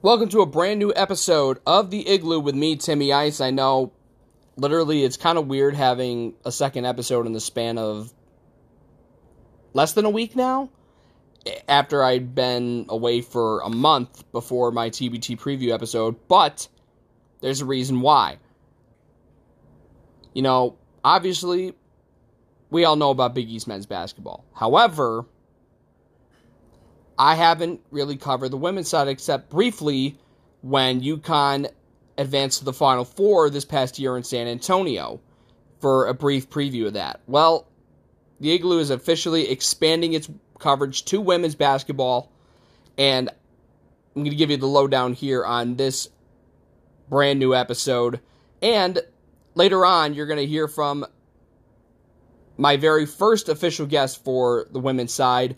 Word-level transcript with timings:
Welcome 0.00 0.28
to 0.28 0.42
a 0.42 0.46
brand 0.46 0.78
new 0.78 0.92
episode 0.94 1.58
of 1.66 1.90
The 1.90 2.08
Igloo 2.08 2.38
with 2.38 2.54
me, 2.54 2.76
Timmy 2.76 3.12
Ice. 3.12 3.40
I 3.40 3.50
know, 3.50 3.92
literally, 4.54 5.02
it's 5.02 5.16
kind 5.16 5.36
of 5.36 5.48
weird 5.48 5.74
having 5.74 6.34
a 6.44 6.52
second 6.52 6.84
episode 6.84 7.26
in 7.26 7.32
the 7.32 7.40
span 7.40 7.78
of 7.78 8.14
less 9.72 9.94
than 9.94 10.04
a 10.04 10.10
week 10.10 10.36
now. 10.36 10.70
After 11.68 12.04
I'd 12.04 12.32
been 12.32 12.86
away 12.88 13.22
for 13.22 13.60
a 13.62 13.68
month 13.68 14.30
before 14.30 14.70
my 14.70 14.88
TBT 14.88 15.36
preview 15.36 15.74
episode, 15.74 16.28
but 16.28 16.68
there's 17.40 17.60
a 17.60 17.66
reason 17.66 18.00
why. 18.00 18.38
You 20.32 20.42
know, 20.42 20.76
obviously, 21.02 21.74
we 22.70 22.84
all 22.84 22.94
know 22.94 23.10
about 23.10 23.34
Big 23.34 23.50
East 23.50 23.66
men's 23.66 23.86
basketball. 23.86 24.44
However, 24.54 25.26
I 27.18 27.34
haven't 27.34 27.80
really 27.90 28.16
covered 28.16 28.50
the 28.50 28.56
women's 28.56 28.88
side 28.88 29.08
except 29.08 29.50
briefly 29.50 30.16
when 30.62 31.00
UConn 31.00 31.70
advanced 32.16 32.60
to 32.60 32.64
the 32.64 32.72
Final 32.72 33.04
Four 33.04 33.50
this 33.50 33.64
past 33.64 33.98
year 33.98 34.16
in 34.16 34.22
San 34.22 34.46
Antonio 34.46 35.20
for 35.80 36.06
a 36.06 36.14
brief 36.14 36.48
preview 36.48 36.86
of 36.86 36.92
that. 36.94 37.20
Well, 37.26 37.66
the 38.40 38.52
Igloo 38.52 38.78
is 38.78 38.90
officially 38.90 39.48
expanding 39.50 40.12
its 40.12 40.30
coverage 40.58 41.04
to 41.06 41.20
women's 41.20 41.54
basketball, 41.54 42.30
and 42.96 43.28
I'm 43.28 44.22
going 44.22 44.30
to 44.30 44.36
give 44.36 44.50
you 44.50 44.56
the 44.56 44.66
lowdown 44.66 45.12
here 45.12 45.44
on 45.44 45.76
this 45.76 46.08
brand 47.08 47.38
new 47.38 47.54
episode. 47.54 48.20
And 48.62 49.00
later 49.54 49.84
on, 49.84 50.14
you're 50.14 50.26
going 50.26 50.40
to 50.40 50.46
hear 50.46 50.68
from 50.68 51.06
my 52.56 52.76
very 52.76 53.06
first 53.06 53.48
official 53.48 53.86
guest 53.86 54.22
for 54.24 54.66
the 54.72 54.80
women's 54.80 55.12
side 55.12 55.56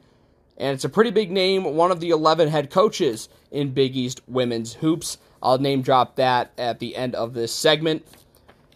and 0.61 0.75
it's 0.75 0.85
a 0.85 0.91
pretty 0.91 1.11
big 1.11 1.31
name, 1.31 1.65
one 1.65 1.91
of 1.91 2.01
the 2.01 2.11
11 2.11 2.49
head 2.49 2.71
coaches 2.71 3.31
in 3.51 3.73
Big 3.73 3.97
East 3.97 4.21
women's 4.29 4.75
hoops. 4.75 5.17
I'll 5.43 5.57
name 5.57 5.81
drop 5.81 6.17
that 6.17 6.53
at 6.59 6.81
the 6.81 6.97
end 6.97 7.15
of 7.15 7.33
this 7.33 7.53
segment. 7.53 8.07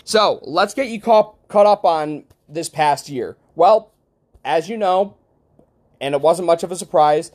So, 0.03 0.41
let's 0.43 0.73
get 0.73 0.89
you 0.89 0.99
caught, 0.99 1.37
caught 1.49 1.67
up 1.67 1.85
on 1.85 2.25
this 2.49 2.71
past 2.71 3.11
year. 3.11 3.37
Well, 3.55 3.93
as 4.45 4.71
you 4.71 4.79
know, 4.79 5.17
and 6.01 6.15
it 6.15 6.23
wasn't 6.23 6.47
much 6.47 6.63
of 6.63 6.73
a 6.73 6.77
surprise, 6.77 7.33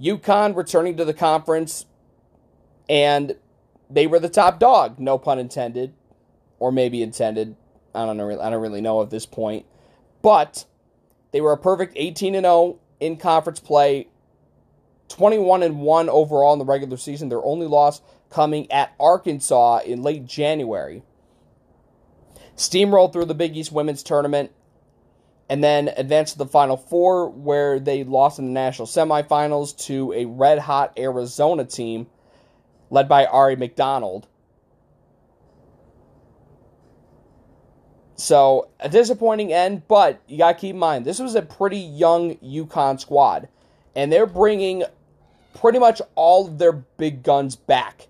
UConn 0.00 0.54
returning 0.54 0.98
to 0.98 1.04
the 1.06 1.14
conference, 1.14 1.86
and 2.90 3.34
they 3.88 4.06
were 4.06 4.18
the 4.18 4.28
top 4.28 4.60
dog, 4.60 4.98
no 4.98 5.16
pun 5.16 5.38
intended, 5.38 5.94
or 6.58 6.70
maybe 6.70 7.02
intended. 7.02 7.56
I 7.94 8.04
don't 8.04 8.18
know. 8.18 8.30
I 8.40 8.50
don't 8.50 8.60
really 8.60 8.82
know 8.82 9.00
at 9.00 9.08
this 9.08 9.24
point, 9.24 9.64
but 10.20 10.66
they 11.32 11.40
were 11.40 11.52
a 11.52 11.58
perfect 11.58 11.94
18 11.96 12.34
and 12.34 12.44
0 12.44 12.78
in 13.00 13.16
conference 13.16 13.60
play, 13.60 14.08
21 15.08 15.62
and 15.62 15.80
1 15.80 16.08
overall 16.08 16.52
in 16.52 16.58
the 16.58 16.64
regular 16.64 16.96
season. 16.96 17.28
Their 17.28 17.44
only 17.44 17.66
loss 17.66 18.00
coming 18.30 18.70
at 18.72 18.94
Arkansas 18.98 19.80
in 19.84 20.02
late 20.02 20.26
January. 20.26 21.02
Steamrolled 22.56 23.12
through 23.12 23.26
the 23.26 23.34
Big 23.34 23.56
East 23.56 23.72
women's 23.72 24.02
tournament 24.02 24.50
and 25.48 25.62
then 25.62 25.88
advanced 25.96 26.32
to 26.32 26.38
the 26.38 26.46
Final 26.46 26.76
Four, 26.76 27.28
where 27.28 27.78
they 27.78 28.02
lost 28.02 28.38
in 28.38 28.46
the 28.46 28.50
national 28.50 28.88
semifinals 28.88 29.76
to 29.86 30.12
a 30.12 30.24
red 30.24 30.58
hot 30.58 30.92
Arizona 30.98 31.64
team 31.64 32.08
led 32.90 33.08
by 33.08 33.26
Aari 33.26 33.56
McDonald. 33.56 34.26
So 38.16 38.68
a 38.80 38.88
disappointing 38.88 39.52
end, 39.52 39.86
but 39.88 40.20
you 40.26 40.38
got 40.38 40.52
to 40.52 40.58
keep 40.58 40.74
in 40.74 40.78
mind 40.78 41.04
this 41.04 41.18
was 41.18 41.34
a 41.34 41.42
pretty 41.42 41.78
young 41.78 42.36
UConn 42.36 42.98
squad, 42.98 43.48
and 43.94 44.10
they're 44.10 44.26
bringing 44.26 44.84
pretty 45.54 45.78
much 45.78 46.00
all 46.14 46.48
their 46.48 46.72
big 46.72 47.22
guns 47.22 47.56
back. 47.56 48.08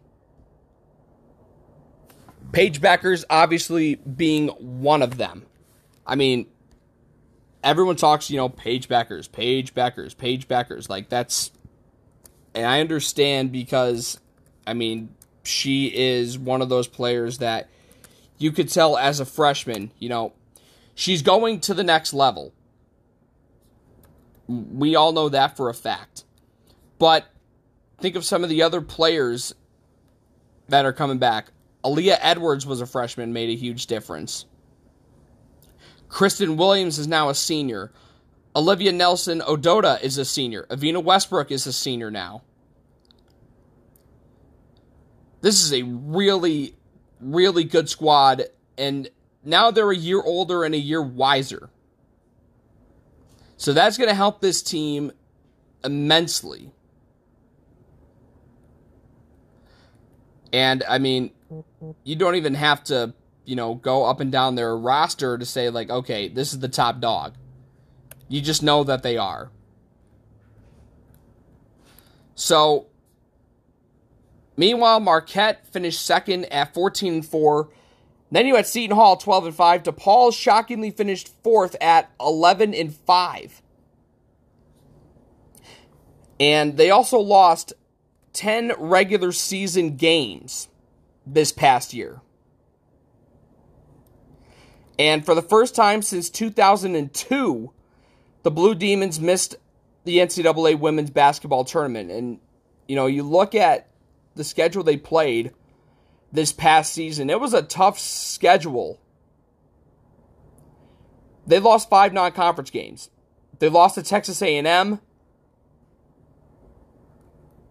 Paige 2.52 2.80
Bueckers 2.80 3.24
obviously 3.28 3.96
being 3.96 4.48
one 4.48 5.02
of 5.02 5.16
them. 5.18 5.44
I 6.06 6.14
mean, 6.14 6.46
everyone 7.64 7.96
talks, 7.96 8.30
you 8.30 8.36
know, 8.36 8.48
Bueckers, 9.74 10.16
Paige 10.16 10.48
Bueckers. 10.48 10.88
Like 10.88 11.08
that's, 11.08 11.50
and 12.54 12.64
I 12.64 12.80
understand 12.80 13.50
because, 13.50 14.20
I 14.66 14.74
mean, 14.74 15.10
she 15.42 15.86
is 15.86 16.38
one 16.38 16.62
of 16.62 16.68
those 16.68 16.86
players 16.86 17.38
that 17.38 17.68
you 18.38 18.52
could 18.52 18.68
tell 18.68 18.96
as 18.96 19.20
a 19.20 19.24
freshman, 19.24 19.92
you 19.98 20.08
know, 20.08 20.32
she's 20.94 21.22
going 21.22 21.60
to 21.60 21.74
the 21.74 21.84
next 21.84 22.12
level. 22.12 22.52
We 24.48 24.94
all 24.94 25.12
know 25.12 25.28
that 25.28 25.56
for 25.56 25.68
a 25.68 25.74
fact. 25.74 26.24
But 26.98 27.26
think 28.00 28.16
of 28.16 28.24
some 28.24 28.44
of 28.44 28.50
the 28.50 28.62
other 28.62 28.80
players 28.80 29.54
that 30.68 30.84
are 30.84 30.92
coming 30.92 31.18
back. 31.18 31.48
Aaliyah 31.84 32.18
Edwards 32.20 32.66
was 32.66 32.80
a 32.80 32.86
freshman, 32.86 33.32
made 33.32 33.50
a 33.50 33.56
huge 33.56 33.86
difference. 33.86 34.46
Christyn 36.08 36.56
Williams 36.56 36.98
is 36.98 37.06
now 37.06 37.28
a 37.28 37.34
senior. 37.34 37.92
Olivia 38.54 38.92
Nelson 38.92 39.40
Ododa 39.40 40.00
is 40.02 40.18
a 40.18 40.24
senior. 40.24 40.66
Evina 40.70 41.02
Westbrook 41.02 41.50
is 41.50 41.66
a 41.66 41.72
senior 41.72 42.10
now. 42.10 42.42
This 45.42 45.62
is 45.62 45.72
a 45.72 45.82
really 45.82 46.75
really 47.20 47.64
good 47.64 47.88
squad, 47.88 48.44
and 48.76 49.08
now 49.44 49.70
they're 49.70 49.90
a 49.90 49.96
year 49.96 50.20
older 50.22 50.64
and 50.64 50.74
a 50.74 50.78
year 50.78 51.02
wiser. 51.02 51.70
So 53.56 53.72
that's 53.72 53.96
going 53.96 54.08
to 54.08 54.14
help 54.14 54.40
this 54.40 54.62
team 54.62 55.12
immensely. 55.84 56.72
And 60.52 60.84
I 60.88 60.98
mean, 60.98 61.32
you 62.04 62.16
don't 62.16 62.34
even 62.34 62.54
have 62.54 62.84
to, 62.84 63.14
you 63.44 63.56
know, 63.56 63.74
go 63.74 64.04
up 64.04 64.20
and 64.20 64.30
down 64.32 64.54
their 64.54 64.76
roster 64.76 65.38
to 65.38 65.44
say, 65.46 65.70
like, 65.70 65.90
okay, 65.90 66.28
this 66.28 66.52
is 66.52 66.60
the 66.60 66.68
top 66.68 67.00
dog. 67.00 67.34
You 68.28 68.40
just 68.40 68.62
know 68.62 68.84
that 68.84 69.02
they 69.02 69.16
are. 69.16 69.50
So 72.34 72.86
Meanwhile, 74.56 75.00
Marquette 75.00 75.66
finished 75.66 76.04
second 76.04 76.46
at 76.46 76.72
14 76.72 77.14
and 77.14 77.26
4. 77.26 77.68
Then 78.30 78.46
you 78.46 78.56
had 78.56 78.66
Seton 78.66 78.96
Hall 78.96 79.16
12 79.16 79.46
and 79.46 79.54
5. 79.54 79.82
DePaul 79.82 80.32
shockingly 80.32 80.90
finished 80.90 81.30
fourth 81.42 81.76
at 81.80 82.10
11 82.20 82.74
and 82.74 82.94
5. 82.94 83.62
And 86.40 86.76
they 86.76 86.90
also 86.90 87.18
lost 87.18 87.72
10 88.32 88.72
regular 88.78 89.32
season 89.32 89.96
games 89.96 90.68
this 91.26 91.52
past 91.52 91.94
year. 91.94 92.20
And 94.98 95.24
for 95.24 95.34
the 95.34 95.42
first 95.42 95.74
time 95.74 96.02
since 96.02 96.30
2002, 96.30 97.72
the 98.42 98.50
Blue 98.50 98.74
Demons 98.74 99.20
missed 99.20 99.56
the 100.04 100.18
NCAA 100.18 100.78
women's 100.78 101.10
basketball 101.10 101.64
tournament. 101.64 102.10
And, 102.10 102.38
you 102.88 102.96
know, 102.96 103.06
you 103.06 103.22
look 103.22 103.54
at 103.54 103.88
the 104.36 104.44
schedule 104.44 104.84
they 104.84 104.96
played 104.96 105.52
this 106.30 106.52
past 106.52 106.92
season. 106.92 107.30
It 107.30 107.40
was 107.40 107.54
a 107.54 107.62
tough 107.62 107.98
schedule. 107.98 109.00
They 111.46 111.58
lost 111.58 111.88
five 111.88 112.12
non-conference 112.12 112.70
games. 112.70 113.10
They 113.58 113.68
lost 113.68 113.94
to 113.94 114.02
Texas 114.02 114.42
A&M, 114.42 115.00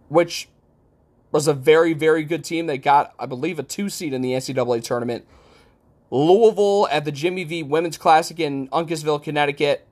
which 0.07 0.49
was 1.31 1.47
a 1.47 1.53
very, 1.53 1.93
very 1.93 2.23
good 2.23 2.43
team. 2.43 2.65
They 2.65 2.77
got, 2.77 3.13
I 3.19 3.25
believe, 3.25 3.59
a 3.59 3.63
two 3.63 3.89
seed 3.89 4.13
in 4.13 4.21
the 4.21 4.31
NCAA 4.31 4.83
tournament. 4.83 5.25
Louisville 6.09 6.87
at 6.89 7.05
the 7.05 7.11
Jimmy 7.11 7.43
V 7.43 7.63
Women's 7.63 7.97
Classic 7.97 8.39
in 8.39 8.69
Uncasville, 8.69 9.21
Connecticut. 9.21 9.85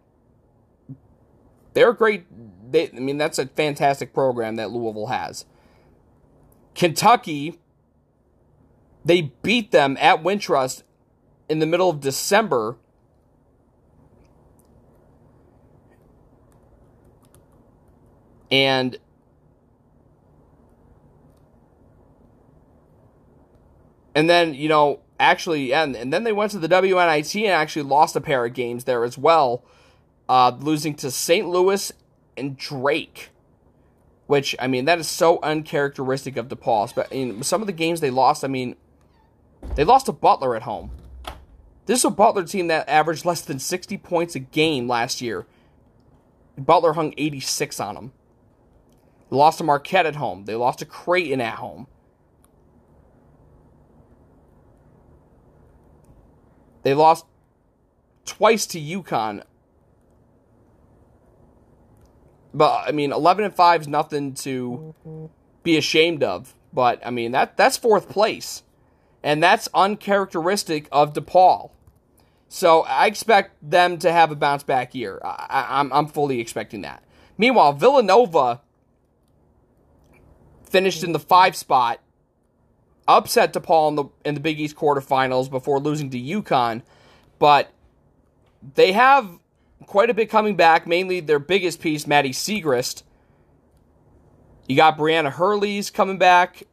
They're 1.73 1.93
great. 1.93 2.25
They, 2.71 2.89
I 2.89 2.99
mean, 2.99 3.17
that's 3.17 3.39
a 3.39 3.47
fantastic 3.47 4.13
program 4.13 4.55
that 4.55 4.71
Louisville 4.71 5.07
has. 5.07 5.45
Kentucky, 6.75 7.59
they 9.05 9.33
beat 9.41 9.71
them 9.71 9.97
at 9.99 10.23
Wintrust 10.23 10.83
in 11.49 11.59
the 11.59 11.65
middle 11.65 11.89
of 11.89 11.99
December. 11.99 12.77
And 18.49 18.97
and 24.15 24.29
then, 24.29 24.53
you 24.53 24.69
know, 24.69 24.99
actually 25.19 25.73
and, 25.73 25.95
and 25.95 26.13
then 26.13 26.23
they 26.23 26.31
went 26.31 26.51
to 26.51 26.59
the 26.59 26.69
WNIT 26.69 27.41
and 27.41 27.51
actually 27.51 27.81
lost 27.81 28.15
a 28.15 28.21
pair 28.21 28.45
of 28.45 28.53
games 28.53 28.83
there 28.83 29.03
as 29.03 29.17
well, 29.17 29.63
uh, 30.29 30.51
losing 30.59 30.93
to 30.95 31.09
St. 31.09 31.47
Louis 31.47 31.91
and 32.37 32.55
Drake 32.55 33.29
which 34.33 34.55
I 34.57 34.65
mean 34.65 34.85
that 34.85 34.97
is 34.97 35.07
so 35.07 35.37
uncharacteristic 35.43 36.37
of 36.37 36.47
DePaul. 36.47 36.95
But 36.95 37.11
in 37.11 37.43
some 37.43 37.61
of 37.61 37.67
the 37.67 37.71
games 37.71 37.99
they 37.99 38.09
lost, 38.09 38.43
I 38.43 38.47
mean, 38.47 38.75
they 39.75 39.83
lost 39.83 40.07
to 40.07 40.11
Butler 40.11 40.55
at 40.55 40.63
home. 40.63 40.89
This 41.85 41.99
is 41.99 42.05
a 42.05 42.09
Butler 42.09 42.43
team 42.43 42.65
that 42.65 42.89
averaged 42.89 43.25
less 43.25 43.41
than 43.41 43.59
60 43.59 43.95
points 43.99 44.33
a 44.33 44.39
game 44.39 44.87
last 44.87 45.21
year. 45.21 45.45
Butler 46.57 46.93
hung 46.93 47.13
86 47.15 47.79
on 47.79 47.93
them. 47.93 48.11
They 49.29 49.37
lost 49.37 49.59
to 49.59 49.63
Marquette 49.63 50.07
at 50.07 50.15
home. 50.15 50.45
They 50.45 50.55
lost 50.55 50.79
to 50.79 50.85
Creighton 50.85 51.39
at 51.39 51.59
home. 51.59 51.85
They 56.81 56.95
lost 56.95 57.27
twice 58.25 58.65
to 58.65 58.81
UConn 58.81 59.43
but 62.53 62.87
I 62.87 62.91
mean, 62.91 63.11
eleven 63.11 63.45
and 63.45 63.53
five 63.53 63.81
is 63.81 63.87
nothing 63.87 64.33
to 64.35 65.29
be 65.63 65.77
ashamed 65.77 66.23
of. 66.23 66.53
But 66.71 67.05
I 67.05 67.09
mean 67.09 67.31
that 67.31 67.57
that's 67.57 67.77
fourth 67.77 68.09
place, 68.09 68.63
and 69.23 69.41
that's 69.41 69.69
uncharacteristic 69.73 70.87
of 70.91 71.13
DePaul. 71.13 71.71
So 72.47 72.81
I 72.83 73.07
expect 73.07 73.55
them 73.67 73.97
to 73.99 74.11
have 74.11 74.31
a 74.31 74.35
bounce 74.35 74.63
back 74.63 74.93
year. 74.93 75.19
I, 75.23 75.65
I'm 75.69 75.91
I'm 75.91 76.07
fully 76.07 76.39
expecting 76.39 76.81
that. 76.81 77.03
Meanwhile, 77.37 77.73
Villanova 77.73 78.61
finished 80.63 81.03
in 81.03 81.13
the 81.13 81.19
five 81.19 81.55
spot, 81.55 81.99
upset 83.07 83.53
DePaul 83.53 83.89
in 83.89 83.95
the 83.95 84.05
in 84.25 84.33
the 84.35 84.39
Big 84.39 84.59
East 84.59 84.75
quarterfinals 84.75 85.49
before 85.49 85.79
losing 85.79 86.09
to 86.11 86.19
UConn, 86.19 86.83
but 87.39 87.71
they 88.75 88.91
have 88.91 89.39
quite 89.83 90.09
a 90.09 90.13
bit 90.13 90.29
coming 90.29 90.55
back. 90.55 90.87
Mainly 90.87 91.19
their 91.19 91.39
biggest 91.39 91.81
piece, 91.81 92.07
Maddie 92.07 92.31
Siegrist. 92.31 93.03
You 94.67 94.75
got 94.75 94.97
Brianna 94.97 95.31
Hurley's 95.31 95.89
coming 95.89 96.17
back. 96.17 96.63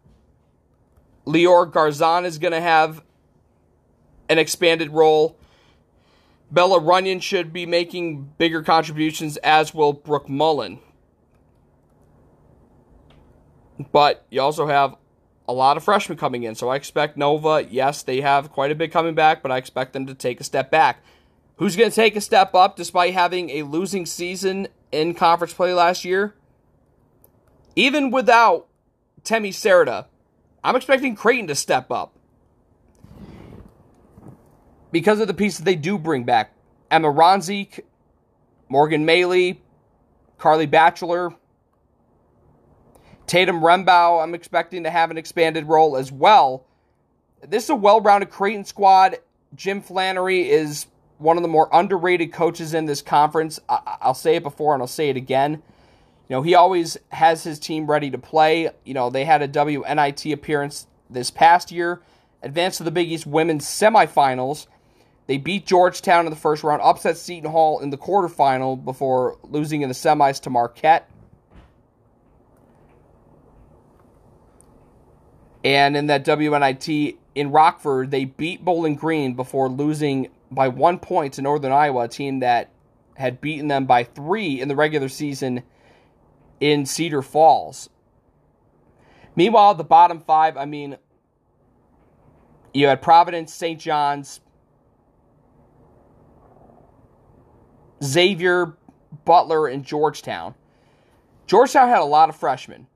Lior 1.27 1.71
Garzon 1.71 2.25
is 2.25 2.39
going 2.39 2.53
to 2.53 2.61
have 2.61 3.03
an 4.29 4.39
expanded 4.39 4.91
role. 4.91 5.37
Bella 6.51 6.81
Runyon 6.81 7.21
should 7.21 7.53
be 7.53 7.67
making 7.67 8.33
bigger 8.39 8.63
contributions, 8.63 9.37
as 9.39 9.73
will 9.75 9.93
Brooke 9.93 10.29
Mullen. 10.29 10.81
But 13.93 14.27
you 14.31 14.41
also 14.41 14.67
have 14.67 14.97
a 15.49 15.53
lot 15.53 15.77
of 15.77 15.85
freshmen 15.85 16.19
coming 16.19 16.43
in, 16.43 16.55
so 16.55 16.69
I 16.69 16.77
expect 16.77 17.17
Nova, 17.17 17.67
yes, 17.69 18.03
they 18.03 18.21
have 18.21 18.53
quite 18.53 18.71
a 18.71 18.75
bit 18.75 18.93
coming 18.93 19.15
back, 19.15 19.43
but 19.43 19.51
I 19.51 19.57
expect 19.57 19.93
them 19.93 20.07
to 20.07 20.15
take 20.15 20.41
a 20.41 20.45
step 20.45 20.71
back. 20.71 21.03
Who's 21.61 21.77
going 21.77 21.91
to 21.91 21.95
take 21.95 22.17
a 22.17 22.23
step 22.23 22.55
up 22.55 22.75
despite 22.75 23.13
having 23.13 23.51
a 23.51 23.65
losing 23.65 24.07
season 24.07 24.69
in 24.91 25.13
conference 25.13 25.53
play 25.53 25.75
last 25.75 26.07
year? 26.07 26.35
Even 27.77 28.11
without 28.11 28.67
Temi 29.25 29.51
Serta, 29.51 30.07
I'm 30.65 30.75
expecting 30.75 31.15
Creighton 31.15 31.49
to 31.49 31.55
step 31.55 31.91
up. 31.91 32.15
Because 34.91 35.21
of 35.21 35.27
the 35.27 35.35
pieces 35.35 35.59
that 35.59 35.65
they 35.67 35.77
do 35.77 35.99
bring 35.99 36.25
back. 36.25 36.55
Emma 36.91 37.09
Ronsiek, 37.09 37.81
Morgan 38.71 39.07
Maly, 39.07 39.59
Carly 40.39 40.65
Batchelor, 40.65 41.35
Tatum 43.27 43.61
Rembao, 43.61 44.23
I'm 44.23 44.35
expecting 44.35 44.85
to 44.85 44.91
have 44.91 45.11
an 45.11 45.19
expanded 45.19 45.67
role 45.67 45.99
as 45.99 46.11
well. 46.11 46.65
This 47.47 47.65
is 47.65 47.71
a 47.71 47.75
well 47.75 48.01
rounded 48.01 48.31
Creighton 48.31 48.65
squad. 48.65 49.19
Jim 49.55 49.83
Flannery 49.83 50.49
is 50.49 50.87
one 51.21 51.37
of 51.37 51.43
the 51.43 51.49
more 51.49 51.69
underrated 51.73 52.33
coaches 52.33 52.73
in 52.73 52.87
this 52.87 53.03
conference. 53.03 53.61
I- 53.69 53.99
will 54.07 54.15
say 54.15 54.37
it 54.37 54.43
before 54.43 54.75
and 54.75 54.83
I'll 54.83 54.87
say 54.87 55.11
it 55.11 55.17
again. 55.17 55.63
You 56.29 56.37
know, 56.37 56.43
he 56.43 56.55
always 56.55 56.97
has 57.11 57.45
his 57.45 57.59
team 57.59 57.87
ready 57.87 58.11
to 58.11 58.19
play. 58.19 58.71
You 58.85 58.95
know, 58.95 59.11
they 59.11 59.25
had 59.25 59.43
a 59.43 59.49
WNIT 59.49 60.33
appearance 60.33 60.87
this 61.11 61.31
past 61.31 61.71
year, 61.71 62.01
advanced 62.43 62.79
to 62.79 62.85
the 62.85 62.91
Big 62.91 63.11
East 63.11 63.27
women's 63.27 63.67
semifinals. 63.67 64.67
They 65.27 65.37
beat 65.37 65.67
Georgetown 65.67 66.27
in 66.27 66.31
the 66.31 66.37
first 66.37 66.65
round, 66.65 66.83
upset 66.83 67.17
Seton 67.17 67.51
Hall 67.51 67.81
in 67.81 67.91
the 67.91 67.99
quarterfinal 67.99 68.85
before 68.85 69.39
losing 69.43 69.83
in 69.83 69.89
the 69.89 69.95
semis 69.95 70.41
to 70.43 70.51
Marquette. 70.51 71.09
And 75.63 75.97
in 75.97 76.07
that 76.07 76.25
WNIT 76.25 77.17
in 77.35 77.51
Rockford, 77.51 78.11
they 78.11 78.25
beat 78.25 78.65
Bowling 78.65 78.95
Green 78.95 79.35
before 79.35 79.69
losing 79.69 80.29
by 80.51 80.69
one 80.69 80.99
point 80.99 81.35
to 81.35 81.43
Northern 81.43 81.73
Iowa, 81.73 82.05
a 82.05 82.09
team 82.09 82.41
that 82.41 82.71
had 83.17 83.41
beaten 83.41 83.69
them 83.69 83.87
by 83.87 84.05
three 84.05 84.61
in 84.61 84.69
the 84.69 84.77
regular 84.77 85.09
season 85.09 85.63
in 86.59 86.87
Cedar 86.87 87.23
Falls. 87.23 87.89
Meanwhile, 89.37 89.75
the 89.75 89.85
bottom 89.85 90.21
five, 90.21 90.57
I 90.57 90.65
mean, 90.65 90.97
you 92.75 92.87
had 92.87 93.01
Providence, 93.03 93.55
St. 93.55 93.81
John's, 93.81 94.41
Xavier, 98.03 98.77
Butler, 99.25 99.67
and 99.67 99.85
Georgetown. 99.85 100.55
Georgetown 101.47 101.89
had 101.89 102.01
a 102.01 102.05
lot 102.05 102.29
of 102.29 102.37
freshmen, 102.37 102.87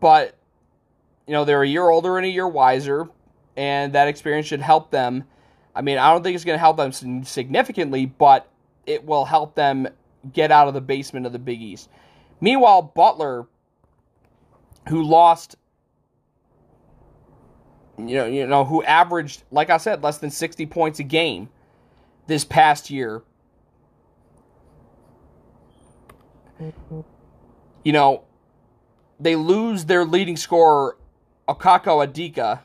but 0.00 0.36
you 1.26 1.32
know 1.32 1.44
they're 1.44 1.62
a 1.62 1.68
year 1.68 1.88
older 1.88 2.16
and 2.16 2.26
a 2.26 2.28
year 2.28 2.48
wiser, 2.48 3.08
and 3.56 3.92
that 3.92 4.08
experience 4.08 4.46
should 4.46 4.60
help 4.60 4.90
them 4.90 5.24
I 5.78 5.80
mean, 5.80 5.96
I 5.96 6.10
don't 6.12 6.24
think 6.24 6.34
it's 6.34 6.44
going 6.44 6.56
to 6.56 6.60
help 6.60 6.76
them 6.76 7.22
significantly, 7.22 8.04
but 8.04 8.50
it 8.84 9.04
will 9.04 9.24
help 9.24 9.54
them 9.54 9.86
get 10.32 10.50
out 10.50 10.66
of 10.66 10.74
the 10.74 10.80
basement 10.80 11.24
of 11.24 11.32
the 11.32 11.38
Big 11.38 11.62
East. 11.62 11.88
Meanwhile, 12.40 12.82
Butler, 12.82 13.46
who 14.88 15.04
lost, 15.04 15.54
you 17.96 18.16
know, 18.16 18.26
you 18.26 18.44
know, 18.48 18.64
who 18.64 18.82
averaged, 18.82 19.44
like 19.52 19.70
I 19.70 19.76
said, 19.76 20.02
less 20.02 20.18
than 20.18 20.32
60 20.32 20.66
points 20.66 20.98
a 20.98 21.04
game 21.04 21.48
this 22.26 22.44
past 22.44 22.90
year. 22.90 23.22
You 27.84 27.92
know, 27.92 28.24
they 29.20 29.36
lose 29.36 29.84
their 29.84 30.04
leading 30.04 30.36
scorer, 30.36 30.96
Okako 31.48 32.04
Adika. 32.04 32.62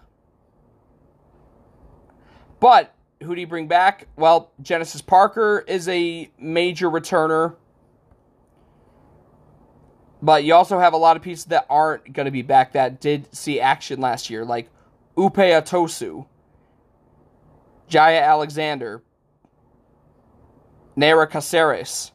But 2.60 2.93
who 3.24 3.36
do 3.36 3.42
you 3.42 3.48
bring 3.48 3.68
back? 3.68 4.08
Well, 4.16 4.52
Genesis 4.62 5.02
Parker 5.02 5.64
is 5.68 5.88
a 5.88 6.30
major 6.38 6.90
returner. 6.90 7.56
But 10.22 10.46
you 10.46 10.54
also 10.54 10.80
have 10.80 10.94
a 10.94 10.98
lot 10.98 11.18
of 11.18 11.24
pieces 11.24 11.46
that 11.46 11.66
aren't 11.70 12.14
going 12.14 12.26
to 12.26 12.32
be 12.32 12.44
back 12.44 12.74
that 12.74 13.02
did 13.02 13.34
see 13.36 13.60
action 13.60 14.00
last 14.00 14.30
year, 14.30 14.46
like 14.46 14.70
Upe 15.18 15.36
Atosu, 15.36 16.26
Jaya 17.90 18.22
Alexander, 18.22 19.04
Nera 20.96 21.28
Caceres, 21.28 22.12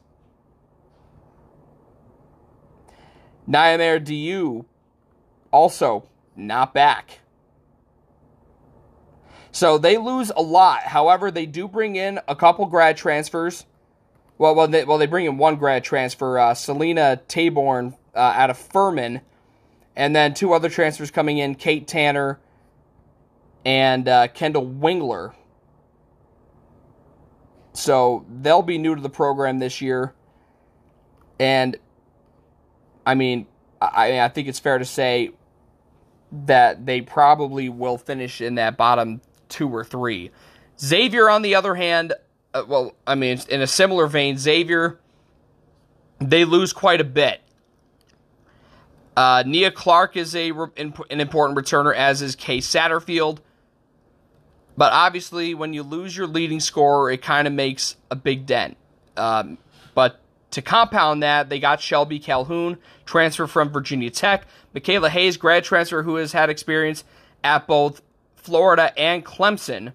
Nyamer 3.47 3.99
Diu, 3.99 4.65
also 5.51 6.03
not 6.35 6.73
back. 6.73 7.19
So 9.51 9.77
they 9.77 9.97
lose 9.97 10.31
a 10.35 10.41
lot. 10.41 10.83
However, 10.83 11.31
they 11.31 11.45
do 11.45 11.67
bring 11.67 11.95
in 11.95 12.19
a 12.27 12.35
couple 12.35 12.65
grad 12.65 12.97
transfers. 12.97 13.65
Well, 14.37 14.55
well, 14.55 14.67
they, 14.67 14.85
well, 14.85 14.97
they 14.97 15.05
bring 15.05 15.25
in 15.25 15.37
one 15.37 15.57
grad 15.57 15.83
transfer, 15.83 16.39
uh, 16.39 16.53
Selena 16.53 17.21
Taborn 17.27 17.95
uh, 18.15 18.19
out 18.19 18.49
of 18.49 18.57
Furman, 18.57 19.21
and 19.95 20.15
then 20.15 20.33
two 20.33 20.53
other 20.53 20.69
transfers 20.69 21.11
coming 21.11 21.39
in, 21.39 21.55
Kate 21.55 21.87
Tanner 21.87 22.39
and 23.65 24.07
uh, 24.07 24.27
Kendall 24.29 24.65
Wingler. 24.65 25.33
So 27.73 28.25
they'll 28.41 28.61
be 28.61 28.77
new 28.77 28.95
to 28.95 29.01
the 29.01 29.09
program 29.09 29.59
this 29.59 29.81
year, 29.81 30.13
and 31.39 31.77
I 33.05 33.15
mean, 33.15 33.47
I, 33.81 34.21
I 34.21 34.29
think 34.29 34.47
it's 34.47 34.59
fair 34.59 34.77
to 34.77 34.85
say 34.85 35.31
that 36.31 36.85
they 36.85 37.01
probably 37.01 37.69
will 37.69 37.97
finish 37.97 38.41
in 38.41 38.55
that 38.55 38.77
bottom 38.77 39.21
two 39.49 39.69
or 39.69 39.83
three. 39.83 40.31
Xavier, 40.79 41.29
on 41.29 41.41
the 41.41 41.55
other 41.55 41.75
hand, 41.75 42.13
uh, 42.53 42.63
well, 42.67 42.95
I 43.05 43.15
mean, 43.15 43.39
in 43.49 43.61
a 43.61 43.67
similar 43.67 44.07
vein, 44.07 44.37
Xavier, 44.37 44.99
they 46.19 46.45
lose 46.45 46.73
quite 46.73 47.01
a 47.01 47.05
bit. 47.05 47.41
Uh, 49.17 49.43
Nia 49.45 49.71
Clark 49.71 50.15
is 50.15 50.33
a 50.33 50.51
an 50.51 50.93
important 51.09 51.57
returner, 51.57 51.93
as 51.93 52.21
is 52.21 52.35
Kay 52.35 52.59
Satterfield. 52.59 53.39
But 54.77 54.93
obviously, 54.93 55.53
when 55.53 55.73
you 55.73 55.83
lose 55.83 56.15
your 56.15 56.25
leading 56.25 56.61
scorer, 56.61 57.11
it 57.11 57.21
kind 57.21 57.47
of 57.47 57.53
makes 57.53 57.97
a 58.09 58.15
big 58.15 58.45
dent. 58.45 58.77
Um, 59.17 59.57
but 59.93 60.21
to 60.51 60.61
compound 60.61 61.21
that, 61.21 61.49
they 61.49 61.59
got 61.59 61.81
Shelby 61.81 62.17
Calhoun, 62.17 62.77
transfer 63.05 63.45
from 63.45 63.71
Virginia 63.71 64.09
Tech, 64.09 64.47
Michaela 64.73 65.09
Hayes, 65.09 65.35
grad 65.35 65.65
transfer, 65.65 66.03
who 66.03 66.15
has 66.15 66.31
had 66.31 66.49
experience 66.49 67.03
at 67.43 67.67
both 67.67 68.01
Florida, 68.49 68.91
and 68.97 69.23
Clemson. 69.23 69.93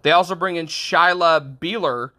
They 0.00 0.12
also 0.12 0.34
bring 0.34 0.56
in 0.56 0.66
Shyla 0.66 1.58
Beeler, 1.58 2.12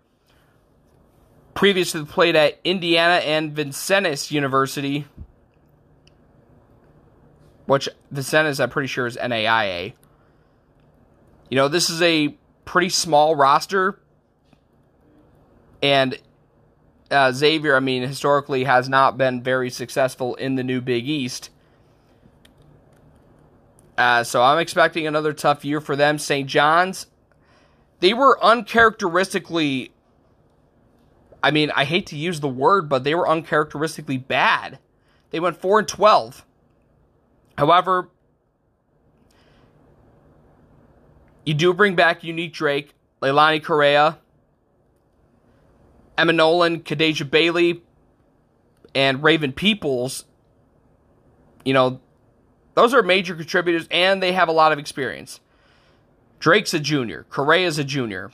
previously 1.56 2.06
played 2.06 2.36
at 2.36 2.60
Indiana 2.64 3.16
and 3.16 3.54
Vincennes 3.54 4.32
University, 4.32 5.08
which 7.66 7.90
Vincennes, 8.12 8.60
I'm 8.60 8.70
pretty 8.70 8.88
sure, 8.88 9.08
is 9.08 9.18
NAIA. 9.18 9.94
You 11.50 11.56
know, 11.56 11.68
this 11.68 11.90
is 11.90 12.04
a 12.04 12.38
pretty 12.66 12.90
small 12.90 13.36
roster, 13.36 14.00
and 15.82 16.20
uh, 17.10 17.32
Xavier, 17.32 17.76
I 17.76 17.80
mean, 17.80 18.04
historically 18.04 18.66
has 18.66 18.88
not 18.88 19.18
been 19.18 19.42
very 19.42 19.72
successful 19.72 20.36
in 20.36 20.54
the 20.54 20.64
new 20.64 20.82
Big 20.82 21.10
East. 21.10 21.50
Uh, 24.04 24.22
so 24.22 24.44
I'm 24.44 24.60
expecting 24.60 25.08
another 25.08 25.32
tough 25.32 25.64
year 25.64 25.80
for 25.80 25.96
them. 25.96 26.18
St. 26.18 26.46
John's, 26.46 27.08
they 28.02 28.14
were 28.14 28.38
uncharacteristically. 28.44 29.94
I 31.42 31.52
mean, 31.52 31.72
I 31.74 31.86
hate 31.86 32.06
to 32.08 32.18
use 32.18 32.42
the 32.42 32.50
word, 32.50 32.90
but 32.90 33.06
they 33.06 33.16
were 33.16 33.26
uncharacteristically 33.26 34.18
bad. 34.18 34.80
They 35.30 35.40
went 35.40 35.56
four 35.56 35.80
and 35.80 35.88
twelve. 35.88 36.46
However, 37.58 38.10
you 41.46 41.54
do 41.54 41.74
bring 41.74 41.96
back 41.96 42.26
Unique 42.26 42.52
Drake, 42.52 42.94
Leilani 43.22 43.64
Correa, 43.64 44.20
Emma 46.18 46.34
Nolan, 46.34 46.82
Kadeja 46.82 47.32
Bailey, 47.32 47.84
and 48.94 49.24
Raven 49.24 49.54
Peoples. 49.54 50.26
You 51.64 51.74
know, 51.74 52.02
those 52.76 52.94
are 52.94 53.04
major 53.04 53.36
contributors, 53.36 53.88
and 53.92 54.22
they 54.22 54.32
have 54.34 54.48
a 54.48 54.52
lot 54.52 54.72
of 54.72 54.80
experience. 54.80 55.40
Drake's 56.40 56.74
a 56.74 56.80
junior. 56.80 57.26
Correa's 57.30 57.78
a 57.78 57.84
junior. 57.84 58.32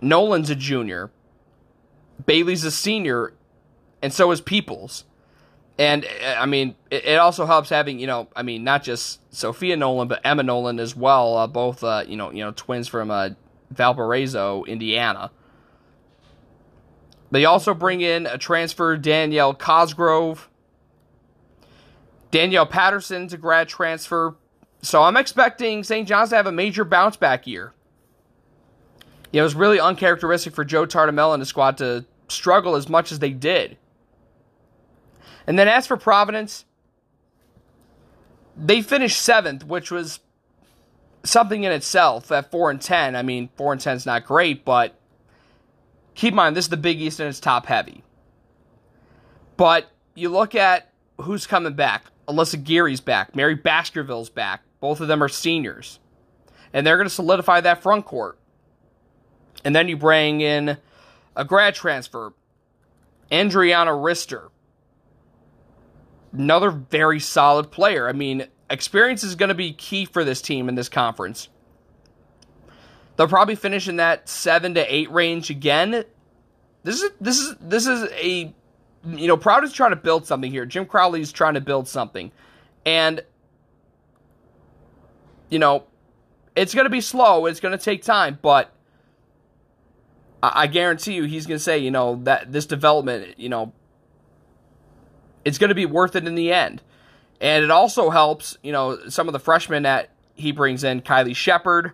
Nolan's 0.00 0.50
a 0.50 0.54
junior. 0.54 1.10
Bailey's 2.24 2.64
a 2.64 2.70
senior, 2.70 3.32
and 4.02 4.12
so 4.12 4.30
is 4.30 4.40
Peoples. 4.40 5.04
And 5.78 6.04
uh, 6.04 6.36
I 6.38 6.46
mean, 6.46 6.76
it, 6.90 7.04
it, 7.04 7.18
also 7.18 7.46
helps 7.46 7.68
having 7.68 7.98
you 7.98 8.06
know, 8.06 8.28
I 8.36 8.42
mean, 8.42 8.62
not 8.62 8.84
just 8.84 9.20
Sophia 9.34 9.76
Nolan, 9.76 10.06
but 10.06 10.20
Emma 10.24 10.42
Nolan 10.42 10.78
as 10.78 10.94
well. 10.94 11.36
Uh, 11.36 11.46
both 11.46 11.82
uh, 11.82 12.04
you 12.06 12.16
know, 12.16 12.30
you 12.30 12.44
know, 12.44 12.52
twins 12.54 12.86
from 12.86 13.10
uh, 13.10 13.30
Valparaiso, 13.70 14.64
Indiana. 14.64 15.32
They 17.30 17.44
also 17.44 17.74
bring 17.74 18.00
in 18.00 18.26
a 18.26 18.38
transfer 18.38 18.96
Danielle 18.96 19.54
Cosgrove. 19.54 20.48
Danielle 22.34 22.66
Patterson's 22.66 23.32
a 23.32 23.38
grad 23.38 23.68
transfer. 23.68 24.34
So 24.82 25.04
I'm 25.04 25.16
expecting 25.16 25.84
St. 25.84 26.08
John's 26.08 26.30
to 26.30 26.36
have 26.36 26.48
a 26.48 26.52
major 26.52 26.84
bounce 26.84 27.16
back 27.16 27.46
year. 27.46 27.72
Know, 29.32 29.38
it 29.38 29.42
was 29.44 29.54
really 29.54 29.78
uncharacteristic 29.78 30.52
for 30.52 30.64
Joe 30.64 30.84
Tartamella 30.84 31.34
and 31.34 31.40
the 31.40 31.46
squad 31.46 31.78
to 31.78 32.04
struggle 32.26 32.74
as 32.74 32.88
much 32.88 33.12
as 33.12 33.20
they 33.20 33.30
did. 33.30 33.76
And 35.46 35.56
then 35.56 35.68
as 35.68 35.86
for 35.86 35.96
Providence, 35.96 36.64
they 38.56 38.82
finished 38.82 39.20
seventh, 39.20 39.64
which 39.64 39.92
was 39.92 40.18
something 41.22 41.62
in 41.62 41.70
itself 41.70 42.32
at 42.32 42.50
four 42.50 42.68
and 42.68 42.80
ten. 42.80 43.14
I 43.14 43.22
mean, 43.22 43.48
four 43.56 43.70
and 43.70 43.80
ten 43.80 43.94
is 43.94 44.06
not 44.06 44.26
great, 44.26 44.64
but 44.64 44.98
keep 46.16 46.32
in 46.32 46.36
mind 46.36 46.56
this 46.56 46.64
is 46.64 46.70
the 46.70 46.76
Big 46.76 47.00
East 47.00 47.20
and 47.20 47.28
it's 47.28 47.38
top 47.38 47.66
heavy. 47.66 48.02
But 49.56 49.88
you 50.16 50.30
look 50.30 50.56
at 50.56 50.90
who's 51.20 51.46
coming 51.46 51.74
back. 51.74 52.06
Alyssa 52.26 52.62
Geary's 52.62 53.00
back. 53.00 53.34
Mary 53.34 53.54
Baskerville's 53.54 54.30
back. 54.30 54.62
Both 54.80 55.00
of 55.00 55.08
them 55.08 55.22
are 55.22 55.28
seniors. 55.28 55.98
And 56.72 56.86
they're 56.86 56.96
going 56.96 57.08
to 57.08 57.14
solidify 57.14 57.60
that 57.62 57.82
front 57.82 58.04
court. 58.04 58.38
And 59.64 59.74
then 59.74 59.88
you 59.88 59.96
bring 59.96 60.40
in 60.40 60.78
a 61.36 61.44
grad 61.44 61.74
transfer, 61.74 62.32
Andriana 63.30 63.88
Rister. 63.88 64.50
Another 66.32 66.70
very 66.70 67.20
solid 67.20 67.70
player. 67.70 68.08
I 68.08 68.12
mean, 68.12 68.46
experience 68.68 69.22
is 69.22 69.36
going 69.36 69.48
to 69.48 69.54
be 69.54 69.72
key 69.72 70.04
for 70.04 70.24
this 70.24 70.42
team 70.42 70.68
in 70.68 70.74
this 70.74 70.88
conference. 70.88 71.48
They'll 73.16 73.28
probably 73.28 73.54
finish 73.54 73.88
in 73.88 73.96
that 73.96 74.28
seven 74.28 74.74
to 74.74 74.94
eight 74.94 75.10
range 75.10 75.50
again. 75.50 76.04
This 76.82 77.02
is 77.02 77.10
this 77.20 77.38
is 77.38 77.54
this 77.60 77.86
is 77.86 78.10
a 78.12 78.52
you 79.06 79.26
know 79.26 79.36
Proud 79.36 79.64
is 79.64 79.72
trying 79.72 79.90
to 79.90 79.96
build 79.96 80.26
something 80.26 80.50
here. 80.50 80.66
Jim 80.66 80.86
Crowley 80.86 81.20
is 81.20 81.32
trying 81.32 81.54
to 81.54 81.60
build 81.60 81.88
something, 81.88 82.32
and 82.84 83.22
you 85.50 85.58
know 85.58 85.84
it's 86.56 86.74
going 86.74 86.84
to 86.86 86.90
be 86.90 87.00
slow. 87.00 87.46
It's 87.46 87.60
going 87.60 87.76
to 87.76 87.82
take 87.84 88.02
time, 88.02 88.38
but 88.40 88.72
I, 90.42 90.62
I 90.62 90.66
guarantee 90.66 91.14
you 91.14 91.24
he's 91.24 91.46
going 91.46 91.58
to 91.58 91.64
say 91.64 91.78
you 91.78 91.90
know 91.90 92.20
that 92.24 92.52
this 92.52 92.66
development 92.66 93.38
you 93.38 93.48
know 93.48 93.72
it's 95.44 95.58
going 95.58 95.68
to 95.68 95.74
be 95.74 95.86
worth 95.86 96.16
it 96.16 96.26
in 96.26 96.34
the 96.34 96.52
end. 96.52 96.82
And 97.40 97.64
it 97.64 97.70
also 97.70 98.10
helps, 98.10 98.56
you 98.62 98.72
know, 98.72 99.08
some 99.08 99.28
of 99.28 99.32
the 99.32 99.38
freshmen 99.38 99.82
that 99.82 100.10
he 100.34 100.52
brings 100.52 100.84
in 100.84 101.02
Kylie 101.02 101.36
Shepard, 101.36 101.92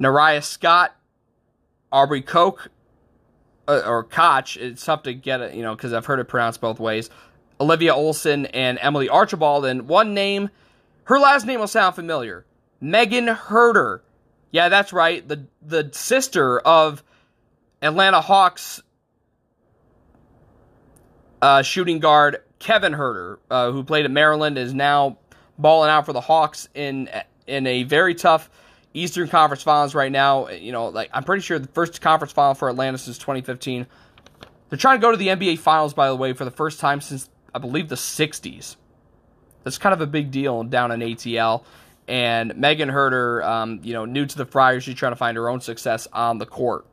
Nariah 0.00 0.44
Scott, 0.44 0.94
Aubrey 1.90 2.22
Koch, 2.22 2.68
uh, 3.68 3.82
or 3.86 4.04
Koch. 4.04 4.56
It's 4.56 4.84
tough 4.84 5.02
to 5.04 5.14
get 5.14 5.40
it, 5.40 5.54
you 5.54 5.62
know, 5.62 5.74
because 5.74 5.92
I've 5.92 6.06
heard 6.06 6.18
it 6.18 6.24
pronounced 6.24 6.60
both 6.60 6.80
ways. 6.80 7.10
Olivia 7.60 7.94
Olson 7.94 8.46
and 8.46 8.78
Emily 8.80 9.08
Archibald. 9.08 9.64
And 9.64 9.88
one 9.88 10.14
name, 10.14 10.50
her 11.04 11.18
last 11.18 11.46
name 11.46 11.60
will 11.60 11.66
sound 11.66 11.94
familiar 11.94 12.44
Megan 12.80 13.26
Huerter. 13.26 14.00
Yeah, 14.50 14.68
that's 14.68 14.92
right. 14.92 15.26
The, 15.26 15.46
the 15.62 15.90
sister 15.92 16.58
of 16.60 17.02
Atlanta 17.82 18.20
Hawks 18.20 18.82
uh, 21.42 21.62
shooting 21.62 21.98
guard 21.98 22.42
Kevin 22.58 22.92
Huerter, 22.92 23.38
uh, 23.50 23.70
who 23.70 23.84
played 23.84 24.04
at 24.04 24.10
Maryland, 24.10 24.58
is 24.58 24.72
now 24.72 25.18
balling 25.58 25.90
out 25.90 26.06
for 26.06 26.12
the 26.12 26.20
Hawks 26.20 26.68
in 26.74 27.08
in 27.46 27.66
a 27.66 27.84
very 27.84 28.14
tough 28.14 28.50
Eastern 28.96 29.28
Conference 29.28 29.62
Finals 29.62 29.94
right 29.94 30.10
now. 30.10 30.48
You 30.48 30.72
know, 30.72 30.88
like 30.88 31.10
I'm 31.12 31.24
pretty 31.24 31.42
sure 31.42 31.58
the 31.58 31.68
first 31.68 32.00
conference 32.00 32.32
final 32.32 32.54
for 32.54 32.68
Atlanta 32.68 32.98
since 32.98 33.18
2015. 33.18 33.86
They're 34.68 34.78
trying 34.78 34.98
to 34.98 35.02
go 35.02 35.10
to 35.10 35.16
the 35.16 35.28
NBA 35.28 35.58
Finals, 35.58 35.94
by 35.94 36.08
the 36.08 36.16
way, 36.16 36.32
for 36.32 36.44
the 36.44 36.50
first 36.50 36.80
time 36.80 37.00
since 37.00 37.28
I 37.54 37.58
believe 37.58 37.88
the 37.88 37.94
60s. 37.94 38.76
That's 39.62 39.78
kind 39.78 39.92
of 39.92 40.00
a 40.00 40.06
big 40.06 40.30
deal 40.30 40.64
down 40.64 40.90
in 40.92 41.00
ATL. 41.00 41.64
And 42.08 42.56
Megan 42.56 42.88
Huerter, 42.88 43.44
um, 43.44 43.80
you 43.82 43.92
know, 43.92 44.04
new 44.04 44.26
to 44.26 44.36
the 44.36 44.46
Friars, 44.46 44.84
she's 44.84 44.94
trying 44.94 45.12
to 45.12 45.16
find 45.16 45.36
her 45.36 45.48
own 45.48 45.60
success 45.60 46.06
on 46.12 46.38
the 46.38 46.46
court. 46.46 46.86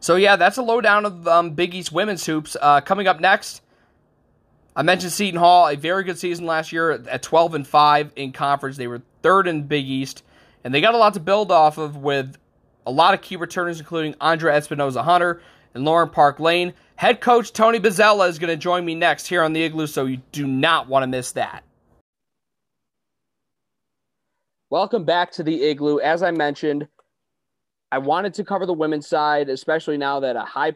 So 0.00 0.16
yeah, 0.16 0.36
that's 0.36 0.56
a 0.56 0.62
lowdown 0.62 1.04
of 1.04 1.28
um, 1.28 1.50
Big 1.50 1.74
East 1.74 1.92
women's 1.92 2.24
hoops. 2.24 2.56
Uh, 2.60 2.80
coming 2.80 3.06
up 3.06 3.20
next, 3.20 3.62
I 4.76 4.82
mentioned 4.82 5.12
Seton 5.12 5.40
Hall, 5.40 5.68
a 5.68 5.76
very 5.76 6.04
good 6.04 6.18
season 6.18 6.46
last 6.46 6.72
year 6.72 6.92
at 6.92 7.22
12 7.22 7.54
and 7.54 7.66
5 7.66 8.12
in 8.16 8.32
conference. 8.32 8.76
They 8.76 8.86
were 8.86 9.02
third 9.22 9.48
in 9.48 9.64
Big 9.64 9.84
East, 9.86 10.22
and 10.62 10.72
they 10.72 10.80
got 10.80 10.94
a 10.94 10.98
lot 10.98 11.14
to 11.14 11.20
build 11.20 11.50
off 11.50 11.76
of 11.76 11.96
with 11.96 12.36
a 12.86 12.90
lot 12.90 13.12
of 13.12 13.20
key 13.20 13.36
returners, 13.36 13.80
including 13.80 14.14
Andra 14.20 14.52
Espinoza 14.52 15.02
Hunter 15.02 15.42
and 15.74 15.84
Lauren 15.84 16.08
Park 16.08 16.38
Lane. 16.38 16.72
Head 16.96 17.20
coach 17.20 17.52
Tony 17.52 17.80
Bozzella 17.80 18.28
is 18.28 18.38
going 18.38 18.50
to 18.50 18.56
join 18.56 18.84
me 18.84 18.94
next 18.94 19.26
here 19.26 19.42
on 19.42 19.52
the 19.52 19.62
Igloo, 19.62 19.86
so 19.86 20.06
you 20.06 20.22
do 20.32 20.46
not 20.46 20.88
want 20.88 21.02
to 21.02 21.08
miss 21.08 21.32
that. 21.32 21.64
Welcome 24.70 25.04
back 25.04 25.32
to 25.32 25.42
the 25.42 25.64
Igloo. 25.64 25.98
As 25.98 26.22
I 26.22 26.30
mentioned, 26.30 26.86
I 27.90 27.98
wanted 27.98 28.34
to 28.34 28.44
cover 28.44 28.66
the 28.66 28.72
women's 28.72 29.08
side, 29.08 29.48
especially 29.48 29.98
now 29.98 30.20
that 30.20 30.36
a 30.36 30.42
high 30.42 30.74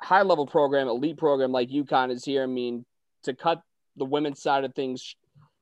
high 0.00 0.22
level 0.22 0.46
program, 0.46 0.88
elite 0.88 1.18
program 1.18 1.52
like 1.52 1.68
UConn 1.70 2.10
is 2.10 2.24
here. 2.24 2.42
I 2.42 2.46
mean, 2.46 2.84
to 3.24 3.34
cut 3.34 3.62
the 3.96 4.04
women's 4.04 4.40
side 4.40 4.64
of 4.64 4.74
things, 4.74 5.16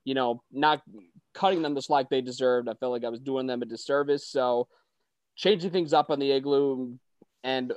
you 0.04 0.14
know, 0.14 0.42
not 0.52 0.82
cutting 1.34 1.62
them 1.62 1.74
the 1.74 1.82
slack 1.82 2.08
they 2.10 2.20
deserved. 2.20 2.68
I 2.68 2.74
felt 2.74 2.92
like 2.92 3.04
I 3.04 3.08
was 3.08 3.20
doing 3.20 3.46
them 3.46 3.62
a 3.62 3.66
disservice. 3.66 4.26
So 4.26 4.68
changing 5.36 5.70
things 5.70 5.92
up 5.92 6.10
on 6.10 6.18
the 6.18 6.32
igloo 6.32 6.94
and 7.44 7.72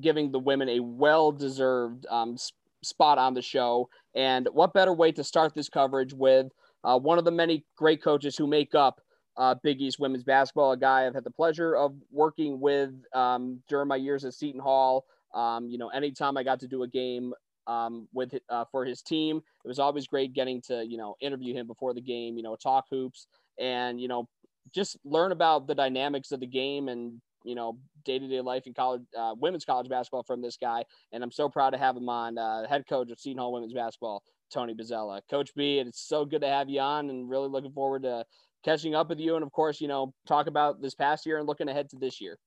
giving 0.00 0.32
the 0.32 0.38
women 0.38 0.68
a 0.68 0.80
well 0.80 1.32
deserved 1.32 2.06
um, 2.08 2.36
spot 2.82 3.18
on 3.18 3.34
the 3.34 3.42
show. 3.42 3.88
And 4.14 4.48
what 4.52 4.72
better 4.72 4.92
way 4.92 5.12
to 5.12 5.24
start 5.24 5.54
this 5.54 5.68
coverage 5.68 6.12
with 6.12 6.48
uh, 6.84 6.98
one 6.98 7.18
of 7.18 7.24
the 7.24 7.30
many 7.30 7.64
great 7.76 8.02
coaches 8.02 8.36
who 8.36 8.46
make 8.46 8.74
up 8.74 9.00
uh, 9.36 9.54
Big 9.62 9.80
East 9.80 9.98
women's 9.98 10.24
basketball, 10.24 10.72
a 10.72 10.76
guy 10.76 11.06
I've 11.06 11.14
had 11.14 11.24
the 11.24 11.30
pleasure 11.30 11.74
of 11.74 11.94
working 12.10 12.60
with 12.60 12.90
um, 13.14 13.62
during 13.68 13.88
my 13.88 13.96
years 13.96 14.24
at 14.24 14.34
Seton 14.34 14.60
Hall. 14.60 15.04
Um, 15.34 15.68
you 15.68 15.78
know, 15.78 15.88
anytime 15.88 16.36
I 16.36 16.42
got 16.42 16.60
to 16.60 16.68
do 16.68 16.82
a 16.82 16.88
game 16.88 17.32
um, 17.66 18.08
with 18.12 18.34
uh, 18.48 18.64
for 18.70 18.84
his 18.84 19.02
team, 19.02 19.42
it 19.64 19.68
was 19.68 19.78
always 19.78 20.06
great 20.06 20.32
getting 20.32 20.60
to 20.62 20.84
you 20.86 20.96
know 20.96 21.16
interview 21.20 21.54
him 21.54 21.66
before 21.66 21.94
the 21.94 22.00
game. 22.00 22.36
You 22.36 22.42
know, 22.42 22.56
talk 22.56 22.86
hoops 22.90 23.26
and 23.58 24.00
you 24.00 24.08
know 24.08 24.28
just 24.74 24.96
learn 25.04 25.32
about 25.32 25.66
the 25.66 25.74
dynamics 25.74 26.32
of 26.32 26.40
the 26.40 26.46
game 26.46 26.88
and 26.88 27.20
you 27.44 27.54
know 27.54 27.78
day 28.04 28.18
to 28.18 28.28
day 28.28 28.40
life 28.40 28.66
in 28.66 28.74
college 28.74 29.02
uh, 29.18 29.34
women's 29.38 29.64
college 29.64 29.88
basketball 29.88 30.22
from 30.22 30.42
this 30.42 30.56
guy. 30.56 30.84
And 31.12 31.22
I'm 31.22 31.32
so 31.32 31.48
proud 31.48 31.70
to 31.70 31.78
have 31.78 31.96
him 31.96 32.08
on, 32.08 32.38
uh, 32.38 32.66
head 32.68 32.84
coach 32.88 33.10
of 33.10 33.18
Seton 33.18 33.38
Hall 33.38 33.52
women's 33.52 33.74
basketball, 33.74 34.22
Tony 34.52 34.74
Bozzella. 34.74 35.20
Coach 35.30 35.50
B, 35.56 35.78
it's 35.78 36.06
so 36.06 36.24
good 36.24 36.42
to 36.42 36.48
have 36.48 36.68
you 36.68 36.80
on, 36.80 37.10
and 37.10 37.28
really 37.28 37.48
looking 37.48 37.72
forward 37.72 38.02
to 38.02 38.24
catching 38.64 38.94
up 38.94 39.08
with 39.08 39.18
you, 39.18 39.34
and 39.34 39.42
of 39.42 39.52
course, 39.52 39.80
you 39.80 39.88
know, 39.88 40.12
talk 40.26 40.46
about 40.46 40.80
this 40.80 40.94
past 40.94 41.26
year 41.26 41.38
and 41.38 41.46
looking 41.46 41.68
ahead 41.68 41.88
to 41.90 41.96
this 41.96 42.20
year. 42.20 42.38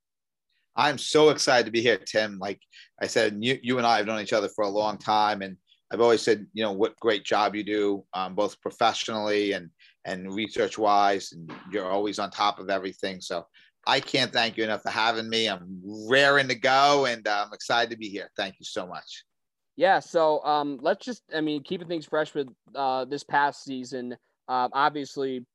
I'm 0.75 0.97
so 0.97 1.29
excited 1.29 1.65
to 1.65 1.71
be 1.71 1.81
here, 1.81 1.97
Tim. 1.97 2.37
Like 2.39 2.59
I 3.01 3.07
said, 3.07 3.37
you, 3.39 3.57
you 3.61 3.77
and 3.77 3.87
I 3.87 3.97
have 3.97 4.07
known 4.07 4.21
each 4.21 4.33
other 4.33 4.49
for 4.49 4.63
a 4.63 4.69
long 4.69 4.97
time, 4.97 5.41
and 5.41 5.57
I've 5.91 6.01
always 6.01 6.21
said, 6.21 6.45
you 6.53 6.63
know, 6.63 6.73
what 6.73 6.99
great 6.99 7.23
job 7.23 7.55
you 7.55 7.63
do, 7.63 8.03
um, 8.13 8.35
both 8.35 8.59
professionally 8.61 9.53
and 9.53 9.69
and 10.05 10.33
research 10.33 10.77
wise, 10.77 11.31
and 11.31 11.51
you're 11.71 11.89
always 11.89 12.19
on 12.19 12.29
top 12.29 12.59
of 12.59 12.69
everything. 12.69 13.21
So 13.21 13.45
I 13.87 13.99
can't 13.99 14.31
thank 14.31 14.57
you 14.57 14.63
enough 14.63 14.83
for 14.83 14.91
having 14.91 15.29
me. 15.29 15.47
I'm 15.47 15.81
raring 16.09 16.47
to 16.49 16.55
go, 16.55 17.05
and 17.05 17.27
uh, 17.27 17.45
I'm 17.45 17.53
excited 17.53 17.89
to 17.91 17.97
be 17.97 18.09
here. 18.09 18.29
Thank 18.37 18.55
you 18.59 18.65
so 18.65 18.85
much. 18.85 19.23
Yeah, 19.77 19.99
so 19.99 20.43
um, 20.45 20.79
let's 20.81 21.05
just, 21.05 21.23
I 21.35 21.41
mean, 21.41 21.61
keeping 21.63 21.87
things 21.87 22.05
fresh 22.05 22.33
with 22.33 22.47
uh, 22.75 23.05
this 23.05 23.23
past 23.23 23.63
season. 23.63 24.15
Uh, 24.47 24.69
obviously, 24.73 25.45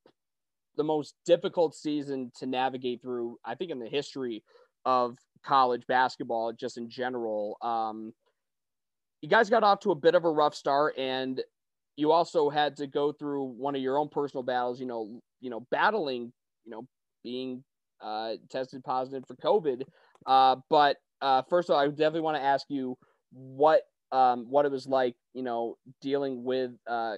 the 0.76 0.84
most 0.84 1.14
difficult 1.24 1.74
season 1.74 2.30
to 2.38 2.46
navigate 2.46 3.02
through, 3.02 3.38
I 3.44 3.54
think, 3.54 3.70
in 3.70 3.78
the 3.78 3.88
history 3.88 4.42
of 4.84 5.16
college 5.44 5.82
basketball, 5.86 6.52
just 6.52 6.76
in 6.76 6.88
general. 6.88 7.56
Um, 7.62 8.12
you 9.22 9.28
guys 9.28 9.50
got 9.50 9.64
off 9.64 9.80
to 9.80 9.90
a 9.90 9.94
bit 9.94 10.14
of 10.14 10.24
a 10.24 10.30
rough 10.30 10.54
start, 10.54 10.96
and 10.98 11.42
you 11.96 12.12
also 12.12 12.48
had 12.50 12.76
to 12.76 12.86
go 12.86 13.12
through 13.12 13.44
one 13.44 13.74
of 13.74 13.82
your 13.82 13.98
own 13.98 14.08
personal 14.08 14.42
battles. 14.42 14.80
You 14.80 14.86
know, 14.86 15.20
you 15.40 15.50
know, 15.50 15.66
battling, 15.70 16.32
you 16.64 16.70
know, 16.70 16.86
being 17.22 17.62
uh, 18.00 18.34
tested 18.50 18.82
positive 18.84 19.24
for 19.26 19.36
COVID. 19.36 19.82
Uh, 20.26 20.56
but 20.68 20.96
uh, 21.20 21.42
first 21.48 21.68
of 21.68 21.74
all, 21.74 21.80
I 21.80 21.88
definitely 21.88 22.20
want 22.20 22.36
to 22.36 22.42
ask 22.42 22.66
you 22.68 22.96
what 23.32 23.82
um, 24.12 24.46
what 24.48 24.66
it 24.66 24.72
was 24.72 24.86
like, 24.86 25.14
you 25.34 25.42
know, 25.42 25.76
dealing 26.00 26.42
with 26.42 26.72
uh, 26.88 27.16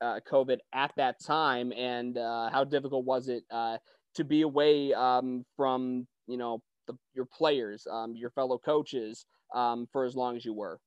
uh, 0.00 0.20
COVID 0.30 0.58
at 0.72 0.92
that 0.96 1.16
time, 1.24 1.72
and 1.72 2.16
uh, 2.16 2.50
how 2.50 2.64
difficult 2.64 3.04
was 3.04 3.28
it 3.28 3.44
uh, 3.50 3.78
to 4.14 4.24
be 4.24 4.42
away 4.42 4.94
um, 4.94 5.44
from, 5.56 6.06
you 6.26 6.36
know, 6.36 6.62
the, 6.86 6.94
your 7.14 7.26
players, 7.26 7.86
um, 7.90 8.14
your 8.14 8.30
fellow 8.30 8.58
coaches, 8.58 9.26
um, 9.54 9.88
for 9.92 10.04
as 10.04 10.16
long 10.16 10.36
as 10.36 10.44
you 10.44 10.52
were. 10.52 10.80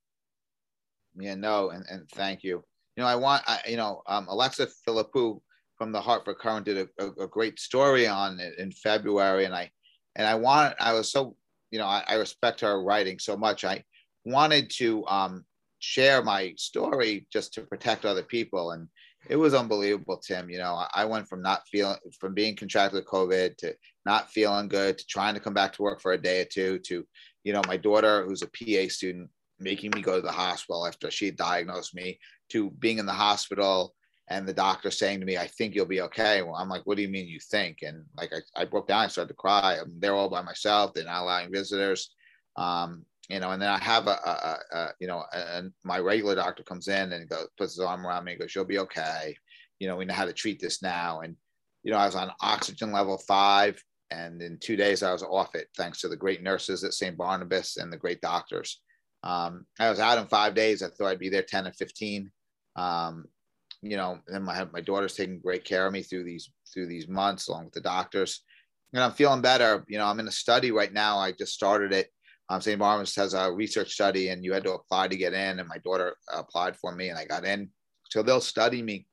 Yeah, 1.16 1.34
no, 1.34 1.70
and, 1.70 1.84
and 1.90 2.08
thank 2.10 2.44
you. 2.44 2.62
You 2.96 3.02
know, 3.02 3.06
I 3.06 3.16
want, 3.16 3.42
I, 3.46 3.60
you 3.68 3.76
know, 3.76 4.02
um, 4.06 4.26
Alexa 4.28 4.68
Philippou 4.86 5.40
from 5.76 5.92
the 5.92 6.00
Hartford 6.00 6.38
Courant 6.38 6.66
did 6.66 6.76
a, 6.78 7.04
a, 7.04 7.24
a, 7.24 7.28
great 7.28 7.58
story 7.58 8.06
on 8.06 8.38
it 8.38 8.58
in 8.58 8.70
February, 8.70 9.44
and 9.44 9.54
I, 9.54 9.70
and 10.16 10.26
I 10.26 10.34
want, 10.34 10.74
I 10.78 10.92
was 10.92 11.10
so, 11.10 11.36
you 11.70 11.78
know, 11.78 11.86
I, 11.86 12.04
I 12.06 12.14
respect 12.14 12.60
her 12.60 12.82
writing 12.82 13.18
so 13.18 13.36
much. 13.36 13.64
I 13.64 13.82
wanted 14.24 14.70
to 14.76 15.06
um, 15.06 15.44
share 15.78 16.22
my 16.22 16.52
story 16.56 17.26
just 17.32 17.54
to 17.54 17.62
protect 17.62 18.04
other 18.04 18.22
people, 18.22 18.72
and 18.72 18.88
it 19.28 19.36
was 19.36 19.54
unbelievable, 19.54 20.16
Tim. 20.16 20.48
You 20.48 20.58
know, 20.58 20.84
I 20.94 21.04
went 21.04 21.28
from 21.28 21.42
not 21.42 21.66
feeling, 21.68 21.98
from 22.18 22.34
being 22.34 22.56
contracted 22.56 22.96
with 22.96 23.06
COVID 23.06 23.56
to 23.58 23.74
not 24.06 24.30
feeling 24.30 24.68
good 24.68 24.98
to 24.98 25.06
trying 25.06 25.34
to 25.34 25.40
come 25.40 25.54
back 25.54 25.72
to 25.74 25.82
work 25.82 26.00
for 26.00 26.12
a 26.12 26.18
day 26.20 26.42
or 26.42 26.46
two 26.46 26.78
to, 26.80 27.06
you 27.44 27.52
know, 27.52 27.62
my 27.66 27.76
daughter 27.76 28.24
who's 28.24 28.42
a 28.42 28.46
PA 28.46 28.88
student 28.88 29.28
making 29.58 29.90
me 29.94 30.00
go 30.00 30.16
to 30.16 30.22
the 30.26 30.32
hospital 30.32 30.86
after 30.86 31.10
she 31.10 31.30
diagnosed 31.30 31.94
me 31.94 32.18
to 32.48 32.70
being 32.70 32.98
in 32.98 33.06
the 33.06 33.12
hospital 33.12 33.94
and 34.28 34.46
the 34.46 34.54
doctor 34.54 34.90
saying 34.90 35.20
to 35.20 35.26
me, 35.26 35.36
I 35.36 35.48
think 35.48 35.74
you'll 35.74 35.86
be 35.86 36.00
okay. 36.02 36.42
Well, 36.42 36.54
I'm 36.54 36.68
like, 36.68 36.86
what 36.86 36.96
do 36.96 37.02
you 37.02 37.08
mean 37.08 37.28
you 37.28 37.40
think? 37.40 37.78
And 37.82 38.04
like, 38.16 38.32
I, 38.32 38.62
I 38.62 38.64
broke 38.64 38.88
down, 38.88 39.00
I 39.00 39.08
started 39.08 39.28
to 39.28 39.34
cry. 39.34 39.76
I'm 39.80 39.98
there 39.98 40.14
all 40.14 40.30
by 40.30 40.40
myself. 40.40 40.94
They're 40.94 41.04
not 41.04 41.22
allowing 41.22 41.52
visitors. 41.52 42.14
Um, 42.56 43.04
you 43.30 43.38
know, 43.38 43.52
and 43.52 43.62
then 43.62 43.70
I 43.70 43.78
have 43.78 44.08
a, 44.08 44.10
a, 44.10 44.58
a 44.76 44.88
you 44.98 45.06
know, 45.06 45.24
and 45.32 45.72
my 45.84 46.00
regular 46.00 46.34
doctor 46.34 46.64
comes 46.64 46.88
in 46.88 47.12
and 47.12 47.28
goes, 47.28 47.46
puts 47.56 47.74
his 47.74 47.84
arm 47.84 48.04
around 48.04 48.24
me 48.24 48.32
and 48.32 48.40
goes, 48.40 48.54
you'll 48.54 48.64
be 48.64 48.80
okay. 48.80 49.36
You 49.78 49.86
know, 49.86 49.96
we 49.96 50.04
know 50.04 50.14
how 50.14 50.24
to 50.24 50.32
treat 50.32 50.60
this 50.60 50.82
now. 50.82 51.20
And, 51.20 51.36
you 51.84 51.92
know, 51.92 51.98
I 51.98 52.06
was 52.06 52.16
on 52.16 52.32
oxygen 52.40 52.90
level 52.90 53.18
five 53.18 53.80
and 54.10 54.42
in 54.42 54.58
two 54.58 54.74
days 54.74 55.04
I 55.04 55.12
was 55.12 55.22
off 55.22 55.54
it, 55.54 55.68
thanks 55.76 56.00
to 56.00 56.08
the 56.08 56.16
great 56.16 56.42
nurses 56.42 56.82
at 56.82 56.92
St. 56.92 57.16
Barnabas 57.16 57.76
and 57.76 57.92
the 57.92 57.96
great 57.96 58.20
doctors. 58.20 58.80
Um, 59.22 59.64
I 59.78 59.90
was 59.90 60.00
out 60.00 60.18
in 60.18 60.26
five 60.26 60.54
days. 60.54 60.82
I 60.82 60.88
thought 60.88 61.06
I'd 61.06 61.20
be 61.20 61.28
there 61.28 61.42
10 61.42 61.66
and 61.66 61.76
15. 61.76 62.32
Um, 62.74 63.26
you 63.80 63.96
know, 63.96 64.18
and 64.26 64.44
my, 64.44 64.66
my 64.72 64.80
daughter's 64.80 65.14
taking 65.14 65.38
great 65.38 65.64
care 65.64 65.86
of 65.86 65.92
me 65.92 66.02
through 66.02 66.24
these, 66.24 66.50
through 66.74 66.86
these 66.86 67.06
months 67.06 67.46
along 67.46 67.66
with 67.66 67.74
the 67.74 67.80
doctors. 67.80 68.42
And 68.92 69.04
I'm 69.04 69.12
feeling 69.12 69.40
better. 69.40 69.84
You 69.88 69.98
know, 69.98 70.06
I'm 70.06 70.18
in 70.18 70.26
a 70.26 70.32
study 70.32 70.72
right 70.72 70.92
now. 70.92 71.18
I 71.18 71.30
just 71.30 71.54
started 71.54 71.92
it. 71.92 72.10
Um, 72.50 72.60
St. 72.60 72.78
Barnabas 72.78 73.16
has 73.16 73.32
a 73.32 73.50
research 73.50 73.92
study 73.92 74.28
and 74.28 74.44
you 74.44 74.52
had 74.52 74.64
to 74.64 74.74
apply 74.74 75.08
to 75.08 75.16
get 75.16 75.32
in. 75.32 75.58
And 75.58 75.68
my 75.68 75.78
daughter 75.78 76.16
applied 76.32 76.76
for 76.76 76.94
me 76.94 77.08
and 77.08 77.18
I 77.18 77.24
got 77.24 77.44
in. 77.44 77.70
So 78.10 78.22
they'll 78.22 78.40
study 78.40 78.82
me 78.82 79.06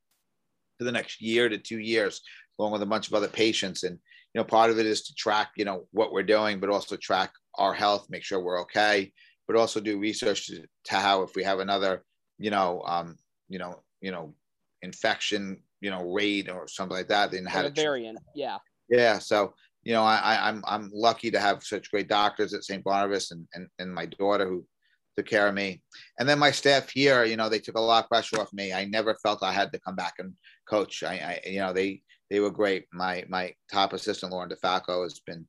for 0.77 0.83
the 0.83 0.91
next 0.91 1.21
year 1.21 1.47
to 1.47 1.57
two 1.57 1.79
years, 1.79 2.21
along 2.59 2.73
with 2.73 2.81
a 2.81 2.87
bunch 2.87 3.07
of 3.07 3.13
other 3.13 3.29
patients. 3.29 3.83
And, 3.83 3.97
you 4.33 4.41
know, 4.41 4.43
part 4.43 4.71
of 4.71 4.79
it 4.79 4.85
is 4.85 5.03
to 5.03 5.15
track, 5.15 5.51
you 5.55 5.63
know, 5.63 5.87
what 5.91 6.11
we're 6.11 6.23
doing, 6.23 6.59
but 6.59 6.69
also 6.69 6.97
track 6.97 7.31
our 7.55 7.73
health, 7.73 8.07
make 8.09 8.23
sure 8.23 8.39
we're 8.39 8.61
okay 8.61 9.13
but 9.47 9.55
also 9.55 9.79
do 9.79 9.97
research 9.97 10.47
to, 10.47 10.63
to 10.83 10.95
how 10.95 11.23
if 11.23 11.35
we 11.35 11.43
have 11.43 11.59
another, 11.59 12.03
you 12.37 12.51
know, 12.51 12.83
um, 12.85 13.17
you 13.47 13.57
know, 13.57 13.81
you 14.01 14.11
know, 14.11 14.33
infection, 14.81 15.57
you 15.79 15.89
know, 15.89 16.11
rate 16.11 16.49
or 16.49 16.67
something 16.67 16.97
like 16.97 17.07
that, 17.07 17.31
then 17.31 17.45
how 17.45 17.61
to 17.61 17.69
variant, 17.69 18.19
yeah, 18.35 18.57
yeah. 18.89 19.17
So 19.17 19.53
you 19.87 19.93
know, 19.93 20.03
I, 20.03 20.49
I'm 20.49 20.61
I'm 20.67 20.91
lucky 20.93 21.31
to 21.31 21.39
have 21.39 21.63
such 21.63 21.89
great 21.91 22.09
doctors 22.09 22.53
at 22.53 22.65
St. 22.65 22.83
Barnabas 22.83 23.31
and, 23.31 23.47
and 23.53 23.69
and 23.79 23.89
my 23.89 24.05
daughter 24.05 24.45
who 24.45 24.65
took 25.15 25.27
care 25.27 25.47
of 25.47 25.53
me, 25.53 25.81
and 26.19 26.27
then 26.27 26.39
my 26.39 26.51
staff 26.51 26.89
here, 26.89 27.23
you 27.23 27.37
know, 27.37 27.47
they 27.47 27.59
took 27.59 27.77
a 27.77 27.79
lot 27.79 28.03
of 28.03 28.09
pressure 28.09 28.41
off 28.41 28.51
me. 28.51 28.73
I 28.73 28.83
never 28.83 29.15
felt 29.23 29.43
I 29.43 29.53
had 29.53 29.71
to 29.71 29.79
come 29.79 29.95
back 29.95 30.15
and 30.19 30.33
coach. 30.69 31.03
I, 31.03 31.13
I 31.13 31.49
you 31.49 31.59
know, 31.59 31.71
they 31.71 32.01
they 32.29 32.41
were 32.41 32.51
great. 32.51 32.83
My 32.91 33.23
my 33.29 33.53
top 33.71 33.93
assistant 33.93 34.33
Lauren 34.33 34.49
DeFalco 34.49 35.03
has 35.03 35.21
been, 35.25 35.47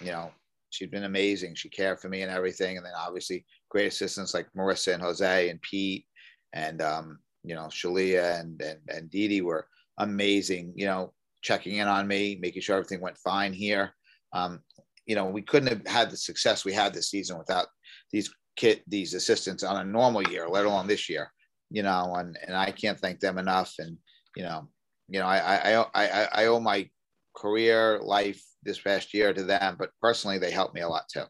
you 0.00 0.12
know, 0.12 0.30
she's 0.70 0.90
been 0.90 1.02
amazing. 1.02 1.56
She 1.56 1.68
cared 1.68 1.98
for 1.98 2.08
me 2.08 2.22
and 2.22 2.30
everything. 2.30 2.76
And 2.76 2.86
then 2.86 2.92
obviously 2.96 3.44
great 3.70 3.88
assistants 3.88 4.34
like 4.34 4.46
Marissa 4.56 4.94
and 4.94 5.02
Jose 5.02 5.50
and 5.50 5.60
Pete 5.62 6.06
and 6.52 6.80
um, 6.80 7.18
you 7.42 7.56
know, 7.56 7.66
Shalia 7.66 8.38
and 8.38 8.62
and 8.62 8.78
and 8.88 9.10
Dee 9.10 9.40
were 9.40 9.66
amazing, 9.98 10.74
you 10.76 10.86
know, 10.86 11.12
checking 11.44 11.76
in 11.76 11.86
on 11.86 12.08
me, 12.08 12.36
making 12.40 12.62
sure 12.62 12.76
everything 12.76 13.00
went 13.00 13.18
fine 13.18 13.52
here. 13.52 13.94
Um, 14.32 14.60
you 15.06 15.14
know, 15.14 15.26
we 15.26 15.42
couldn't 15.42 15.68
have 15.68 15.86
had 15.86 16.10
the 16.10 16.16
success 16.16 16.64
we 16.64 16.72
had 16.72 16.92
this 16.92 17.10
season 17.10 17.38
without 17.38 17.66
these 18.10 18.32
kit 18.56 18.82
these 18.88 19.14
assistants 19.14 19.62
on 19.62 19.76
a 19.76 19.84
normal 19.84 20.26
year, 20.28 20.48
let 20.48 20.64
alone 20.64 20.88
this 20.88 21.08
year. 21.08 21.30
You 21.70 21.82
know, 21.82 22.14
and 22.16 22.36
and 22.46 22.56
I 22.56 22.70
can't 22.72 22.98
thank 22.98 23.20
them 23.20 23.38
enough. 23.38 23.74
And 23.78 23.98
you 24.34 24.42
know, 24.42 24.68
you 25.08 25.20
know, 25.20 25.26
I 25.26 25.38
I 25.38 25.86
I 25.94 26.28
I 26.32 26.46
owe 26.46 26.60
my 26.60 26.88
career, 27.36 28.00
life, 28.02 28.42
this 28.64 28.80
past 28.80 29.12
year 29.14 29.32
to 29.32 29.44
them, 29.44 29.76
but 29.78 29.90
personally, 30.00 30.38
they 30.38 30.50
helped 30.50 30.74
me 30.74 30.80
a 30.80 30.88
lot 30.88 31.08
too. 31.12 31.24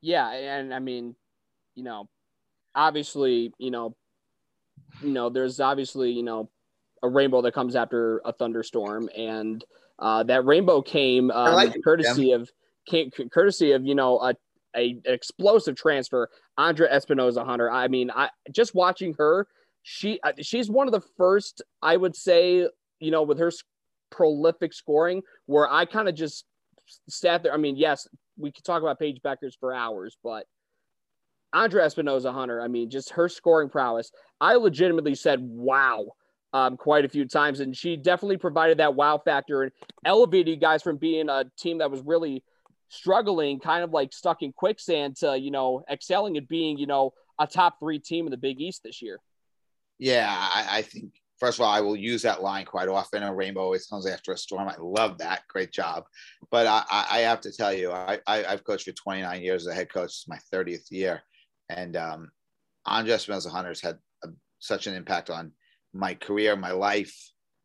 Yeah, 0.00 0.30
and 0.30 0.74
I 0.74 0.80
mean, 0.80 1.14
you 1.74 1.84
know, 1.84 2.08
obviously, 2.74 3.52
you 3.58 3.70
know, 3.70 3.96
you 5.02 5.10
know, 5.10 5.28
there's 5.28 5.60
obviously, 5.60 6.10
you 6.10 6.22
know, 6.22 6.50
a 7.02 7.08
rainbow 7.08 7.42
that 7.42 7.52
comes 7.52 7.76
after 7.76 8.20
a 8.24 8.32
thunderstorm, 8.32 9.08
and 9.16 9.64
uh, 9.98 10.22
that 10.24 10.44
rainbow 10.44 10.82
came 10.82 11.30
um, 11.30 11.54
like 11.54 11.74
courtesy 11.82 12.32
of 12.32 12.50
came, 12.86 13.10
courtesy 13.32 13.72
of 13.72 13.84
you 13.84 13.94
know 13.94 14.18
a, 14.20 14.34
a 14.76 15.00
explosive 15.04 15.76
transfer, 15.76 16.28
Andra 16.56 16.88
Espinoza 16.88 17.44
Hunter. 17.44 17.70
I 17.70 17.88
mean, 17.88 18.10
I 18.10 18.30
just 18.50 18.74
watching 18.74 19.14
her, 19.18 19.46
she 19.82 20.20
uh, 20.22 20.32
she's 20.40 20.70
one 20.70 20.88
of 20.88 20.92
the 20.92 21.06
first, 21.16 21.62
I 21.82 21.96
would 21.96 22.16
say, 22.16 22.68
you 23.00 23.10
know, 23.10 23.22
with 23.22 23.38
her 23.38 23.52
prolific 24.10 24.72
scoring, 24.72 25.22
where 25.46 25.70
I 25.70 25.84
kind 25.84 26.08
of 26.08 26.14
just 26.14 26.44
sat 27.08 27.42
there. 27.42 27.52
I 27.52 27.56
mean, 27.56 27.76
yes, 27.76 28.06
we 28.36 28.52
could 28.52 28.64
talk 28.64 28.82
about 28.82 28.98
Paige 28.98 29.20
Bueckers 29.24 29.54
for 29.58 29.74
hours, 29.74 30.16
but 30.22 30.46
Andra 31.52 31.84
Espinoza 31.84 32.32
Hunter, 32.32 32.60
I 32.60 32.68
mean, 32.68 32.90
just 32.90 33.10
her 33.10 33.28
scoring 33.28 33.68
prowess. 33.68 34.10
I 34.40 34.54
legitimately 34.54 35.14
said, 35.14 35.40
wow, 35.40 36.06
um, 36.52 36.76
quite 36.76 37.04
a 37.04 37.08
few 37.08 37.26
times. 37.26 37.60
And 37.60 37.76
she 37.76 37.96
definitely 37.96 38.36
provided 38.36 38.78
that 38.78 38.94
wow 38.94 39.18
factor 39.18 39.62
and 39.62 39.72
elevated 40.04 40.48
you 40.48 40.56
guys 40.56 40.82
from 40.82 40.96
being 40.96 41.28
a 41.28 41.44
team 41.58 41.78
that 41.78 41.90
was 41.90 42.00
really 42.02 42.42
struggling, 42.88 43.60
kind 43.60 43.84
of 43.84 43.90
like 43.90 44.12
stuck 44.12 44.42
in 44.42 44.52
quicksand 44.52 45.16
to, 45.16 45.38
you 45.38 45.50
know, 45.50 45.84
excelling 45.90 46.36
at 46.36 46.48
being, 46.48 46.78
you 46.78 46.86
know, 46.86 47.12
a 47.38 47.46
top 47.46 47.78
three 47.78 47.98
team 47.98 48.26
in 48.26 48.30
the 48.30 48.36
Big 48.36 48.60
East 48.60 48.82
this 48.82 49.02
year. 49.02 49.20
Yeah, 49.98 50.28
I, 50.30 50.78
I 50.78 50.82
think 50.82 51.12
first 51.38 51.58
of 51.58 51.64
all, 51.64 51.72
I 51.72 51.80
will 51.80 51.96
use 51.96 52.22
that 52.22 52.42
line 52.42 52.64
quite 52.64 52.88
often. 52.88 53.22
A 53.22 53.34
rainbow 53.34 53.62
always 53.62 53.86
comes 53.86 54.06
after 54.06 54.32
a 54.32 54.36
storm. 54.36 54.68
I 54.68 54.76
love 54.78 55.18
that. 55.18 55.42
Great 55.48 55.72
job. 55.72 56.04
But 56.50 56.66
I, 56.66 56.84
I 56.90 57.18
have 57.20 57.40
to 57.42 57.52
tell 57.52 57.72
you, 57.72 57.92
I, 57.92 58.18
I, 58.26 58.38
have 58.38 58.64
coached 58.64 58.84
for 58.86 58.92
29 58.92 59.42
years 59.42 59.66
as 59.66 59.72
a 59.72 59.74
head 59.74 59.92
coach. 59.92 60.24
My 60.28 60.38
30th 60.52 60.90
year. 60.90 61.22
And 61.68 61.96
um, 61.96 62.30
Andra 62.86 63.14
Espinoza 63.14 63.50
Hunters 63.50 63.80
had 63.80 63.98
a, 64.24 64.28
such 64.58 64.86
an 64.86 64.94
impact 64.94 65.30
on 65.30 65.52
my 65.98 66.14
career, 66.14 66.56
my 66.56 66.70
life. 66.70 67.14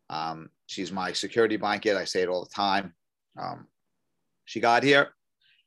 Um, 0.09 0.49
she's 0.65 0.91
my 0.91 1.13
security 1.13 1.55
blanket. 1.55 1.95
I 1.95 2.05
say 2.05 2.23
it 2.23 2.29
all 2.29 2.43
the 2.43 2.53
time. 2.53 2.93
Um, 3.39 3.67
she 4.45 4.59
got 4.59 4.83
here. 4.83 5.09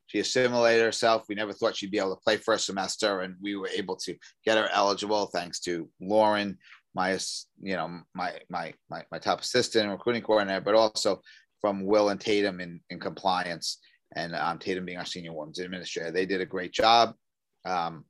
She 0.07 0.19
assimilated 0.19 0.85
herself. 0.85 1.25
We 1.29 1.35
never 1.35 1.53
thought 1.53 1.77
she'd 1.77 1.91
be 1.91 1.99
able 1.99 2.15
to 2.15 2.23
play 2.23 2.37
for 2.37 2.55
a 2.55 2.59
semester, 2.59 3.21
and 3.21 3.37
we 3.41 3.57
were 3.57 3.69
able 3.69 3.97
to 3.97 4.15
get 4.45 4.59
her 4.59 4.69
eligible 4.73 5.27
thanks 5.27 5.61
to 5.61 5.89
Lauren, 6.01 6.59
my 6.95 7.19
you 7.63 7.77
know 7.77 8.01
my 8.15 8.33
my 8.49 8.73
my, 8.91 9.05
my 9.11 9.19
top 9.19 9.41
assistant 9.41 9.85
and 9.85 9.93
recruiting 9.93 10.23
coordinator, 10.23 10.61
but 10.61 10.75
also 10.75 11.21
from 11.61 11.85
Will 11.85 12.11
and 12.11 12.21
Tatum 12.21 12.61
in, 12.61 12.81
in 12.91 13.01
compliance, 13.01 13.79
and 14.15 14.35
um, 14.35 14.59
Tatum 14.59 14.85
being 14.85 14.99
our 14.99 15.05
senior 15.05 15.33
women's 15.33 15.59
administrator. 15.59 16.11
They 16.11 16.27
did 16.27 16.41
a 16.41 16.47
great 16.47 16.73
job. 16.73 17.15
Um, 17.65 18.05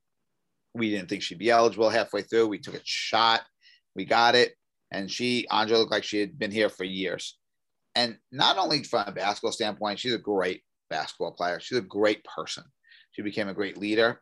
we 0.75 0.91
didn't 0.91 1.09
think 1.09 1.23
she'd 1.23 1.39
be 1.39 1.51
eligible 1.51 1.89
halfway 1.89 2.23
through. 2.23 2.49
We 2.49 2.59
took 2.59 2.75
a 2.75 2.81
shot, 2.85 3.43
we 3.97 4.05
got 4.05 4.35
it, 4.35 4.55
and 4.93 5.11
she 5.11 5.47
Andra 5.51 5.79
looked 5.79 5.91
like 5.91 6.05
she 6.05 6.21
had 6.21 6.39
been 6.39 6.51
here 6.51 6.69
for 6.69 6.85
years. 6.85 7.39
And 7.95 8.19
not 8.31 8.59
only 8.59 8.83
from 8.83 9.05
a 9.07 9.13
basketball 9.13 9.53
standpoint, 9.53 9.99
she's 9.99 10.15
a 10.15 10.19
great 10.19 10.63
basketball 10.91 11.33
player. 11.33 11.59
She's 11.59 11.79
a 11.79 11.83
great 11.83 12.23
person. 12.25 12.65
She 13.13 13.23
became 13.23 13.49
a 13.49 13.55
great 13.55 13.79
leader. 13.79 14.21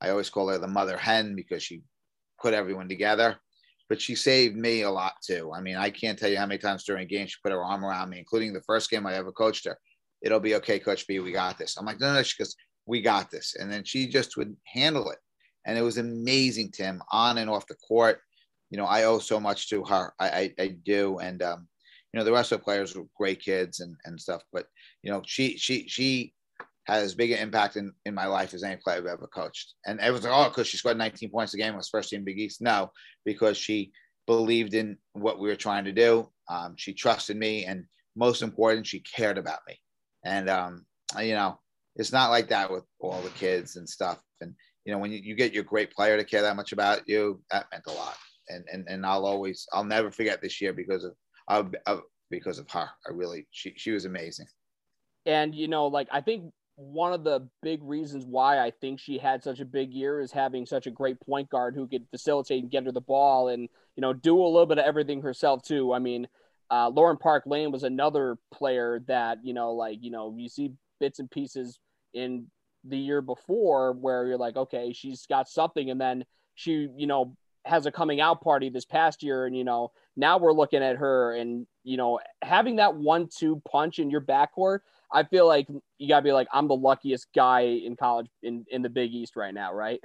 I 0.00 0.10
always 0.10 0.30
call 0.30 0.48
her 0.48 0.58
the 0.58 0.68
mother 0.68 0.96
hen 0.96 1.34
because 1.34 1.62
she 1.62 1.82
put 2.40 2.54
everyone 2.54 2.88
together. 2.88 3.36
But 3.88 4.00
she 4.00 4.14
saved 4.14 4.56
me 4.56 4.82
a 4.82 4.90
lot 4.90 5.14
too. 5.24 5.52
I 5.54 5.60
mean, 5.60 5.76
I 5.76 5.90
can't 5.90 6.18
tell 6.18 6.30
you 6.30 6.38
how 6.38 6.46
many 6.46 6.58
times 6.58 6.84
during 6.84 7.02
a 7.02 7.06
game 7.06 7.26
she 7.26 7.36
put 7.42 7.52
her 7.52 7.64
arm 7.64 7.84
around 7.84 8.10
me, 8.10 8.18
including 8.18 8.52
the 8.52 8.62
first 8.62 8.90
game 8.90 9.06
I 9.06 9.14
ever 9.14 9.32
coached 9.32 9.64
her. 9.66 9.78
It'll 10.22 10.40
be 10.40 10.56
okay, 10.56 10.78
Coach 10.78 11.06
B. 11.06 11.20
We 11.20 11.32
got 11.32 11.58
this. 11.58 11.76
I'm 11.76 11.86
like, 11.86 12.00
no, 12.00 12.12
no. 12.12 12.22
She 12.22 12.42
goes, 12.42 12.56
we 12.86 13.02
got 13.02 13.30
this, 13.30 13.54
and 13.58 13.70
then 13.70 13.84
she 13.84 14.08
just 14.08 14.36
would 14.36 14.56
handle 14.64 15.10
it, 15.10 15.18
and 15.66 15.76
it 15.76 15.82
was 15.82 15.98
amazing, 15.98 16.70
Tim, 16.70 17.02
on 17.10 17.38
and 17.38 17.50
off 17.50 17.66
the 17.66 17.74
court. 17.74 18.20
You 18.70 18.78
know, 18.78 18.86
I 18.86 19.04
owe 19.04 19.18
so 19.18 19.38
much 19.38 19.68
to 19.70 19.84
her. 19.84 20.12
I, 20.18 20.28
I, 20.28 20.54
I 20.58 20.68
do, 20.84 21.18
and 21.18 21.42
um, 21.42 21.68
you 22.12 22.18
know, 22.18 22.24
the 22.24 22.32
rest 22.32 22.52
of 22.52 22.58
the 22.58 22.64
players 22.64 22.94
were 22.94 23.04
great 23.16 23.40
kids 23.40 23.80
and 23.80 23.96
and 24.04 24.20
stuff. 24.20 24.42
But 24.52 24.66
you 25.02 25.10
know, 25.10 25.22
she 25.24 25.56
she 25.56 25.86
she 25.88 26.34
had 26.86 27.02
as 27.02 27.14
big 27.14 27.32
an 27.32 27.38
impact 27.38 27.76
in, 27.76 27.92
in 28.04 28.14
my 28.14 28.26
life 28.26 28.54
as 28.54 28.62
any 28.62 28.76
player 28.76 28.98
I've 28.98 29.06
ever 29.06 29.26
coached. 29.26 29.74
And 29.86 29.98
everyone's 29.98 30.24
like, 30.24 30.32
oh, 30.34 30.48
because 30.48 30.68
she 30.68 30.76
scored 30.76 30.96
19 30.96 31.30
points 31.30 31.52
a 31.52 31.56
game 31.56 31.76
was 31.76 31.88
first 31.88 32.10
team 32.10 32.22
Big 32.24 32.38
East. 32.38 32.62
No, 32.62 32.92
because 33.24 33.56
she 33.56 33.90
believed 34.26 34.72
in 34.72 34.96
what 35.12 35.40
we 35.40 35.48
were 35.48 35.56
trying 35.56 35.84
to 35.84 35.92
do. 35.92 36.30
Um, 36.48 36.74
she 36.76 36.92
trusted 36.92 37.36
me, 37.36 37.64
and 37.64 37.84
most 38.14 38.42
important, 38.42 38.86
she 38.86 39.00
cared 39.00 39.38
about 39.38 39.60
me. 39.68 39.80
And 40.24 40.48
um, 40.48 40.86
you 41.20 41.34
know, 41.34 41.58
it's 41.96 42.12
not 42.12 42.30
like 42.30 42.48
that 42.48 42.70
with 42.70 42.84
all 43.00 43.20
the 43.20 43.30
kids 43.30 43.76
and 43.76 43.88
stuff. 43.88 44.20
And 44.40 44.54
you 44.84 44.92
know, 44.92 44.98
when 44.98 45.12
you, 45.12 45.18
you 45.18 45.34
get 45.34 45.52
your 45.52 45.64
great 45.64 45.92
player 45.92 46.16
to 46.16 46.24
care 46.24 46.42
that 46.42 46.56
much 46.56 46.72
about 46.72 47.08
you, 47.08 47.42
that 47.50 47.66
meant 47.72 47.84
a 47.88 47.92
lot. 47.92 48.16
And 48.48 48.64
and 48.72 48.86
and 48.88 49.04
I'll 49.04 49.26
always, 49.26 49.66
I'll 49.72 49.84
never 49.84 50.10
forget 50.10 50.40
this 50.40 50.60
year 50.60 50.72
because 50.72 51.04
of, 51.04 51.14
of, 51.48 51.74
of 51.86 52.02
because 52.30 52.58
of 52.58 52.70
her. 52.70 52.88
I 53.06 53.12
really, 53.12 53.46
she 53.50 53.74
she 53.76 53.90
was 53.90 54.04
amazing. 54.04 54.46
And 55.24 55.54
you 55.54 55.68
know, 55.68 55.86
like 55.86 56.08
I 56.10 56.20
think 56.20 56.52
one 56.76 57.12
of 57.12 57.24
the 57.24 57.48
big 57.62 57.82
reasons 57.82 58.26
why 58.26 58.60
I 58.60 58.70
think 58.70 59.00
she 59.00 59.18
had 59.18 59.42
such 59.42 59.60
a 59.60 59.64
big 59.64 59.92
year 59.92 60.20
is 60.20 60.30
having 60.30 60.66
such 60.66 60.86
a 60.86 60.90
great 60.90 61.18
point 61.20 61.48
guard 61.48 61.74
who 61.74 61.88
could 61.88 62.06
facilitate 62.10 62.62
and 62.62 62.70
get 62.70 62.84
her 62.84 62.92
the 62.92 63.00
ball 63.00 63.48
and 63.48 63.68
you 63.96 64.02
know 64.02 64.12
do 64.12 64.38
a 64.38 64.44
little 64.44 64.66
bit 64.66 64.78
of 64.78 64.84
everything 64.84 65.22
herself 65.22 65.62
too. 65.62 65.92
I 65.92 65.98
mean, 65.98 66.28
uh, 66.70 66.88
Lauren 66.88 67.16
Park 67.16 67.44
Lane 67.46 67.72
was 67.72 67.82
another 67.82 68.36
player 68.52 69.00
that 69.08 69.38
you 69.42 69.54
know 69.54 69.72
like 69.72 69.98
you 70.02 70.10
know 70.10 70.34
you 70.36 70.48
see 70.48 70.72
bits 71.00 71.18
and 71.18 71.30
pieces 71.30 71.78
in 72.14 72.46
the 72.84 72.98
year 72.98 73.20
before 73.20 73.92
where 73.92 74.26
you're 74.26 74.38
like 74.38 74.56
okay 74.56 74.92
she's 74.92 75.26
got 75.26 75.48
something 75.48 75.90
and 75.90 76.00
then 76.00 76.24
she 76.54 76.88
you 76.96 77.06
know 77.06 77.36
has 77.66 77.86
a 77.86 77.92
coming 77.92 78.20
out 78.20 78.40
party 78.40 78.70
this 78.70 78.84
past 78.84 79.22
year 79.22 79.46
and 79.46 79.56
you 79.56 79.64
know 79.64 79.90
now 80.16 80.38
we're 80.38 80.52
looking 80.52 80.82
at 80.82 80.96
her 80.96 81.34
and 81.34 81.66
you 81.84 81.96
know 81.96 82.18
having 82.42 82.76
that 82.76 82.94
one 82.94 83.28
two 83.28 83.60
punch 83.68 83.98
in 83.98 84.10
your 84.10 84.20
backcourt 84.20 84.78
I 85.12 85.24
feel 85.24 85.46
like 85.46 85.68
you 85.98 86.08
gotta 86.08 86.22
be 86.22 86.32
like, 86.32 86.48
I'm 86.52 86.68
the 86.68 86.76
luckiest 86.76 87.28
guy 87.34 87.60
in 87.60 87.96
college 87.96 88.26
in, 88.42 88.64
in 88.70 88.82
the 88.82 88.88
Big 88.88 89.12
East 89.12 89.36
right 89.36 89.54
now, 89.54 89.72
right? 89.72 90.00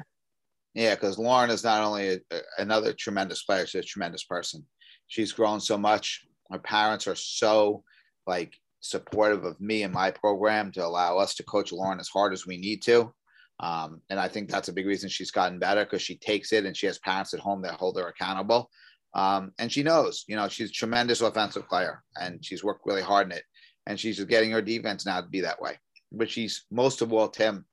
Yeah, 0.73 0.95
because 0.95 1.17
Lauren 1.17 1.49
is 1.49 1.63
not 1.63 1.83
only 1.83 2.21
a, 2.31 2.39
another 2.57 2.93
tremendous 2.93 3.43
player, 3.43 3.65
she's 3.65 3.83
a 3.83 3.85
tremendous 3.85 4.23
person. 4.23 4.65
She's 5.07 5.33
grown 5.33 5.59
so 5.59 5.77
much. 5.77 6.25
Her 6.49 6.59
parents 6.59 7.07
are 7.07 7.15
so 7.15 7.83
like 8.27 8.53
supportive 8.79 9.43
of 9.43 9.59
me 9.59 9.83
and 9.83 9.93
my 9.93 10.11
program 10.11 10.71
to 10.73 10.85
allow 10.85 11.17
us 11.17 11.35
to 11.35 11.43
coach 11.43 11.71
Lauren 11.71 11.99
as 11.99 12.07
hard 12.07 12.31
as 12.33 12.45
we 12.45 12.57
need 12.57 12.81
to. 12.83 13.13
Um, 13.61 14.01
and 14.09 14.19
I 14.19 14.27
think 14.27 14.49
that's 14.49 14.69
a 14.69 14.73
big 14.73 14.87
reason 14.87 15.09
she's 15.09 15.31
gotten 15.31 15.59
better 15.59 15.85
because 15.85 16.01
she 16.01 16.17
takes 16.17 16.51
it 16.51 16.65
and 16.65 16.75
she 16.75 16.87
has 16.87 16.97
parents 16.99 17.33
at 17.33 17.39
home 17.39 17.61
that 17.61 17.75
hold 17.75 17.97
her 17.97 18.07
accountable. 18.07 18.69
Um, 19.13 19.51
and 19.59 19.71
she 19.71 19.83
knows, 19.83 20.25
you 20.27 20.35
know, 20.35 20.47
she's 20.47 20.69
a 20.69 20.73
tremendous 20.73 21.21
offensive 21.21 21.67
player 21.67 22.01
and 22.19 22.43
she's 22.43 22.63
worked 22.63 22.85
really 22.85 23.01
hard 23.01 23.27
in 23.27 23.37
it 23.37 23.43
and 23.85 23.99
she's 23.99 24.17
just 24.17 24.29
getting 24.29 24.51
her 24.51 24.61
defense 24.61 25.05
now 25.05 25.21
to 25.21 25.27
be 25.27 25.41
that 25.41 25.61
way. 25.61 25.77
But 26.11 26.29
she's 26.29 26.65
most 26.71 27.01
of 27.01 27.13
all, 27.13 27.27
Tim, 27.27 27.65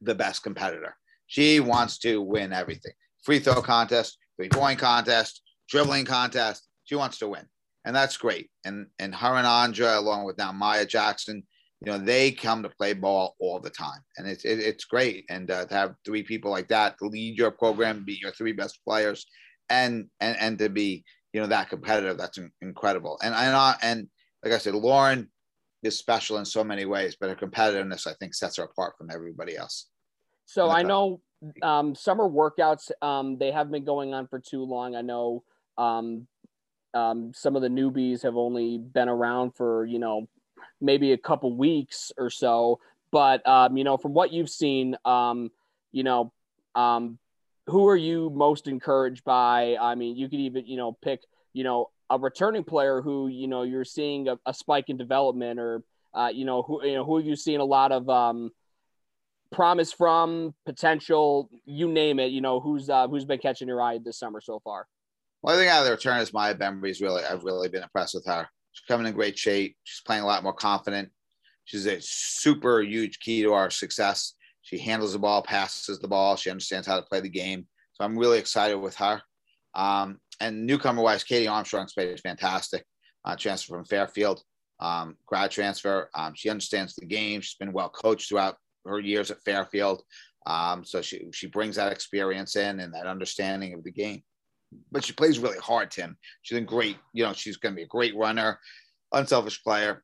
the 0.00 0.14
best 0.14 0.42
competitor. 0.42 0.96
She 1.26 1.60
wants 1.60 1.98
to 1.98 2.20
win 2.20 2.52
everything 2.52 2.92
free 3.24 3.38
throw 3.38 3.62
contest, 3.62 4.18
three 4.36 4.48
point 4.48 4.78
contest, 4.78 5.42
dribbling 5.68 6.04
contest. 6.04 6.68
She 6.84 6.94
wants 6.94 7.18
to 7.18 7.28
win. 7.28 7.46
And 7.84 7.96
that's 7.96 8.16
great. 8.16 8.50
And 8.64 8.86
and 8.98 9.14
her 9.14 9.34
and 9.34 9.78
along 9.78 10.24
with 10.24 10.38
now 10.38 10.52
Maya 10.52 10.86
Jackson, 10.86 11.42
you 11.84 11.92
know, 11.92 11.98
they 11.98 12.30
come 12.32 12.62
to 12.62 12.68
play 12.68 12.92
ball 12.92 13.36
all 13.38 13.60
the 13.60 13.70
time. 13.70 14.00
And 14.16 14.26
it's 14.26 14.44
it, 14.44 14.58
it's 14.58 14.84
great. 14.84 15.24
And 15.28 15.50
uh, 15.50 15.66
to 15.66 15.74
have 15.74 15.94
three 16.04 16.22
people 16.22 16.50
like 16.50 16.68
that 16.68 16.98
to 16.98 17.06
lead 17.06 17.36
your 17.36 17.50
program, 17.50 18.04
be 18.04 18.18
your 18.20 18.32
three 18.32 18.52
best 18.52 18.80
players, 18.84 19.26
and 19.68 20.06
and 20.20 20.36
and 20.38 20.58
to 20.58 20.68
be 20.68 21.04
you 21.32 21.40
know 21.40 21.46
that 21.48 21.68
competitive, 21.68 22.16
that's 22.16 22.38
incredible. 22.62 23.18
And 23.22 23.34
and 23.34 23.76
and 23.82 24.08
like 24.42 24.52
I 24.52 24.58
said, 24.58 24.74
Lauren 24.74 25.28
is 25.82 25.98
special 25.98 26.38
in 26.38 26.44
so 26.44 26.64
many 26.64 26.86
ways, 26.86 27.16
but 27.20 27.28
her 27.28 27.36
competitiveness, 27.36 28.06
I 28.06 28.14
think, 28.14 28.34
sets 28.34 28.56
her 28.56 28.64
apart 28.64 28.94
from 28.96 29.10
everybody 29.10 29.56
else. 29.56 29.88
So 30.46 30.70
I 30.70 30.82
know 30.82 31.20
um, 31.62 31.94
summer 31.94 32.28
workouts, 32.28 32.90
um, 33.02 33.38
they 33.38 33.50
have 33.50 33.70
been 33.70 33.84
going 33.84 34.14
on 34.14 34.26
for 34.26 34.38
too 34.38 34.64
long. 34.64 34.94
I 34.94 35.02
know 35.02 35.42
um, 35.76 36.26
um, 36.94 37.32
some 37.34 37.56
of 37.56 37.62
the 37.62 37.68
newbies 37.68 38.22
have 38.22 38.36
only 38.36 38.78
been 38.78 39.08
around 39.08 39.54
for, 39.54 39.84
you 39.84 39.98
know, 39.98 40.28
maybe 40.80 41.12
a 41.12 41.18
couple 41.18 41.56
weeks 41.56 42.12
or 42.16 42.30
so. 42.30 42.80
But, 43.10 43.46
um, 43.46 43.76
you 43.76 43.84
know, 43.84 43.96
from 43.96 44.14
what 44.14 44.32
you've 44.32 44.50
seen, 44.50 44.96
um, 45.04 45.50
you 45.92 46.02
know, 46.02 46.32
um, 46.74 47.18
who 47.66 47.88
are 47.88 47.96
you 47.96 48.30
most 48.30 48.66
encouraged 48.66 49.24
by? 49.24 49.76
I 49.80 49.94
mean, 49.94 50.16
you 50.16 50.28
could 50.28 50.40
even, 50.40 50.66
you 50.66 50.76
know, 50.76 50.92
pick, 51.00 51.20
you 51.52 51.64
know, 51.64 51.90
a 52.10 52.18
returning 52.18 52.64
player 52.64 53.00
who 53.00 53.28
you 53.28 53.46
know 53.46 53.62
you're 53.62 53.84
seeing 53.84 54.28
a, 54.28 54.38
a 54.46 54.54
spike 54.54 54.88
in 54.88 54.96
development, 54.96 55.58
or 55.58 55.82
uh, 56.14 56.30
you 56.32 56.44
know 56.44 56.62
who 56.62 56.84
you 56.84 56.94
know 56.94 57.04
who 57.04 57.18
you 57.18 57.36
seeing 57.36 57.60
a 57.60 57.64
lot 57.64 57.92
of 57.92 58.08
um, 58.08 58.50
promise 59.50 59.92
from, 59.92 60.54
potential, 60.66 61.48
you 61.64 61.88
name 61.88 62.18
it. 62.18 62.30
You 62.30 62.40
know 62.40 62.60
who's 62.60 62.90
uh, 62.90 63.08
who's 63.08 63.24
been 63.24 63.38
catching 63.38 63.68
your 63.68 63.80
eye 63.80 63.98
this 64.02 64.18
summer 64.18 64.40
so 64.40 64.60
far. 64.60 64.86
Well, 65.42 65.54
I 65.54 65.58
think 65.58 65.70
out 65.70 65.80
of 65.80 65.86
the 65.86 65.92
return 65.92 66.20
is 66.20 66.32
Maya 66.32 66.54
Bembry's 66.54 67.00
really 67.00 67.22
I've 67.24 67.44
really 67.44 67.68
been 67.68 67.82
impressed 67.82 68.14
with 68.14 68.26
her. 68.26 68.48
She's 68.74 68.86
coming 68.86 69.06
in 69.06 69.14
great 69.14 69.38
shape. 69.38 69.76
She's 69.84 70.02
playing 70.02 70.24
a 70.24 70.26
lot 70.26 70.42
more 70.42 70.52
confident. 70.52 71.10
She's 71.64 71.86
a 71.86 72.00
super 72.00 72.82
huge 72.82 73.20
key 73.20 73.42
to 73.42 73.54
our 73.54 73.70
success. 73.70 74.34
She 74.62 74.78
handles 74.78 75.12
the 75.12 75.18
ball, 75.18 75.42
passes 75.42 75.98
the 75.98 76.08
ball. 76.08 76.36
She 76.36 76.50
understands 76.50 76.86
how 76.86 76.96
to 76.96 77.06
play 77.06 77.20
the 77.20 77.28
game. 77.28 77.66
So 77.92 78.04
I'm 78.04 78.18
really 78.18 78.38
excited 78.38 78.76
with 78.76 78.96
her. 78.96 79.22
Um, 79.74 80.18
and 80.40 80.66
newcomer 80.66 81.02
wise, 81.02 81.24
Katie 81.24 81.46
Armstrong's 81.46 81.92
played 81.92 82.20
fantastic. 82.20 82.84
Uh, 83.24 83.36
transfer 83.36 83.74
from 83.74 83.84
Fairfield, 83.84 84.42
um, 84.80 85.16
grad 85.24 85.50
transfer. 85.50 86.10
Um, 86.14 86.34
she 86.34 86.50
understands 86.50 86.94
the 86.94 87.06
game. 87.06 87.40
She's 87.40 87.56
been 87.56 87.72
well 87.72 87.88
coached 87.88 88.28
throughout 88.28 88.56
her 88.84 89.00
years 89.00 89.30
at 89.30 89.42
Fairfield. 89.44 90.02
Um, 90.46 90.84
so 90.84 91.00
she, 91.00 91.28
she 91.32 91.46
brings 91.46 91.76
that 91.76 91.92
experience 91.92 92.56
in 92.56 92.80
and 92.80 92.92
that 92.92 93.06
understanding 93.06 93.72
of 93.72 93.82
the 93.84 93.92
game. 93.92 94.22
But 94.92 95.04
she 95.04 95.12
plays 95.12 95.38
really 95.38 95.58
hard, 95.58 95.90
Tim. 95.90 96.16
She's 96.42 96.58
a 96.58 96.60
great, 96.60 96.96
you 97.12 97.24
know, 97.24 97.32
she's 97.32 97.56
going 97.56 97.74
to 97.74 97.76
be 97.76 97.84
a 97.84 97.88
great 97.88 98.16
runner, 98.16 98.58
unselfish 99.12 99.62
player. 99.62 100.02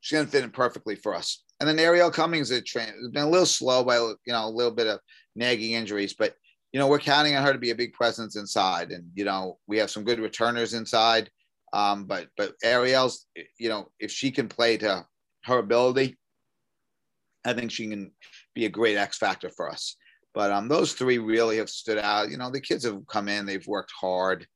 She's 0.00 0.16
going 0.16 0.26
to 0.26 0.32
fit 0.32 0.44
in 0.44 0.50
perfectly 0.50 0.96
for 0.96 1.14
us. 1.14 1.42
And 1.60 1.68
then 1.68 1.78
Ariel 1.78 2.10
Cummings 2.10 2.50
has 2.50 2.62
been 3.12 3.22
a 3.22 3.28
little 3.28 3.46
slow 3.46 3.84
by, 3.84 3.96
you 3.96 4.16
know, 4.26 4.46
a 4.46 4.50
little 4.50 4.72
bit 4.72 4.88
of 4.88 4.98
nagging 5.36 5.72
injuries, 5.72 6.14
but 6.14 6.34
you 6.72 6.80
know, 6.80 6.88
we're 6.88 6.98
counting 6.98 7.36
on 7.36 7.44
her 7.44 7.52
to 7.52 7.58
be 7.58 7.70
a 7.70 7.74
big 7.74 7.92
presence 7.92 8.36
inside. 8.36 8.92
And, 8.92 9.04
you 9.14 9.24
know, 9.24 9.58
we 9.66 9.76
have 9.78 9.90
some 9.90 10.04
good 10.04 10.18
returners 10.18 10.72
inside. 10.72 11.30
Um, 11.74 12.04
but, 12.04 12.28
but 12.36 12.54
Ariel's, 12.64 13.26
you 13.58 13.68
know, 13.68 13.90
if 14.00 14.10
she 14.10 14.30
can 14.30 14.48
play 14.48 14.78
to 14.78 15.06
her 15.44 15.58
ability, 15.58 16.18
I 17.44 17.52
think 17.52 17.70
she 17.70 17.88
can 17.88 18.12
be 18.54 18.64
a 18.64 18.70
great 18.70 18.96
X 18.96 19.18
factor 19.18 19.50
for 19.50 19.70
us. 19.70 19.96
But 20.34 20.50
um, 20.50 20.68
those 20.68 20.94
three 20.94 21.18
really 21.18 21.58
have 21.58 21.68
stood 21.68 21.98
out. 21.98 22.30
You 22.30 22.38
know, 22.38 22.50
the 22.50 22.60
kids 22.60 22.84
have 22.84 23.06
come 23.06 23.28
in, 23.28 23.46
they've 23.46 23.66
worked 23.66 23.92
hard. 23.98 24.46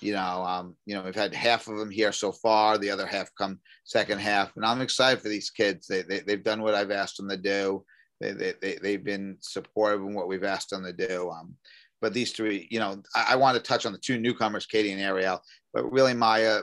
You 0.00 0.12
know, 0.12 0.44
um, 0.44 0.76
you 0.86 0.94
know, 0.94 1.02
we've 1.02 1.14
had 1.14 1.34
half 1.34 1.66
of 1.68 1.76
them 1.76 1.90
here 1.90 2.12
so 2.12 2.32
far. 2.32 2.78
The 2.78 2.90
other 2.90 3.06
half 3.06 3.30
come 3.36 3.58
second 3.84 4.18
half, 4.18 4.56
and 4.56 4.64
I'm 4.64 4.80
excited 4.80 5.20
for 5.20 5.28
these 5.28 5.50
kids. 5.50 5.86
They, 5.86 6.02
they 6.02 6.20
they've 6.20 6.42
done 6.42 6.62
what 6.62 6.74
I've 6.74 6.90
asked 6.90 7.16
them 7.16 7.28
to 7.28 7.36
do. 7.36 7.84
They, 8.20 8.32
they, 8.32 8.54
they, 8.60 8.78
they've 8.80 9.04
been 9.04 9.36
supportive 9.40 10.00
in 10.00 10.14
what 10.14 10.28
we've 10.28 10.44
asked 10.44 10.70
them 10.70 10.84
to 10.84 10.92
do. 10.92 11.30
Um, 11.30 11.54
but 12.00 12.12
these 12.12 12.32
three, 12.32 12.68
you 12.70 12.78
know, 12.78 13.02
I, 13.14 13.28
I, 13.30 13.36
want 13.36 13.56
to 13.56 13.62
touch 13.62 13.86
on 13.86 13.92
the 13.92 13.98
two 13.98 14.18
newcomers, 14.18 14.66
Katie 14.66 14.92
and 14.92 15.00
Ariel, 15.00 15.40
but 15.72 15.90
really 15.90 16.14
Maya 16.14 16.60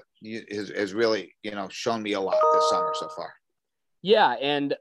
has, 0.51 0.69
has 0.69 0.93
really, 0.93 1.34
you 1.43 1.51
know, 1.51 1.67
shown 1.69 2.03
me 2.03 2.13
a 2.13 2.19
lot 2.19 2.38
this 2.53 2.69
summer 2.69 2.91
so 2.93 3.10
far. 3.15 3.34
Yeah. 4.01 4.34
And 4.41 4.75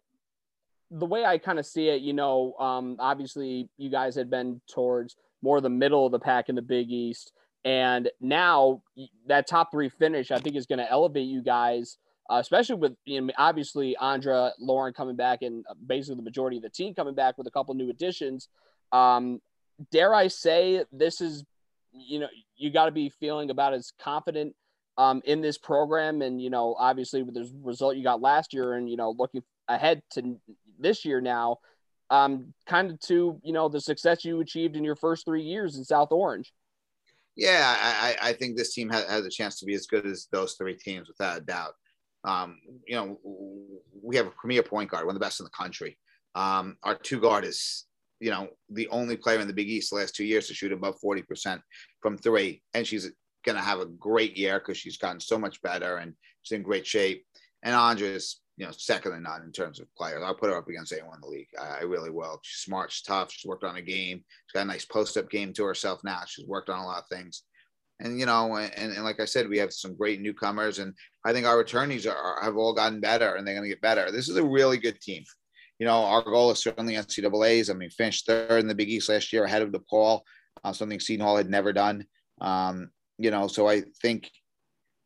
the 0.90 1.06
way 1.06 1.24
I 1.24 1.38
kind 1.38 1.58
of 1.58 1.66
see 1.66 1.88
it, 1.88 2.02
you 2.02 2.12
know, 2.12 2.54
um, 2.58 2.96
obviously 2.98 3.68
you 3.76 3.90
guys 3.90 4.14
had 4.14 4.30
been 4.30 4.60
towards 4.72 5.16
more 5.42 5.60
the 5.60 5.70
middle 5.70 6.06
of 6.06 6.12
the 6.12 6.18
pack 6.18 6.48
in 6.48 6.54
the 6.54 6.62
Big 6.62 6.90
East. 6.90 7.32
And 7.64 8.10
now 8.20 8.82
that 9.26 9.46
top 9.46 9.70
three 9.70 9.88
finish, 9.88 10.30
I 10.30 10.38
think, 10.38 10.56
is 10.56 10.66
going 10.66 10.78
to 10.78 10.90
elevate 10.90 11.26
you 11.26 11.42
guys– 11.42 11.98
uh, 12.30 12.38
especially 12.38 12.76
with 12.76 12.92
you 13.04 13.20
know, 13.20 13.32
obviously 13.36 13.96
Andra, 13.96 14.52
Lauren 14.60 14.94
coming 14.94 15.16
back, 15.16 15.42
and 15.42 15.64
uh, 15.68 15.74
basically 15.84 16.14
the 16.14 16.22
majority 16.22 16.58
of 16.58 16.62
the 16.62 16.70
team 16.70 16.94
coming 16.94 17.14
back 17.14 17.36
with 17.36 17.48
a 17.48 17.50
couple 17.50 17.74
new 17.74 17.90
additions. 17.90 18.48
Um, 18.92 19.40
dare 19.90 20.14
I 20.14 20.28
say 20.28 20.84
this 20.92 21.20
is, 21.20 21.44
you 21.92 22.20
know, 22.20 22.28
you 22.56 22.70
got 22.70 22.84
to 22.84 22.92
be 22.92 23.08
feeling 23.08 23.50
about 23.50 23.74
as 23.74 23.92
confident 24.00 24.54
um, 24.96 25.22
in 25.24 25.40
this 25.40 25.58
program, 25.58 26.22
and 26.22 26.40
you 26.40 26.50
know, 26.50 26.76
obviously 26.78 27.24
with 27.24 27.34
the 27.34 27.50
result 27.64 27.96
you 27.96 28.04
got 28.04 28.20
last 28.20 28.54
year, 28.54 28.74
and 28.74 28.88
you 28.88 28.96
know, 28.96 29.12
looking 29.18 29.42
ahead 29.66 30.00
to 30.12 30.36
this 30.80 31.04
year 31.04 31.20
now, 31.20 31.58
um, 32.10 32.52
kind 32.66 32.90
of 32.90 33.00
to 33.00 33.40
you 33.42 33.52
know 33.52 33.68
the 33.68 33.80
success 33.80 34.24
you 34.24 34.40
achieved 34.40 34.76
in 34.76 34.84
your 34.84 34.96
first 34.96 35.24
three 35.24 35.42
years 35.42 35.76
in 35.76 35.84
South 35.84 36.12
Orange. 36.12 36.52
Yeah, 37.36 37.74
I, 37.80 38.16
I 38.20 38.32
think 38.34 38.56
this 38.56 38.74
team 38.74 38.90
has, 38.90 39.04
a 39.24 39.30
chance 39.30 39.58
to 39.60 39.64
be 39.64 39.74
as 39.74 39.86
good 39.86 40.04
as 40.04 40.26
those 40.30 40.54
three 40.54 40.74
teams 40.74 41.08
without 41.08 41.38
a 41.38 41.40
doubt. 41.40 41.72
Um, 42.24 42.58
you 42.86 42.94
know, 42.94 43.18
we 44.02 44.16
have 44.16 44.26
a 44.26 44.32
premier 44.32 44.62
point 44.62 44.90
guard, 44.90 45.06
one 45.06 45.14
of 45.14 45.20
the 45.20 45.24
best 45.24 45.40
in 45.40 45.44
the 45.44 45.50
country. 45.50 45.96
Um, 46.34 46.76
our 46.82 46.96
two 46.96 47.20
guard 47.20 47.44
is, 47.44 47.86
you 48.20 48.30
know, 48.30 48.48
the 48.68 48.88
only 48.88 49.16
player 49.16 49.40
in 49.40 49.46
the 49.46 49.54
Big 49.54 49.70
East 49.70 49.90
the 49.90 49.96
last 49.96 50.14
two 50.14 50.24
years 50.24 50.48
to 50.48 50.54
shoot 50.54 50.72
above 50.72 50.96
40% 51.02 51.60
from 52.02 52.18
three. 52.18 52.62
And 52.74 52.86
she's 52.86 53.10
going 53.44 53.56
to 53.56 53.62
have 53.62 53.80
a 53.80 53.86
great 53.86 54.36
year 54.36 54.58
because 54.58 54.76
she's 54.76 54.98
gotten 54.98 55.20
so 55.20 55.38
much 55.38 55.62
better 55.62 55.96
and 55.96 56.14
she's 56.42 56.56
in 56.56 56.62
great 56.62 56.86
shape. 56.86 57.24
And 57.62 57.74
Andra 57.74 58.08
is, 58.08 58.40
you 58.60 58.66
know, 58.66 58.72
second 58.72 59.12
to 59.12 59.20
none 59.20 59.42
in 59.42 59.52
terms 59.52 59.80
of 59.80 59.92
players. 59.94 60.22
I'll 60.24 60.34
put 60.34 60.50
her 60.50 60.56
up 60.56 60.68
against 60.68 60.92
anyone 60.92 61.16
in 61.16 61.20
the 61.22 61.28
league. 61.28 61.48
I, 61.60 61.78
I 61.78 61.82
really 61.82 62.10
will. 62.10 62.38
She's 62.42 62.62
smart, 62.62 62.92
she's 62.92 63.02
tough. 63.02 63.32
She's 63.32 63.48
worked 63.48 63.64
on 63.64 63.76
a 63.76 63.82
game. 63.82 64.18
She's 64.46 64.52
got 64.54 64.62
a 64.62 64.64
nice 64.66 64.84
post 64.84 65.16
up 65.16 65.30
game 65.30 65.52
to 65.54 65.64
herself 65.64 66.00
now. 66.04 66.20
She's 66.26 66.46
worked 66.46 66.68
on 66.68 66.78
a 66.78 66.86
lot 66.86 67.02
of 67.02 67.08
things 67.08 67.42
and 68.00 68.18
you 68.18 68.26
know, 68.26 68.56
and, 68.56 68.92
and 68.92 69.04
like 69.04 69.20
I 69.20 69.26
said, 69.26 69.48
we 69.48 69.58
have 69.58 69.72
some 69.72 69.94
great 69.94 70.20
newcomers, 70.20 70.78
and 70.78 70.94
I 71.24 71.32
think 71.32 71.46
our 71.46 71.62
returnees 71.62 72.10
are, 72.10 72.42
have 72.42 72.56
all 72.56 72.72
gotten 72.72 73.00
better, 73.00 73.34
and 73.34 73.46
they're 73.46 73.54
going 73.54 73.64
to 73.64 73.74
get 73.74 73.82
better. 73.82 74.10
This 74.10 74.28
is 74.28 74.36
a 74.36 74.44
really 74.44 74.78
good 74.78 75.00
team. 75.00 75.22
You 75.78 75.86
know, 75.86 76.04
our 76.04 76.22
goal 76.22 76.50
is 76.50 76.58
certainly 76.58 76.94
NCAA's. 76.94 77.70
I 77.70 77.74
mean, 77.74 77.90
finished 77.90 78.26
third 78.26 78.60
in 78.60 78.66
the 78.66 78.74
Big 78.74 78.88
East 78.88 79.08
last 79.08 79.32
year, 79.32 79.44
ahead 79.44 79.62
of 79.62 79.70
DePaul, 79.70 80.20
uh, 80.64 80.72
something 80.72 80.98
Seton 80.98 81.24
Hall 81.24 81.36
had 81.36 81.50
never 81.50 81.72
done. 81.72 82.06
Um, 82.40 82.90
you 83.18 83.30
know, 83.30 83.48
so 83.48 83.68
I 83.68 83.82
think 84.00 84.30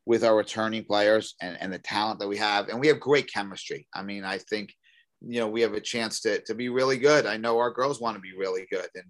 with 0.05 0.23
our 0.23 0.35
returning 0.35 0.83
players 0.83 1.35
and, 1.41 1.57
and 1.59 1.73
the 1.73 1.79
talent 1.79 2.19
that 2.19 2.27
we 2.27 2.37
have, 2.37 2.69
and 2.69 2.79
we 2.79 2.87
have 2.87 2.99
great 2.99 3.31
chemistry. 3.31 3.87
I 3.93 4.03
mean, 4.03 4.23
I 4.23 4.37
think 4.37 4.73
you 5.21 5.39
know 5.39 5.47
we 5.47 5.61
have 5.61 5.73
a 5.73 5.81
chance 5.81 6.19
to 6.21 6.41
to 6.41 6.55
be 6.55 6.69
really 6.69 6.97
good. 6.97 7.25
I 7.25 7.37
know 7.37 7.57
our 7.57 7.71
girls 7.71 8.01
want 8.01 8.15
to 8.15 8.21
be 8.21 8.33
really 8.37 8.67
good, 8.71 8.87
and 8.95 9.05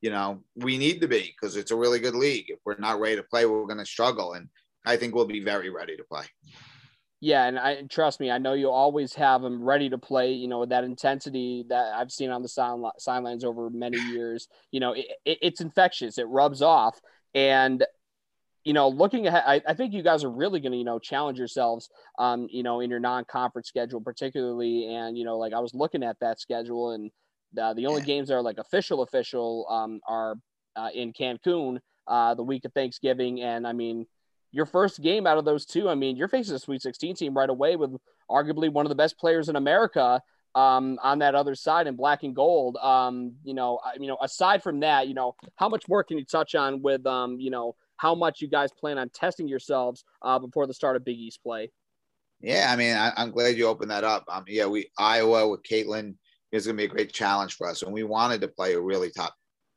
you 0.00 0.10
know, 0.10 0.42
we 0.56 0.78
need 0.78 1.00
to 1.00 1.08
be 1.08 1.34
because 1.38 1.56
it's 1.56 1.70
a 1.70 1.76
really 1.76 1.98
good 1.98 2.14
league. 2.14 2.46
If 2.48 2.58
we're 2.64 2.78
not 2.78 3.00
ready 3.00 3.16
to 3.16 3.22
play, 3.22 3.44
we're 3.44 3.66
going 3.66 3.78
to 3.78 3.86
struggle. 3.86 4.32
And 4.32 4.48
I 4.86 4.96
think 4.96 5.14
we'll 5.14 5.26
be 5.26 5.40
very 5.40 5.70
ready 5.70 5.96
to 5.96 6.04
play. 6.04 6.24
Yeah, 7.22 7.44
and 7.44 7.58
I 7.58 7.82
trust 7.82 8.18
me, 8.18 8.30
I 8.30 8.38
know 8.38 8.54
you 8.54 8.70
always 8.70 9.12
have 9.14 9.42
them 9.42 9.62
ready 9.62 9.90
to 9.90 9.98
play. 9.98 10.32
You 10.32 10.48
know 10.48 10.60
with 10.60 10.70
that 10.70 10.84
intensity 10.84 11.66
that 11.68 11.92
I've 11.94 12.10
seen 12.10 12.30
on 12.30 12.42
the 12.42 12.92
sidelines 12.98 13.44
over 13.44 13.68
many 13.68 13.98
years. 13.98 14.48
You 14.70 14.80
know, 14.80 14.92
it, 14.92 15.06
it, 15.26 15.38
it's 15.42 15.60
infectious. 15.60 16.16
It 16.16 16.26
rubs 16.28 16.62
off, 16.62 16.98
and 17.34 17.84
you 18.64 18.72
know, 18.72 18.88
looking 18.88 19.26
ahead, 19.26 19.42
I, 19.46 19.62
I 19.66 19.74
think 19.74 19.92
you 19.92 20.02
guys 20.02 20.22
are 20.22 20.30
really 20.30 20.60
going 20.60 20.72
to 20.72 20.78
you 20.78 20.84
know 20.84 20.98
challenge 20.98 21.38
yourselves. 21.38 21.88
Um, 22.18 22.46
you 22.50 22.62
know, 22.62 22.80
in 22.80 22.90
your 22.90 23.00
non-conference 23.00 23.68
schedule, 23.68 24.00
particularly, 24.00 24.94
and 24.94 25.16
you 25.16 25.24
know, 25.24 25.38
like 25.38 25.52
I 25.52 25.60
was 25.60 25.74
looking 25.74 26.02
at 26.02 26.18
that 26.20 26.40
schedule, 26.40 26.92
and 26.92 27.10
uh, 27.60 27.74
the 27.74 27.86
only 27.86 28.02
games 28.02 28.28
that 28.28 28.34
are 28.34 28.42
like 28.42 28.58
official 28.58 29.02
official 29.02 29.66
um, 29.70 30.00
are 30.06 30.36
uh, 30.76 30.88
in 30.94 31.12
Cancun 31.12 31.78
uh, 32.06 32.34
the 32.34 32.42
week 32.42 32.64
of 32.64 32.72
Thanksgiving, 32.72 33.40
and 33.40 33.66
I 33.66 33.72
mean 33.72 34.06
your 34.52 34.66
first 34.66 35.00
game 35.00 35.26
out 35.26 35.38
of 35.38 35.44
those 35.44 35.64
two, 35.64 35.88
I 35.88 35.94
mean 35.94 36.16
you're 36.16 36.28
facing 36.28 36.54
a 36.54 36.58
Sweet 36.58 36.82
16 36.82 37.16
team 37.16 37.34
right 37.34 37.50
away 37.50 37.76
with 37.76 37.96
arguably 38.30 38.70
one 38.70 38.84
of 38.84 38.90
the 38.90 38.96
best 38.96 39.18
players 39.18 39.48
in 39.48 39.56
America 39.56 40.20
um, 40.54 40.98
on 41.02 41.20
that 41.20 41.34
other 41.34 41.54
side 41.54 41.86
in 41.86 41.96
black 41.96 42.22
and 42.24 42.34
gold. 42.34 42.76
Um, 42.76 43.36
you 43.44 43.54
know, 43.54 43.78
I, 43.84 43.92
you 43.98 44.08
know, 44.08 44.18
aside 44.20 44.62
from 44.62 44.80
that, 44.80 45.08
you 45.08 45.14
know, 45.14 45.34
how 45.56 45.68
much 45.68 45.88
more 45.88 46.02
can 46.02 46.18
you 46.18 46.24
touch 46.24 46.54
on 46.54 46.82
with 46.82 47.06
um, 47.06 47.38
you 47.40 47.50
know 47.50 47.76
how 48.00 48.14
much 48.14 48.40
you 48.40 48.48
guys 48.48 48.70
plan 48.72 48.96
on 48.96 49.10
testing 49.10 49.46
yourselves 49.46 50.04
uh, 50.22 50.38
before 50.38 50.66
the 50.66 50.72
start 50.72 50.96
of 50.96 51.04
Big 51.04 51.18
East 51.18 51.42
play? 51.42 51.70
Yeah, 52.40 52.70
I 52.72 52.76
mean, 52.76 52.96
I, 52.96 53.12
am 53.18 53.30
glad 53.30 53.58
you 53.58 53.66
opened 53.66 53.90
that 53.90 54.04
up. 54.04 54.24
Um, 54.26 54.44
yeah, 54.48 54.64
we 54.64 54.90
Iowa 54.98 55.46
with 55.46 55.62
Caitlin 55.62 56.14
is 56.50 56.64
going 56.64 56.78
to 56.78 56.80
be 56.80 56.86
a 56.86 56.88
great 56.88 57.12
challenge 57.12 57.56
for 57.56 57.68
us. 57.68 57.82
And 57.82 57.92
we 57.92 58.02
wanted 58.02 58.40
to 58.40 58.48
play 58.48 58.72
a 58.72 58.80
really 58.80 59.10
top 59.10 59.34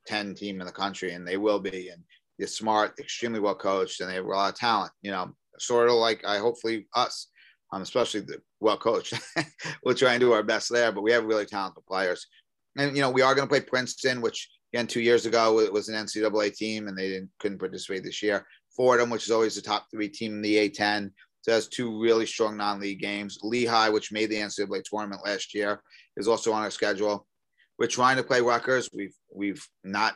10 0.08 0.36
team 0.36 0.62
in 0.62 0.68
the 0.68 0.72
country, 0.72 1.12
and 1.12 1.28
they 1.28 1.36
will 1.36 1.60
be. 1.60 1.90
And 1.90 2.02
they're 2.40 2.48
smart, 2.48 2.98
extremely 2.98 3.42
well 3.42 3.56
coached, 3.56 4.00
and 4.00 4.10
they 4.10 4.16
have 4.16 4.24
a 4.24 4.30
lot 4.30 4.54
of 4.54 4.58
talent, 4.58 4.94
you 5.02 5.12
know, 5.12 5.36
sort 5.60 5.90
of 5.90 5.96
like 5.96 6.24
I 6.26 6.38
hopefully 6.38 6.88
us, 6.96 7.28
um, 7.74 7.82
especially 7.82 8.22
the 8.22 8.38
well 8.62 8.78
coached. 8.78 9.14
we'll 9.84 9.96
try 9.96 10.14
and 10.14 10.22
do 10.22 10.32
our 10.32 10.44
best 10.44 10.72
there, 10.72 10.94
but 10.94 11.04
we 11.04 11.12
have 11.12 11.26
really 11.26 11.46
talented 11.46 11.86
players. 11.86 12.26
And, 12.78 12.96
you 12.96 13.02
know, 13.02 13.12
we 13.12 13.22
are 13.22 13.36
going 13.36 13.50
to 13.50 13.52
play 13.52 13.60
Princeton, 13.60 14.22
which 14.22 14.50
again, 14.74 14.88
two 14.88 15.02
years 15.02 15.26
ago 15.26 15.60
it 15.60 15.72
was 15.72 15.88
an 15.88 15.96
NCAA 15.96 16.56
team 16.56 16.88
and 16.88 16.98
they 16.98 17.10
didn't 17.10 17.30
couldn't 17.40 17.60
participate 17.60 18.04
this 18.04 18.24
year. 18.24 18.46
Fordham, 18.76 19.10
which 19.10 19.26
is 19.26 19.32
always 19.32 19.56
the 19.56 19.62
top 19.62 19.86
three 19.92 20.10
team 20.10 20.34
in 20.34 20.42
the 20.42 20.70
A10. 20.70 21.12
So 21.42 21.52
has 21.52 21.68
two 21.68 22.02
really 22.02 22.26
strong 22.26 22.58
non-league 22.58 23.00
games. 23.00 23.38
Lehigh, 23.44 23.90
which 23.90 24.12
made 24.12 24.32
the 24.32 24.38
NCAA 24.38 24.84
tournament 24.84 25.22
last 25.24 25.54
year, 25.54 25.82
is 26.18 26.28
also 26.28 26.54
on 26.54 26.64
our 26.64 26.72
schedule. 26.72 27.28
We're 27.78 27.88
trying 27.88 28.18
to 28.18 28.24
play 28.24 28.42
Rutgers. 28.42 28.90
We've 28.94 29.16
we've 29.32 29.64
not 29.84 30.16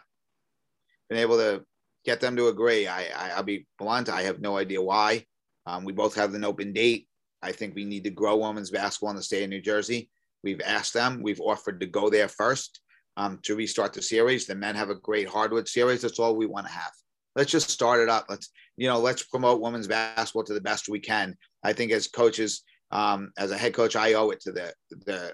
been 1.10 1.20
able 1.20 1.38
to 1.38 1.63
get 2.06 2.22
them 2.22 2.36
to 2.38 2.48
agree. 2.48 2.88
I, 2.88 3.08
I 3.15 3.38
will 3.38 3.43
be 3.43 3.67
blunt. 3.78 4.10
I 4.10 4.24
have 4.24 4.39
no 4.39 4.58
idea 4.58 4.82
why. 4.82 5.26
Um, 5.65 5.84
we 5.84 5.91
both 5.91 6.15
have 6.15 6.34
an 6.34 6.46
open 6.46 6.72
date. 6.72 7.08
I 7.43 7.52
think 7.52 7.76
we 7.76 7.84
need 7.84 8.06
to 8.06 8.10
grow 8.10 8.38
women's 8.38 8.72
basketball 8.72 9.12
in 9.12 9.17
the 9.17 9.24
state 9.24 9.43
of 9.43 9.50
New 9.50 9.62
Jersey. 9.62 10.10
We've 10.43 10.62
asked 10.65 10.93
them. 10.93 11.22
We've 11.22 11.41
offered 11.41 11.82
to 11.82 11.88
go 11.88 12.10
there 12.10 12.30
first 12.30 12.80
um, 13.18 13.40
to 13.44 13.56
restart 13.56 13.92
the 13.94 14.02
series. 14.02 14.46
The 14.46 14.56
men 14.56 14.76
have 14.76 14.90
a 14.90 14.96
great 14.96 15.28
hardwood 15.28 15.68
series. 15.68 16.02
That's 16.02 16.20
all 16.20 16.36
we 16.36 16.46
want 16.46 16.68
to 16.68 16.72
have 16.72 16.92
let's 17.38 17.52
just 17.52 17.70
start 17.70 18.02
it 18.02 18.10
up. 18.10 18.26
Let's, 18.28 18.50
you 18.76 18.90
know, 18.90 19.00
let's 19.00 19.24
promote 19.24 19.62
women's 19.62 19.88
basketball 19.88 20.44
to 20.46 20.54
the 20.54 20.60
best 20.60 20.90
we 20.90 21.00
can. 21.00 21.38
I 21.64 21.72
think 21.72 21.92
as 21.92 22.08
coaches, 22.08 22.64
um, 22.92 23.32
as 23.38 23.52
a 23.52 23.58
head 23.58 23.74
coach, 23.74 23.96
I 23.96 24.14
owe 24.14 24.32
it 24.32 24.42
to 24.42 24.52
the 24.52 24.74
the 25.06 25.34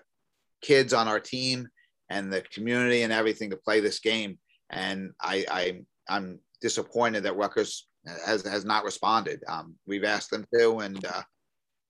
kids 0.62 0.94
on 0.94 1.08
our 1.08 1.20
team 1.20 1.68
and 2.10 2.32
the 2.32 2.42
community 2.54 3.04
and 3.04 3.14
everything 3.14 3.50
to 3.50 3.58
play 3.58 3.80
this 3.80 4.00
game. 4.00 4.38
And 4.70 5.12
I, 5.22 5.46
I 5.50 5.82
I'm 6.10 6.40
disappointed 6.62 7.24
that 7.24 7.38
Rutgers 7.38 7.88
has 8.26 8.46
has 8.46 8.66
not 8.66 8.84
responded. 8.84 9.42
Um, 9.48 9.76
we've 9.88 10.04
asked 10.04 10.30
them 10.30 10.46
to, 10.54 10.80
and 10.80 11.04
uh, 11.06 11.22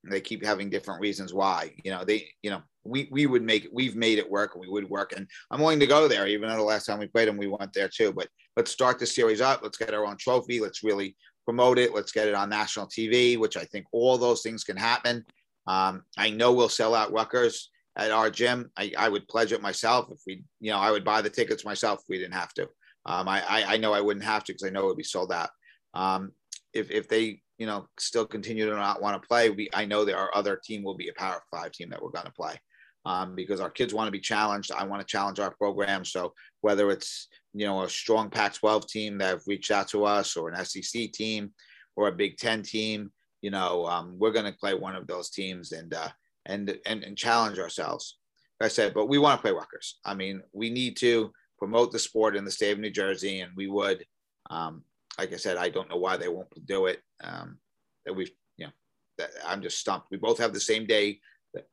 they 0.08 0.20
keep 0.20 0.44
having 0.44 0.70
different 0.70 1.00
reasons 1.00 1.34
why. 1.34 1.74
You 1.84 1.90
know, 1.90 2.04
they, 2.04 2.28
you 2.42 2.50
know, 2.50 2.62
we 2.84 3.08
we 3.10 3.26
would 3.26 3.42
make 3.42 3.64
it. 3.64 3.72
We've 3.72 3.96
made 3.96 4.18
it 4.18 4.30
work, 4.30 4.54
and 4.54 4.60
we 4.60 4.68
would 4.68 4.88
work. 4.88 5.12
And 5.16 5.26
I'm 5.50 5.60
willing 5.60 5.80
to 5.80 5.86
go 5.86 6.06
there, 6.06 6.26
even 6.26 6.48
though 6.48 6.56
the 6.56 6.62
last 6.62 6.86
time 6.86 6.98
we 6.98 7.06
played 7.06 7.28
them, 7.28 7.36
we 7.36 7.46
went 7.46 7.72
there 7.72 7.88
too. 7.88 8.12
But 8.12 8.28
let's 8.56 8.70
start 8.70 8.98
the 8.98 9.06
series 9.06 9.40
up. 9.40 9.60
Let's 9.62 9.78
get 9.78 9.94
our 9.94 10.06
own 10.06 10.16
trophy. 10.18 10.60
Let's 10.60 10.82
really 10.82 11.16
promote 11.44 11.78
it. 11.78 11.94
Let's 11.94 12.12
get 12.12 12.28
it 12.28 12.34
on 12.34 12.48
national 12.48 12.86
TV, 12.86 13.38
which 13.38 13.56
I 13.56 13.64
think 13.64 13.86
all 13.92 14.18
those 14.18 14.42
things 14.42 14.64
can 14.64 14.76
happen. 14.76 15.24
Um, 15.66 16.02
I 16.16 16.30
know 16.30 16.52
we'll 16.52 16.68
sell 16.68 16.94
out 16.94 17.12
Rutgers 17.12 17.70
at 17.96 18.10
our 18.10 18.30
gym. 18.30 18.70
I, 18.76 18.92
I 18.98 19.08
would 19.08 19.28
pledge 19.28 19.52
it 19.52 19.62
myself 19.62 20.08
if 20.10 20.20
we, 20.26 20.44
you 20.60 20.70
know, 20.70 20.78
I 20.78 20.90
would 20.90 21.04
buy 21.04 21.22
the 21.22 21.30
tickets 21.30 21.64
myself 21.64 22.00
if 22.00 22.06
we 22.08 22.18
didn't 22.18 22.34
have 22.34 22.52
to. 22.54 22.68
Um, 23.06 23.28
I, 23.28 23.42
I, 23.46 23.74
I 23.74 23.76
know 23.76 23.92
I 23.92 24.00
wouldn't 24.00 24.24
have 24.24 24.44
to 24.44 24.52
because 24.52 24.66
I 24.66 24.70
know 24.70 24.80
it 24.80 24.86
would 24.86 24.96
be 24.96 25.04
sold 25.04 25.32
out. 25.32 25.50
Um, 25.94 26.32
if 26.72 26.90
if 26.90 27.08
they 27.08 27.40
you 27.58 27.66
know 27.66 27.86
still 28.00 28.26
continue 28.26 28.68
to 28.68 28.74
not 28.74 29.00
want 29.00 29.20
to 29.20 29.26
play, 29.26 29.50
we 29.50 29.68
I 29.74 29.84
know 29.84 30.04
that 30.04 30.16
our 30.16 30.30
other 30.34 30.60
team 30.62 30.82
will 30.82 30.96
be 30.96 31.08
a 31.08 31.14
Power 31.14 31.42
Five 31.50 31.72
team 31.72 31.90
that 31.90 32.02
we're 32.02 32.10
going 32.10 32.26
to 32.26 32.32
play 32.32 32.58
um, 33.04 33.34
because 33.34 33.60
our 33.60 33.70
kids 33.70 33.92
want 33.92 34.08
to 34.08 34.12
be 34.12 34.20
challenged. 34.20 34.72
I 34.72 34.84
want 34.84 35.00
to 35.00 35.06
challenge 35.06 35.38
our 35.40 35.54
program. 35.54 36.04
So 36.04 36.32
whether 36.60 36.90
it's 36.90 37.28
you 37.52 37.66
know 37.66 37.82
a 37.82 37.88
strong 37.88 38.30
Pac-12 38.30 38.88
team 38.88 39.18
that 39.18 39.28
have 39.28 39.42
reached 39.46 39.70
out 39.70 39.88
to 39.88 40.04
us, 40.04 40.36
or 40.36 40.50
an 40.50 40.64
SEC 40.64 41.12
team, 41.12 41.52
or 41.96 42.08
a 42.08 42.12
Big 42.12 42.36
Ten 42.36 42.62
team, 42.62 43.12
you 43.42 43.50
know, 43.50 43.86
um, 43.86 44.16
we're 44.18 44.32
going 44.32 44.50
to 44.50 44.58
play 44.58 44.74
one 44.74 44.96
of 44.96 45.06
those 45.06 45.30
teams 45.30 45.72
and 45.72 45.92
uh, 45.92 46.08
and 46.46 46.78
and 46.86 47.04
and 47.04 47.16
challenge 47.16 47.58
ourselves. 47.58 48.18
Like 48.60 48.66
I 48.66 48.68
said, 48.70 48.94
but 48.94 49.06
we 49.06 49.18
want 49.18 49.38
to 49.38 49.42
play 49.42 49.52
Rutgers. 49.52 49.98
I 50.04 50.14
mean, 50.14 50.42
we 50.52 50.70
need 50.70 50.96
to 50.98 51.30
promote 51.58 51.92
the 51.92 51.98
sport 51.98 52.36
in 52.36 52.44
the 52.44 52.50
state 52.50 52.72
of 52.72 52.78
New 52.78 52.90
Jersey, 52.90 53.40
and 53.40 53.52
we 53.56 53.68
would. 53.68 54.04
Um, 54.50 54.82
like 55.18 55.32
I 55.32 55.36
said, 55.36 55.56
I 55.56 55.68
don't 55.68 55.88
know 55.88 55.96
why 55.96 56.16
they 56.16 56.28
won't 56.28 56.48
do 56.66 56.86
it. 56.86 57.00
Um, 57.22 57.58
that 58.04 58.14
we've, 58.14 58.30
you 58.56 58.66
know, 58.66 59.26
I'm 59.46 59.62
just 59.62 59.78
stumped. 59.78 60.08
We 60.10 60.16
both 60.16 60.38
have 60.38 60.52
the 60.52 60.60
same 60.60 60.86
day 60.86 61.20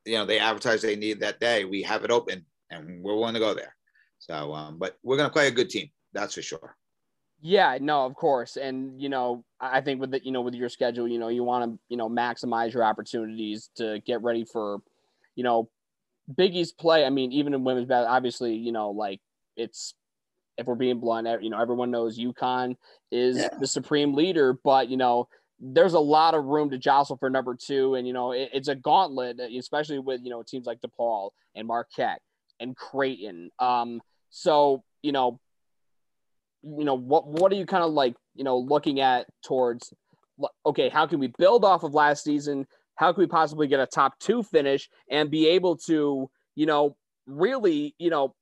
you 0.04 0.14
know, 0.14 0.26
they 0.26 0.38
advertise 0.38 0.82
they 0.82 0.96
need 0.96 1.20
that 1.20 1.40
day. 1.40 1.64
We 1.64 1.82
have 1.82 2.04
it 2.04 2.10
open 2.10 2.44
and 2.70 3.02
we're 3.02 3.16
willing 3.16 3.34
to 3.34 3.40
go 3.40 3.54
there. 3.54 3.74
So, 4.18 4.52
um, 4.54 4.78
but 4.78 4.96
we're 5.02 5.16
going 5.16 5.28
to 5.28 5.32
play 5.32 5.48
a 5.48 5.52
good 5.52 5.68
team. 5.68 5.90
That's 6.12 6.34
for 6.34 6.42
sure. 6.42 6.76
Yeah, 7.40 7.76
no, 7.80 8.06
of 8.06 8.14
course. 8.14 8.56
And, 8.56 9.00
you 9.02 9.08
know, 9.08 9.44
I 9.60 9.80
think 9.80 10.00
with 10.00 10.12
the, 10.12 10.24
you 10.24 10.30
know, 10.30 10.42
with 10.42 10.54
your 10.54 10.68
schedule, 10.68 11.08
you 11.08 11.18
know, 11.18 11.28
you 11.28 11.42
want 11.42 11.72
to, 11.72 11.78
you 11.88 11.96
know, 11.96 12.08
maximize 12.08 12.72
your 12.72 12.84
opportunities 12.84 13.70
to 13.76 14.00
get 14.06 14.22
ready 14.22 14.44
for, 14.44 14.80
you 15.34 15.42
know, 15.42 15.68
Big 16.36 16.54
East 16.54 16.78
play. 16.78 17.04
I 17.04 17.10
mean, 17.10 17.32
even 17.32 17.52
in 17.52 17.64
women's 17.64 17.88
basketball, 17.88 18.14
obviously, 18.14 18.54
you 18.54 18.70
know, 18.70 18.90
like 18.90 19.20
it's, 19.56 19.94
if 20.56 20.66
we're 20.66 20.76
being 20.76 21.00
blunt, 21.00 21.42
you 21.42 21.50
know, 21.50 21.60
everyone 21.60 21.90
knows 21.90 22.16
UConn 22.16 22.76
is 23.10 23.38
yeah. 23.38 23.48
the 23.58 23.66
supreme 23.66 24.14
leader, 24.14 24.52
but, 24.52 24.88
you 24.88 24.96
know, 24.96 25.28
there's 25.64 25.94
a 25.94 26.00
lot 26.00 26.34
of 26.34 26.44
room 26.44 26.70
to 26.70 26.78
jostle 26.78 27.16
for 27.16 27.30
number 27.30 27.54
two. 27.54 27.94
And, 27.94 28.04
you 28.06 28.12
know, 28.12 28.32
it, 28.32 28.50
it's 28.52 28.66
a 28.66 28.74
gauntlet, 28.74 29.38
especially 29.38 30.00
with, 30.00 30.20
you 30.24 30.30
know, 30.30 30.42
teams 30.42 30.66
like 30.66 30.80
DePaul 30.80 31.30
and 31.54 31.68
Marquette 31.68 32.20
and 32.58 32.76
Creighton. 32.76 33.50
Um, 33.60 34.00
so, 34.30 34.82
you 35.02 35.12
know, 35.12 35.38
you 36.64 36.84
know, 36.84 36.94
what, 36.94 37.28
what 37.28 37.52
are 37.52 37.56
you 37.56 37.66
kind 37.66 37.84
of 37.84 37.92
like, 37.92 38.16
you 38.34 38.42
know, 38.42 38.58
looking 38.58 39.00
at 39.00 39.26
towards, 39.44 39.92
okay, 40.66 40.88
how 40.88 41.06
can 41.06 41.20
we 41.20 41.28
build 41.28 41.64
off 41.64 41.84
of 41.84 41.94
last 41.94 42.24
season? 42.24 42.66
How 42.96 43.12
can 43.12 43.20
we 43.20 43.28
possibly 43.28 43.68
get 43.68 43.78
a 43.78 43.86
top 43.86 44.18
two 44.18 44.42
finish 44.42 44.88
and 45.08 45.30
be 45.30 45.48
able 45.48 45.76
to, 45.78 46.28
you 46.56 46.66
know, 46.66 46.96
really, 47.26 47.94
you 47.98 48.10
know, 48.10 48.34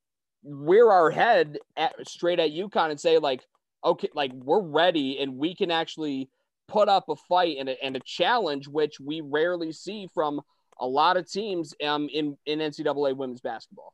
rear 0.43 0.89
our 0.89 1.11
head 1.11 1.59
at, 1.77 1.93
straight 2.07 2.39
at 2.39 2.49
UConn 2.49 2.89
and 2.89 2.99
say 2.99 3.19
like, 3.19 3.41
okay, 3.85 4.09
like 4.15 4.31
we're 4.33 4.61
ready 4.61 5.19
and 5.19 5.37
we 5.37 5.55
can 5.55 5.69
actually 5.69 6.29
put 6.71 6.89
up 6.89 7.09
a 7.09 7.15
fight 7.15 7.57
and 7.59 7.69
a, 7.69 7.83
and 7.83 7.95
a 7.95 7.99
challenge, 7.99 8.67
which 8.67 8.99
we 8.99 9.21
rarely 9.21 9.71
see 9.71 10.07
from 10.13 10.41
a 10.79 10.87
lot 10.87 11.17
of 11.17 11.29
teams 11.29 11.73
um, 11.85 12.09
in 12.11 12.37
in 12.45 12.59
NCAA 12.59 13.15
women's 13.15 13.41
basketball. 13.41 13.93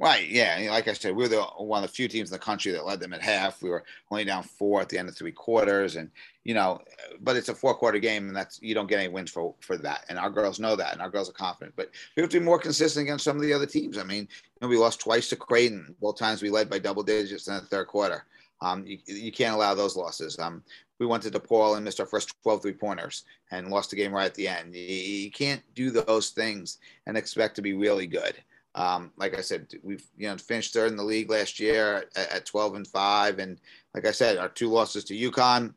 Right. 0.00 0.28
Yeah. 0.28 0.68
Like 0.70 0.86
I 0.86 0.92
said, 0.92 1.16
we 1.16 1.24
are 1.24 1.28
the 1.28 1.42
one 1.42 1.82
of 1.82 1.90
the 1.90 1.94
few 1.94 2.06
teams 2.06 2.30
in 2.30 2.32
the 2.32 2.38
country 2.38 2.70
that 2.70 2.86
led 2.86 3.00
them 3.00 3.12
at 3.12 3.20
half. 3.20 3.60
We 3.60 3.70
were 3.70 3.82
only 4.12 4.24
down 4.24 4.44
four 4.44 4.80
at 4.80 4.88
the 4.88 4.96
end 4.96 5.08
of 5.08 5.16
three 5.16 5.32
quarters, 5.32 5.96
and 5.96 6.08
you 6.44 6.54
know, 6.54 6.80
but 7.20 7.34
it's 7.34 7.48
a 7.48 7.54
four 7.54 7.74
quarter 7.74 7.98
game, 7.98 8.28
and 8.28 8.36
that's 8.36 8.62
you 8.62 8.74
don't 8.74 8.86
get 8.86 9.00
any 9.00 9.08
wins 9.08 9.30
for 9.30 9.54
for 9.60 9.76
that. 9.78 10.04
And 10.08 10.16
our 10.18 10.30
girls 10.30 10.60
know 10.60 10.76
that, 10.76 10.92
and 10.92 11.02
our 11.02 11.10
girls 11.10 11.28
are 11.28 11.32
confident. 11.32 11.74
But 11.76 11.90
we 12.16 12.22
have 12.22 12.30
to 12.30 12.38
be 12.38 12.44
more 12.44 12.60
consistent 12.60 13.04
against 13.04 13.24
some 13.24 13.36
of 13.36 13.42
the 13.42 13.52
other 13.52 13.66
teams. 13.66 13.98
I 13.98 14.04
mean, 14.04 14.22
you 14.22 14.28
know, 14.62 14.68
we 14.68 14.76
lost 14.76 15.00
twice 15.00 15.28
to 15.30 15.36
Creighton. 15.36 15.94
Both 16.00 16.16
times 16.16 16.42
we 16.42 16.50
led 16.50 16.70
by 16.70 16.78
double 16.78 17.02
digits 17.02 17.48
in 17.48 17.54
the 17.54 17.60
third 17.62 17.88
quarter. 17.88 18.24
Um, 18.60 18.84
you, 18.86 18.98
you 19.06 19.32
can't 19.32 19.54
allow 19.54 19.74
those 19.74 19.96
losses. 19.96 20.38
Um, 20.38 20.62
we 20.98 21.06
went 21.06 21.22
to 21.22 21.30
DePaul 21.30 21.76
and 21.76 21.84
missed 21.84 22.00
our 22.00 22.06
first 22.06 22.34
12 22.42 22.62
three 22.62 22.72
pointers 22.72 23.24
and 23.50 23.68
lost 23.68 23.90
the 23.90 23.96
game 23.96 24.12
right 24.12 24.26
at 24.26 24.34
the 24.34 24.48
end. 24.48 24.74
You, 24.74 24.82
you 24.82 25.30
can't 25.30 25.62
do 25.74 25.90
those 25.90 26.30
things 26.30 26.78
and 27.06 27.16
expect 27.16 27.56
to 27.56 27.62
be 27.62 27.74
really 27.74 28.06
good. 28.06 28.34
Um, 28.74 29.12
like 29.16 29.36
I 29.36 29.40
said, 29.40 29.66
we've 29.82 30.04
you 30.16 30.28
know 30.28 30.36
finished 30.36 30.72
third 30.72 30.90
in 30.90 30.96
the 30.96 31.02
league 31.02 31.30
last 31.30 31.58
year 31.58 32.08
at, 32.16 32.32
at 32.32 32.46
12 32.46 32.76
and 32.76 32.86
five, 32.86 33.38
and 33.38 33.58
like 33.94 34.06
I 34.06 34.12
said, 34.12 34.38
our 34.38 34.48
two 34.48 34.68
losses 34.68 35.04
to 35.04 35.14
UConn, 35.14 35.74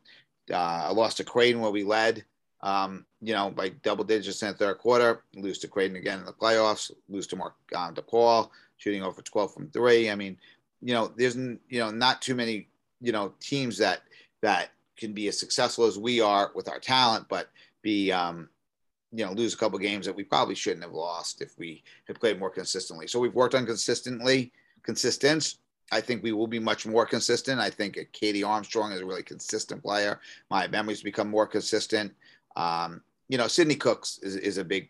uh, 0.52 0.86
a 0.86 0.92
loss 0.92 1.14
to 1.14 1.24
Creighton 1.24 1.60
where 1.60 1.72
we 1.72 1.82
led, 1.82 2.24
um, 2.60 3.04
you 3.20 3.32
know, 3.34 3.50
by 3.50 3.70
double 3.70 4.04
digits 4.04 4.42
in 4.42 4.48
the 4.48 4.54
third 4.54 4.78
quarter, 4.78 5.22
lose 5.34 5.58
to 5.60 5.68
Creighton 5.68 5.96
again 5.96 6.20
in 6.20 6.26
the 6.26 6.32
playoffs, 6.32 6.92
lose 7.08 7.26
to 7.28 7.36
Mark 7.36 7.54
um, 7.74 7.94
DePaul, 7.94 8.50
shooting 8.76 9.02
over 9.02 9.20
12 9.20 9.52
from 9.52 9.68
three. 9.70 10.10
I 10.10 10.14
mean, 10.14 10.36
you 10.80 10.94
know, 10.94 11.12
there's 11.16 11.36
you 11.36 11.58
know 11.70 11.90
not 11.90 12.22
too 12.22 12.34
many 12.34 12.68
you 13.02 13.12
know 13.12 13.34
teams 13.40 13.76
that 13.78 14.02
that 14.40 14.70
can 14.96 15.12
be 15.12 15.28
as 15.28 15.38
successful 15.38 15.84
as 15.84 15.98
we 15.98 16.20
are 16.20 16.50
with 16.54 16.68
our 16.68 16.78
talent, 16.78 17.26
but 17.28 17.50
be 17.82 18.12
um, 18.12 18.48
you 19.12 19.24
know 19.24 19.32
lose 19.32 19.54
a 19.54 19.56
couple 19.56 19.78
games 19.78 20.06
that 20.06 20.14
we 20.14 20.24
probably 20.24 20.54
shouldn't 20.54 20.82
have 20.82 20.92
lost 20.92 21.42
if 21.42 21.58
we 21.58 21.82
had 22.06 22.18
played 22.18 22.38
more 22.38 22.50
consistently. 22.50 23.06
So 23.06 23.18
we've 23.18 23.34
worked 23.34 23.54
on 23.54 23.66
consistently 23.66 24.52
consistent. 24.82 25.56
I 25.90 26.00
think 26.00 26.22
we 26.22 26.32
will 26.32 26.46
be 26.46 26.58
much 26.58 26.86
more 26.86 27.04
consistent. 27.04 27.60
I 27.60 27.68
think 27.68 27.98
Katie 28.12 28.42
Armstrong 28.42 28.92
is 28.92 29.00
a 29.00 29.04
really 29.04 29.22
consistent 29.22 29.82
player. 29.82 30.20
My 30.50 30.66
memories 30.66 31.02
become 31.02 31.28
more 31.28 31.46
consistent. 31.46 32.14
Um, 32.56 33.02
you 33.28 33.36
know, 33.36 33.46
Sidney 33.46 33.74
Cooks 33.74 34.18
is, 34.22 34.36
is 34.36 34.56
a 34.58 34.64
big 34.64 34.88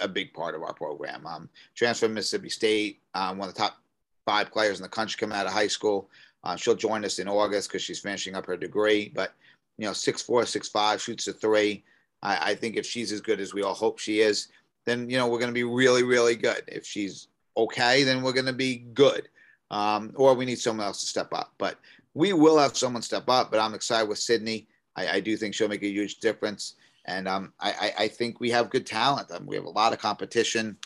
a 0.00 0.08
big 0.08 0.32
part 0.32 0.54
of 0.54 0.62
our 0.62 0.72
program. 0.72 1.26
Um, 1.26 1.48
transfer 1.74 2.08
Mississippi 2.08 2.48
State, 2.48 3.00
um, 3.14 3.38
one 3.38 3.48
of 3.48 3.54
the 3.54 3.60
top 3.60 3.76
five 4.24 4.50
players 4.50 4.78
in 4.78 4.82
the 4.82 4.88
country 4.88 5.18
coming 5.18 5.36
out 5.36 5.46
of 5.46 5.52
high 5.52 5.68
school. 5.68 6.08
Uh, 6.44 6.56
she'll 6.56 6.74
join 6.74 7.04
us 7.04 7.18
in 7.18 7.28
August 7.28 7.68
because 7.68 7.82
she's 7.82 8.00
finishing 8.00 8.34
up 8.34 8.46
her 8.46 8.56
degree. 8.56 9.12
But 9.14 9.34
you 9.78 9.86
know, 9.86 9.92
six 9.92 10.22
four, 10.22 10.44
six 10.46 10.68
five, 10.68 11.00
shoots 11.00 11.28
a 11.28 11.32
three. 11.32 11.84
I, 12.22 12.50
I 12.50 12.54
think 12.54 12.76
if 12.76 12.86
she's 12.86 13.12
as 13.12 13.20
good 13.20 13.40
as 13.40 13.54
we 13.54 13.62
all 13.62 13.74
hope 13.74 13.98
she 13.98 14.20
is, 14.20 14.48
then 14.84 15.08
you 15.08 15.16
know 15.16 15.28
we're 15.28 15.38
going 15.38 15.50
to 15.50 15.54
be 15.54 15.64
really, 15.64 16.02
really 16.02 16.36
good. 16.36 16.62
If 16.68 16.84
she's 16.84 17.28
okay, 17.56 18.02
then 18.02 18.22
we're 18.22 18.32
going 18.32 18.46
to 18.46 18.52
be 18.52 18.78
good. 18.94 19.28
Um, 19.70 20.12
or 20.16 20.34
we 20.34 20.44
need 20.44 20.58
someone 20.58 20.86
else 20.86 21.00
to 21.00 21.06
step 21.06 21.32
up. 21.32 21.54
But 21.58 21.78
we 22.14 22.32
will 22.34 22.58
have 22.58 22.76
someone 22.76 23.02
step 23.02 23.24
up. 23.28 23.50
But 23.50 23.60
I'm 23.60 23.74
excited 23.74 24.08
with 24.08 24.18
Sidney. 24.18 24.66
I, 24.96 25.08
I 25.08 25.20
do 25.20 25.36
think 25.36 25.54
she'll 25.54 25.68
make 25.68 25.82
a 25.82 25.88
huge 25.88 26.18
difference. 26.18 26.74
And 27.06 27.26
um, 27.26 27.52
I, 27.58 27.92
I, 27.98 28.08
think 28.08 28.38
we 28.38 28.50
have 28.50 28.70
good 28.70 28.86
talent. 28.86 29.32
Um, 29.32 29.44
we 29.44 29.56
have 29.56 29.64
a 29.64 29.70
lot 29.70 29.92
of 29.92 29.98
competition. 29.98 30.76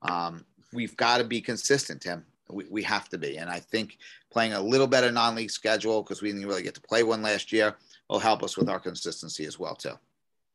Um, 0.00 0.46
we've 0.72 0.96
got 0.96 1.18
to 1.18 1.24
be 1.24 1.42
consistent, 1.42 2.00
Tim. 2.00 2.24
We, 2.50 2.64
we 2.70 2.82
have 2.82 3.08
to 3.10 3.18
be. 3.18 3.36
And 3.36 3.50
I 3.50 3.60
think 3.60 3.98
playing 4.30 4.52
a 4.52 4.60
little 4.60 4.86
better 4.86 5.10
non 5.10 5.34
league 5.34 5.50
schedule, 5.50 6.02
because 6.02 6.22
we 6.22 6.32
didn't 6.32 6.46
really 6.46 6.62
get 6.62 6.74
to 6.74 6.80
play 6.80 7.02
one 7.02 7.22
last 7.22 7.52
year, 7.52 7.76
will 8.08 8.18
help 8.18 8.42
us 8.42 8.56
with 8.56 8.68
our 8.68 8.80
consistency 8.80 9.44
as 9.44 9.58
well, 9.58 9.74
too. 9.74 9.92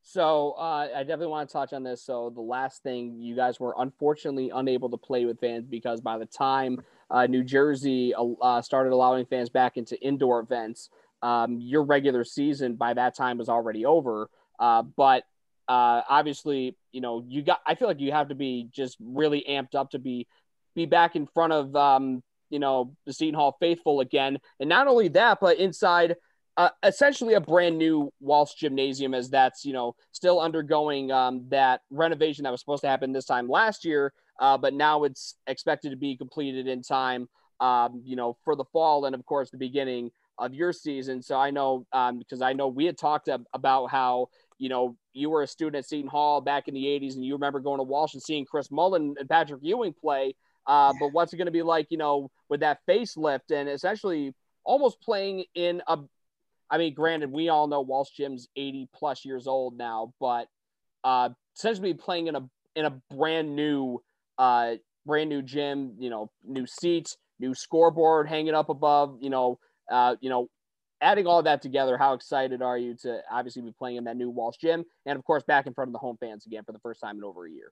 So 0.06 0.52
uh, 0.58 0.90
I 0.94 1.00
definitely 1.04 1.28
want 1.28 1.50
to 1.50 1.54
touch 1.54 1.72
on 1.72 1.84
this. 1.84 2.04
So 2.04 2.30
the 2.36 2.42
last 2.42 2.84
thing, 2.84 3.16
you 3.20 3.36
guys 3.36 3.60
were 3.60 3.74
unfortunately 3.78 4.52
unable 4.54 4.90
to 4.90 4.98
play 4.98 5.26
with 5.26 5.40
fans 5.40 5.66
because 5.66 6.02
by 6.02 6.18
the 6.18 6.26
time 6.26 6.82
uh, 7.10 7.26
New 7.26 7.44
Jersey 7.44 8.14
uh, 8.14 8.62
started 8.62 8.92
allowing 8.92 9.26
fans 9.26 9.50
back 9.50 9.78
into 9.78 10.00
indoor 10.02 10.42
events, 10.42 10.90
um, 11.22 11.58
your 11.58 11.84
regular 11.84 12.26
season 12.26 12.76
by 12.76 12.94
that 12.94 13.16
time 13.16 13.38
was 13.38 13.48
already 13.48 13.86
over. 13.86 14.30
Uh, 14.60 14.82
but 14.82 15.24
uh, 15.70 16.02
obviously, 16.10 16.76
you 16.92 17.00
know, 17.00 17.24
you 17.26 17.42
got. 17.42 17.62
I 17.66 17.76
feel 17.76 17.88
like 17.88 18.02
you 18.02 18.12
have 18.12 18.28
to 18.28 18.36
be 18.36 18.68
just 18.72 18.98
really 19.00 19.46
amped 19.50 19.76
up 19.76 19.92
to 19.92 20.00
be 20.00 20.28
be 20.76 20.86
back 20.86 21.16
in 21.16 21.28
front 21.28 21.54
of 21.54 21.76
um, 21.76 22.24
you 22.50 22.60
know 22.60 22.96
the 23.06 23.14
Seton 23.14 23.36
Hall 23.36 23.56
faithful 23.60 24.00
again, 24.00 24.40
and 24.60 24.70
not 24.70 24.88
only 24.88 25.08
that, 25.10 25.40
but 25.42 25.58
inside 25.58 26.16
uh, 26.56 26.70
essentially 26.84 27.34
a 27.34 27.42
brand 27.42 27.78
new 27.78 28.12
Walsh 28.20 28.54
Gymnasium, 28.54 29.14
as 29.14 29.30
that's 29.30 29.66
you 29.66 29.74
know 29.74 29.96
still 30.12 30.40
undergoing 30.40 31.12
um, 31.12 31.46
that 31.50 31.82
renovation 31.90 32.44
that 32.44 32.52
was 32.52 32.60
supposed 32.60 32.82
to 32.84 32.90
happen 32.90 33.12
this 33.12 33.26
time 33.26 33.50
last 33.50 33.86
year, 33.86 34.14
uh, 34.40 34.58
but 34.58 34.74
now 34.74 35.04
it's 35.04 35.36
expected 35.48 35.90
to 35.90 35.98
be 35.98 36.16
completed 36.16 36.68
in 36.68 36.82
time, 36.82 37.28
um, 37.60 38.02
you 38.06 38.16
know, 38.16 38.38
for 38.44 38.56
the 38.56 38.66
fall 38.66 39.06
and 39.06 39.16
of 39.16 39.26
course 39.26 39.50
the 39.50 39.58
beginning 39.58 40.12
of 40.38 40.54
your 40.54 40.74
season. 40.74 41.22
So 41.22 41.38
I 41.38 41.52
know 41.52 41.86
um, 41.92 42.20
because 42.20 42.42
I 42.42 42.54
know 42.54 42.68
we 42.68 42.86
had 42.86 42.98
talked 42.98 43.30
about 43.54 43.88
how 43.88 44.30
you 44.58 44.70
know 44.70 44.96
you 45.14 45.30
were 45.30 45.44
a 45.44 45.48
student 45.48 45.78
at 45.78 45.86
Seton 45.86 46.10
Hall 46.10 46.42
back 46.42 46.68
in 46.68 46.74
the 46.74 46.86
'80s, 46.86 47.16
and 47.16 47.26
you 47.26 47.34
remember 47.34 47.60
going 47.60 47.80
to 47.80 47.84
Walsh 47.84 48.14
and 48.14 48.22
seeing 48.22 48.46
Chris 48.46 48.72
Mullin 48.72 49.16
and 49.20 49.30
Patrick 49.30 49.62
Ewing 49.64 49.94
play. 49.94 50.36
Uh, 50.66 50.94
but 51.00 51.10
what's 51.12 51.34
it 51.34 51.38
going 51.38 51.46
to 51.46 51.52
be 51.52 51.62
like, 51.62 51.88
you 51.90 51.98
know, 51.98 52.30
with 52.50 52.62
that 52.62 52.80
facelift 52.88 53.52
and 53.52 53.68
essentially 53.68 54.34
almost 54.64 55.02
playing 55.02 55.46
in 55.56 55.82
a 55.88 56.00
I 56.70 56.78
mean, 56.80 56.96
granted, 56.96 57.32
we 57.32 57.50
all 57.50 57.68
know 57.68 57.82
Walsh 57.82 58.10
Gym's 58.12 58.48
80 58.56 58.90
plus 58.96 59.26
years 59.26 59.46
old 59.46 59.78
now, 59.78 60.14
but 60.20 60.48
uh, 61.04 61.30
essentially 61.56 61.94
playing 61.94 62.28
in 62.28 62.36
a 62.36 62.50
in 62.76 62.86
a 62.86 63.00
brand 63.12 63.56
new 63.56 64.02
uh, 64.40 64.76
brand 65.06 65.30
new 65.30 65.42
gym, 65.42 65.94
you 66.00 66.10
know, 66.10 66.32
new 66.44 66.66
seats, 66.66 67.18
new 67.40 67.54
scoreboard 67.54 68.28
hanging 68.28 68.56
up 68.56 68.70
above, 68.70 69.18
you 69.22 69.30
know, 69.30 69.60
uh, 69.92 70.16
you 70.22 70.30
know, 70.30 70.50
adding 71.02 71.28
all 71.28 71.44
that 71.44 71.62
together, 71.62 71.98
how 71.98 72.14
excited 72.14 72.62
are 72.62 72.78
you 72.78 72.96
to 72.96 73.22
obviously 73.30 73.62
be 73.62 73.74
playing 73.78 73.98
in 73.98 74.06
that 74.06 74.18
new 74.18 74.30
Walsh 74.30 74.58
Gym 74.58 74.84
and 75.06 75.18
of 75.18 75.24
course 75.26 75.44
back 75.44 75.68
in 75.68 75.74
front 75.74 75.90
of 75.90 75.94
the 75.94 76.00
home 76.00 76.18
fans 76.20 76.46
again 76.46 76.64
for 76.64 76.72
the 76.72 76.80
first 76.80 77.02
time 77.02 77.18
in 77.18 77.24
over 77.24 77.46
a 77.46 77.52
year? 77.52 77.72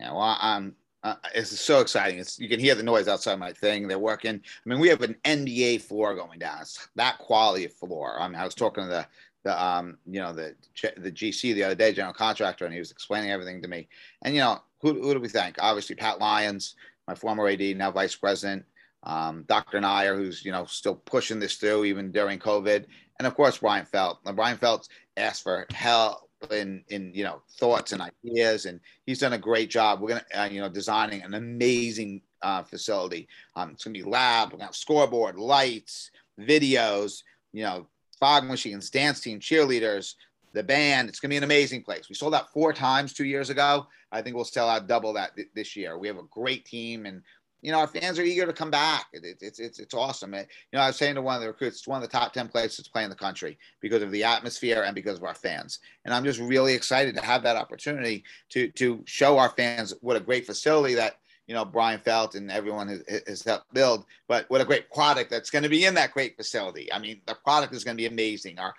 Yeah, 0.00 0.12
well, 0.12 0.38
I'm 0.40 0.76
uh, 1.04 1.14
it's 1.34 1.60
so 1.60 1.80
exciting. 1.80 2.18
It's 2.18 2.38
you 2.38 2.48
can 2.48 2.58
hear 2.58 2.74
the 2.74 2.82
noise 2.82 3.08
outside 3.08 3.38
my 3.38 3.52
thing. 3.52 3.86
They're 3.86 3.98
working. 3.98 4.34
I 4.34 4.68
mean, 4.68 4.80
we 4.80 4.88
have 4.88 5.02
an 5.02 5.16
NBA 5.24 5.82
floor 5.82 6.14
going 6.14 6.38
down. 6.40 6.60
It's 6.62 6.88
that 6.96 7.18
quality 7.18 7.64
of 7.64 7.72
floor. 7.72 8.20
I 8.20 8.26
mean, 8.26 8.36
I 8.36 8.44
was 8.44 8.54
talking 8.54 8.84
to 8.84 8.88
the 8.88 9.06
the 9.44 9.64
um 9.64 9.96
you 10.06 10.20
know 10.20 10.32
the 10.32 10.54
the 10.96 11.12
GC 11.12 11.54
the 11.54 11.64
other 11.64 11.74
day, 11.76 11.92
general 11.92 12.14
contractor, 12.14 12.64
and 12.64 12.74
he 12.74 12.80
was 12.80 12.90
explaining 12.90 13.30
everything 13.30 13.62
to 13.62 13.68
me. 13.68 13.88
And 14.22 14.34
you 14.34 14.40
know, 14.40 14.60
who 14.80 15.00
who 15.00 15.14
do 15.14 15.20
we 15.20 15.28
thank? 15.28 15.56
Obviously, 15.60 15.94
Pat 15.94 16.18
Lyons, 16.18 16.74
my 17.06 17.14
former 17.14 17.48
AD, 17.48 17.60
now 17.76 17.90
vice 17.90 18.16
president. 18.16 18.64
Um, 19.04 19.44
Dr. 19.46 19.80
Nyre, 19.80 20.16
who's 20.16 20.44
you 20.44 20.50
know 20.50 20.64
still 20.64 20.96
pushing 20.96 21.38
this 21.38 21.56
through 21.56 21.84
even 21.84 22.10
during 22.10 22.40
COVID, 22.40 22.86
and 23.18 23.26
of 23.26 23.36
course 23.36 23.58
Bryan 23.58 23.86
Felt. 23.86 24.18
Now, 24.24 24.32
Bryan 24.32 24.58
Felt 24.58 24.88
asked 25.16 25.44
for 25.44 25.66
help 25.72 26.27
in 26.50 26.84
in 26.88 27.12
you 27.14 27.24
know 27.24 27.42
thoughts 27.58 27.92
and 27.92 28.02
ideas, 28.02 28.66
and 28.66 28.80
he's 29.06 29.18
done 29.18 29.32
a 29.32 29.38
great 29.38 29.70
job. 29.70 30.00
We're 30.00 30.08
gonna 30.08 30.24
uh, 30.34 30.48
you 30.50 30.60
know 30.60 30.68
designing 30.68 31.22
an 31.22 31.34
amazing 31.34 32.22
uh, 32.42 32.62
facility. 32.62 33.28
Um, 33.56 33.70
it's 33.70 33.84
gonna 33.84 33.94
be 33.94 34.02
lab, 34.02 34.48
we're 34.48 34.58
gonna 34.58 34.66
have 34.66 34.76
scoreboard, 34.76 35.36
lights, 35.36 36.10
videos, 36.40 37.22
you 37.52 37.62
know, 37.62 37.86
fog 38.18 38.44
machines, 38.44 38.90
dance 38.90 39.20
team, 39.20 39.40
cheerleaders, 39.40 40.14
the 40.52 40.62
band. 40.62 41.08
It's 41.08 41.20
gonna 41.20 41.30
be 41.30 41.36
an 41.36 41.44
amazing 41.44 41.82
place. 41.82 42.08
We 42.08 42.14
sold 42.14 42.34
out 42.34 42.52
four 42.52 42.72
times 42.72 43.12
two 43.12 43.26
years 43.26 43.50
ago. 43.50 43.86
I 44.10 44.22
think 44.22 44.36
we'll 44.36 44.44
sell 44.44 44.68
out 44.68 44.86
double 44.86 45.12
that 45.14 45.36
th- 45.36 45.48
this 45.54 45.76
year. 45.76 45.98
We 45.98 46.08
have 46.08 46.18
a 46.18 46.22
great 46.30 46.64
team, 46.64 47.06
and 47.06 47.22
you 47.60 47.72
know, 47.72 47.78
our 47.78 47.86
fans 47.86 48.18
are 48.18 48.22
eager 48.22 48.46
to 48.46 48.52
come 48.52 48.70
back. 48.70 49.06
It, 49.12 49.24
it, 49.24 49.38
it's 49.40 49.58
it's 49.58 49.78
it's 49.78 49.94
awesome. 49.94 50.34
It, 50.34 50.48
you 50.72 50.78
know, 50.78 50.84
I 50.84 50.88
was 50.88 50.96
saying 50.96 51.16
to 51.16 51.22
one 51.22 51.34
of 51.34 51.40
the 51.40 51.48
recruits, 51.48 51.78
it's 51.78 51.88
one 51.88 52.02
of 52.02 52.08
the 52.08 52.16
top 52.16 52.32
ten 52.32 52.48
places 52.48 52.84
to 52.84 52.90
play 52.90 53.04
in 53.04 53.10
the 53.10 53.16
country 53.16 53.58
because 53.80 54.02
of 54.02 54.12
the 54.12 54.24
atmosphere 54.24 54.84
and 54.84 54.94
because 54.94 55.18
of 55.18 55.24
our 55.24 55.34
fans. 55.34 55.80
And 56.04 56.14
I'm 56.14 56.24
just 56.24 56.38
really 56.38 56.74
excited 56.74 57.16
to 57.16 57.24
have 57.24 57.42
that 57.42 57.56
opportunity 57.56 58.24
to 58.50 58.68
to 58.72 59.02
show 59.06 59.38
our 59.38 59.50
fans 59.50 59.94
what 60.00 60.16
a 60.16 60.20
great 60.20 60.46
facility 60.46 60.94
that 60.94 61.18
you 61.48 61.54
know 61.54 61.64
Bryan 61.64 62.00
Felt 62.00 62.36
and 62.36 62.50
everyone 62.50 62.88
has, 62.88 63.22
has 63.26 63.42
helped 63.42 63.72
build, 63.74 64.04
but 64.28 64.48
what 64.48 64.60
a 64.60 64.64
great 64.64 64.90
product 64.92 65.30
that's 65.30 65.50
going 65.50 65.64
to 65.64 65.68
be 65.68 65.84
in 65.84 65.94
that 65.94 66.12
great 66.12 66.36
facility. 66.36 66.92
I 66.92 66.98
mean, 66.98 67.20
the 67.26 67.34
product 67.34 67.74
is 67.74 67.82
going 67.82 67.96
to 67.96 68.02
be 68.02 68.06
amazing. 68.06 68.58
Our 68.58 68.74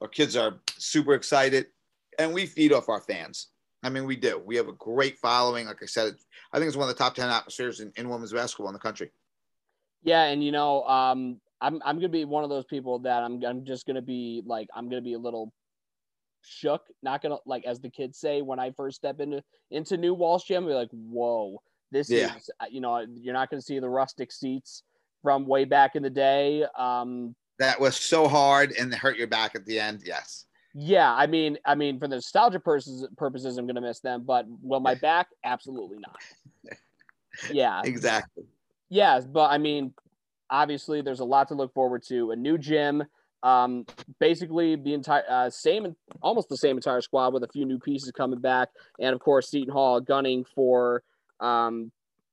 our 0.00 0.08
kids 0.08 0.36
are 0.36 0.60
super 0.78 1.14
excited, 1.14 1.66
and 2.18 2.32
we 2.32 2.46
feed 2.46 2.72
off 2.72 2.88
our 2.88 3.00
fans. 3.00 3.48
I 3.82 3.88
mean, 3.88 4.04
we 4.04 4.14
do. 4.14 4.40
We 4.44 4.56
have 4.56 4.68
a 4.68 4.72
great 4.72 5.18
following. 5.18 5.66
Like 5.66 5.82
I 5.82 5.86
said, 5.86 6.14
I 6.52 6.58
think 6.58 6.68
it's 6.68 6.76
one 6.76 6.88
of 6.88 6.94
the 6.94 7.02
top 7.02 7.14
10 7.14 7.28
atmospheres 7.28 7.80
in, 7.80 7.92
in 7.96 8.08
women's 8.08 8.32
basketball 8.32 8.68
in 8.68 8.74
the 8.74 8.78
country. 8.78 9.10
Yeah. 10.02 10.24
And, 10.24 10.44
you 10.44 10.52
know, 10.52 10.82
um, 10.84 11.40
I'm, 11.60 11.80
I'm 11.84 11.96
going 11.96 12.02
to 12.02 12.08
be 12.08 12.24
one 12.24 12.44
of 12.44 12.50
those 12.50 12.64
people 12.64 12.98
that 13.00 13.22
I'm, 13.22 13.42
I'm 13.44 13.64
just 13.64 13.86
going 13.86 13.96
to 13.96 14.02
be 14.02 14.42
like, 14.44 14.68
I'm 14.74 14.88
going 14.88 15.02
to 15.02 15.04
be 15.04 15.14
a 15.14 15.18
little 15.18 15.52
shook. 16.42 16.82
Not 17.02 17.22
going 17.22 17.32
to, 17.32 17.38
like, 17.46 17.64
as 17.64 17.80
the 17.80 17.88
kids 17.88 18.18
say, 18.18 18.42
when 18.42 18.58
I 18.58 18.72
first 18.72 18.96
step 18.96 19.20
into, 19.20 19.42
into 19.70 19.96
new 19.96 20.12
Walsh 20.12 20.44
Gym, 20.44 20.66
be 20.66 20.72
like, 20.72 20.90
whoa, 20.90 21.62
This 21.90 22.10
yeah. 22.10 22.36
is, 22.36 22.50
uh, 22.60 22.66
you 22.70 22.80
know, 22.80 23.06
you're 23.14 23.34
not 23.34 23.48
going 23.50 23.60
to 23.60 23.64
see 23.64 23.78
the 23.78 23.88
rustic 23.88 24.32
seats 24.32 24.82
from 25.22 25.46
way 25.46 25.64
back 25.64 25.94
in 25.94 26.02
the 26.02 26.10
day. 26.10 26.66
Um, 26.76 27.34
that 27.58 27.80
was 27.80 27.96
so 27.96 28.26
hard 28.28 28.72
and 28.72 28.92
hurt 28.92 29.16
your 29.16 29.28
back 29.28 29.54
at 29.54 29.64
the 29.64 29.78
end. 29.78 30.02
Yes. 30.04 30.46
Yeah, 30.74 31.12
I 31.12 31.26
mean, 31.26 31.58
I 31.66 31.74
mean, 31.74 31.98
for 31.98 32.08
the 32.08 32.16
nostalgia 32.16 32.60
purposes, 32.60 33.06
purposes, 33.16 33.58
I'm 33.58 33.66
going 33.66 33.76
to 33.76 33.82
miss 33.82 34.00
them. 34.00 34.24
But 34.24 34.46
will 34.62 34.80
my 34.80 34.94
back? 35.02 35.28
Absolutely 35.44 35.98
not. 35.98 36.16
Yeah. 37.50 37.80
exactly. 37.82 38.44
Yes, 38.90 39.24
but 39.24 39.50
I 39.50 39.56
mean, 39.56 39.94
obviously, 40.50 41.00
there's 41.00 41.20
a 41.20 41.24
lot 41.24 41.48
to 41.48 41.54
look 41.54 41.72
forward 41.72 42.02
to. 42.08 42.32
A 42.32 42.36
new 42.36 42.58
gym, 42.58 43.02
um, 43.42 43.86
basically 44.20 44.76
the 44.76 44.92
entire 44.92 45.24
uh, 45.28 45.48
same, 45.48 45.96
almost 46.20 46.50
the 46.50 46.58
same 46.58 46.76
entire 46.76 47.00
squad 47.00 47.32
with 47.32 47.42
a 47.42 47.48
few 47.48 47.64
new 47.64 47.78
pieces 47.78 48.12
coming 48.12 48.38
back, 48.38 48.68
and 49.00 49.14
of 49.14 49.20
course 49.20 49.48
Seton 49.48 49.72
Hall 49.72 49.98
gunning 49.98 50.44
for 50.54 51.02
um, 51.40 51.90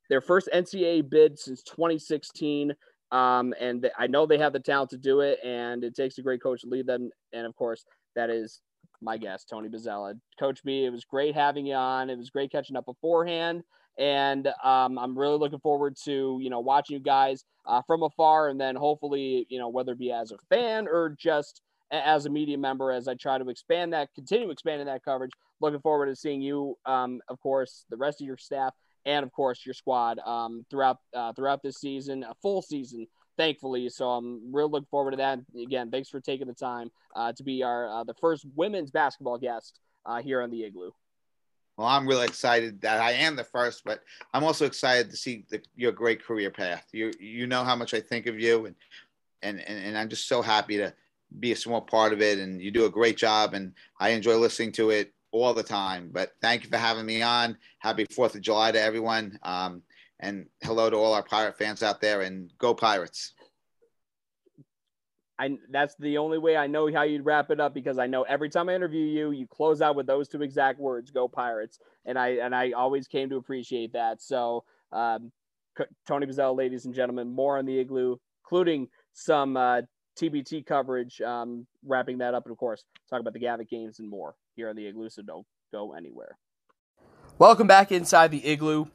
their 0.09 0.19
first 0.19 0.49
NCAA 0.53 1.09
bid 1.09 1.39
since 1.39 1.63
2016. 1.63 2.73
Um, 3.11 3.53
and 3.59 3.89
I 3.97 4.07
know 4.07 4.25
they 4.25 4.37
have 4.37 4.53
the 4.53 4.59
talent 4.59 4.91
to 4.91 4.97
do 4.97 5.21
it, 5.21 5.39
and 5.43 5.83
it 5.83 5.95
takes 5.95 6.17
a 6.17 6.21
great 6.21 6.43
coach 6.43 6.61
to 6.61 6.67
lead 6.67 6.85
them. 6.85 7.09
And 7.33 7.45
of 7.45 7.55
course, 7.55 7.85
that 8.15 8.29
is 8.29 8.61
my 9.01 9.17
guest, 9.17 9.49
Tony 9.49 9.69
Bozzella. 9.69 10.19
Coach 10.39 10.63
B, 10.63 10.85
it 10.85 10.91
was 10.91 11.05
great 11.05 11.35
having 11.35 11.65
you 11.65 11.75
on. 11.75 12.09
It 12.09 12.17
was 12.17 12.29
great 12.29 12.51
catching 12.51 12.75
up 12.75 12.85
beforehand 12.85 13.63
and 13.99 14.47
um, 14.63 14.97
I'm 14.97 15.17
really 15.17 15.37
looking 15.37 15.59
forward 15.59 15.95
to 16.05 16.39
you 16.41 16.49
know 16.49 16.61
watching 16.61 16.95
you 16.95 17.03
guys 17.03 17.43
uh, 17.67 17.81
from 17.85 18.01
afar, 18.01 18.49
and 18.49 18.59
then 18.59 18.75
hopefully 18.75 19.45
you 19.49 19.59
know 19.59 19.69
whether 19.69 19.91
it 19.91 19.99
be 19.99 20.11
as 20.11 20.31
a 20.31 20.37
fan 20.49 20.87
or 20.87 21.15
just 21.19 21.61
as 21.91 22.25
a 22.25 22.29
media 22.29 22.57
member, 22.57 22.91
as 22.91 23.07
I 23.07 23.15
try 23.15 23.37
to 23.37 23.49
expand 23.49 23.93
that, 23.93 24.13
continue 24.15 24.49
expanding 24.49 24.87
that 24.87 25.03
coverage. 25.03 25.31
Looking 25.59 25.81
forward 25.81 26.05
to 26.05 26.15
seeing 26.15 26.41
you, 26.41 26.77
um, 26.85 27.19
of 27.27 27.39
course, 27.41 27.85
the 27.89 27.97
rest 27.97 28.21
of 28.21 28.27
your 28.27 28.37
staff, 28.37 28.73
and 29.05 29.25
of 29.25 29.31
course 29.31 29.65
your 29.65 29.73
squad 29.73 30.19
um, 30.19 30.65
throughout 30.69 30.97
uh, 31.13 31.33
throughout 31.33 31.61
this 31.63 31.77
season, 31.77 32.23
a 32.23 32.33
full 32.41 32.61
season. 32.61 33.07
Thankfully, 33.37 33.87
so 33.87 34.09
I'm 34.09 34.53
really 34.53 34.69
looking 34.69 34.87
forward 34.91 35.11
to 35.11 35.17
that. 35.17 35.39
Again, 35.57 35.91
thanks 35.91 36.09
for 36.09 36.19
taking 36.19 36.47
the 36.47 36.53
time 36.53 36.91
uh, 37.15 37.31
to 37.33 37.43
be 37.43 37.63
our 37.63 37.87
uh, 37.87 38.03
the 38.03 38.13
first 38.15 38.45
women's 38.55 38.91
basketball 38.91 39.37
guest 39.37 39.79
uh, 40.05 40.21
here 40.21 40.41
on 40.41 40.49
the 40.49 40.65
Igloo. 40.65 40.91
Well, 41.77 41.87
I'm 41.87 42.05
really 42.05 42.25
excited 42.25 42.81
that 42.81 42.99
I 42.99 43.13
am 43.13 43.37
the 43.37 43.45
first, 43.45 43.83
but 43.85 44.01
I'm 44.33 44.43
also 44.43 44.65
excited 44.65 45.09
to 45.11 45.15
see 45.15 45.45
the, 45.49 45.61
your 45.77 45.93
great 45.93 46.21
career 46.21 46.51
path. 46.51 46.85
You 46.91 47.13
you 47.17 47.47
know 47.47 47.63
how 47.63 47.77
much 47.77 47.93
I 47.93 48.01
think 48.01 48.25
of 48.25 48.37
you, 48.37 48.65
and 48.65 48.75
and 49.41 49.61
and, 49.61 49.85
and 49.85 49.97
I'm 49.97 50.09
just 50.09 50.27
so 50.27 50.41
happy 50.41 50.75
to 50.75 50.93
be 51.39 51.53
a 51.53 51.55
small 51.55 51.79
part 51.79 52.11
of 52.11 52.21
it. 52.21 52.39
And 52.39 52.61
you 52.61 52.71
do 52.71 52.83
a 52.83 52.89
great 52.89 53.15
job, 53.15 53.53
and 53.53 53.73
I 54.01 54.09
enjoy 54.09 54.35
listening 54.35 54.73
to 54.73 54.89
it 54.89 55.13
all 55.31 55.53
the 55.53 55.63
time. 55.63 56.09
But 56.11 56.31
thank 56.41 56.63
you 56.63 56.69
for 56.69 56.77
having 56.77 57.05
me 57.05 57.21
on. 57.21 57.57
Happy 57.79 58.05
Fourth 58.05 58.35
of 58.35 58.41
July 58.41 58.71
to 58.71 58.81
everyone, 58.81 59.39
um, 59.43 59.81
and 60.19 60.47
hello 60.61 60.89
to 60.89 60.95
all 60.95 61.13
our 61.13 61.23
pirate 61.23 61.57
fans 61.57 61.83
out 61.83 62.01
there. 62.01 62.21
And 62.21 62.51
go 62.57 62.73
Pirates! 62.73 63.33
I 65.37 65.57
that's 65.71 65.95
the 65.95 66.17
only 66.17 66.37
way 66.37 66.57
I 66.57 66.67
know 66.67 66.91
how 66.91 67.03
you'd 67.03 67.25
wrap 67.25 67.49
it 67.49 67.59
up 67.59 67.73
because 67.73 67.97
I 67.97 68.07
know 68.07 68.23
every 68.23 68.49
time 68.49 68.69
I 68.69 68.75
interview 68.75 69.05
you, 69.05 69.31
you 69.31 69.47
close 69.47 69.81
out 69.81 69.95
with 69.95 70.07
those 70.07 70.27
two 70.27 70.41
exact 70.41 70.79
words, 70.79 71.11
"Go 71.11 71.27
Pirates," 71.27 71.79
and 72.05 72.19
I 72.19 72.29
and 72.29 72.53
I 72.53 72.71
always 72.71 73.07
came 73.07 73.29
to 73.29 73.37
appreciate 73.37 73.93
that. 73.93 74.21
So, 74.21 74.65
um, 74.91 75.31
Tony 76.07 76.25
Bozzella, 76.25 76.55
ladies 76.55 76.85
and 76.85 76.93
gentlemen, 76.93 77.29
more 77.29 77.57
on 77.57 77.65
the 77.65 77.79
igloo, 77.79 78.17
including 78.43 78.89
some 79.13 79.55
uh, 79.55 79.81
TBT 80.19 80.65
coverage, 80.65 81.21
um, 81.21 81.65
wrapping 81.85 82.17
that 82.17 82.33
up, 82.33 82.45
and 82.45 82.51
of 82.51 82.57
course, 82.57 82.83
talk 83.09 83.21
about 83.21 83.33
the 83.33 83.39
Gavitt 83.39 83.69
games 83.69 83.99
and 83.99 84.09
more 84.09 84.35
here 84.55 84.69
on 84.69 84.75
the 84.75 84.87
igloo. 84.87 85.09
So 85.09 85.21
don't 85.21 85.45
go 85.71 85.93
anywhere. 85.93 86.37
Welcome 87.37 87.67
back 87.67 87.91
inside 87.91 88.31
the 88.31 88.45
igloo. 88.45 88.85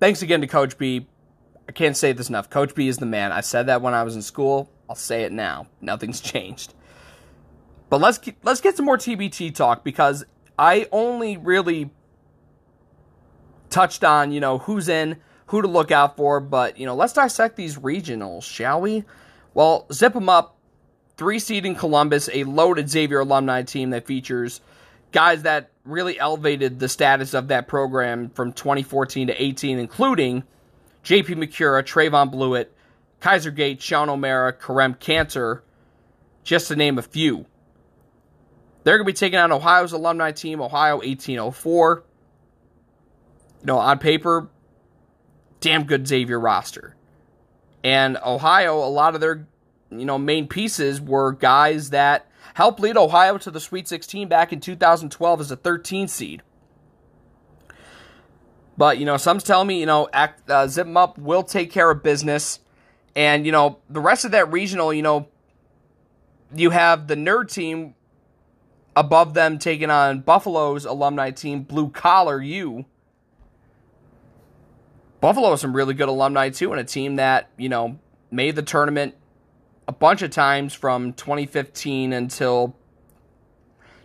Thanks 0.00 0.22
again 0.22 0.40
to 0.40 0.46
Coach 0.46 0.76
B. 0.78 1.06
I 1.68 1.72
can't 1.72 1.96
say 1.96 2.12
this 2.12 2.28
enough. 2.28 2.50
Coach 2.50 2.74
B 2.74 2.88
is 2.88 2.98
the 2.98 3.06
man. 3.06 3.32
I 3.32 3.40
said 3.40 3.66
that 3.66 3.80
when 3.80 3.94
I 3.94 4.02
was 4.02 4.16
in 4.16 4.22
school. 4.22 4.70
I'll 4.88 4.96
say 4.96 5.22
it 5.22 5.32
now. 5.32 5.68
Nothing's 5.80 6.20
changed. 6.32 6.74
But 7.88 8.00
let's 8.00 8.18
get, 8.18 8.36
let's 8.42 8.60
get 8.60 8.76
some 8.76 8.86
more 8.86 8.98
TBT 8.98 9.54
talk 9.54 9.84
because 9.84 10.24
I 10.58 10.88
only 10.90 11.36
really 11.36 11.90
touched 13.70 14.04
on, 14.04 14.32
you 14.32 14.40
know, 14.40 14.58
who's 14.58 14.88
in, 14.88 15.16
who 15.46 15.62
to 15.62 15.68
look 15.68 15.90
out 15.90 16.16
for, 16.16 16.40
but, 16.40 16.78
you 16.78 16.86
know, 16.86 16.94
let's 16.94 17.12
dissect 17.12 17.56
these 17.56 17.76
regionals, 17.76 18.42
shall 18.42 18.80
we? 18.80 19.04
Well, 19.52 19.86
zip 19.92 20.14
them 20.14 20.28
up. 20.28 20.56
Three 21.16 21.38
seed 21.38 21.64
in 21.64 21.76
Columbus, 21.76 22.28
a 22.32 22.42
loaded 22.42 22.90
Xavier 22.90 23.20
alumni 23.20 23.62
team 23.62 23.90
that 23.90 24.06
features 24.06 24.60
guys 25.14 25.42
that 25.42 25.70
really 25.84 26.18
elevated 26.18 26.80
the 26.80 26.88
status 26.88 27.34
of 27.34 27.48
that 27.48 27.68
program 27.68 28.30
from 28.30 28.52
2014 28.52 29.28
to 29.28 29.42
18, 29.42 29.78
including 29.78 30.42
JP 31.04 31.36
Macura, 31.36 31.84
Trevon 31.84 32.34
Bluiett, 32.34 32.66
Kaiser 33.20 33.52
Gate, 33.52 33.80
Sean 33.80 34.10
O'Mara, 34.10 34.52
Kerem 34.52 34.98
Kanter, 34.98 35.60
just 36.42 36.66
to 36.68 36.76
name 36.76 36.98
a 36.98 37.02
few. 37.02 37.46
They're 38.82 38.98
going 38.98 39.06
to 39.06 39.12
be 39.12 39.16
taking 39.16 39.38
on 39.38 39.52
Ohio's 39.52 39.92
alumni 39.92 40.32
team, 40.32 40.60
Ohio 40.60 40.96
1804. 40.96 42.02
You 43.60 43.66
know, 43.66 43.78
on 43.78 43.98
paper, 44.00 44.48
damn 45.60 45.84
good 45.84 46.08
Xavier 46.08 46.40
roster. 46.40 46.96
And 47.84 48.18
Ohio, 48.18 48.76
a 48.76 48.90
lot 48.90 49.14
of 49.14 49.20
their, 49.20 49.46
you 49.90 50.04
know, 50.04 50.18
main 50.18 50.48
pieces 50.48 51.00
were 51.00 51.32
guys 51.32 51.90
that 51.90 52.28
helped 52.54 52.80
lead 52.80 52.96
Ohio 52.96 53.38
to 53.38 53.50
the 53.50 53.60
Sweet 53.60 53.88
16 53.88 54.28
back 54.28 54.52
in 54.52 54.60
2012 54.60 55.40
as 55.40 55.50
a 55.50 55.56
13 55.56 56.08
seed. 56.08 56.42
But, 58.76 58.98
you 58.98 59.06
know, 59.06 59.16
some's 59.16 59.44
telling 59.44 59.68
me, 59.68 59.80
you 59.80 59.86
know, 59.86 60.08
act, 60.12 60.50
uh, 60.50 60.66
Zip 60.66 60.86
'em 60.86 60.96
Up 60.96 61.16
will 61.16 61.42
take 61.42 61.70
care 61.70 61.90
of 61.90 62.02
business. 62.02 62.60
And, 63.16 63.46
you 63.46 63.52
know, 63.52 63.78
the 63.88 64.00
rest 64.00 64.24
of 64.24 64.32
that 64.32 64.50
regional, 64.50 64.92
you 64.92 65.02
know, 65.02 65.28
you 66.54 66.70
have 66.70 67.06
the 67.06 67.14
nerd 67.14 67.52
team 67.52 67.94
above 68.96 69.34
them 69.34 69.58
taking 69.58 69.90
on 69.90 70.20
Buffalo's 70.20 70.84
alumni 70.84 71.30
team, 71.30 71.62
Blue 71.62 71.88
Collar 71.88 72.40
U. 72.40 72.84
Buffalo 75.20 75.50
has 75.50 75.60
some 75.60 75.74
really 75.74 75.94
good 75.94 76.08
alumni 76.08 76.50
too, 76.50 76.70
and 76.70 76.80
a 76.80 76.84
team 76.84 77.16
that, 77.16 77.48
you 77.56 77.68
know, 77.68 77.98
made 78.30 78.56
the 78.56 78.62
tournament 78.62 79.14
a 79.86 79.92
bunch 79.92 80.22
of 80.22 80.30
times 80.30 80.72
from 80.74 81.12
2015 81.12 82.12
until 82.12 82.76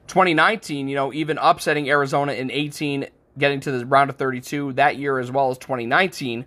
2019, 0.07 0.87
you 0.87 0.95
know, 0.95 1.13
even 1.13 1.37
upsetting 1.37 1.89
Arizona 1.89 2.33
in 2.33 2.51
18, 2.51 3.07
getting 3.37 3.59
to 3.61 3.71
the 3.71 3.85
round 3.85 4.09
of 4.09 4.17
32 4.17 4.73
that 4.73 4.97
year 4.97 5.19
as 5.19 5.31
well 5.31 5.51
as 5.51 5.57
2019. 5.57 6.45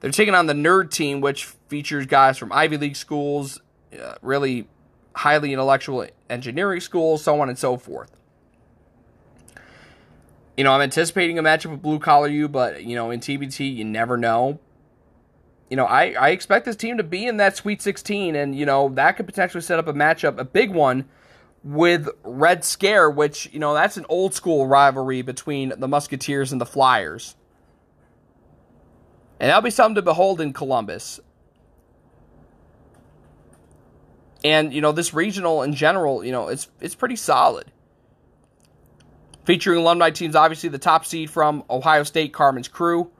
They're 0.00 0.10
taking 0.10 0.34
on 0.34 0.46
the 0.46 0.52
nerd 0.52 0.90
team, 0.90 1.20
which 1.20 1.46
features 1.68 2.04
guys 2.04 2.36
from 2.36 2.52
Ivy 2.52 2.76
League 2.76 2.96
schools, 2.96 3.60
uh, 3.98 4.16
really 4.20 4.68
highly 5.14 5.52
intellectual 5.52 6.06
engineering 6.28 6.80
schools, 6.80 7.24
so 7.24 7.40
on 7.40 7.48
and 7.48 7.58
so 7.58 7.76
forth. 7.76 8.10
You 10.56 10.64
know, 10.64 10.72
I'm 10.72 10.82
anticipating 10.82 11.38
a 11.38 11.42
matchup 11.42 11.70
with 11.70 11.82
Blue 11.82 11.98
Collar 11.98 12.28
U, 12.28 12.48
but, 12.48 12.84
you 12.84 12.94
know, 12.94 13.10
in 13.10 13.20
TBT, 13.20 13.74
you 13.74 13.84
never 13.84 14.16
know. 14.16 14.60
You 15.70 15.76
know, 15.76 15.86
I, 15.86 16.12
I 16.12 16.28
expect 16.30 16.66
this 16.66 16.76
team 16.76 16.98
to 16.98 17.02
be 17.02 17.26
in 17.26 17.38
that 17.38 17.56
Sweet 17.56 17.80
16, 17.80 18.36
and, 18.36 18.54
you 18.54 18.66
know, 18.66 18.90
that 18.90 19.16
could 19.16 19.26
potentially 19.26 19.62
set 19.62 19.78
up 19.78 19.88
a 19.88 19.92
matchup, 19.92 20.38
a 20.38 20.44
big 20.44 20.70
one, 20.70 21.06
with 21.62 22.08
Red 22.22 22.64
Scare, 22.64 23.10
which, 23.10 23.48
you 23.52 23.58
know, 23.58 23.72
that's 23.72 23.96
an 23.96 24.04
old 24.08 24.34
school 24.34 24.66
rivalry 24.66 25.22
between 25.22 25.72
the 25.78 25.88
Musketeers 25.88 26.52
and 26.52 26.60
the 26.60 26.66
Flyers. 26.66 27.34
And 29.40 29.48
that'll 29.48 29.62
be 29.62 29.70
something 29.70 29.96
to 29.96 30.02
behold 30.02 30.40
in 30.40 30.52
Columbus. 30.52 31.20
And, 34.44 34.74
you 34.74 34.82
know, 34.82 34.92
this 34.92 35.14
regional 35.14 35.62
in 35.62 35.74
general, 35.74 36.22
you 36.22 36.32
know, 36.32 36.48
it's 36.48 36.68
it's 36.80 36.94
pretty 36.94 37.16
solid. 37.16 37.72
Featuring 39.44 39.78
alumni 39.78 40.10
teams, 40.10 40.36
obviously 40.36 40.68
the 40.68 40.78
top 40.78 41.06
seed 41.06 41.30
from 41.30 41.64
Ohio 41.68 42.02
State, 42.02 42.32
Carmen's 42.32 42.68
crew. 42.68 43.10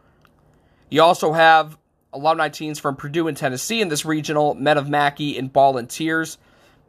You 0.90 1.03
also 1.03 1.32
have 1.32 1.78
alumni 2.14 2.48
teams 2.48 2.78
from 2.78 2.96
Purdue 2.96 3.28
and 3.28 3.36
Tennessee 3.36 3.82
in 3.82 3.88
this 3.88 4.04
regional, 4.04 4.54
Men 4.54 4.78
of 4.78 4.88
Mackey 4.88 5.36
and 5.36 5.52
Ball 5.52 5.76
and 5.76 5.90
Tears. 5.90 6.38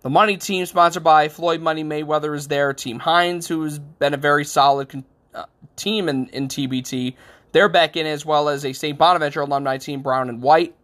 The 0.02 0.10
money 0.10 0.38
team, 0.38 0.66
sponsored 0.66 1.04
by 1.04 1.30
Floyd 1.30 1.62
Money 1.62 1.84
Mayweather, 1.84 2.36
is 2.36 2.48
there. 2.48 2.74
Team 2.74 3.00
Hines, 3.00 3.48
who's 3.48 3.80
been 3.80 4.14
a 4.14 4.18
very 4.18 4.46
solid 4.46 5.04
uh, 5.34 5.46
team 5.76 6.08
in, 6.08 6.28
in 6.28 6.48
TBT, 6.48 7.16
they're 7.52 7.70
back 7.70 7.98
in 7.98 8.06
as 8.06 8.26
well 8.26 8.48
as 8.48 8.66
a 8.66 8.74
St. 8.74 8.98
Bonaventure 8.98 9.42
alumni 9.42 9.78
team, 9.78 10.02
Brown 10.02 10.30
and 10.30 10.42
White. 10.42 10.76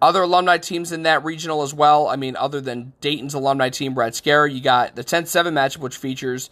Other 0.00 0.22
alumni 0.22 0.58
teams 0.58 0.92
in 0.92 1.04
that 1.04 1.24
regional 1.24 1.62
as 1.62 1.72
well. 1.72 2.06
I 2.08 2.16
mean, 2.16 2.36
other 2.36 2.60
than 2.60 2.92
Dayton's 3.00 3.34
alumni 3.34 3.70
team, 3.70 3.94
Red 3.94 4.14
Scare, 4.14 4.46
you 4.46 4.60
got 4.60 4.94
the 4.94 5.02
10 5.02 5.26
7 5.26 5.54
matchup, 5.54 5.78
which 5.78 5.96
features 5.96 6.50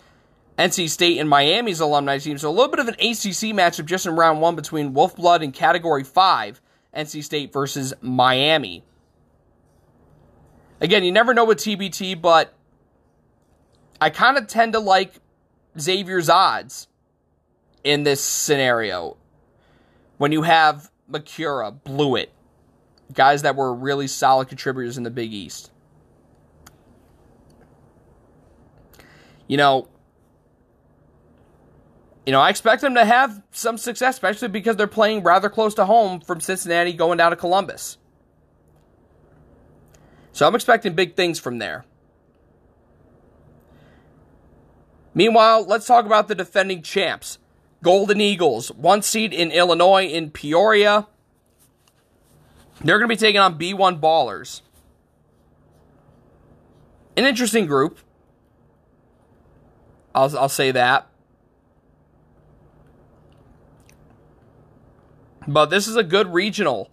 NC 0.59 0.89
State 0.91 1.19
and 1.19 1.29
Miami's 1.29 1.81
alumni 1.81 2.19
team. 2.19 2.39
So 2.39 2.49
a 2.49 2.53
little 2.53 2.69
bit 2.69 2.81
of 2.81 2.89
an 2.89 2.95
ACC 2.95 3.55
matchup 3.55 3.87
just 3.87 4.07
in 4.07 4.15
round 4.15 4.41
one 4.41 4.55
between 4.55 4.93
Wolfblood 4.93 5.43
and 5.43 5.53
Category 5.53 6.05
5, 6.05 6.61
NC 6.95 7.25
State 7.25 7.53
versus 7.53 7.95
Miami. 8.01 8.85
Again, 10.81 11.05
you 11.05 11.13
never 11.13 11.33
know 11.33 11.45
with 11.45 11.59
TBT, 11.59 12.21
but 12.21 12.55
I 14.01 14.11
kind 14.11 14.37
of 14.37 14.47
tend 14.47 14.73
to 14.75 14.81
like 14.81 15.15
Xavier's 15.79 16.29
odds 16.29 16.89
in 17.85 18.03
this 18.03 18.21
scenario. 18.21 19.17
When 20.19 20.33
you 20.33 20.43
have 20.43 20.91
Macura, 21.11 21.79
Bluiett, 21.85 22.29
guys 23.13 23.43
that 23.43 23.57
were 23.57 23.73
really 23.75 24.07
solid 24.07 24.49
contributors 24.49 24.99
in 24.99 25.05
the 25.05 25.11
Big 25.11 25.33
East. 25.33 25.71
You 29.47 29.57
know, 29.57 29.89
you 32.27 32.33
know, 32.33 32.41
I 32.41 32.51
expect 32.51 32.83
them 32.83 32.95
to 32.95 33.05
have 33.05 33.43
some 33.51 33.77
success, 33.77 34.15
especially 34.15 34.49
because 34.49 34.77
they're 34.77 34.87
playing 34.87 35.23
rather 35.23 35.51
close 35.51 35.75
to 35.75 35.85
home 35.85 36.21
from 36.21 36.41
Cincinnati 36.41 36.93
going 36.93 37.19
down 37.19 37.31
to 37.31 37.37
Columbus. 37.37 37.99
So 40.33 40.47
I'm 40.47 40.55
expecting 40.55 40.95
big 40.95 41.17
things 41.17 41.39
from 41.39 41.59
there. 41.59 41.85
Meanwhile, 45.15 45.67
let's 45.67 45.87
talk 45.87 46.07
about 46.07 46.29
the 46.29 46.35
defending 46.35 46.83
champs. 46.83 47.39
Golden 47.83 48.21
Eagles, 48.21 48.71
one 48.73 49.03
seed 49.03 49.35
in 49.35 49.51
Illinois 49.51 50.07
in 50.07 50.31
Peoria. 50.31 51.09
They're 52.81 52.99
going 52.99 53.09
to 53.09 53.15
be 53.15 53.19
taking 53.19 53.41
on 53.41 53.59
B1 53.59 54.01
Ballers. 54.01 54.63
An 57.17 57.27
interesting 57.27 57.67
group. 57.67 57.99
I'll, 60.15 60.37
I'll 60.39 60.49
say 60.49 60.71
that. 60.71 61.09
But 65.53 65.67
this 65.67 65.87
is 65.87 65.97
a 65.97 66.03
good 66.03 66.33
regional 66.33 66.91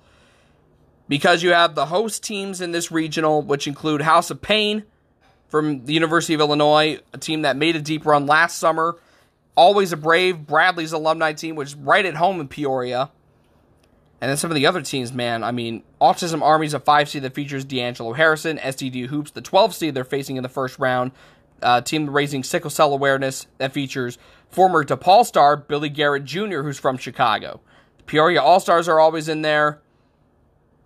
because 1.07 1.43
you 1.43 1.51
have 1.51 1.75
the 1.75 1.87
host 1.87 2.23
teams 2.23 2.61
in 2.61 2.71
this 2.71 2.91
regional, 2.91 3.41
which 3.41 3.67
include 3.67 4.01
House 4.01 4.29
of 4.29 4.41
Pain 4.41 4.83
from 5.47 5.85
the 5.85 5.93
University 5.93 6.33
of 6.33 6.39
Illinois, 6.39 6.99
a 7.13 7.17
team 7.17 7.41
that 7.41 7.57
made 7.57 7.75
a 7.75 7.81
deep 7.81 8.05
run 8.05 8.25
last 8.25 8.57
summer. 8.57 8.97
Always 9.55 9.91
a 9.91 9.97
Brave, 9.97 10.45
Bradley's 10.45 10.93
alumni 10.93 11.33
team, 11.33 11.55
which 11.55 11.69
is 11.69 11.75
right 11.75 12.05
at 12.05 12.15
home 12.15 12.39
in 12.39 12.47
Peoria. 12.47 13.09
And 14.21 14.29
then 14.29 14.37
some 14.37 14.51
of 14.51 14.55
the 14.55 14.67
other 14.67 14.81
teams, 14.81 15.11
man. 15.13 15.43
I 15.43 15.51
mean, 15.51 15.83
Autism 16.01 16.41
Army's 16.41 16.73
a 16.73 16.79
five 16.79 17.09
seed 17.09 17.23
that 17.23 17.33
features 17.33 17.65
D'Angelo 17.65 18.13
Harrison. 18.13 18.57
SDD 18.57 19.07
Hoops, 19.07 19.31
the 19.31 19.41
12 19.41 19.73
seed 19.73 19.95
they're 19.95 20.03
facing 20.03 20.35
in 20.35 20.43
the 20.43 20.49
first 20.49 20.77
round. 20.77 21.11
Uh, 21.61 21.81
team 21.81 22.09
raising 22.09 22.43
sickle 22.43 22.69
cell 22.69 22.93
awareness 22.93 23.47
that 23.57 23.73
features 23.73 24.17
former 24.49 24.83
DePaul 24.83 25.25
star 25.25 25.57
Billy 25.57 25.89
Garrett 25.89 26.23
Jr., 26.23 26.61
who's 26.61 26.79
from 26.79 26.97
Chicago. 26.97 27.59
Peoria 28.09 28.41
All 28.41 28.59
Stars 28.59 28.87
are 28.87 28.99
always 28.99 29.29
in 29.29 29.43
there. 29.43 29.81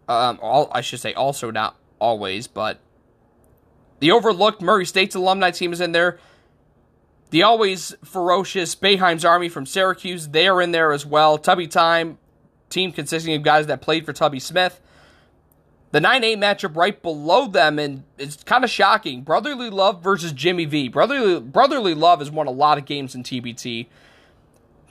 Um, 0.09 0.39
all 0.41 0.69
I 0.73 0.81
should 0.81 0.99
say 0.99 1.13
also 1.13 1.51
not 1.51 1.77
always, 1.97 2.47
but 2.47 2.79
the 3.99 4.11
overlooked 4.11 4.61
Murray 4.61 4.85
State's 4.85 5.15
alumni 5.15 5.49
team 5.49 5.71
is 5.71 5.79
in 5.79 5.93
there. 5.93 6.19
The 7.29 7.41
always 7.41 7.95
ferocious 8.03 8.75
Boeheim's 8.75 9.23
Army 9.23 9.47
from 9.47 9.65
Syracuse, 9.65 10.27
they 10.27 10.49
are 10.49 10.61
in 10.61 10.73
there 10.73 10.91
as 10.91 11.05
well. 11.05 11.37
Tubby 11.37 11.65
Time, 11.65 12.17
team 12.69 12.91
consisting 12.91 13.33
of 13.33 13.41
guys 13.41 13.67
that 13.67 13.81
played 13.81 14.05
for 14.05 14.11
Tubby 14.11 14.41
Smith. 14.41 14.81
The 15.91 16.01
9 16.01 16.25
8 16.25 16.37
matchup 16.37 16.75
right 16.75 17.01
below 17.01 17.47
them, 17.47 17.79
and 17.79 18.03
it's 18.17 18.43
kind 18.43 18.65
of 18.65 18.69
shocking. 18.69 19.21
Brotherly 19.21 19.69
Love 19.69 20.03
versus 20.03 20.33
Jimmy 20.33 20.65
V. 20.65 20.89
Brotherly, 20.89 21.39
Brotherly 21.39 21.93
Love 21.93 22.19
has 22.19 22.29
won 22.29 22.47
a 22.47 22.51
lot 22.51 22.77
of 22.77 22.83
games 22.83 23.15
in 23.15 23.23
TBT. 23.23 23.87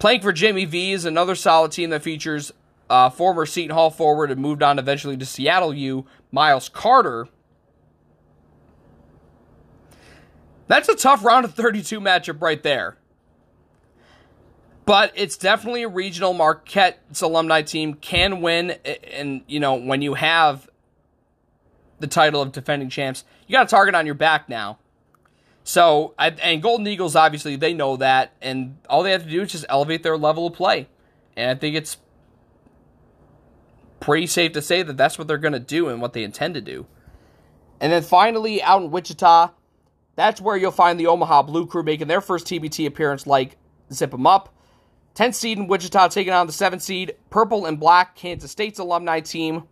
Playing 0.03 0.21
for 0.23 0.33
Jimmy 0.33 0.65
V 0.65 0.91
is 0.91 1.05
another 1.05 1.37
solid 1.37 1.71
team 1.71 1.91
that 1.91 2.03
features 2.03 2.51
uh, 2.91 3.09
former 3.09 3.47
Seton 3.47 3.73
Hall 3.73 3.89
forward 3.89 4.33
and 4.33 4.41
moved 4.41 4.61
on 4.61 4.81
eventually 4.81 5.17
to 5.17 5.25
Seattle 5.25 5.73
U, 5.73 6.07
Myles 6.33 6.69
Carter. 6.69 7.29
That's 10.67 10.89
a 10.89 10.97
tough 10.97 11.25
round 11.25 11.45
of 11.45 11.55
32 11.55 12.01
matchup 12.01 12.43
right 12.43 12.61
there. 12.65 12.97
But 14.87 15.13
it's 15.15 15.37
definitely 15.37 15.85
a 15.85 15.89
regional 15.89 16.35
Marquette's 16.35 17.23
alumni 17.23 17.63
team 17.63 17.95
can 17.95 18.41
win. 18.41 18.73
And, 19.13 19.43
you 19.47 19.61
know, 19.61 19.75
when 19.75 20.03
you 20.03 20.15
have 20.15 20.69
the 22.01 22.09
title 22.09 22.43
of 22.43 22.51
defending 22.51 22.89
champs, 22.89 23.23
you 23.47 23.53
got 23.53 23.67
a 23.67 23.71
target 23.71 23.95
on 23.95 24.07
your 24.07 24.17
back 24.17 24.49
now. 24.49 24.81
So, 25.65 26.15
and 26.19 26.63
Golden 26.63 26.87
Eagles, 26.87 27.15
obviously, 27.15 27.57
they 27.57 27.73
know 27.73 27.97
that, 27.97 28.33
and 28.43 28.79
all 28.91 29.03
they 29.03 29.13
have 29.13 29.23
to 29.25 29.31
do 29.31 29.43
is 29.43 29.53
just 29.53 29.65
elevate 29.69 30.03
their 30.03 30.17
level 30.17 30.47
of 30.49 30.55
play. 30.55 30.89
And 31.37 31.51
I 31.51 31.55
think 31.55 31.77
it's 31.77 31.99
pretty 34.01 34.27
safe 34.27 34.53
to 34.53 34.63
say 34.63 34.83
that 34.83 34.97
that's 34.97 35.19
what 35.19 35.29
they're 35.29 35.39
going 35.39 35.53
to 35.53 35.61
do 35.61 35.89
and 35.89 36.03
what 36.03 36.13
they 36.13 36.25
intend 36.25 36.55
to 36.55 36.61
do. 36.61 36.87
And 37.81 37.93
then 37.93 38.03
finally, 38.03 38.63
out 38.63 38.83
in 38.83 38.91
Wichita, 38.91 39.51
that's 40.17 40.41
where 40.41 40.57
you'll 40.57 40.73
find 40.73 40.99
the 40.99 41.07
Omaha 41.07 41.43
Blue 41.43 41.67
Crew 41.67 41.83
making 41.83 42.09
their 42.09 42.21
first 42.21 42.47
TBT 42.47 42.87
appearance 42.87 43.27
like 43.27 43.57
Zip 43.93 44.13
'em 44.13 44.27
Up. 44.27 44.53
10th 45.15 45.35
seed 45.35 45.59
in 45.59 45.69
Wichita 45.69 46.09
taking 46.09 46.33
on 46.33 46.47
the 46.47 46.53
7th 46.53 46.83
seed, 46.83 47.15
Purple 47.31 47.67
and 47.67 47.79
Black, 47.79 48.17
Kansas 48.17 48.51
State's 48.51 48.79
alumni 48.79 49.21
team. 49.21 49.65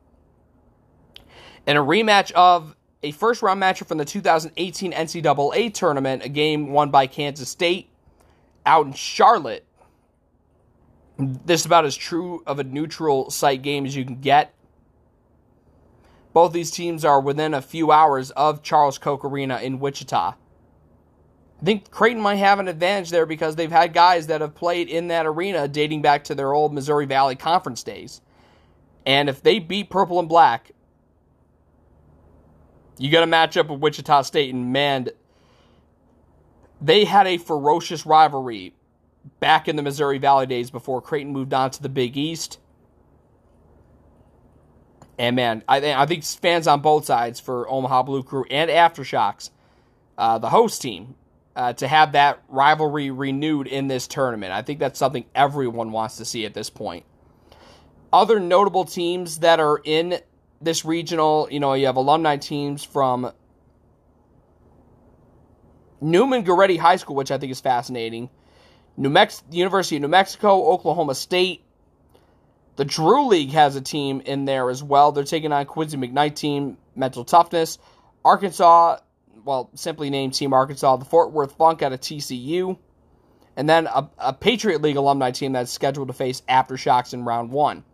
In 1.67 1.77
a 1.77 1.83
rematch 1.83 2.31
of 2.33 2.77
a 3.03 3.13
first 3.13 3.43
round 3.43 3.63
matchup 3.63 3.87
from 3.87 3.99
the 3.99 4.05
2018 4.05 4.93
NCAA 4.93 5.73
tournament, 5.73 6.25
a 6.25 6.29
game 6.29 6.73
won 6.73 6.91
by 6.91 7.07
Kansas 7.07 7.49
State 7.49 7.89
out 8.67 8.87
in 8.87 8.93
Charlotte. 8.93 9.65
This 11.19 11.61
is 11.61 11.67
about 11.67 11.85
as 11.85 11.97
true 11.97 12.43
of 12.47 12.59
a 12.59 12.65
neutral 12.65 13.31
site 13.31 13.63
game 13.63 13.87
as 13.87 13.95
you 13.95 14.05
can 14.05 14.21
get. 14.21 14.55
Both 16.33 16.53
these 16.53 16.71
teams 16.71 17.05
are 17.05 17.21
within 17.21 17.55
a 17.55 17.63
few 17.63 17.91
hours 17.91 18.31
of 18.33 18.63
Charles 18.63 18.99
Koch 18.99 19.25
Arena 19.25 19.59
in 19.59 19.81
Wichita. 19.81 20.35
I 21.61 21.65
think 21.65 21.91
Creighton 21.91 22.23
might 22.23 22.37
have 22.37 22.59
an 22.59 22.69
advantage 22.69 23.11
there 23.11 23.27
because 23.27 23.57
they've 23.57 23.71
had 23.71 23.93
guys 23.93 24.29
that 24.29 24.41
have 24.41 24.55
played 24.55 24.89
in 24.89 25.09
that 25.09 25.27
arena 25.27 25.69
dating 25.69 26.01
back 26.01 26.25
to 26.25 26.35
their 26.35 26.55
old 26.55 26.73
Missouri 26.73 27.05
Valley 27.05 27.37
Conference 27.37 27.83
days. 27.83 28.23
And 29.05 29.29
if 29.29 29.43
they 29.43 29.59
beat 29.59 29.91
Purple 29.91 30.19
and 30.19 30.29
Black, 30.29 30.71
you 33.01 33.11
got 33.11 33.23
a 33.23 33.27
matchup 33.27 33.69
with 33.69 33.81
Wichita 33.81 34.23
State, 34.23 34.53
and 34.53 34.75
man, 34.75 35.09
they 36.83 37.07
had 37.07 37.27
a 37.27 37.39
ferocious 37.39 38.05
rivalry 38.05 38.75
back 39.41 39.69
in 39.69 39.77
the 39.77 39.83
Missouri 39.83 40.19
Valley 40.19 40.47
days 40.47 40.71
before 40.71 41.01
Creighton 41.01 41.33
moved 41.33 41.55
on 41.55 41.71
to 41.71 41.83
the 41.83 41.89
Big 41.89 42.19
East. 42.19 42.59
And 45.19 45.35
man, 45.35 45.65
I, 45.67 45.95
I 45.95 46.05
think 46.05 46.25
fans 46.25 46.67
on 46.67 46.81
both 46.81 47.07
sides 47.07 47.41
for 47.41 47.69
Omaha 47.71 48.03
Blue 48.03 48.23
Crew 48.23 48.45
and 48.51 48.71
Aftershocks, 48.71 49.49
uh, 50.19 50.39
the 50.39 50.51
host 50.51 50.83
team, 50.83 51.15
uh, 51.57 51.73
to 51.75 51.89
have 51.89 52.13
that 52.13 52.43
rivalry 52.49 53.11
renewed 53.11 53.67
in 53.67 53.89
this 53.89 54.07
tournament. 54.07 54.53
I 54.53 54.61
think 54.61 54.79
that's 54.79 54.99
something 54.99 55.25
everyone 55.35 55.91
wants 55.91 56.17
to 56.17 56.27
see 56.27 56.45
at 56.45 56.53
this 56.53 56.69
point. 56.69 57.05
Other 58.13 58.41
notable 58.41 58.85
teams 58.85 59.39
that 59.39 59.59
are 59.59 59.81
in 59.85 60.21
this 60.61 60.85
regional, 60.85 61.49
you 61.51 61.61
know, 61.61 61.75
you 61.75 61.87
have 61.87 61.97
alumni 61.97 62.37
teams 62.37 62.85
from 62.85 63.33
Newman 66.01 66.45
Goretti 66.45 66.79
High 66.79 66.97
School, 66.97 67.17
which 67.17 67.31
I 67.31 67.39
think 67.39 67.53
is 67.53 67.61
fascinating. 67.61 68.31
New 68.97 69.11
Mex- 69.11 69.43
University 69.51 69.97
of 69.97 70.03
New 70.03 70.09
Mexico, 70.09 70.71
Oklahoma 70.71 71.15
State. 71.15 71.65
The 72.77 72.85
Drew 72.85 73.27
League 73.27 73.51
has 73.51 73.77
a 73.77 73.81
team 73.81 74.21
in 74.25 74.45
there 74.45 74.71
as 74.71 74.83
well. 74.83 75.13
They're 75.13 75.25
taking 75.25 75.53
on 75.53 75.67
Quincy 75.67 75.97
McKnight 75.97 76.35
team, 76.35 76.79
Mental 76.95 77.25
Toughness. 77.25 77.79
Arkansas, 78.25 78.99
well, 79.45 79.71
simply 79.75 80.11
named 80.11 80.35
Team 80.35 80.53
Arkansas, 80.53 80.97
the 80.97 81.05
Fort 81.05 81.33
Worth 81.33 81.57
Funk 81.57 81.83
out 81.83 81.93
of 81.93 82.01
TCU. 82.01 82.79
And 83.57 83.69
then 83.69 83.87
a, 83.87 84.09
a 84.19 84.33
Patriot 84.33 84.81
League 84.83 84.97
alumni 84.97 85.31
team 85.31 85.53
that's 85.53 85.73
scheduled 85.73 86.09
to 86.09 86.15
face 86.15 86.43
Aftershocks 86.49 87.13
in 87.13 87.25
round 87.25 87.51
one. 87.51 87.85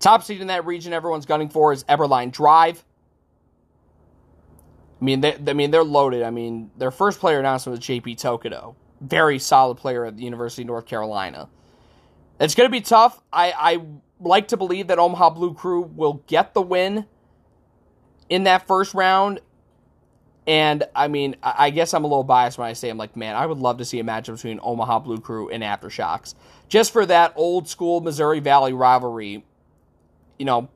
Top 0.00 0.22
seed 0.22 0.40
in 0.40 0.48
that 0.48 0.66
region, 0.66 0.92
everyone's 0.92 1.26
gunning 1.26 1.48
for 1.48 1.72
is 1.72 1.84
Eberlein 1.84 2.32
Drive. 2.32 2.84
I 5.00 5.04
mean, 5.04 5.20
they, 5.20 5.36
I 5.46 5.52
mean, 5.52 5.70
they're 5.70 5.84
loaded. 5.84 6.22
I 6.22 6.30
mean, 6.30 6.70
their 6.78 6.90
first 6.90 7.20
player 7.20 7.38
announcement 7.38 7.78
was 7.78 7.86
JP 7.86 8.16
Tokoto, 8.16 8.74
very 9.00 9.38
solid 9.38 9.76
player 9.76 10.04
at 10.06 10.16
the 10.16 10.22
University 10.22 10.62
of 10.62 10.68
North 10.68 10.86
Carolina. 10.86 11.48
It's 12.40 12.54
going 12.54 12.66
to 12.66 12.72
be 12.72 12.80
tough. 12.80 13.20
I, 13.32 13.52
I 13.52 13.82
like 14.20 14.48
to 14.48 14.56
believe 14.56 14.88
that 14.88 14.98
Omaha 14.98 15.30
Blue 15.30 15.54
Crew 15.54 15.82
will 15.82 16.22
get 16.26 16.54
the 16.54 16.62
win 16.62 17.06
in 18.28 18.44
that 18.44 18.66
first 18.66 18.94
round. 18.94 19.40
And 20.46 20.84
I 20.94 21.08
mean, 21.08 21.36
I 21.42 21.70
guess 21.70 21.94
I'm 21.94 22.04
a 22.04 22.06
little 22.06 22.24
biased 22.24 22.58
when 22.58 22.68
I 22.68 22.74
say 22.74 22.90
I'm 22.90 22.98
like, 22.98 23.16
man, 23.16 23.34
I 23.34 23.46
would 23.46 23.58
love 23.58 23.78
to 23.78 23.84
see 23.84 23.98
a 24.00 24.04
matchup 24.04 24.36
between 24.36 24.60
Omaha 24.62 24.98
Blue 25.00 25.18
Crew 25.18 25.48
and 25.48 25.62
Aftershocks, 25.62 26.34
just 26.68 26.92
for 26.92 27.06
that 27.06 27.32
old 27.36 27.66
school 27.66 28.00
Missouri 28.02 28.40
Valley 28.40 28.74
rivalry 28.74 29.44
you 30.38 30.44
know, 30.44 30.68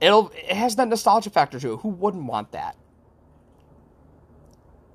it'll 0.00 0.30
it 0.34 0.56
has 0.56 0.76
that 0.76 0.88
nostalgia 0.88 1.30
factor 1.30 1.60
to 1.60 1.74
it. 1.74 1.80
Who 1.80 1.88
wouldn't 1.88 2.24
want 2.24 2.52
that? 2.52 2.76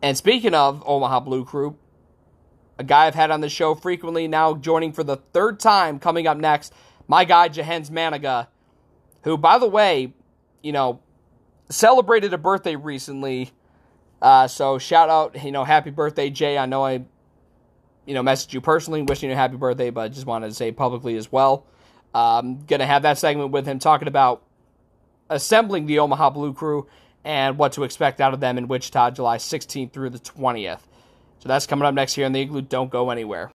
And 0.02 0.18
speaking 0.18 0.54
of 0.54 0.84
Omaha 0.86 1.22
Blue 1.22 1.46
Crew, 1.46 1.78
a 2.78 2.84
guy 2.84 3.08
I've 3.08 3.16
had 3.16 3.32
on 3.32 3.42
the 3.42 3.50
show 3.50 3.74
frequently, 3.74 4.28
now 4.28 4.54
joining 4.54 4.92
for 4.92 5.04
the 5.04 5.16
third 5.16 5.60
time, 5.60 6.00
coming 6.00 6.28
up 6.28 6.38
next, 6.38 6.74
my 7.08 7.26
guy 7.26 7.50
Jahenns 7.50 7.90
Manigat, 7.90 8.48
who, 9.24 9.38
by 9.38 9.58
the 9.58 9.68
way, 9.68 10.14
you 10.62 10.72
know, 10.72 11.00
celebrated 11.70 12.34
a 12.34 12.38
birthday 12.38 12.76
recently. 12.76 13.52
Uh, 14.22 14.48
so 14.48 14.78
shout 14.78 15.10
out, 15.10 15.44
you 15.44 15.52
know, 15.52 15.64
happy 15.64 15.90
birthday, 15.90 16.30
Jay. 16.30 16.58
I 16.58 16.66
know 16.66 16.86
I 16.86 17.06
you 18.06 18.14
know, 18.14 18.24
messaged 18.24 18.54
you 18.54 18.62
personally, 18.62 19.02
wishing 19.02 19.30
you 19.30 19.36
a 19.36 19.38
happy 19.38 19.58
birthday, 19.58 19.90
but 19.90 20.02
I 20.02 20.08
just 20.10 20.26
wanted 20.26 20.50
to 20.50 20.54
say 20.54 20.72
publicly 20.72 21.18
as 21.18 21.32
well. 21.32 21.66
Um, 22.16 22.60
gonna 22.66 22.86
have 22.86 23.02
that 23.02 23.18
segment 23.18 23.52
with 23.52 23.66
him 23.66 23.78
talking 23.78 24.08
about 24.08 24.42
assembling 25.30 25.86
the 25.86 26.00
Omaha 26.00 26.30
Blue 26.30 26.54
Crew 26.54 26.88
and 27.26 27.58
what 27.58 27.74
to 27.74 27.84
expect 27.84 28.22
out 28.22 28.34
of 28.34 28.40
them 28.40 28.58
in 28.58 28.70
Wichita, 28.70 29.12
July 29.12 29.36
16th 29.36 29.92
through 29.92 30.12
the 30.12 30.20
20th. 30.20 30.80
So 31.40 31.50
that's 31.50 31.68
coming 31.68 31.86
up 31.86 31.94
next 31.94 32.14
here 32.14 32.26
in 32.26 32.32
the 32.32 32.40
Igloo. 32.40 32.62
Don't 32.62 32.90
go 32.90 33.10
anywhere. 33.10 33.52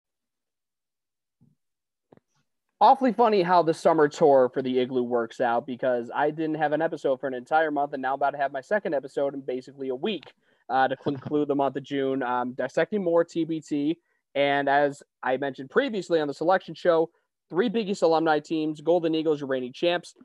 Awfully 2.80 3.12
funny 3.12 3.42
how 3.42 3.62
the 3.62 3.74
summer 3.74 4.08
tour 4.08 4.50
for 4.54 4.62
the 4.62 4.80
Igloo 4.80 5.04
works 5.04 5.42
out 5.42 5.68
because 5.68 6.10
I 6.16 6.30
didn't 6.30 6.56
have 6.56 6.72
an 6.72 6.82
episode 6.82 7.20
for 7.20 7.28
an 7.28 7.34
entire 7.34 7.72
month, 7.72 7.92
and 7.92 8.02
now 8.02 8.14
I'm 8.14 8.16
about 8.16 8.32
to 8.32 8.38
have 8.38 8.54
my 8.54 8.62
second 8.62 8.94
episode 8.94 9.34
in 9.34 9.42
basically 9.42 9.90
a 9.90 9.96
week 9.96 10.32
uh, 10.70 10.88
to 10.88 10.96
conclude 10.96 11.50
the 11.50 11.56
month 11.56 11.76
of 11.76 11.84
June. 11.84 12.24
Um, 12.24 12.54
dissecting 12.54 13.04
more 13.04 13.26
TBT, 13.26 13.98
and 14.34 14.70
as 14.70 15.04
I 15.24 15.36
mentioned 15.36 15.70
previously 15.72 16.22
on 16.22 16.28
the 16.30 16.34
selection 16.34 16.74
show, 16.74 17.10
three 17.50 17.70
biggest 17.70 18.02
alumni 18.02 18.40
teams: 18.40 18.82
Golden 18.82 19.16
Eagles, 19.16 19.40
your 19.40 19.48
reigning 19.48 19.74
champs, 19.74 20.16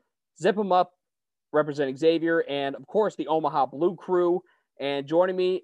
Zip 0.41 0.55
them 0.55 0.71
up, 0.71 0.93
representing 1.53 1.97
Xavier, 1.97 2.43
and 2.49 2.75
of 2.75 2.85
course 2.87 3.15
the 3.15 3.27
Omaha 3.27 3.67
Blue 3.67 3.95
Crew. 3.95 4.41
And 4.79 5.05
joining 5.05 5.35
me 5.35 5.63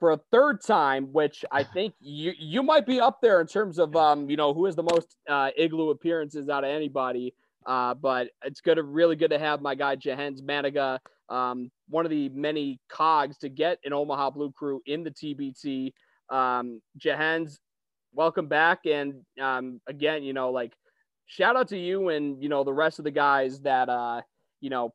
for 0.00 0.12
a 0.12 0.20
third 0.30 0.62
time, 0.62 1.12
which 1.12 1.44
I 1.50 1.62
think 1.74 1.94
you 2.00 2.32
you 2.38 2.62
might 2.62 2.86
be 2.86 3.00
up 3.00 3.18
there 3.20 3.40
in 3.40 3.46
terms 3.46 3.78
of 3.78 3.94
um, 3.96 4.30
you 4.30 4.36
know, 4.36 4.54
who 4.54 4.64
has 4.66 4.76
the 4.76 4.82
most 4.82 5.16
uh, 5.28 5.50
igloo 5.56 5.90
appearances 5.90 6.48
out 6.48 6.64
of 6.64 6.70
anybody. 6.70 7.34
Uh, 7.66 7.92
but 7.92 8.28
it's 8.44 8.62
good 8.62 8.78
really 8.78 9.16
good 9.16 9.30
to 9.30 9.38
have 9.38 9.60
my 9.60 9.74
guy 9.74 9.94
Jahenns 9.94 10.40
Manigat, 10.40 11.00
um, 11.28 11.70
one 11.90 12.06
of 12.06 12.10
the 12.10 12.30
many 12.30 12.80
cogs 12.88 13.36
to 13.38 13.50
get 13.50 13.78
an 13.84 13.92
Omaha 13.92 14.30
Blue 14.30 14.50
Crew 14.52 14.80
in 14.86 15.04
the 15.04 15.10
TBT. 15.10 15.92
Um, 16.30 16.80
Jahenns, 16.98 17.58
welcome 18.12 18.46
back, 18.46 18.86
and 18.86 19.22
um, 19.40 19.80
again, 19.86 20.22
you 20.22 20.32
know, 20.32 20.50
like 20.50 20.72
shout 21.26 21.56
out 21.56 21.68
to 21.68 21.78
you 21.78 22.08
and 22.08 22.42
you 22.42 22.48
know 22.48 22.64
the 22.64 22.72
rest 22.72 22.98
of 22.98 23.04
the 23.04 23.10
guys 23.10 23.60
that 23.60 23.88
uh, 23.88 24.20
you 24.60 24.70
know 24.70 24.92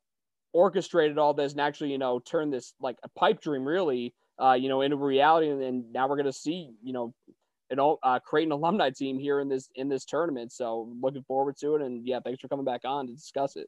orchestrated 0.52 1.18
all 1.18 1.34
this 1.34 1.52
and 1.52 1.62
actually 1.62 1.92
you 1.92 1.98
know 1.98 2.20
turned 2.20 2.54
this 2.54 2.74
like 2.80 2.98
a 3.04 3.10
pipe 3.10 3.42
dream 3.42 3.66
really 3.66 4.14
uh, 4.42 4.54
you 4.54 4.70
know, 4.70 4.82
into 4.82 4.96
reality. 4.96 5.50
And, 5.50 5.62
and 5.62 5.94
now 5.94 6.08
we're 6.08 6.16
going 6.16 6.26
to 6.26 6.34
see, 6.34 6.72
you 6.84 6.94
know, 6.94 7.14
an 7.70 7.80
uh, 7.80 8.20
Creighton 8.20 8.52
alumni 8.52 8.90
team 8.90 9.18
here 9.18 9.40
in 9.40 9.50
this 9.50 9.70
in 9.76 9.90
this 9.90 10.06
tournament. 10.06 10.52
So 10.52 10.94
looking 11.02 11.24
forward 11.24 11.58
to 11.62 11.76
it. 11.76 11.82
And 11.82 12.06
yeah, 12.06 12.20
thanks 12.24 12.42
for 12.42 12.48
coming 12.48 12.66
back 12.66 12.82
on 12.86 13.08
to 13.08 13.14
discuss 13.14 13.56
it. 13.56 13.68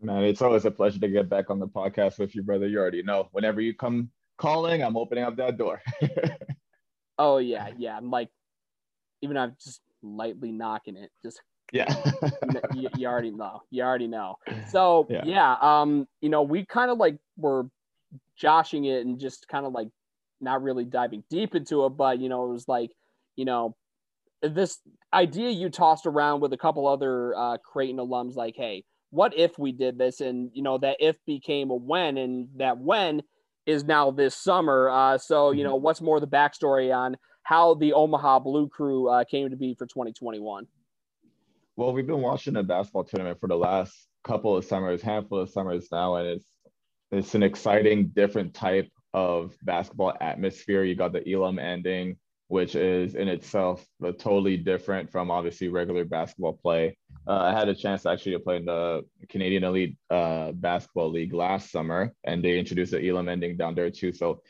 Man, 0.00 0.24
it's 0.24 0.42
always 0.42 0.64
a 0.64 0.70
pleasure 0.70 0.98
to 0.98 1.08
get 1.08 1.28
back 1.28 1.50
on 1.50 1.58
the 1.58 1.68
podcast 1.68 2.18
with 2.18 2.34
you, 2.34 2.42
brother. 2.42 2.66
You 2.66 2.78
already 2.78 3.02
know. 3.02 3.28
Whenever 3.32 3.60
you 3.60 3.74
come 3.74 4.10
calling, 4.36 4.82
I'm 4.82 4.96
opening 4.96 5.24
up 5.24 5.36
that 5.36 5.56
door. 5.56 5.80
oh 7.18 7.38
yeah, 7.38 7.68
yeah. 7.78 7.96
I'm 7.96 8.10
like, 8.10 8.28
even 9.24 9.36
I'm 9.36 9.56
just 9.62 9.80
lightly 10.02 10.52
knocking 10.52 10.96
it. 10.96 11.10
Just 11.24 11.40
yeah, 11.72 11.92
you, 12.74 12.88
you, 12.96 13.08
already 13.08 13.30
know. 13.30 13.62
You 13.70 13.82
already 13.82 14.06
know. 14.06 14.36
So 14.70 15.06
yeah, 15.10 15.22
yeah 15.24 15.56
um, 15.60 16.06
you 16.20 16.28
know, 16.28 16.42
we 16.42 16.64
kind 16.64 16.90
of 16.90 16.98
like 16.98 17.16
were 17.36 17.66
joshing 18.36 18.84
it 18.84 19.04
and 19.04 19.18
just 19.18 19.48
kind 19.48 19.66
of 19.66 19.72
like 19.72 19.88
not 20.40 20.62
really 20.62 20.84
diving 20.84 21.24
deep 21.30 21.54
into 21.54 21.84
it, 21.86 21.90
but 21.90 22.20
you 22.20 22.28
know, 22.28 22.44
it 22.44 22.52
was 22.52 22.68
like, 22.68 22.90
you 23.34 23.44
know, 23.44 23.74
this 24.42 24.78
idea 25.12 25.50
you 25.50 25.70
tossed 25.70 26.06
around 26.06 26.40
with 26.40 26.52
a 26.52 26.58
couple 26.58 26.86
other 26.86 27.34
uh, 27.34 27.56
Creighton 27.58 27.96
alums, 27.96 28.36
like, 28.36 28.54
hey, 28.56 28.84
what 29.10 29.36
if 29.36 29.58
we 29.58 29.72
did 29.72 29.96
this? 29.98 30.20
And 30.20 30.50
you 30.52 30.62
know, 30.62 30.78
that 30.78 30.98
if 31.00 31.16
became 31.26 31.70
a 31.70 31.76
when, 31.76 32.18
and 32.18 32.48
that 32.56 32.78
when 32.78 33.22
is 33.66 33.84
now 33.84 34.10
this 34.10 34.36
summer. 34.36 34.90
Uh, 34.90 35.18
so 35.18 35.50
you 35.50 35.64
know, 35.64 35.76
mm-hmm. 35.76 35.84
what's 35.84 36.00
more 36.00 36.20
the 36.20 36.26
backstory 36.26 36.94
on 36.94 37.16
how 37.44 37.74
the 37.74 37.92
Omaha 37.92 38.40
Blue 38.40 38.68
Crew 38.68 39.08
uh, 39.08 39.22
came 39.24 39.50
to 39.50 39.56
be 39.56 39.74
for 39.74 39.86
2021? 39.86 40.66
Well, 41.76 41.92
we've 41.92 42.06
been 42.06 42.22
watching 42.22 42.56
a 42.56 42.62
basketball 42.62 43.04
tournament 43.04 43.38
for 43.38 43.48
the 43.48 43.56
last 43.56 44.08
couple 44.24 44.56
of 44.56 44.64
summers, 44.64 45.02
handful 45.02 45.38
of 45.38 45.50
summers 45.50 45.88
now, 45.92 46.16
and 46.16 46.26
it's 46.26 46.46
it's 47.12 47.34
an 47.34 47.42
exciting, 47.44 48.08
different 48.08 48.54
type 48.54 48.90
of 49.12 49.54
basketball 49.62 50.14
atmosphere. 50.20 50.82
You 50.82 50.96
got 50.96 51.12
the 51.12 51.30
Elam 51.30 51.58
ending, 51.58 52.16
which 52.48 52.74
is 52.74 53.14
in 53.14 53.28
itself 53.28 53.86
totally 54.18 54.56
different 54.56 55.12
from 55.12 55.30
obviously 55.30 55.68
regular 55.68 56.04
basketball 56.04 56.54
play. 56.54 56.96
Uh, 57.26 57.38
I 57.38 57.52
had 57.52 57.68
a 57.68 57.74
chance 57.74 58.06
actually 58.06 58.32
to 58.32 58.40
play 58.40 58.56
in 58.56 58.64
the 58.64 59.04
Canadian 59.28 59.64
Elite 59.64 59.96
uh, 60.10 60.52
Basketball 60.52 61.10
League 61.10 61.34
last 61.34 61.70
summer, 61.70 62.12
and 62.24 62.42
they 62.42 62.58
introduced 62.58 62.92
the 62.92 63.06
Elam 63.06 63.28
ending 63.28 63.56
down 63.56 63.74
there 63.74 63.90
too. 63.90 64.12
So 64.12 64.40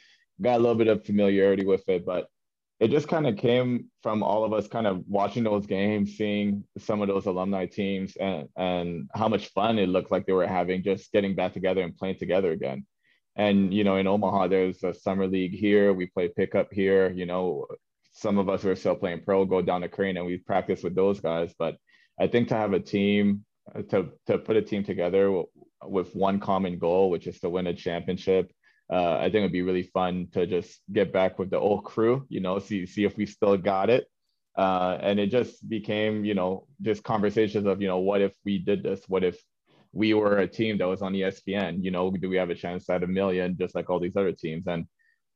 got 0.41 0.57
a 0.57 0.63
little 0.63 0.75
bit 0.77 0.89
of 0.89 1.05
familiarity 1.05 1.67
with 1.67 1.89
it, 1.89 2.07
but 2.07 2.29
it 2.81 2.91
just 2.91 3.09
kind 3.09 3.27
of 3.27 3.37
came 3.37 3.89
from 4.03 4.23
all 4.23 4.45
of 4.45 4.53
us 4.53 4.67
kind 4.67 4.87
of 4.87 5.05
watching 5.07 5.45
those 5.45 5.67
games, 5.67 6.17
seeing 6.17 6.65
some 6.79 7.01
of 7.03 7.09
those 7.09 7.27
alumni 7.27 7.67
teams 7.67 8.17
and, 8.17 8.49
and 8.57 9.09
how 9.15 9.29
much 9.29 9.53
fun 9.53 9.79
it 9.79 9.89
looked 9.89 10.11
like 10.11 10.27
they 10.27 10.33
were 10.33 10.47
having 10.47 10.83
just 10.83 11.13
getting 11.13 11.35
back 11.35 11.53
together 11.53 11.83
and 11.83 11.97
playing 11.97 12.19
together 12.19 12.51
again. 12.51 12.85
And, 13.37 13.73
you 13.73 13.85
know, 13.85 13.97
in 13.97 14.07
Omaha, 14.07 14.49
there's 14.49 14.83
a 14.83 14.93
summer 14.93 15.27
league 15.27 15.55
here. 15.55 15.93
We 15.93 16.07
play 16.07 16.29
pickup 16.29 16.73
here. 16.73 17.11
You 17.11 17.27
know, 17.27 17.67
some 18.13 18.39
of 18.39 18.49
us 18.49 18.63
who 18.63 18.71
are 18.71 18.77
still 18.77 18.97
playing 18.97 19.23
pro 19.25 19.45
go 19.45 19.63
down 19.63 19.81
to 19.83 19.89
Creighton 19.89 20.19
and 20.19 20.27
we 20.27 20.39
practice 20.39 20.83
with 20.83 20.95
those 20.95 21.21
guys. 21.21 21.55
But 21.59 21.77
I 22.21 22.27
think 22.27 22.49
to 22.49 22.57
have 22.57 22.73
a 22.73 22.81
team, 22.81 23.45
to, 23.91 24.11
to 24.27 24.39
put 24.39 24.57
a 24.57 24.63
team 24.63 24.85
together 24.85 25.43
with 25.83 26.15
one 26.15 26.41
common 26.41 26.79
goal, 26.79 27.11
which 27.11 27.27
is 27.27 27.41
to 27.41 27.51
win 27.51 27.67
a 27.67 27.75
championship, 27.75 28.53
uh, 28.91 29.17
I 29.17 29.25
think 29.25 29.37
it'd 29.37 29.53
be 29.53 29.63
really 29.63 29.85
fun 29.85 30.29
to 30.33 30.47
just 30.47 30.81
get 30.93 31.13
back 31.13 31.39
with 31.39 31.51
the 31.51 31.59
old 31.59 31.85
crew, 31.85 32.27
you 32.29 32.41
know, 32.41 32.59
see 32.59 32.87
see 32.87 33.05
if 33.05 33.17
we 33.17 33.27
still 33.27 33.57
got 33.57 33.91
it. 33.91 34.07
Uh, 34.57 34.99
and 35.01 35.19
it 35.19 35.31
just 35.31 35.69
became, 35.69 36.25
you 36.25 36.35
know, 36.35 36.67
just 36.81 37.03
conversations 37.03 37.67
of, 37.67 37.83
you 37.83 37.89
know, 37.89 37.99
what 37.99 38.21
if 38.21 38.33
we 38.45 38.59
did 38.59 38.83
this? 38.83 39.03
What 39.09 39.25
if 39.25 39.37
we 39.93 40.15
were 40.15 40.39
a 40.39 40.47
team 40.47 40.79
that 40.79 40.87
was 40.87 41.03
on 41.03 41.13
ESPN? 41.13 41.83
You 41.83 41.91
know, 41.91 42.11
do 42.11 42.29
we 42.29 42.37
have 42.37 42.51
a 42.51 42.55
chance 42.55 42.89
at 42.89 43.03
a 43.03 43.07
million, 43.07 43.57
just 43.59 43.75
like 43.75 43.91
all 43.91 43.99
these 43.99 44.17
other 44.17 44.33
teams? 44.33 44.67
And 44.67 44.87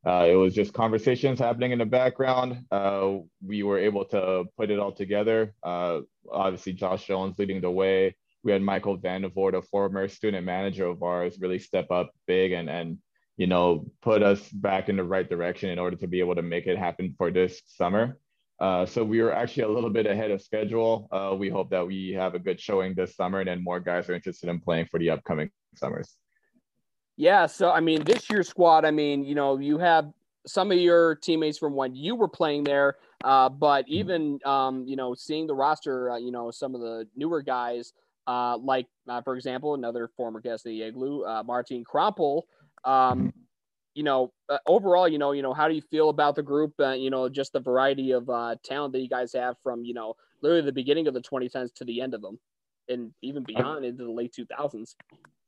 uh, 0.06 0.26
it 0.28 0.34
was 0.34 0.54
just 0.54 0.72
conversations 0.72 1.40
happening 1.40 1.72
in 1.72 1.78
the 1.78 1.86
background. 1.86 2.64
Uh, 2.70 3.16
we 3.44 3.62
were 3.64 3.78
able 3.78 4.04
to 4.04 4.44
put 4.56 4.70
it 4.70 4.78
all 4.78 4.92
together. 4.92 5.52
Uh, 5.62 6.00
obviously, 6.30 6.72
Josh 6.72 7.06
Jones 7.06 7.38
leading 7.38 7.60
the 7.60 7.70
way. 7.70 8.14
We 8.44 8.52
had 8.52 8.62
Michael 8.62 8.98
Vandervoort, 8.98 9.54
a 9.54 9.62
former 9.62 10.06
student 10.06 10.46
manager 10.46 10.86
of 10.86 11.02
ours, 11.02 11.38
really 11.40 11.58
step 11.58 11.90
up 11.90 12.12
big 12.26 12.52
and 12.52 12.70
and 12.70 12.98
you 13.38 13.46
know, 13.46 13.86
put 14.02 14.22
us 14.22 14.46
back 14.50 14.88
in 14.88 14.96
the 14.96 15.04
right 15.04 15.30
direction 15.30 15.70
in 15.70 15.78
order 15.78 15.96
to 15.96 16.08
be 16.08 16.18
able 16.18 16.34
to 16.34 16.42
make 16.42 16.66
it 16.66 16.76
happen 16.76 17.14
for 17.16 17.30
this 17.30 17.62
summer. 17.66 18.18
Uh, 18.60 18.84
so 18.84 19.04
we 19.04 19.22
were 19.22 19.32
actually 19.32 19.62
a 19.62 19.68
little 19.68 19.90
bit 19.90 20.06
ahead 20.06 20.32
of 20.32 20.42
schedule. 20.42 21.08
Uh, 21.12 21.34
we 21.38 21.48
hope 21.48 21.70
that 21.70 21.86
we 21.86 22.10
have 22.10 22.34
a 22.34 22.38
good 22.40 22.60
showing 22.60 22.92
this 22.94 23.14
summer 23.14 23.38
and 23.38 23.48
then 23.48 23.62
more 23.62 23.78
guys 23.78 24.08
are 24.08 24.14
interested 24.14 24.50
in 24.50 24.58
playing 24.58 24.86
for 24.90 24.98
the 24.98 25.08
upcoming 25.08 25.48
summers. 25.76 26.16
Yeah. 27.16 27.46
So, 27.46 27.70
I 27.70 27.78
mean, 27.78 28.02
this 28.02 28.28
year's 28.28 28.48
squad, 28.48 28.84
I 28.84 28.90
mean, 28.90 29.24
you 29.24 29.36
know, 29.36 29.56
you 29.58 29.78
have 29.78 30.10
some 30.44 30.72
of 30.72 30.78
your 30.78 31.14
teammates 31.14 31.58
from 31.58 31.74
when 31.74 31.94
you 31.94 32.16
were 32.16 32.28
playing 32.28 32.64
there, 32.64 32.96
uh, 33.22 33.48
but 33.48 33.84
mm-hmm. 33.84 33.94
even, 33.94 34.40
um, 34.44 34.84
you 34.84 34.96
know, 34.96 35.14
seeing 35.14 35.46
the 35.46 35.54
roster, 35.54 36.10
uh, 36.10 36.16
you 36.16 36.32
know, 36.32 36.50
some 36.50 36.74
of 36.74 36.80
the 36.80 37.06
newer 37.14 37.42
guys, 37.42 37.92
uh, 38.26 38.58
like, 38.58 38.86
uh, 39.08 39.22
for 39.22 39.36
example, 39.36 39.74
another 39.74 40.10
former 40.16 40.40
guest 40.40 40.66
of 40.66 40.70
the 40.70 40.82
Igloo, 40.82 41.22
Martin 41.44 41.84
Krampelj, 41.84 42.42
um, 42.84 43.32
you 43.94 44.02
know, 44.02 44.32
uh, 44.48 44.58
overall, 44.66 45.08
you 45.08 45.18
know, 45.18 45.32
you 45.32 45.42
know, 45.42 45.52
how 45.52 45.68
do 45.68 45.74
you 45.74 45.82
feel 45.82 46.08
about 46.08 46.36
the 46.36 46.42
group? 46.42 46.72
Uh, 46.78 46.92
you 46.92 47.10
know, 47.10 47.28
just 47.28 47.52
the 47.52 47.60
variety 47.60 48.12
of 48.12 48.28
uh, 48.30 48.54
talent 48.64 48.92
that 48.92 49.00
you 49.00 49.08
guys 49.08 49.32
have 49.32 49.56
from, 49.62 49.84
you 49.84 49.94
know, 49.94 50.14
literally 50.42 50.64
the 50.64 50.72
beginning 50.72 51.08
of 51.08 51.14
the 51.14 51.20
2010s 51.20 51.74
to 51.74 51.84
the 51.84 52.00
end 52.00 52.14
of 52.14 52.22
them, 52.22 52.38
and 52.88 53.12
even 53.22 53.42
beyond 53.42 53.84
into 53.84 54.04
the 54.04 54.10
late 54.10 54.32
2000s. 54.38 54.94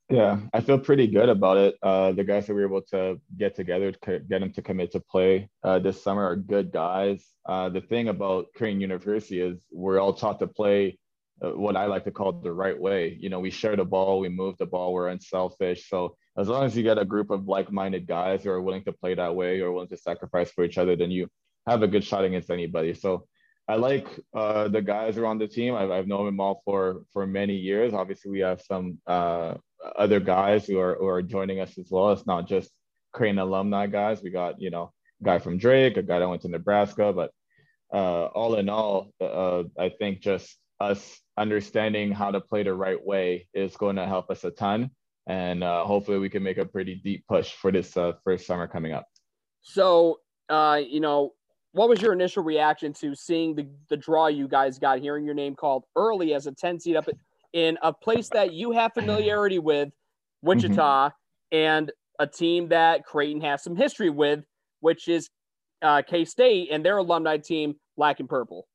Yeah, 0.09 0.39
I 0.53 0.59
feel 0.59 0.77
pretty 0.77 1.07
good 1.07 1.29
about 1.29 1.55
it. 1.55 1.75
Uh, 1.81 2.11
the 2.11 2.25
guys 2.25 2.45
that 2.45 2.53
we 2.53 2.61
were 2.61 2.67
able 2.67 2.81
to 2.91 3.21
get 3.37 3.55
together 3.55 3.93
to 3.93 4.19
get 4.19 4.41
them 4.41 4.51
to 4.51 4.61
commit 4.61 4.91
to 4.91 4.99
play 4.99 5.49
uh, 5.63 5.79
this 5.79 6.03
summer 6.03 6.25
are 6.25 6.35
good 6.35 6.73
guys. 6.73 7.25
Uh, 7.45 7.69
the 7.69 7.79
thing 7.79 8.09
about 8.09 8.47
Creighton 8.53 8.81
University 8.81 9.39
is 9.39 9.65
we're 9.71 9.99
all 9.99 10.13
taught 10.13 10.39
to 10.39 10.47
play 10.47 10.99
uh, 11.41 11.51
what 11.51 11.77
I 11.77 11.85
like 11.85 12.03
to 12.03 12.11
call 12.11 12.33
the 12.33 12.51
right 12.51 12.77
way. 12.77 13.17
You 13.21 13.29
know, 13.29 13.39
we 13.39 13.51
share 13.51 13.77
the 13.77 13.85
ball, 13.85 14.19
we 14.19 14.27
move 14.27 14.57
the 14.57 14.65
ball, 14.65 14.91
we're 14.91 15.07
unselfish. 15.07 15.87
So 15.87 16.17
as 16.37 16.47
long 16.47 16.63
as 16.63 16.75
you 16.75 16.83
get 16.83 16.97
a 16.97 17.05
group 17.05 17.29
of 17.29 17.47
like-minded 17.47 18.07
guys 18.07 18.43
who 18.43 18.49
are 18.49 18.61
willing 18.61 18.83
to 18.85 18.93
play 18.93 19.13
that 19.15 19.35
way 19.35 19.59
or 19.59 19.71
willing 19.71 19.89
to 19.89 19.97
sacrifice 19.97 20.51
for 20.51 20.63
each 20.63 20.77
other, 20.77 20.95
then 20.95 21.11
you 21.11 21.27
have 21.67 21.83
a 21.83 21.87
good 21.87 22.03
shot 22.03 22.23
against 22.23 22.49
anybody. 22.49 22.93
So 22.93 23.27
I 23.67 23.75
like 23.75 24.07
uh, 24.33 24.67
the 24.67 24.81
guys 24.81 25.17
on 25.17 25.37
the 25.37 25.47
team. 25.47 25.75
I've, 25.75 25.91
I've 25.91 26.07
known 26.07 26.25
them 26.25 26.39
all 26.39 26.61
for 26.65 27.03
for 27.13 27.27
many 27.27 27.55
years. 27.55 27.93
Obviously, 27.93 28.31
we 28.31 28.39
have 28.39 28.61
some 28.61 28.97
uh, 29.07 29.55
other 29.97 30.19
guys 30.19 30.65
who 30.65 30.79
are 30.79 30.95
who 30.95 31.07
are 31.07 31.21
joining 31.21 31.59
us 31.59 31.77
as 31.77 31.87
well. 31.89 32.11
It's 32.11 32.25
not 32.25 32.47
just 32.47 32.71
Creighton 33.13 33.39
alumni 33.39 33.87
guys. 33.87 34.21
We 34.21 34.29
got 34.29 34.59
you 34.59 34.71
know 34.71 34.91
a 35.21 35.23
guy 35.23 35.39
from 35.39 35.57
Drake, 35.57 35.97
a 35.97 36.03
guy 36.03 36.19
that 36.19 36.27
went 36.27 36.41
to 36.41 36.49
Nebraska, 36.49 37.13
but 37.13 37.31
uh, 37.93 38.25
all 38.25 38.55
in 38.55 38.67
all, 38.69 39.11
uh, 39.21 39.63
I 39.77 39.89
think 39.89 40.21
just 40.21 40.57
us 40.79 41.19
understanding 41.37 42.11
how 42.11 42.31
to 42.31 42.41
play 42.41 42.63
the 42.63 42.73
right 42.73 43.01
way 43.01 43.47
is 43.53 43.77
going 43.77 43.97
to 43.97 44.05
help 44.05 44.31
us 44.31 44.43
a 44.43 44.51
ton 44.51 44.89
and 45.27 45.63
uh, 45.63 45.83
hopefully 45.85 46.19
we 46.19 46.29
can 46.29 46.43
make 46.43 46.57
a 46.57 46.65
pretty 46.65 46.95
deep 46.95 47.25
push 47.27 47.53
for 47.53 47.71
this 47.71 47.95
uh, 47.97 48.13
first 48.23 48.45
summer 48.45 48.67
coming 48.67 48.93
up. 48.93 49.05
So, 49.61 50.19
uh, 50.49 50.81
you 50.85 50.99
know, 50.99 51.33
what 51.73 51.87
was 51.87 52.01
your 52.01 52.13
initial 52.13 52.43
reaction 52.43 52.93
to 52.93 53.15
seeing 53.15 53.55
the, 53.55 53.67
the 53.89 53.97
draw 53.97 54.27
you 54.27 54.47
guys 54.47 54.77
got, 54.77 54.99
hearing 54.99 55.23
your 55.23 55.33
name 55.33 55.55
called 55.55 55.85
early 55.95 56.33
as 56.33 56.47
a 56.47 56.51
10 56.51 56.79
seed 56.79 56.95
up 56.95 57.07
in 57.53 57.77
a 57.81 57.93
place 57.93 58.29
that 58.29 58.53
you 58.53 58.71
have 58.71 58.93
familiarity 58.93 59.59
with, 59.59 59.89
Wichita, 60.41 61.09
mm-hmm. 61.09 61.55
and 61.55 61.91
a 62.19 62.27
team 62.27 62.69
that 62.69 63.05
Creighton 63.05 63.41
has 63.41 63.63
some 63.63 63.75
history 63.75 64.09
with, 64.09 64.43
which 64.79 65.07
is 65.07 65.29
uh, 65.81 66.01
K 66.01 66.25
State 66.25 66.69
and 66.71 66.85
their 66.85 66.97
alumni 66.97 67.37
team, 67.37 67.75
Black 67.97 68.19
and 68.19 68.29
Purple? 68.29 68.67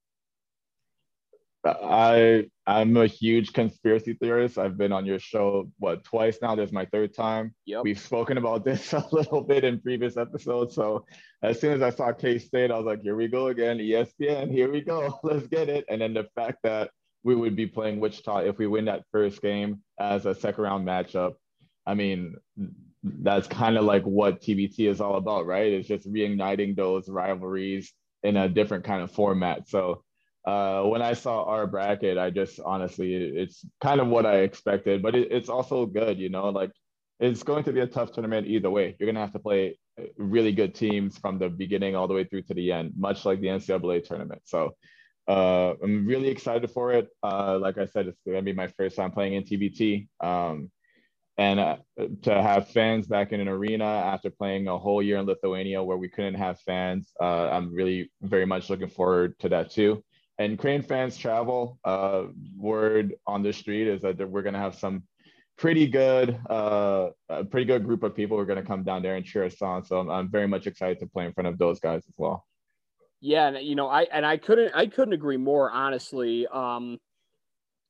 I 1.67 2.47
I'm 2.67 2.97
a 2.97 3.07
huge 3.07 3.53
conspiracy 3.53 4.15
theorist. 4.15 4.59
I've 4.59 4.77
been 4.77 4.93
on 4.93 5.07
your 5.07 5.19
show 5.19 5.71
what 5.79 6.05
twice 6.05 6.39
now. 6.43 6.55
This 6.55 6.69
is 6.69 6.73
my 6.73 6.85
third 6.87 7.15
time. 7.15 7.55
Yep. 7.67 7.85
We've 7.85 7.99
spoken 7.99 8.39
about 8.39 8.65
this 8.65 8.93
a 8.93 9.07
little 9.13 9.41
bit 9.41 9.65
in 9.65 9.81
previous 9.81 10.17
episodes. 10.17 10.75
So 10.75 11.07
as 11.43 11.61
soon 11.61 11.73
as 11.73 11.83
I 11.83 11.91
saw 11.91 12.13
K 12.13 12.39
State, 12.39 12.71
I 12.71 12.77
was 12.77 12.87
like, 12.87 13.03
here 13.03 13.17
we 13.17 13.29
go 13.29 13.49
again. 13.49 13.79
ESPN, 13.79 14.51
here 14.51 14.71
we 14.71 14.81
go. 14.81 15.19
Let's 15.23 15.47
get 15.47 15.69
it. 15.69 15.85
And 15.89 16.01
then 16.01 16.15
the 16.15 16.29
fact 16.35 16.59
that 16.65 16.91
we 17.23 17.35
would 17.35 17.57
be 17.57 17.67
playing 17.67 17.99
Wichita 18.01 18.39
if 18.45 18.59
we 18.59 18.67
win 18.67 18.85
that 18.85 19.05
first 19.11 19.43
game 19.43 19.83
as 19.99 20.27
a 20.27 20.35
second 20.35 20.63
round 20.63 20.87
matchup. 20.87 21.35
I 21.85 21.95
mean, 21.95 22.37
that's 23.03 23.47
kind 23.47 23.77
of 23.77 23.85
like 23.85 24.05
what 24.05 24.41
TBT 24.41 24.89
is 24.89 25.01
all 25.01 25.17
about, 25.17 25.47
right? 25.47 25.73
It's 25.73 25.89
just 25.89 26.11
reigniting 26.11 26.77
those 26.77 27.09
rivalries 27.09 27.93
in 28.23 28.37
a 28.37 28.49
different 28.49 28.85
kind 28.85 29.03
of 29.03 29.11
format. 29.11 29.69
So 29.69 30.03
uh, 30.47 30.83
when 30.85 31.03
I 31.03 31.15
saw 31.15 31.45
our 31.45 31.67
bracket, 31.67 32.19
I 32.19 32.31
just 32.31 32.61
honestly, 32.65 33.15
it's 33.15 33.65
kind 33.81 34.01
of 34.01 34.07
what 34.07 34.25
I 34.25 34.39
expected, 34.39 35.03
but 35.03 35.17
it, 35.17 35.33
it's 35.33 35.49
also 35.49 35.87
good, 35.87 36.19
you 36.19 36.29
know, 36.29 36.51
like 36.51 36.71
it's 37.19 37.43
going 37.43 37.65
to 37.65 37.73
be 37.73 37.81
a 37.81 37.87
tough 37.87 38.13
tournament 38.13 38.47
either 38.47 38.71
way. 38.71 38.95
You're 38.99 39.07
going 39.07 39.17
to 39.17 39.23
have 39.23 39.33
to 39.33 39.41
play 39.41 39.77
really 40.17 40.53
good 40.53 40.75
teams 40.75 41.19
from 41.19 41.39
the 41.39 41.49
beginning 41.49 41.97
all 41.97 42.07
the 42.07 42.15
way 42.15 42.25
through 42.25 42.43
to 42.43 42.55
the 42.55 42.71
end, 42.71 42.93
much 42.97 43.25
like 43.25 43.41
the 43.41 43.49
NCAA 43.49 44.05
tournament. 44.05 44.43
So 44.45 44.77
uh, 45.27 45.75
I'm 45.83 46.07
really 46.07 46.29
excited 46.29 46.71
for 46.71 46.93
it. 46.93 47.09
Uh, 47.25 47.59
like 47.59 47.79
I 47.79 47.87
said, 47.87 48.07
it's 48.07 48.21
going 48.25 48.37
to 48.37 48.43
be 48.43 48.53
my 48.53 48.69
first 48.69 48.95
time 48.95 49.11
playing 49.11 49.35
in 49.35 49.43
TBT. 49.43 50.07
Um, 50.21 50.71
and 51.39 51.59
uh, 51.59 51.77
to 52.23 52.41
have 52.41 52.69
fans 52.69 53.07
back 53.09 53.33
in 53.33 53.41
an 53.41 53.49
arena 53.49 53.85
after 53.85 54.31
playing 54.31 54.69
a 54.69 54.79
whole 54.79 55.03
year 55.03 55.19
in 55.19 55.27
Lithuania 55.27 55.83
where 55.83 55.97
we 55.97 56.09
couldn't 56.09 56.35
have 56.35 56.61
fans, 56.61 57.13
uh, 57.21 57.49
I'm 57.51 57.75
really 57.75 58.13
very 58.23 58.47
much 58.47 58.71
looking 58.71 58.89
forward 58.89 59.39
to 59.41 59.49
that 59.49 59.71
too 59.71 60.05
and 60.39 60.59
Creighton 60.59 60.83
fans 60.83 61.17
travel. 61.17 61.79
Uh, 61.85 62.25
word 62.57 63.15
on 63.27 63.43
the 63.43 63.53
street 63.53 63.89
is 63.89 64.03
that 64.03 64.19
we're 64.19 64.43
going 64.43 64.55
to 64.55 64.61
have 64.61 64.75
some 64.75 65.03
pretty 65.57 65.87
good, 65.87 66.39
uh, 66.51 67.09
a 67.29 67.45
pretty 67.45 67.65
good 67.65 67.85
group 67.85 68.03
of 68.03 68.15
people 68.15 68.37
who 68.37 68.43
are 68.43 68.47
going 68.47 68.61
to 68.61 68.67
come 68.67 68.83
down 68.83 69.03
there 69.03 69.17
and 69.17 69.25
cheer 69.25 69.45
us 69.45 69.61
on. 69.63 69.85
So 69.85 69.99
I'm, 69.99 70.11
I'm 70.11 70.31
very 70.31 70.47
much 70.47 70.67
excited 70.67 71.01
to 71.01 71.07
play 71.07 71.25
in 71.25 71.33
front 71.33 71.49
of 71.49 71.59
those 71.59 71.81
guys 71.81 72.03
as 72.07 72.15
well. 72.17 72.45
Yeah, 73.21 73.49
and 73.49 73.67
you 73.67 73.75
know, 73.75 73.89
I 73.89 74.03
and 74.03 74.27
I 74.27 74.37
couldn't 74.37 74.75
I 74.75 74.87
couldn't 74.87 75.15
agree 75.15 75.39
more. 75.39 75.71
Honestly, 75.71 76.47
um, 76.49 76.99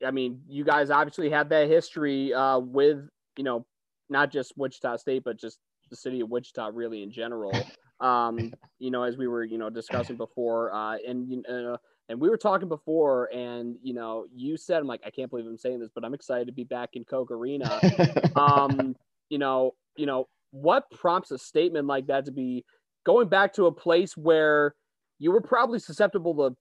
I 0.05 0.13
mean, 0.13 0.43
you 0.47 0.65
guys 0.65 0.89
obviously 0.91 1.31
have 1.31 1.49
that 1.49 1.69
history 1.69 2.33
uh, 2.33 2.61
with 2.61 3.09
you 3.37 3.43
know 3.43 3.67
not 4.09 4.31
just 4.31 4.57
Wichita 4.57 4.97
State, 4.99 5.25
but 5.25 5.37
just 5.37 5.59
the 5.91 5.97
city 5.97 6.21
of 6.21 6.31
Wichita, 6.31 6.71
really 6.73 7.03
in 7.03 7.11
general. 7.11 7.53
Um, 7.99 8.53
you 8.79 8.91
know, 8.91 9.05
as 9.05 9.17
we 9.17 9.27
were 9.27 9.43
you 9.43 9.57
know 9.57 9.71
discussing 9.71 10.17
before, 10.17 10.71
uh, 10.71 10.99
and 11.09 11.31
you 11.31 11.43
uh, 11.49 11.79
and 12.09 12.21
we 12.21 12.29
were 12.29 12.37
talking 12.37 12.69
before, 12.69 13.29
and 13.35 13.77
you 13.83 13.93
know, 13.93 14.27
you 14.35 14.57
said, 14.57 14.79
"I'm 14.81 14.87
like, 14.87 15.03
I 15.05 15.11
can't 15.11 15.31
believe 15.31 15.47
I'm 15.47 15.59
saying 15.59 15.81
this, 15.81 15.91
but 15.95 16.05
I'm 16.05 16.15
excited 16.15 16.47
to 16.47 16.53
be 16.53 16.65
back 16.65 16.91
in 16.95 17.05
Koch 17.05 17.31
Arena." 17.31 17.81
um, 18.37 18.95
you 19.29 19.39
know, 19.39 19.75
you 19.97 20.07
know, 20.07 20.29
what 20.51 20.91
prompts 20.91 21.31
a 21.31 21.39
statement 21.39 21.87
like 21.87 22.07
that 22.07 22.27
to 22.27 22.33
be 22.33 22.65
going 23.05 23.29
back 23.29 23.55
to 23.55 23.67
a 23.67 23.73
place 23.73 24.17
where 24.17 24.75
you 25.19 25.33
were 25.33 25.41
probably 25.41 25.79
susceptible 25.79 26.35
to, 26.35 26.57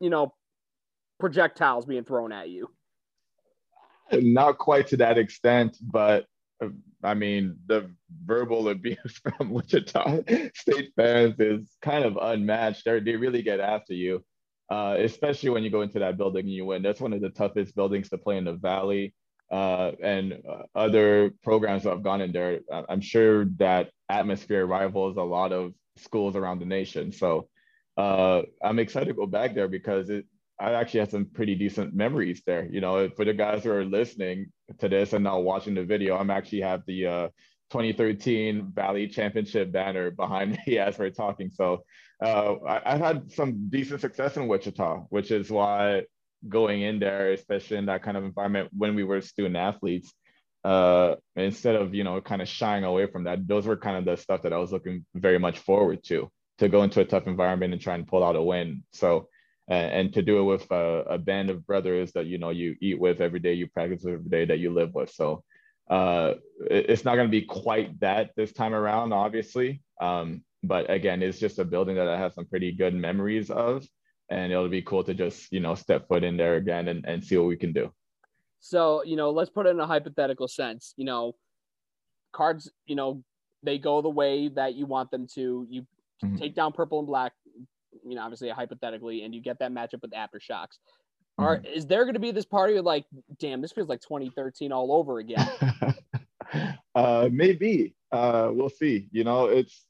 you 0.00 0.10
know, 0.10 0.32
projectiles 1.18 1.84
being 1.84 2.04
thrown 2.04 2.32
at 2.32 2.48
you? 2.48 2.70
Not 4.12 4.58
quite 4.58 4.86
to 4.88 4.96
that 4.98 5.18
extent, 5.18 5.76
but 5.82 6.26
I 7.02 7.14
mean, 7.14 7.56
the 7.66 7.90
verbal 8.24 8.68
abuse 8.68 9.20
from 9.38 9.50
Wichita 9.50 10.22
State 10.54 10.92
fans 10.96 11.38
is 11.38 11.76
kind 11.82 12.04
of 12.04 12.18
unmatched. 12.20 12.84
They're, 12.84 13.00
they 13.00 13.16
really 13.16 13.42
get 13.42 13.60
after 13.60 13.94
you 13.94 14.24
uh, 14.70 14.96
especially 14.98 15.50
when 15.50 15.64
you 15.64 15.70
go 15.70 15.82
into 15.82 15.98
that 15.98 16.16
building 16.16 16.46
and 16.46 16.54
you 16.54 16.64
win. 16.64 16.82
That's 16.82 17.00
one 17.00 17.12
of 17.12 17.20
the 17.20 17.30
toughest 17.30 17.74
buildings 17.74 18.08
to 18.10 18.18
play 18.18 18.36
in 18.38 18.44
the 18.44 18.54
Valley. 18.54 19.14
Uh, 19.50 19.90
and 20.00 20.34
uh, 20.48 20.62
other 20.76 21.32
programs 21.42 21.82
that 21.82 21.90
have 21.90 22.04
gone 22.04 22.20
in 22.20 22.30
there, 22.30 22.60
I'm 22.88 23.00
sure 23.00 23.46
that 23.56 23.90
atmosphere 24.08 24.64
rivals 24.64 25.16
a 25.16 25.22
lot 25.22 25.52
of 25.52 25.72
schools 25.96 26.36
around 26.36 26.60
the 26.60 26.66
nation. 26.66 27.10
So 27.10 27.48
uh, 27.96 28.42
I'm 28.62 28.78
excited 28.78 29.06
to 29.08 29.14
go 29.14 29.26
back 29.26 29.54
there 29.54 29.66
because 29.66 30.08
it, 30.08 30.24
I 30.60 30.74
actually 30.74 31.00
had 31.00 31.10
some 31.10 31.24
pretty 31.24 31.56
decent 31.56 31.94
memories 31.94 32.42
there. 32.46 32.68
You 32.70 32.80
know, 32.80 33.08
for 33.10 33.24
the 33.24 33.34
guys 33.34 33.64
who 33.64 33.72
are 33.72 33.84
listening 33.84 34.52
to 34.78 34.88
this 34.88 35.14
and 35.14 35.24
not 35.24 35.42
watching 35.42 35.74
the 35.74 35.84
video, 35.84 36.16
I'm 36.16 36.30
actually 36.30 36.60
have 36.60 36.82
the 36.86 37.06
uh, 37.06 37.28
2013 37.70 38.72
Valley 38.74 39.08
Championship 39.08 39.72
banner 39.72 40.10
behind 40.10 40.58
me 40.66 40.78
as 40.78 40.98
we're 40.98 41.10
talking. 41.10 41.50
So 41.50 41.82
uh, 42.22 42.56
I, 42.66 42.90
have 42.90 43.00
had 43.00 43.32
some 43.32 43.68
decent 43.70 44.00
success 44.00 44.36
in 44.36 44.46
Wichita, 44.46 45.04
which 45.08 45.30
is 45.30 45.50
why 45.50 46.04
going 46.48 46.82
in 46.82 46.98
there, 46.98 47.32
especially 47.32 47.78
in 47.78 47.86
that 47.86 48.02
kind 48.02 48.16
of 48.16 48.24
environment 48.24 48.70
when 48.76 48.94
we 48.94 49.04
were 49.04 49.20
student 49.20 49.56
athletes, 49.56 50.12
uh, 50.64 51.14
instead 51.36 51.76
of 51.76 51.94
you 51.94 52.04
know 52.04 52.20
kind 52.20 52.42
of 52.42 52.48
shying 52.48 52.84
away 52.84 53.06
from 53.06 53.24
that, 53.24 53.46
those 53.46 53.66
were 53.66 53.76
kind 53.76 53.96
of 53.96 54.04
the 54.04 54.20
stuff 54.20 54.42
that 54.42 54.52
I 54.52 54.58
was 54.58 54.72
looking 54.72 55.06
very 55.14 55.38
much 55.38 55.58
forward 55.60 56.04
to 56.04 56.30
to 56.58 56.68
go 56.68 56.82
into 56.82 57.00
a 57.00 57.06
tough 57.06 57.26
environment 57.26 57.72
and 57.72 57.80
try 57.80 57.94
and 57.94 58.06
pull 58.06 58.24
out 58.24 58.36
a 58.36 58.42
win. 58.42 58.84
So. 58.92 59.28
And, 59.68 59.92
and 59.92 60.14
to 60.14 60.22
do 60.22 60.40
it 60.40 60.42
with 60.42 60.68
a, 60.72 61.04
a 61.10 61.18
band 61.18 61.48
of 61.48 61.64
brothers 61.64 62.10
that 62.14 62.26
you 62.26 62.38
know 62.38 62.50
you 62.50 62.74
eat 62.80 62.98
with 62.98 63.20
every 63.20 63.38
day, 63.38 63.52
you 63.52 63.68
practice 63.68 64.02
with 64.02 64.14
every 64.14 64.28
day, 64.28 64.44
that 64.46 64.58
you 64.58 64.72
live 64.72 64.92
with. 64.94 65.12
So 65.12 65.44
uh, 65.88 66.34
it's 66.68 67.04
not 67.04 67.14
going 67.14 67.28
to 67.28 67.30
be 67.30 67.42
quite 67.42 68.00
that 68.00 68.30
this 68.36 68.52
time 68.52 68.74
around, 68.74 69.12
obviously. 69.12 69.80
Um, 70.00 70.42
but 70.62 70.90
again, 70.90 71.22
it's 71.22 71.38
just 71.38 71.58
a 71.58 71.64
building 71.64 71.96
that 71.96 72.08
I 72.08 72.18
have 72.18 72.34
some 72.34 72.46
pretty 72.46 72.72
good 72.72 72.94
memories 72.94 73.50
of, 73.50 73.86
and 74.28 74.52
it'll 74.52 74.68
be 74.68 74.82
cool 74.82 75.02
to 75.04 75.14
just 75.14 75.50
you 75.52 75.60
know 75.60 75.74
step 75.74 76.08
foot 76.08 76.24
in 76.24 76.36
there 76.36 76.56
again 76.56 76.88
and, 76.88 77.04
and 77.06 77.24
see 77.24 77.36
what 77.36 77.46
we 77.46 77.56
can 77.56 77.72
do. 77.72 77.92
So 78.60 79.02
you 79.04 79.16
know, 79.16 79.30
let's 79.30 79.50
put 79.50 79.66
it 79.66 79.70
in 79.70 79.80
a 79.80 79.86
hypothetical 79.86 80.48
sense. 80.48 80.94
You 80.96 81.06
know, 81.06 81.34
cards, 82.32 82.70
you 82.86 82.94
know, 82.94 83.22
they 83.62 83.78
go 83.78 84.02
the 84.02 84.10
way 84.10 84.48
that 84.48 84.74
you 84.74 84.86
want 84.86 85.10
them 85.10 85.26
to. 85.34 85.66
You 85.68 85.86
mm-hmm. 86.22 86.36
take 86.36 86.54
down 86.54 86.72
purple 86.72 86.98
and 86.98 87.06
black, 87.06 87.32
you 88.06 88.14
know, 88.14 88.22
obviously 88.22 88.50
hypothetically, 88.50 89.22
and 89.22 89.34
you 89.34 89.40
get 89.40 89.58
that 89.60 89.72
matchup 89.72 90.02
with 90.02 90.12
aftershocks. 90.12 90.76
Mm-hmm. 91.38 91.44
Are 91.44 91.62
is 91.64 91.86
there 91.86 92.04
going 92.04 92.14
to 92.14 92.20
be 92.20 92.32
this 92.32 92.44
party 92.44 92.76
of 92.76 92.84
like, 92.84 93.06
damn, 93.38 93.62
this 93.62 93.72
feels 93.72 93.88
like 93.88 94.00
2013 94.02 94.72
all 94.72 94.92
over 94.92 95.18
again? 95.18 95.48
uh, 96.94 97.28
maybe. 97.32 97.94
Uh, 98.12 98.50
we'll 98.52 98.68
see. 98.68 99.08
You 99.12 99.24
know, 99.24 99.46
it's 99.46 99.86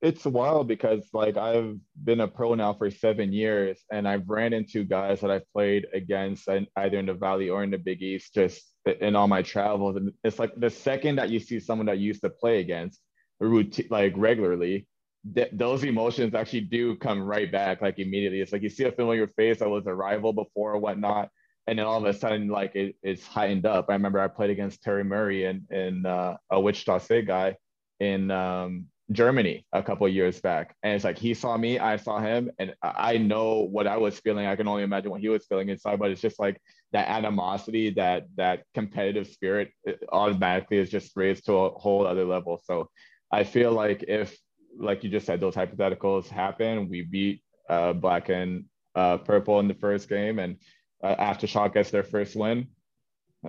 it's 0.00 0.24
wild 0.24 0.68
because 0.68 1.08
like 1.12 1.36
I've 1.36 1.76
been 2.02 2.20
a 2.20 2.28
pro 2.28 2.54
now 2.54 2.72
for 2.72 2.90
seven 2.90 3.32
years 3.32 3.78
and 3.90 4.06
I've 4.06 4.28
ran 4.28 4.52
into 4.52 4.84
guys 4.84 5.20
that 5.20 5.30
I've 5.30 5.50
played 5.52 5.86
against 5.92 6.46
and 6.46 6.68
either 6.76 6.98
in 6.98 7.06
the 7.06 7.14
Valley 7.14 7.50
or 7.50 7.64
in 7.64 7.70
the 7.70 7.78
Big 7.78 8.00
East 8.00 8.32
just 8.34 8.62
in 9.00 9.16
all 9.16 9.26
my 9.26 9.42
travels. 9.42 9.96
And 9.96 10.12
it's 10.22 10.38
like 10.38 10.54
the 10.56 10.70
second 10.70 11.16
that 11.16 11.30
you 11.30 11.40
see 11.40 11.58
someone 11.58 11.86
that 11.86 11.98
you 11.98 12.06
used 12.06 12.22
to 12.22 12.30
play 12.30 12.60
against 12.60 13.00
routine, 13.40 13.88
like 13.90 14.12
regularly, 14.16 14.86
th- 15.34 15.50
those 15.52 15.82
emotions 15.82 16.34
actually 16.34 16.62
do 16.62 16.94
come 16.96 17.20
right 17.20 17.50
back 17.50 17.82
like 17.82 17.98
immediately. 17.98 18.40
It's 18.40 18.52
like 18.52 18.62
you 18.62 18.70
see 18.70 18.84
a 18.84 18.92
familiar 18.92 19.26
face 19.26 19.58
that 19.58 19.68
was 19.68 19.86
a 19.86 19.94
rival 19.94 20.32
before 20.32 20.74
or 20.74 20.78
whatnot. 20.78 21.28
And 21.66 21.78
then 21.78 21.86
all 21.86 21.98
of 21.98 22.04
a 22.04 22.18
sudden, 22.18 22.48
like 22.48 22.76
it, 22.76 22.94
it's 23.02 23.26
heightened 23.26 23.66
up. 23.66 23.86
I 23.88 23.94
remember 23.94 24.20
I 24.20 24.28
played 24.28 24.50
against 24.50 24.82
Terry 24.82 25.04
Murray 25.04 25.44
and, 25.44 25.62
and 25.70 26.06
uh, 26.06 26.36
a 26.50 26.60
Wichita 26.60 26.98
State 26.98 27.26
guy 27.26 27.56
in 28.00 28.30
um, 28.30 28.86
Germany 29.10 29.64
a 29.72 29.82
couple 29.82 30.06
years 30.08 30.40
back. 30.40 30.74
And 30.82 30.94
it's 30.94 31.04
like 31.04 31.18
he 31.18 31.32
saw 31.32 31.56
me, 31.56 31.78
I 31.78 31.96
saw 31.96 32.20
him, 32.20 32.50
and 32.58 32.74
I 32.82 33.16
know 33.16 33.66
what 33.70 33.86
I 33.86 33.96
was 33.96 34.18
feeling. 34.20 34.46
I 34.46 34.56
can 34.56 34.68
only 34.68 34.82
imagine 34.82 35.10
what 35.10 35.20
he 35.20 35.28
was 35.28 35.46
feeling 35.46 35.70
inside, 35.70 35.98
but 35.98 36.10
it's 36.10 36.20
just 36.20 36.38
like 36.38 36.60
that 36.92 37.08
animosity, 37.08 37.90
that 37.90 38.24
that 38.36 38.64
competitive 38.74 39.26
spirit 39.26 39.70
automatically 40.12 40.76
is 40.76 40.90
just 40.90 41.16
raised 41.16 41.46
to 41.46 41.54
a 41.54 41.70
whole 41.70 42.06
other 42.06 42.24
level. 42.24 42.60
So 42.64 42.90
I 43.32 43.44
feel 43.44 43.72
like 43.72 44.04
if, 44.08 44.36
like 44.78 45.02
you 45.02 45.10
just 45.10 45.26
said, 45.26 45.40
those 45.40 45.54
hypotheticals 45.54 46.28
happen, 46.28 46.88
we 46.88 47.02
beat 47.02 47.42
uh, 47.68 47.94
black 47.94 48.28
and 48.28 48.64
uh, 48.94 49.16
purple 49.18 49.60
in 49.60 49.68
the 49.68 49.74
first 49.74 50.08
game, 50.08 50.38
and 50.38 50.56
uh, 51.02 51.14
Aftershock 51.16 51.74
gets 51.74 51.90
their 51.90 52.02
first 52.02 52.36
win 52.36 52.68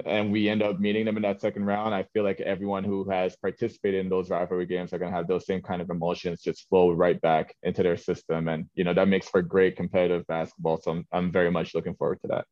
and 0.05 0.31
we 0.31 0.49
end 0.49 0.61
up 0.61 0.79
meeting 0.79 1.05
them 1.05 1.17
in 1.17 1.23
that 1.23 1.41
second 1.41 1.65
round, 1.65 1.95
I 1.95 2.03
feel 2.13 2.23
like 2.23 2.39
everyone 2.41 2.83
who 2.83 3.09
has 3.09 3.35
participated 3.37 4.01
in 4.01 4.09
those 4.09 4.29
rivalry 4.29 4.65
games 4.65 4.93
are 4.93 4.99
going 4.99 5.11
to 5.11 5.17
have 5.17 5.27
those 5.27 5.45
same 5.45 5.61
kind 5.61 5.81
of 5.81 5.89
emotions 5.89 6.41
just 6.41 6.67
flow 6.69 6.91
right 6.91 7.19
back 7.21 7.55
into 7.63 7.81
their 7.81 7.97
system. 7.97 8.47
And, 8.47 8.69
you 8.75 8.83
know, 8.83 8.93
that 8.93 9.07
makes 9.07 9.27
for 9.27 9.41
great 9.41 9.75
competitive 9.75 10.27
basketball. 10.27 10.79
So 10.81 10.91
I'm, 10.91 11.07
I'm 11.11 11.31
very 11.31 11.49
much 11.49 11.73
looking 11.73 11.95
forward 11.95 12.19
to 12.21 12.27
that. 12.27 12.45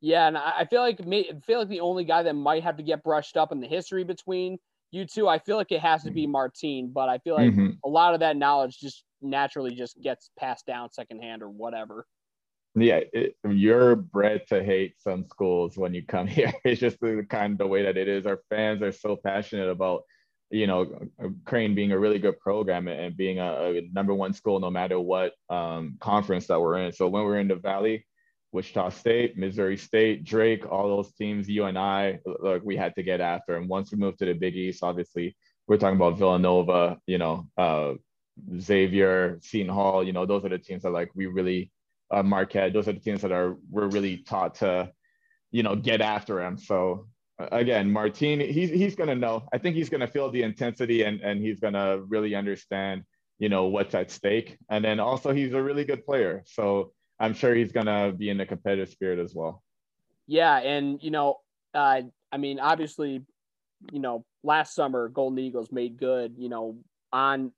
Yeah. 0.00 0.26
And 0.26 0.36
I 0.36 0.66
feel 0.68 0.80
like, 0.80 1.00
I 1.00 1.24
feel 1.46 1.60
like 1.60 1.68
the 1.68 1.80
only 1.80 2.04
guy 2.04 2.24
that 2.24 2.34
might 2.34 2.64
have 2.64 2.76
to 2.78 2.82
get 2.82 3.04
brushed 3.04 3.36
up 3.36 3.52
in 3.52 3.60
the 3.60 3.68
history 3.68 4.02
between 4.02 4.58
you 4.90 5.06
two, 5.06 5.28
I 5.28 5.38
feel 5.38 5.56
like 5.56 5.72
it 5.72 5.80
has 5.80 6.02
to 6.02 6.10
be 6.10 6.26
Martine, 6.26 6.90
but 6.92 7.08
I 7.08 7.18
feel 7.18 7.36
like 7.36 7.52
mm-hmm. 7.52 7.70
a 7.84 7.88
lot 7.88 8.14
of 8.14 8.20
that 8.20 8.36
knowledge 8.36 8.78
just 8.78 9.04
naturally 9.22 9.74
just 9.74 10.00
gets 10.02 10.30
passed 10.38 10.66
down 10.66 10.90
secondhand 10.90 11.42
or 11.42 11.48
whatever. 11.48 12.04
Yeah, 12.74 13.00
it, 13.12 13.36
you're 13.48 13.96
bred 13.96 14.46
to 14.48 14.64
hate 14.64 14.94
some 14.98 15.26
schools 15.26 15.76
when 15.76 15.92
you 15.92 16.04
come 16.04 16.26
here. 16.38 16.52
It's 16.64 16.80
just 16.80 17.00
the 17.00 17.26
kind 17.28 17.52
of 17.52 17.58
the 17.58 17.66
way 17.66 17.82
that 17.82 17.96
it 17.96 18.08
is. 18.08 18.26
Our 18.26 18.40
fans 18.48 18.82
are 18.82 18.92
so 18.92 19.16
passionate 19.16 19.68
about, 19.68 20.02
you 20.50 20.66
know, 20.66 20.86
Creighton 21.44 21.74
being 21.74 21.92
a 21.92 21.98
really 21.98 22.18
good 22.18 22.38
program 22.40 22.88
and 22.88 23.16
being 23.16 23.38
a, 23.38 23.74
a 23.76 23.88
number 23.92 24.14
one 24.14 24.32
school 24.32 24.60
no 24.60 24.70
matter 24.70 24.98
what 24.98 25.32
um, 25.50 25.96
conference 26.00 26.46
that 26.46 26.60
we're 26.60 26.78
in. 26.78 26.92
So 26.92 27.08
when 27.08 27.24
we're 27.24 27.40
in 27.40 27.48
the 27.48 27.56
Valley, 27.56 28.06
Wichita 28.52 28.90
State, 28.90 29.36
Missouri 29.38 29.76
State, 29.76 30.24
Drake, 30.24 30.70
all 30.70 30.88
those 30.88 31.12
teams, 31.12 31.48
you 31.48 31.64
and 31.64 31.78
i 31.78 32.20
look, 32.26 32.62
we 32.64 32.76
had 32.76 32.94
to 32.96 33.02
get 33.02 33.20
after. 33.20 33.56
And 33.56 33.68
once 33.68 33.90
we 33.90 33.98
moved 33.98 34.18
to 34.18 34.26
the 34.26 34.34
Big 34.34 34.54
East, 34.54 34.82
obviously, 34.82 35.34
we're 35.66 35.78
talking 35.78 35.96
about 35.96 36.18
Villanova, 36.18 36.98
you 37.06 37.18
know, 37.18 37.48
uh, 37.56 37.94
Xavier, 38.58 39.38
Seton 39.42 39.72
Hall, 39.72 40.04
you 40.04 40.12
know, 40.12 40.26
those 40.26 40.44
are 40.44 40.50
the 40.50 40.58
teams 40.58 40.82
that 40.82 40.90
like 40.90 41.10
we 41.14 41.26
really, 41.26 41.70
uh, 42.12 42.22
Marquette, 42.22 42.72
those 42.72 42.88
are 42.88 42.92
the 42.92 43.00
teams 43.00 43.22
that 43.22 43.32
are, 43.32 43.56
we're 43.70 43.88
really 43.88 44.18
taught 44.18 44.56
to, 44.56 44.92
you 45.50 45.62
know, 45.62 45.74
get 45.74 46.00
after 46.00 46.40
him. 46.40 46.58
So 46.58 47.06
again, 47.38 47.90
Martine, 47.90 48.40
he's, 48.40 48.70
he's 48.70 48.94
to 49.08 49.14
know, 49.14 49.48
I 49.52 49.58
think 49.58 49.76
he's 49.76 49.88
to 50.00 50.06
feel 50.06 50.30
the 50.30 50.42
intensity 50.42 51.02
and, 51.02 51.20
and 51.20 51.40
he's 51.40 51.60
to 51.74 52.02
really 52.06 52.34
understand, 52.34 53.02
you 53.38 53.48
know, 53.48 53.64
what's 53.64 53.94
at 53.94 54.10
stake. 54.10 54.58
And 54.68 54.84
then 54.84 55.00
also 55.00 55.32
he's 55.32 55.52
a 55.52 55.62
really 55.62 55.84
good 55.84 56.04
player. 56.04 56.42
So, 56.46 56.92
I'm 57.22 57.34
sure 57.34 57.54
he's 57.54 57.70
gonna 57.70 58.12
be 58.12 58.30
in 58.30 58.36
the 58.36 58.44
competitive 58.44 58.88
spirit 58.88 59.20
as 59.20 59.32
well. 59.32 59.62
Yeah, 60.26 60.58
and 60.58 61.00
you 61.00 61.12
know, 61.12 61.36
uh, 61.72 62.02
I 62.32 62.36
mean, 62.36 62.58
obviously, 62.58 63.24
you 63.92 64.00
know, 64.00 64.24
last 64.42 64.74
summer 64.74 65.08
Golden 65.08 65.38
Eagles 65.38 65.70
made 65.70 65.98
good. 65.98 66.34
You 66.36 66.48
know, 66.48 66.78
on 67.12 67.52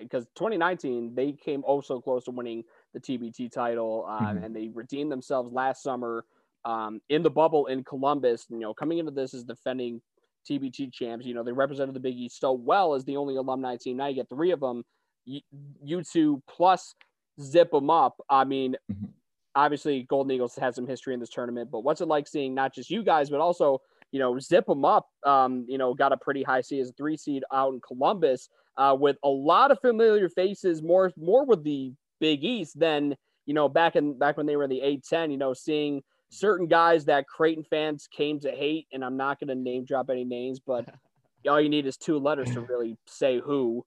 because 0.00 0.24
uh, 0.24 0.34
2019 0.34 1.14
they 1.14 1.30
came 1.30 1.62
oh 1.64 1.80
so 1.80 2.00
close 2.00 2.24
to 2.24 2.32
winning 2.32 2.64
the 2.96 3.18
TBT 3.18 3.52
title, 3.52 4.06
uh, 4.08 4.20
mm-hmm. 4.20 4.44
and 4.44 4.56
they 4.56 4.70
redeemed 4.74 5.12
themselves 5.12 5.52
last 5.52 5.82
summer 5.82 6.24
um, 6.64 7.00
in 7.10 7.22
the 7.22 7.30
bubble 7.30 7.66
in 7.66 7.84
Columbus. 7.84 8.46
You 8.48 8.58
know, 8.58 8.72
coming 8.74 8.98
into 8.98 9.12
this 9.12 9.34
as 9.34 9.44
defending 9.44 10.00
TBT 10.48 10.92
champs. 10.92 11.26
You 11.26 11.34
know, 11.34 11.42
they 11.42 11.52
represented 11.52 11.94
the 11.94 12.00
Big 12.00 12.16
East 12.16 12.40
so 12.40 12.52
well 12.52 12.94
as 12.94 13.04
the 13.04 13.16
only 13.16 13.36
alumni 13.36 13.76
team. 13.76 13.96
Now 13.96 14.06
you 14.06 14.14
get 14.14 14.28
three 14.28 14.52
of 14.52 14.60
them. 14.60 14.84
You, 15.24 15.40
you 15.82 16.02
two 16.02 16.42
plus 16.48 16.94
zip 17.40 17.70
them 17.70 17.90
up. 17.90 18.16
I 18.30 18.44
mean, 18.44 18.76
mm-hmm. 18.90 19.06
obviously, 19.54 20.04
Golden 20.04 20.30
Eagles 20.30 20.56
has 20.56 20.74
some 20.74 20.86
history 20.86 21.14
in 21.14 21.20
this 21.20 21.30
tournament, 21.30 21.70
but 21.70 21.80
what's 21.80 22.00
it 22.00 22.08
like 22.08 22.28
seeing 22.28 22.54
not 22.54 22.74
just 22.74 22.90
you 22.90 23.02
guys, 23.02 23.28
but 23.28 23.40
also, 23.40 23.80
you 24.12 24.20
know, 24.20 24.38
zip 24.38 24.66
them 24.66 24.84
up? 24.84 25.08
Um, 25.24 25.66
you 25.68 25.78
know, 25.78 25.94
got 25.94 26.12
a 26.12 26.16
pretty 26.16 26.42
high 26.42 26.60
seed 26.60 26.80
as 26.80 26.90
a 26.90 26.92
three 26.92 27.16
seed 27.16 27.42
out 27.52 27.74
in 27.74 27.80
Columbus 27.80 28.48
uh, 28.76 28.96
with 28.98 29.16
a 29.24 29.28
lot 29.28 29.70
of 29.70 29.80
familiar 29.80 30.28
faces, 30.28 30.82
more 30.82 31.12
more 31.16 31.44
with 31.44 31.64
the 31.64 31.92
Big 32.20 32.44
East 32.44 32.78
than 32.78 33.14
you 33.44 33.54
know 33.54 33.68
back 33.68 33.96
in 33.96 34.18
back 34.18 34.36
when 34.36 34.46
they 34.46 34.56
were 34.56 34.64
in 34.64 34.70
the 34.70 34.80
A10. 34.80 35.30
You 35.30 35.38
know, 35.38 35.54
seeing 35.54 36.02
certain 36.30 36.66
guys 36.66 37.04
that 37.06 37.26
Creighton 37.26 37.64
fans 37.64 38.08
came 38.10 38.40
to 38.40 38.50
hate, 38.50 38.86
and 38.92 39.04
I'm 39.04 39.16
not 39.16 39.40
going 39.40 39.48
to 39.48 39.54
name 39.54 39.84
drop 39.84 40.10
any 40.10 40.24
names, 40.24 40.60
but 40.60 40.88
all 41.48 41.60
you 41.60 41.68
need 41.68 41.86
is 41.86 41.96
two 41.96 42.18
letters 42.18 42.50
to 42.52 42.60
really 42.60 42.96
say 43.06 43.40
who. 43.40 43.84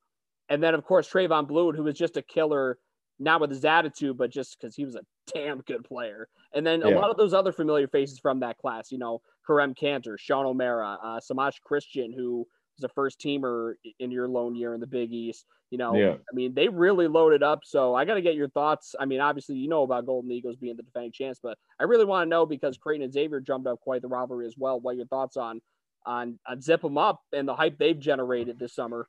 And 0.49 0.63
then, 0.63 0.73
of 0.73 0.83
course, 0.83 1.07
Trevon 1.07 1.47
Bluiett, 1.47 1.75
who 1.75 1.83
was 1.83 1.97
just 1.97 2.17
a 2.17 2.21
killer 2.21 2.77
not 3.19 3.41
with 3.41 3.49
his 3.49 3.65
attitude, 3.65 4.17
but 4.17 4.31
just 4.31 4.57
because 4.57 4.75
he 4.75 4.85
was 4.85 4.95
a 4.95 5.01
damn 5.33 5.59
good 5.61 5.83
player. 5.83 6.27
And 6.53 6.65
then 6.65 6.81
a 6.83 6.89
lot 6.89 7.11
of 7.11 7.17
those 7.17 7.33
other 7.33 7.51
familiar 7.51 7.87
faces 7.87 8.17
from 8.17 8.39
that 8.39 8.57
class, 8.57 8.91
you 8.91 8.97
know, 8.97 9.21
Kerem 9.47 9.77
Kanter, 9.77 10.17
Sean 10.17 10.45
O'Mara, 10.45 10.97
uh, 11.03 11.19
Semaj 11.19 11.55
Christon, 11.69 12.15
who 12.15 12.47
was 12.79 12.89
a 12.89 12.93
first 12.93 13.19
teamer 13.19 13.73
in 13.99 14.11
your 14.11 14.27
lone 14.27 14.55
year 14.55 14.73
in 14.73 14.79
the 14.79 14.87
Big 14.87 15.11
East. 15.11 15.45
You 15.69 15.77
know, 15.77 15.95
yeah. 15.95 16.13
I 16.13 16.33
mean, 16.33 16.53
they 16.55 16.67
really 16.67 17.07
loaded 17.07 17.43
up. 17.43 17.59
So 17.63 17.93
I 17.93 18.05
got 18.05 18.15
to 18.15 18.21
get 18.21 18.35
your 18.35 18.49
thoughts. 18.49 18.95
I 18.99 19.05
mean, 19.05 19.19
obviously, 19.19 19.55
you 19.55 19.69
know 19.69 19.83
about 19.83 20.05
Golden 20.05 20.31
Eagles 20.31 20.55
being 20.55 20.75
the 20.75 20.83
defending 20.83 21.11
champs, 21.11 21.39
but 21.41 21.57
I 21.79 21.83
really 21.83 22.05
want 22.05 22.25
to 22.25 22.29
know 22.29 22.45
because 22.45 22.77
Creighton 22.77 23.03
and 23.03 23.13
Xavier 23.13 23.39
jumped 23.39 23.67
up 23.67 23.79
quite 23.81 24.01
the 24.01 24.07
rivalry 24.07 24.47
as 24.47 24.55
well. 24.57 24.79
What 24.79 24.95
your 24.95 25.05
thoughts 25.05 25.37
on 25.37 25.61
on, 26.05 26.39
on 26.47 26.61
zip 26.61 26.81
them 26.81 26.97
up 26.97 27.21
and 27.33 27.47
the 27.47 27.55
hype 27.55 27.77
they've 27.77 27.99
generated 27.99 28.57
this 28.57 28.73
summer? 28.73 29.07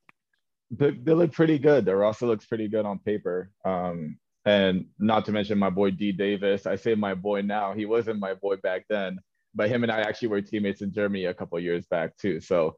they, 0.71 0.91
they 0.91 1.13
look 1.13 1.33
pretty 1.33 1.59
good. 1.59 1.85
Their 1.85 1.99
roster 1.99 2.27
looks 2.27 2.47
pretty 2.47 2.69
good 2.69 2.87
on 2.87 2.99
paper. 3.01 3.51
Um, 3.65 4.19
and 4.45 4.87
not 4.99 5.25
to 5.27 5.33
mention 5.33 5.59
my 5.59 5.71
boy 5.71 5.91
Dee 5.91 6.13
Davis. 6.13 6.67
I 6.67 6.77
say 6.77 6.95
my 6.95 7.15
boy 7.15 7.43
now. 7.43 7.75
He 7.75 7.87
wasn't 7.87 8.21
my 8.21 8.35
boy 8.35 8.57
back 8.57 8.85
then, 8.89 9.19
but 9.55 9.69
him 9.69 9.83
and 9.83 9.93
I 9.93 10.01
actually 10.01 10.29
were 10.29 10.41
teammates 10.41 10.81
in 10.81 10.93
Germany 10.93 11.27
a 11.27 11.35
couple 11.35 11.59
years 11.61 11.85
back 11.87 12.17
too. 12.17 12.41
So 12.41 12.77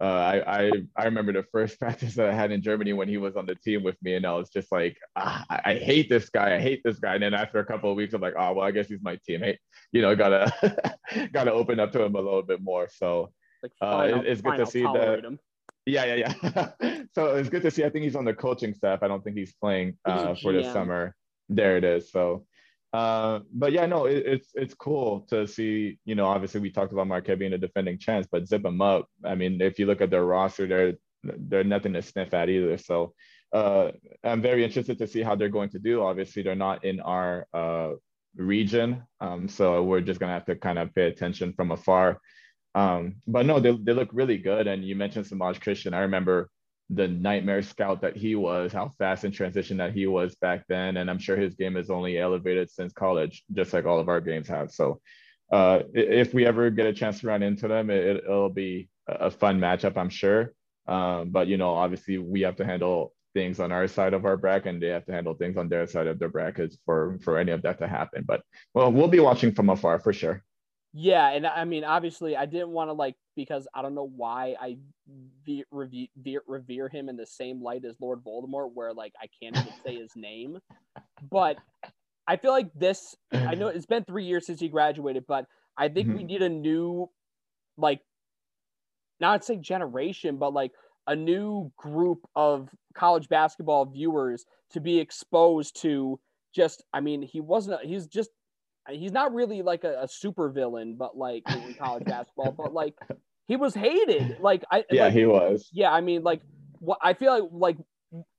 uh, 0.00 0.04
I, 0.04 0.64
I 0.64 0.70
I 0.96 1.04
remember 1.04 1.32
the 1.32 1.44
first 1.52 1.78
practice 1.80 2.14
that 2.14 2.28
I 2.28 2.34
had 2.34 2.50
in 2.50 2.62
Germany 2.62 2.92
when 2.92 3.08
he 3.08 3.16
was 3.16 3.36
on 3.36 3.46
the 3.46 3.54
team 3.54 3.82
with 3.82 3.96
me, 4.02 4.14
and 4.14 4.26
I 4.26 4.32
was 4.32 4.50
just 4.50 4.72
like, 4.72 4.96
ah, 5.16 5.44
I, 5.48 5.60
I, 5.64 5.74
hate 5.76 6.08
this 6.08 6.28
guy, 6.30 6.56
I 6.56 6.60
hate 6.60 6.82
this 6.84 6.98
guy. 6.98 7.14
And 7.14 7.22
then 7.22 7.34
after 7.34 7.60
a 7.60 7.64
couple 7.64 7.90
of 7.90 7.96
weeks, 7.96 8.12
I'm 8.12 8.20
like, 8.20 8.34
oh 8.36 8.54
well, 8.54 8.66
I 8.66 8.72
guess 8.72 8.88
he's 8.88 9.02
my 9.02 9.18
teammate. 9.28 9.58
You 9.92 10.02
know, 10.02 10.16
gotta 10.16 10.96
gotta 11.32 11.52
open 11.52 11.78
up 11.78 11.92
to 11.92 12.02
him 12.02 12.16
a 12.16 12.20
little 12.20 12.42
bit 12.42 12.60
more. 12.60 12.88
So 12.88 13.32
like, 13.62 13.70
uh, 13.80 14.08
it, 14.08 14.26
it's 14.26 14.40
good 14.40 14.56
to 14.56 14.66
see 14.66 14.82
that. 14.82 15.24
Him. 15.24 15.38
Yeah, 15.86 16.16
yeah, 16.16 16.34
yeah. 16.42 17.02
so 17.14 17.36
it's 17.36 17.48
good 17.48 17.62
to 17.62 17.70
see. 17.70 17.84
I 17.84 17.90
think 17.90 18.02
he's 18.02 18.16
on 18.16 18.24
the 18.24 18.34
coaching 18.34 18.74
staff. 18.74 19.04
I 19.04 19.08
don't 19.08 19.22
think 19.22 19.36
he's 19.36 19.52
playing 19.52 19.96
uh, 20.04 20.34
for 20.34 20.52
this 20.52 20.72
summer. 20.72 21.14
There 21.48 21.76
it 21.76 21.84
is. 21.84 22.10
So, 22.10 22.44
uh, 22.94 23.40
but 23.52 23.72
yeah, 23.72 23.86
no, 23.86 24.04
it, 24.04 24.22
it's 24.24 24.48
it's 24.54 24.74
cool 24.74 25.26
to 25.28 25.48
see. 25.48 25.98
You 26.04 26.14
know, 26.14 26.26
obviously 26.26 26.60
we 26.60 26.70
talked 26.70 26.92
about 26.92 27.08
Marquette 27.08 27.40
being 27.40 27.52
a 27.52 27.58
defending 27.58 27.98
chance, 27.98 28.28
but 28.30 28.46
zip 28.46 28.62
them 28.62 28.80
up. 28.80 29.08
I 29.24 29.34
mean, 29.34 29.60
if 29.60 29.80
you 29.80 29.86
look 29.86 30.00
at 30.00 30.10
their 30.10 30.24
roster, 30.24 30.68
they're 30.68 30.94
they're 31.24 31.64
nothing 31.64 31.94
to 31.94 32.02
sniff 32.02 32.32
at 32.32 32.48
either. 32.48 32.78
So, 32.78 33.12
uh, 33.52 33.90
I'm 34.22 34.40
very 34.40 34.62
interested 34.62 34.96
to 34.98 35.08
see 35.08 35.22
how 35.22 35.34
they're 35.34 35.48
going 35.48 35.70
to 35.70 35.80
do. 35.80 36.04
Obviously, 36.04 36.42
they're 36.42 36.54
not 36.54 36.84
in 36.84 37.00
our 37.00 37.48
uh, 37.52 37.94
region, 38.36 39.02
um, 39.20 39.48
so 39.48 39.82
we're 39.82 40.00
just 40.00 40.20
gonna 40.20 40.32
have 40.32 40.46
to 40.46 40.54
kind 40.54 40.78
of 40.78 40.94
pay 40.94 41.08
attention 41.08 41.52
from 41.52 41.72
afar. 41.72 42.20
Um, 42.76 43.16
but 43.26 43.44
no, 43.44 43.58
they, 43.58 43.72
they 43.72 43.92
look 43.92 44.10
really 44.12 44.38
good. 44.38 44.68
And 44.68 44.84
you 44.84 44.94
mentioned 44.94 45.26
Semaj 45.26 45.58
Christon. 45.60 45.94
I 45.94 46.00
remember 46.00 46.48
the 46.90 47.08
nightmare 47.08 47.62
scout 47.62 48.02
that 48.02 48.16
he 48.16 48.34
was, 48.34 48.72
how 48.72 48.92
fast 48.98 49.24
in 49.24 49.32
transition 49.32 49.78
that 49.78 49.94
he 49.94 50.06
was 50.06 50.34
back 50.36 50.64
then. 50.68 50.96
And 50.96 51.10
I'm 51.10 51.18
sure 51.18 51.36
his 51.36 51.54
game 51.54 51.76
is 51.76 51.90
only 51.90 52.18
elevated 52.18 52.70
since 52.70 52.92
college, 52.92 53.42
just 53.52 53.72
like 53.72 53.86
all 53.86 53.98
of 53.98 54.08
our 54.08 54.20
games 54.20 54.48
have. 54.48 54.70
So 54.70 55.00
uh, 55.50 55.80
if 55.94 56.34
we 56.34 56.46
ever 56.46 56.70
get 56.70 56.86
a 56.86 56.92
chance 56.92 57.20
to 57.20 57.26
run 57.26 57.42
into 57.42 57.68
them, 57.68 57.90
it, 57.90 58.28
will 58.28 58.50
be 58.50 58.88
a 59.06 59.30
fun 59.30 59.60
matchup, 59.60 59.96
I'm 59.96 60.10
sure. 60.10 60.52
Um, 60.86 61.30
but, 61.30 61.46
you 61.48 61.56
know, 61.56 61.74
obviously 61.74 62.18
we 62.18 62.42
have 62.42 62.56
to 62.56 62.66
handle 62.66 63.14
things 63.32 63.60
on 63.60 63.72
our 63.72 63.88
side 63.88 64.14
of 64.14 64.24
our 64.24 64.36
bracket 64.36 64.74
and 64.74 64.82
they 64.82 64.88
have 64.88 65.06
to 65.06 65.12
handle 65.12 65.34
things 65.34 65.56
on 65.56 65.68
their 65.68 65.86
side 65.86 66.06
of 66.06 66.18
their 66.18 66.28
brackets 66.28 66.76
for, 66.84 67.18
for 67.22 67.38
any 67.38 67.52
of 67.52 67.62
that 67.62 67.78
to 67.78 67.88
happen. 67.88 68.24
But 68.26 68.42
well, 68.74 68.92
we'll 68.92 69.08
be 69.08 69.20
watching 69.20 69.52
from 69.52 69.70
afar 69.70 69.98
for 69.98 70.12
sure. 70.12 70.44
Yeah, 70.96 71.28
and 71.30 71.44
I 71.44 71.64
mean, 71.64 71.82
obviously, 71.82 72.36
I 72.36 72.46
didn't 72.46 72.68
want 72.68 72.88
to 72.88 72.92
like 72.92 73.16
because 73.34 73.66
I 73.74 73.82
don't 73.82 73.96
know 73.96 74.08
why 74.16 74.54
I 74.60 74.76
ve- 75.44 75.64
revere, 75.72 76.42
revere 76.46 76.88
him 76.88 77.08
in 77.08 77.16
the 77.16 77.26
same 77.26 77.60
light 77.60 77.84
as 77.84 77.96
Lord 78.00 78.20
Voldemort, 78.24 78.70
where 78.74 78.94
like 78.94 79.12
I 79.20 79.26
can't 79.42 79.56
even 79.56 79.72
say 79.84 79.96
his 79.96 80.12
name. 80.14 80.60
But 81.28 81.56
I 82.28 82.36
feel 82.36 82.52
like 82.52 82.72
this. 82.74 83.16
I 83.32 83.56
know 83.56 83.66
it's 83.66 83.86
been 83.86 84.04
three 84.04 84.24
years 84.24 84.46
since 84.46 84.60
he 84.60 84.68
graduated, 84.68 85.24
but 85.26 85.46
I 85.76 85.88
think 85.88 86.06
mm-hmm. 86.06 86.18
we 86.18 86.24
need 86.24 86.42
a 86.42 86.48
new, 86.48 87.10
like, 87.76 88.00
not 89.18 89.44
say 89.44 89.56
generation, 89.56 90.36
but 90.36 90.52
like 90.52 90.70
a 91.08 91.16
new 91.16 91.72
group 91.76 92.20
of 92.36 92.68
college 92.94 93.28
basketball 93.28 93.84
viewers 93.86 94.44
to 94.70 94.80
be 94.80 95.00
exposed 95.00 95.80
to. 95.82 96.20
Just, 96.54 96.84
I 96.92 97.00
mean, 97.00 97.22
he 97.22 97.40
wasn't. 97.40 97.84
He's 97.84 98.06
just 98.06 98.30
he's 98.90 99.12
not 99.12 99.34
really 99.34 99.62
like 99.62 99.84
a, 99.84 100.02
a 100.02 100.08
super 100.08 100.48
villain, 100.48 100.96
but 100.96 101.16
like 101.16 101.42
in 101.50 101.74
college 101.78 102.04
basketball, 102.04 102.52
but 102.52 102.72
like 102.72 102.94
he 103.46 103.56
was 103.56 103.74
hated. 103.74 104.38
Like 104.40 104.64
I 104.70 104.84
yeah, 104.90 105.04
like, 105.04 105.14
he 105.14 105.26
was. 105.26 105.68
Yeah, 105.72 105.90
I 105.90 106.00
mean, 106.00 106.22
like 106.22 106.40
what 106.80 106.98
I 107.02 107.14
feel 107.14 107.32
like 107.32 107.50
like 107.52 107.76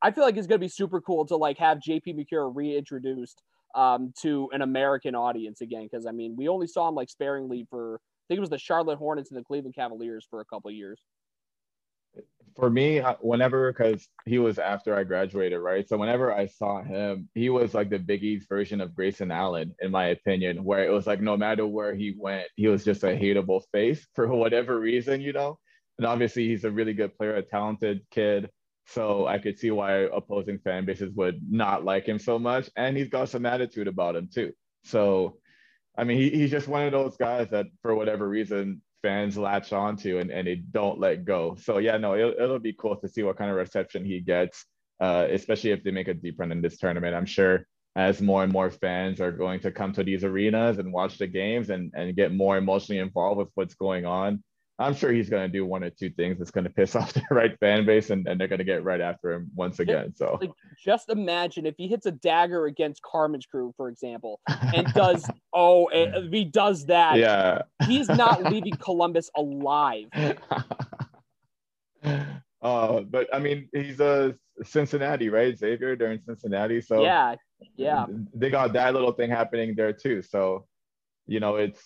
I 0.01 0.11
feel 0.11 0.23
like 0.23 0.37
it's 0.37 0.47
gonna 0.47 0.59
be 0.59 0.67
super 0.67 1.01
cool 1.01 1.25
to 1.27 1.35
like 1.35 1.57
have 1.57 1.79
JP 1.79 2.15
Macura 2.15 2.51
reintroduced 2.53 3.41
um 3.75 4.13
to 4.21 4.49
an 4.53 4.61
American 4.61 5.15
audience 5.15 5.61
again 5.61 5.83
because 5.83 6.05
I 6.05 6.11
mean 6.11 6.35
we 6.37 6.47
only 6.47 6.67
saw 6.67 6.87
him 6.87 6.95
like 6.95 7.09
sparingly 7.09 7.67
for 7.69 7.95
I 7.95 8.25
think 8.27 8.37
it 8.37 8.41
was 8.41 8.49
the 8.49 8.57
Charlotte 8.57 8.97
Hornets 8.97 9.31
and 9.31 9.39
the 9.39 9.43
Cleveland 9.43 9.75
Cavaliers 9.75 10.25
for 10.29 10.39
a 10.39 10.45
couple 10.45 10.71
years 10.71 11.01
for 12.55 12.69
me, 12.69 13.01
whenever 13.19 13.71
because 13.71 14.07
he 14.25 14.39
was 14.39 14.59
after 14.59 14.95
I 14.95 15.03
graduated, 15.03 15.59
right? 15.59 15.87
So 15.87 15.97
whenever 15.97 16.33
I 16.33 16.47
saw 16.47 16.81
him, 16.81 17.29
he 17.33 17.49
was 17.49 17.73
like 17.73 17.89
the 17.89 17.99
Big 17.99 18.23
East 18.23 18.47
version 18.47 18.79
of 18.79 18.95
Grayson 18.95 19.31
Allen, 19.31 19.75
in 19.81 19.91
my 19.91 20.07
opinion, 20.07 20.63
where 20.63 20.85
it 20.85 20.91
was 20.91 21.05
like 21.05 21.21
no 21.21 21.35
matter 21.35 21.67
where 21.67 21.93
he 21.93 22.15
went, 22.17 22.47
he 22.55 22.67
was 22.67 22.85
just 22.85 23.03
a 23.03 23.07
hateable 23.07 23.61
face 23.73 24.07
for 24.15 24.27
whatever 24.27 24.79
reason, 24.79 25.21
you 25.21 25.33
know. 25.33 25.59
And 25.97 26.07
obviously, 26.07 26.47
he's 26.47 26.63
a 26.63 26.71
really 26.71 26.93
good 26.93 27.17
player, 27.17 27.35
a 27.35 27.41
talented 27.41 28.01
kid. 28.11 28.49
So 28.87 29.25
I 29.25 29.39
could 29.39 29.57
see 29.57 29.71
why 29.71 30.07
opposing 30.13 30.59
fan 30.59 30.85
bases 30.85 31.11
would 31.15 31.41
not 31.49 31.83
like 31.83 32.05
him 32.05 32.19
so 32.19 32.37
much, 32.39 32.69
and 32.75 32.95
he's 32.95 33.09
got 33.09 33.29
some 33.29 33.45
attitude 33.45 33.87
about 33.87 34.15
him 34.15 34.29
too. 34.33 34.53
So, 34.83 35.39
I 35.97 36.03
mean, 36.03 36.17
he, 36.17 36.29
he's 36.29 36.51
just 36.51 36.67
one 36.67 36.83
of 36.83 36.91
those 36.91 37.17
guys 37.17 37.49
that, 37.49 37.65
for 37.81 37.95
whatever 37.95 38.27
reason, 38.27 38.81
fans 39.05 39.37
latch 39.37 39.71
onto 39.71 40.17
and, 40.17 40.31
and 40.31 40.47
they 40.47 40.55
don't 40.55 40.99
let 40.99 41.25
go. 41.25 41.55
So 41.61 41.77
yeah, 41.77 41.97
no, 41.97 42.15
it'll, 42.15 42.33
it'll 42.43 42.65
be 42.71 42.73
cool 42.73 42.95
to 42.95 43.07
see 43.07 43.21
what 43.21 43.37
kind 43.37 43.51
of 43.51 43.57
reception 43.57 44.03
he 44.03 44.19
gets, 44.19 44.65
uh, 44.99 45.27
especially 45.29 45.71
if 45.71 45.83
they 45.83 45.91
make 45.91 46.07
a 46.07 46.15
deep 46.15 46.39
run 46.39 46.51
in 46.51 46.59
this 46.59 46.79
tournament. 46.79 47.13
I'm 47.15 47.27
sure 47.27 47.67
as 47.95 48.19
more 48.19 48.43
and 48.43 48.51
more 48.51 48.71
fans 48.71 49.21
are 49.21 49.31
going 49.31 49.59
to 49.59 49.71
come 49.71 49.93
to 49.93 50.03
these 50.03 50.23
arenas 50.23 50.79
and 50.79 50.91
watch 50.91 51.19
the 51.19 51.27
games 51.27 51.69
and, 51.69 51.91
and 51.95 52.15
get 52.15 52.33
more 52.33 52.57
emotionally 52.57 52.99
involved 52.99 53.37
with 53.37 53.49
what's 53.53 53.75
going 53.75 54.05
on. 54.07 54.43
I'm 54.77 54.93
sure 54.93 55.11
he's 55.11 55.29
going 55.29 55.43
to 55.43 55.51
do 55.51 55.65
one 55.65 55.83
or 55.85 55.89
two 55.89 56.09
things 56.09 56.37
that's 56.37 56.51
going 56.51 56.65
to 56.65 56.69
piss 56.69 56.95
off 56.97 57.13
the 57.13 57.23
right 57.31 57.57
fan 57.59 57.85
base, 57.85 58.09
and, 58.09 58.27
and 58.27 58.39
they're 58.39 58.47
going 58.47 58.59
to 58.59 58.65
get 58.65 58.83
right 58.83 59.01
after 59.01 59.31
him 59.31 59.49
once 59.55 59.79
again. 59.79 60.13
So, 60.15 60.37
like, 60.41 60.51
just 60.83 61.09
imagine 61.09 61.65
if 61.65 61.75
he 61.77 61.87
hits 61.87 62.05
a 62.05 62.11
dagger 62.11 62.65
against 62.65 63.01
Carmen's 63.01 63.45
crew, 63.45 63.73
for 63.77 63.87
example, 63.89 64.39
and 64.75 64.87
does 64.93 65.29
oh, 65.53 65.87
if 65.91 66.31
he 66.31 66.45
does 66.45 66.85
that, 66.87 67.17
yeah, 67.17 67.61
he's 67.87 68.09
not 68.09 68.43
leaving 68.51 68.73
Columbus 68.73 69.29
alive. 69.35 70.07
uh, 72.61 73.01
but 73.01 73.33
I 73.33 73.39
mean, 73.39 73.69
he's 73.73 73.99
a 74.01 74.35
Cincinnati, 74.63 75.29
right? 75.29 75.57
Xavier, 75.57 75.95
they're 75.95 76.11
in 76.11 76.21
Cincinnati, 76.25 76.81
so 76.81 77.01
yeah, 77.01 77.35
yeah, 77.77 78.05
they 78.33 78.49
got 78.49 78.73
that 78.73 78.93
little 78.93 79.13
thing 79.13 79.29
happening 79.29 79.73
there 79.75 79.93
too. 79.93 80.21
So, 80.21 80.67
you 81.27 81.39
know, 81.39 81.55
it's 81.55 81.81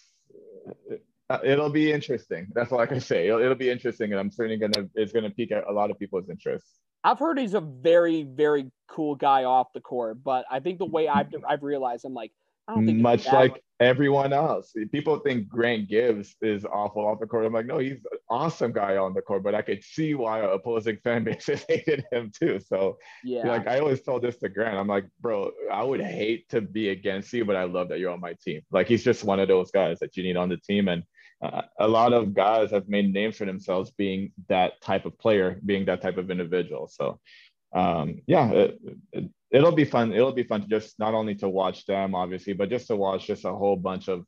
uh, 1.29 1.39
it'll 1.43 1.69
be 1.69 1.91
interesting. 1.91 2.47
That's 2.53 2.71
all 2.71 2.79
I 2.79 2.85
can 2.85 2.99
say. 2.99 3.27
It'll, 3.27 3.39
it'll 3.39 3.55
be 3.55 3.69
interesting, 3.69 4.11
and 4.11 4.19
I'm 4.19 4.31
certainly 4.31 4.57
gonna 4.57 4.87
it's 4.95 5.11
gonna 5.11 5.29
pique 5.29 5.51
a 5.51 5.71
lot 5.71 5.91
of 5.91 5.99
people's 5.99 6.29
interest. 6.29 6.65
I've 7.03 7.19
heard 7.19 7.39
he's 7.39 7.53
a 7.53 7.61
very 7.61 8.23
very 8.23 8.71
cool 8.87 9.15
guy 9.15 9.43
off 9.43 9.67
the 9.73 9.81
court, 9.81 10.23
but 10.23 10.45
I 10.49 10.59
think 10.59 10.79
the 10.79 10.85
way 10.85 11.07
I've 11.07 11.27
I've 11.47 11.63
realized 11.63 12.05
I'm 12.05 12.13
like 12.13 12.31
much 12.75 13.25
like 13.27 13.63
everyone 13.79 14.33
else. 14.33 14.73
People 14.91 15.19
think 15.19 15.47
Grant 15.47 15.87
Gibbs 15.87 16.35
is 16.41 16.65
awful 16.65 17.07
off 17.07 17.19
the 17.19 17.25
court. 17.25 17.45
I'm 17.45 17.53
like, 17.53 17.65
no, 17.65 17.77
he's 17.77 17.93
an 17.93 18.19
awesome 18.29 18.73
guy 18.73 18.97
on 18.97 19.13
the 19.13 19.21
court, 19.21 19.43
but 19.43 19.55
I 19.55 19.61
could 19.61 19.83
see 19.83 20.13
why 20.13 20.39
opposing 20.39 20.97
fan 21.03 21.23
bases 21.23 21.65
hated 21.67 22.05
him 22.11 22.31
too. 22.37 22.59
So 22.59 22.97
yeah, 23.23 23.47
like 23.47 23.67
I 23.67 23.79
always 23.79 24.01
told 24.01 24.21
this 24.21 24.37
to 24.39 24.49
Grant. 24.49 24.77
I'm 24.77 24.87
like, 24.87 25.05
bro, 25.21 25.51
I 25.71 25.83
would 25.83 26.01
hate 26.01 26.49
to 26.49 26.61
be 26.61 26.89
against 26.89 27.31
you, 27.33 27.45
but 27.45 27.55
I 27.55 27.63
love 27.63 27.89
that 27.89 27.99
you're 27.99 28.11
on 28.11 28.19
my 28.19 28.35
team. 28.43 28.61
Like 28.71 28.87
he's 28.87 29.03
just 29.03 29.23
one 29.23 29.39
of 29.39 29.47
those 29.47 29.71
guys 29.71 29.99
that 29.99 30.17
you 30.17 30.23
need 30.23 30.37
on 30.37 30.49
the 30.49 30.57
team. 30.57 30.87
And 30.87 31.03
uh, 31.41 31.61
a 31.79 31.87
lot 31.87 32.13
of 32.13 32.33
guys 32.33 32.71
have 32.71 32.89
made 32.89 33.13
names 33.13 33.37
for 33.37 33.45
themselves 33.45 33.91
being 33.91 34.31
that 34.47 34.81
type 34.81 35.05
of 35.05 35.17
player, 35.17 35.59
being 35.65 35.85
that 35.85 36.01
type 36.01 36.17
of 36.17 36.29
individual. 36.31 36.87
So, 36.87 37.19
um, 37.73 38.21
yeah, 38.27 38.49
it, 38.49 38.79
it, 39.13 39.29
it'll 39.51 39.71
be 39.71 39.85
fun. 39.85 40.11
It'll 40.11 40.33
be 40.33 40.43
fun 40.43 40.61
to 40.61 40.67
just 40.67 40.99
not 40.99 41.13
only 41.13 41.35
to 41.35 41.49
watch 41.49 41.85
them, 41.85 42.13
obviously, 42.13 42.53
but 42.53 42.69
just 42.69 42.87
to 42.87 42.95
watch 42.95 43.27
just 43.27 43.45
a 43.45 43.53
whole 43.53 43.77
bunch 43.77 44.09
of, 44.09 44.25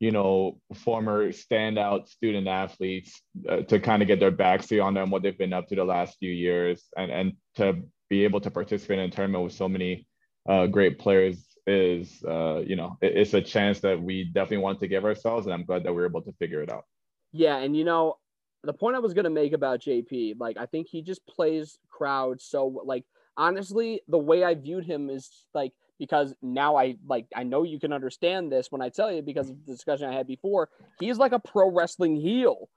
you 0.00 0.10
know, 0.10 0.58
former 0.74 1.28
standout 1.28 2.08
student 2.08 2.48
athletes 2.48 3.20
uh, 3.48 3.62
to 3.62 3.78
kind 3.78 4.02
of 4.02 4.08
get 4.08 4.20
their 4.20 4.32
backseat 4.32 4.82
on 4.82 4.94
them, 4.94 5.10
what 5.10 5.22
they've 5.22 5.38
been 5.38 5.52
up 5.52 5.68
to 5.68 5.76
the 5.76 5.84
last 5.84 6.18
few 6.18 6.32
years, 6.32 6.84
and 6.96 7.10
and 7.10 7.32
to 7.56 7.82
be 8.08 8.24
able 8.24 8.40
to 8.40 8.50
participate 8.50 8.98
in 8.98 9.04
a 9.06 9.10
tournament 9.10 9.44
with 9.44 9.52
so 9.52 9.68
many 9.68 10.06
uh, 10.48 10.66
great 10.66 10.98
players 10.98 11.53
is 11.66 12.22
uh, 12.26 12.58
you 12.66 12.76
know 12.76 12.98
it, 13.00 13.16
it's 13.16 13.34
a 13.34 13.40
chance 13.40 13.80
that 13.80 14.00
we 14.00 14.24
definitely 14.24 14.58
want 14.58 14.80
to 14.80 14.88
give 14.88 15.04
ourselves, 15.04 15.46
and 15.46 15.54
I'm 15.54 15.64
glad 15.64 15.84
that 15.84 15.92
we 15.92 16.02
are 16.02 16.06
able 16.06 16.22
to 16.22 16.32
figure 16.32 16.62
it 16.62 16.70
out. 16.70 16.84
Yeah, 17.32 17.56
and 17.58 17.76
you 17.76 17.84
know 17.84 18.16
the 18.62 18.72
point 18.72 18.96
I 18.96 19.00
was 19.00 19.14
gonna 19.14 19.30
make 19.30 19.52
about 19.52 19.80
JP, 19.80 20.36
like 20.38 20.56
I 20.56 20.66
think 20.66 20.88
he 20.88 21.02
just 21.02 21.26
plays 21.26 21.78
crowd 21.90 22.40
so 22.40 22.82
like 22.84 23.04
honestly 23.36 24.00
the 24.08 24.18
way 24.18 24.42
I 24.42 24.54
viewed 24.54 24.84
him 24.84 25.10
is 25.10 25.30
like 25.54 25.72
because 25.98 26.34
now 26.42 26.76
I 26.76 26.96
like 27.06 27.26
I 27.34 27.44
know 27.44 27.62
you 27.62 27.78
can 27.78 27.92
understand 27.92 28.50
this 28.50 28.70
when 28.70 28.82
I 28.82 28.88
tell 28.88 29.12
you 29.12 29.22
because 29.22 29.50
of 29.50 29.64
the 29.64 29.72
discussion 29.72 30.08
I 30.08 30.14
had 30.14 30.26
before. 30.26 30.68
He's 31.00 31.18
like 31.18 31.32
a 31.32 31.38
pro 31.38 31.70
wrestling 31.70 32.16
heel. 32.16 32.68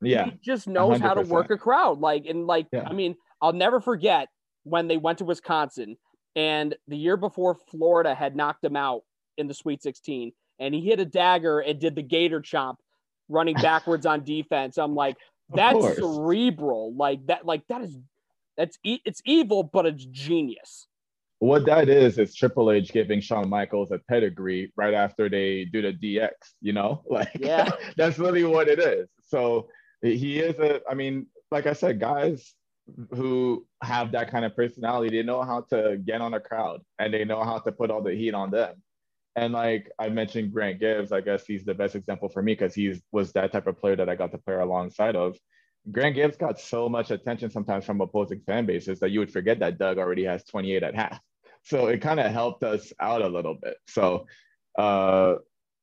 Yeah. 0.00 0.26
He 0.26 0.32
just 0.42 0.68
knows 0.68 0.98
100%. 0.98 1.00
how 1.00 1.14
to 1.14 1.22
work 1.22 1.50
a 1.50 1.56
crowd. 1.56 2.00
Like 2.00 2.26
and 2.26 2.46
like 2.46 2.66
yeah. 2.72 2.86
I 2.86 2.92
mean, 2.92 3.16
I'll 3.40 3.52
never 3.52 3.80
forget 3.80 4.28
when 4.64 4.88
they 4.88 4.96
went 4.96 5.18
to 5.18 5.24
Wisconsin 5.24 5.96
and 6.36 6.74
the 6.86 6.96
year 6.96 7.16
before, 7.16 7.54
Florida 7.54 8.14
had 8.14 8.36
knocked 8.36 8.64
him 8.64 8.76
out 8.76 9.02
in 9.36 9.46
the 9.46 9.54
Sweet 9.54 9.82
16, 9.82 10.32
and 10.58 10.74
he 10.74 10.80
hit 10.80 11.00
a 11.00 11.04
dagger 11.04 11.60
and 11.60 11.78
did 11.78 11.94
the 11.94 12.02
Gator 12.02 12.40
chomp, 12.40 12.76
running 13.28 13.54
backwards 13.62 14.06
on 14.06 14.24
defense. 14.24 14.78
I'm 14.78 14.94
like, 14.94 15.16
that's 15.54 15.96
cerebral. 15.96 16.94
Like 16.94 17.26
that. 17.26 17.46
Like 17.46 17.66
that 17.68 17.82
is 17.82 17.96
that's 18.56 18.78
it's 18.84 19.22
evil, 19.24 19.62
but 19.62 19.86
it's 19.86 20.04
genius. 20.04 20.86
What 21.38 21.64
that 21.66 21.88
is 21.88 22.18
is 22.18 22.34
Triple 22.34 22.72
H 22.72 22.92
giving 22.92 23.20
Shawn 23.20 23.48
Michaels 23.48 23.92
a 23.92 23.98
pedigree 24.08 24.72
right 24.76 24.92
after 24.92 25.28
they 25.28 25.64
do 25.64 25.80
the 25.80 25.92
DX. 25.92 26.30
You 26.60 26.72
know, 26.72 27.02
like 27.08 27.30
yeah, 27.38 27.70
that's 27.96 28.18
really 28.18 28.44
what 28.44 28.68
it 28.68 28.78
is. 28.78 29.08
So 29.26 29.68
he 30.02 30.40
is 30.40 30.58
a. 30.58 30.80
I 30.90 30.94
mean, 30.94 31.26
like 31.50 31.66
I 31.66 31.72
said, 31.72 32.00
guys 32.00 32.54
who 33.10 33.66
have 33.82 34.12
that 34.12 34.30
kind 34.30 34.44
of 34.44 34.56
personality, 34.56 35.16
they 35.16 35.22
know 35.22 35.42
how 35.42 35.62
to 35.70 35.98
get 36.04 36.20
on 36.20 36.34
a 36.34 36.40
crowd 36.40 36.80
and 36.98 37.12
they 37.12 37.24
know 37.24 37.42
how 37.44 37.58
to 37.58 37.72
put 37.72 37.90
all 37.90 38.02
the 38.02 38.14
heat 38.14 38.34
on 38.34 38.50
them. 38.50 38.82
And 39.36 39.52
like 39.52 39.90
I 39.98 40.08
mentioned, 40.08 40.52
Grant 40.52 40.80
Gibbs, 40.80 41.12
I 41.12 41.20
guess 41.20 41.46
he's 41.46 41.64
the 41.64 41.74
best 41.74 41.94
example 41.94 42.28
for 42.28 42.42
me 42.42 42.52
because 42.52 42.74
he 42.74 43.00
was 43.12 43.32
that 43.32 43.52
type 43.52 43.66
of 43.66 43.78
player 43.78 43.96
that 43.96 44.08
I 44.08 44.16
got 44.16 44.32
to 44.32 44.38
play 44.38 44.54
alongside 44.54 45.16
of. 45.16 45.36
Grant 45.92 46.16
Gibbs 46.16 46.36
got 46.36 46.58
so 46.58 46.88
much 46.88 47.10
attention 47.10 47.50
sometimes 47.50 47.84
from 47.84 48.00
opposing 48.00 48.40
fan 48.40 48.66
bases 48.66 48.98
that 49.00 49.10
you 49.10 49.20
would 49.20 49.32
forget 49.32 49.60
that 49.60 49.78
Doug 49.78 49.98
already 49.98 50.24
has 50.24 50.44
28 50.44 50.82
at 50.82 50.94
half. 50.94 51.20
So 51.64 51.88
it 51.88 52.00
kind 52.00 52.20
of 52.20 52.32
helped 52.32 52.62
us 52.62 52.92
out 52.98 53.20
a 53.20 53.28
little 53.28 53.54
bit. 53.54 53.76
So, 53.88 54.26
uh, 54.78 55.34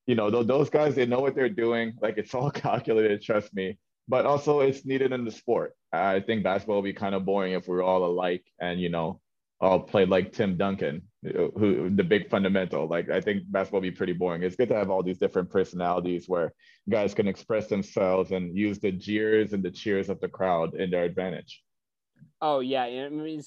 you 0.08 0.16
know, 0.16 0.32
th- 0.32 0.48
those 0.48 0.70
guys, 0.70 0.96
they 0.96 1.06
know 1.06 1.20
what 1.20 1.36
they're 1.36 1.50
doing. 1.50 1.94
Like 2.02 2.18
it's 2.18 2.34
all 2.34 2.50
calculated, 2.66 3.22
trust 3.22 3.54
me 3.54 3.78
but 4.08 4.26
also 4.26 4.60
it's 4.60 4.86
needed 4.86 5.12
in 5.12 5.26
the 5.26 5.32
sport. 5.32 5.76
I 6.04 6.20
think 6.20 6.44
basketball 6.44 6.78
will 6.78 6.84
be 6.84 6.94
kind 6.94 7.16
of 7.16 7.26
boring 7.26 7.54
if 7.54 7.68
we're 7.68 7.84
all 7.84 8.06
alike 8.06 8.44
and 8.60 8.80
you 8.80 8.90
know 8.90 9.22
all 9.62 9.80
play 9.80 10.06
like 10.06 10.34
Tim 10.34 10.58
Duncan, 10.58 11.02
who 11.24 11.90
the 11.90 12.04
big 12.04 12.30
fundamental. 12.30 12.88
Like 12.88 13.10
I 13.10 13.22
think 13.22 13.44
basketball 13.50 13.80
will 13.80 13.90
be 13.90 13.92
pretty 13.92 14.14
boring. 14.14 14.44
It's 14.44 14.56
good 14.56 14.70
to 14.70 14.76
have 14.76 14.90
all 14.90 15.04
these 15.04 15.18
different 15.18 15.50
personalities 15.50 16.28
where 16.28 16.54
guys 16.90 17.14
can 17.14 17.28
express 17.28 17.68
themselves 17.68 18.32
and 18.32 18.56
use 18.56 18.80
the 18.80 18.92
jeers 18.92 19.54
and 19.54 19.64
the 19.64 19.72
cheers 19.72 20.10
of 20.10 20.20
the 20.20 20.28
crowd 20.28 20.76
in 20.76 20.92
their 20.92 21.04
advantage. 21.04 21.64
Oh 22.42 22.60
yeah, 22.60 22.84
I 22.84 23.10
mean 23.10 23.42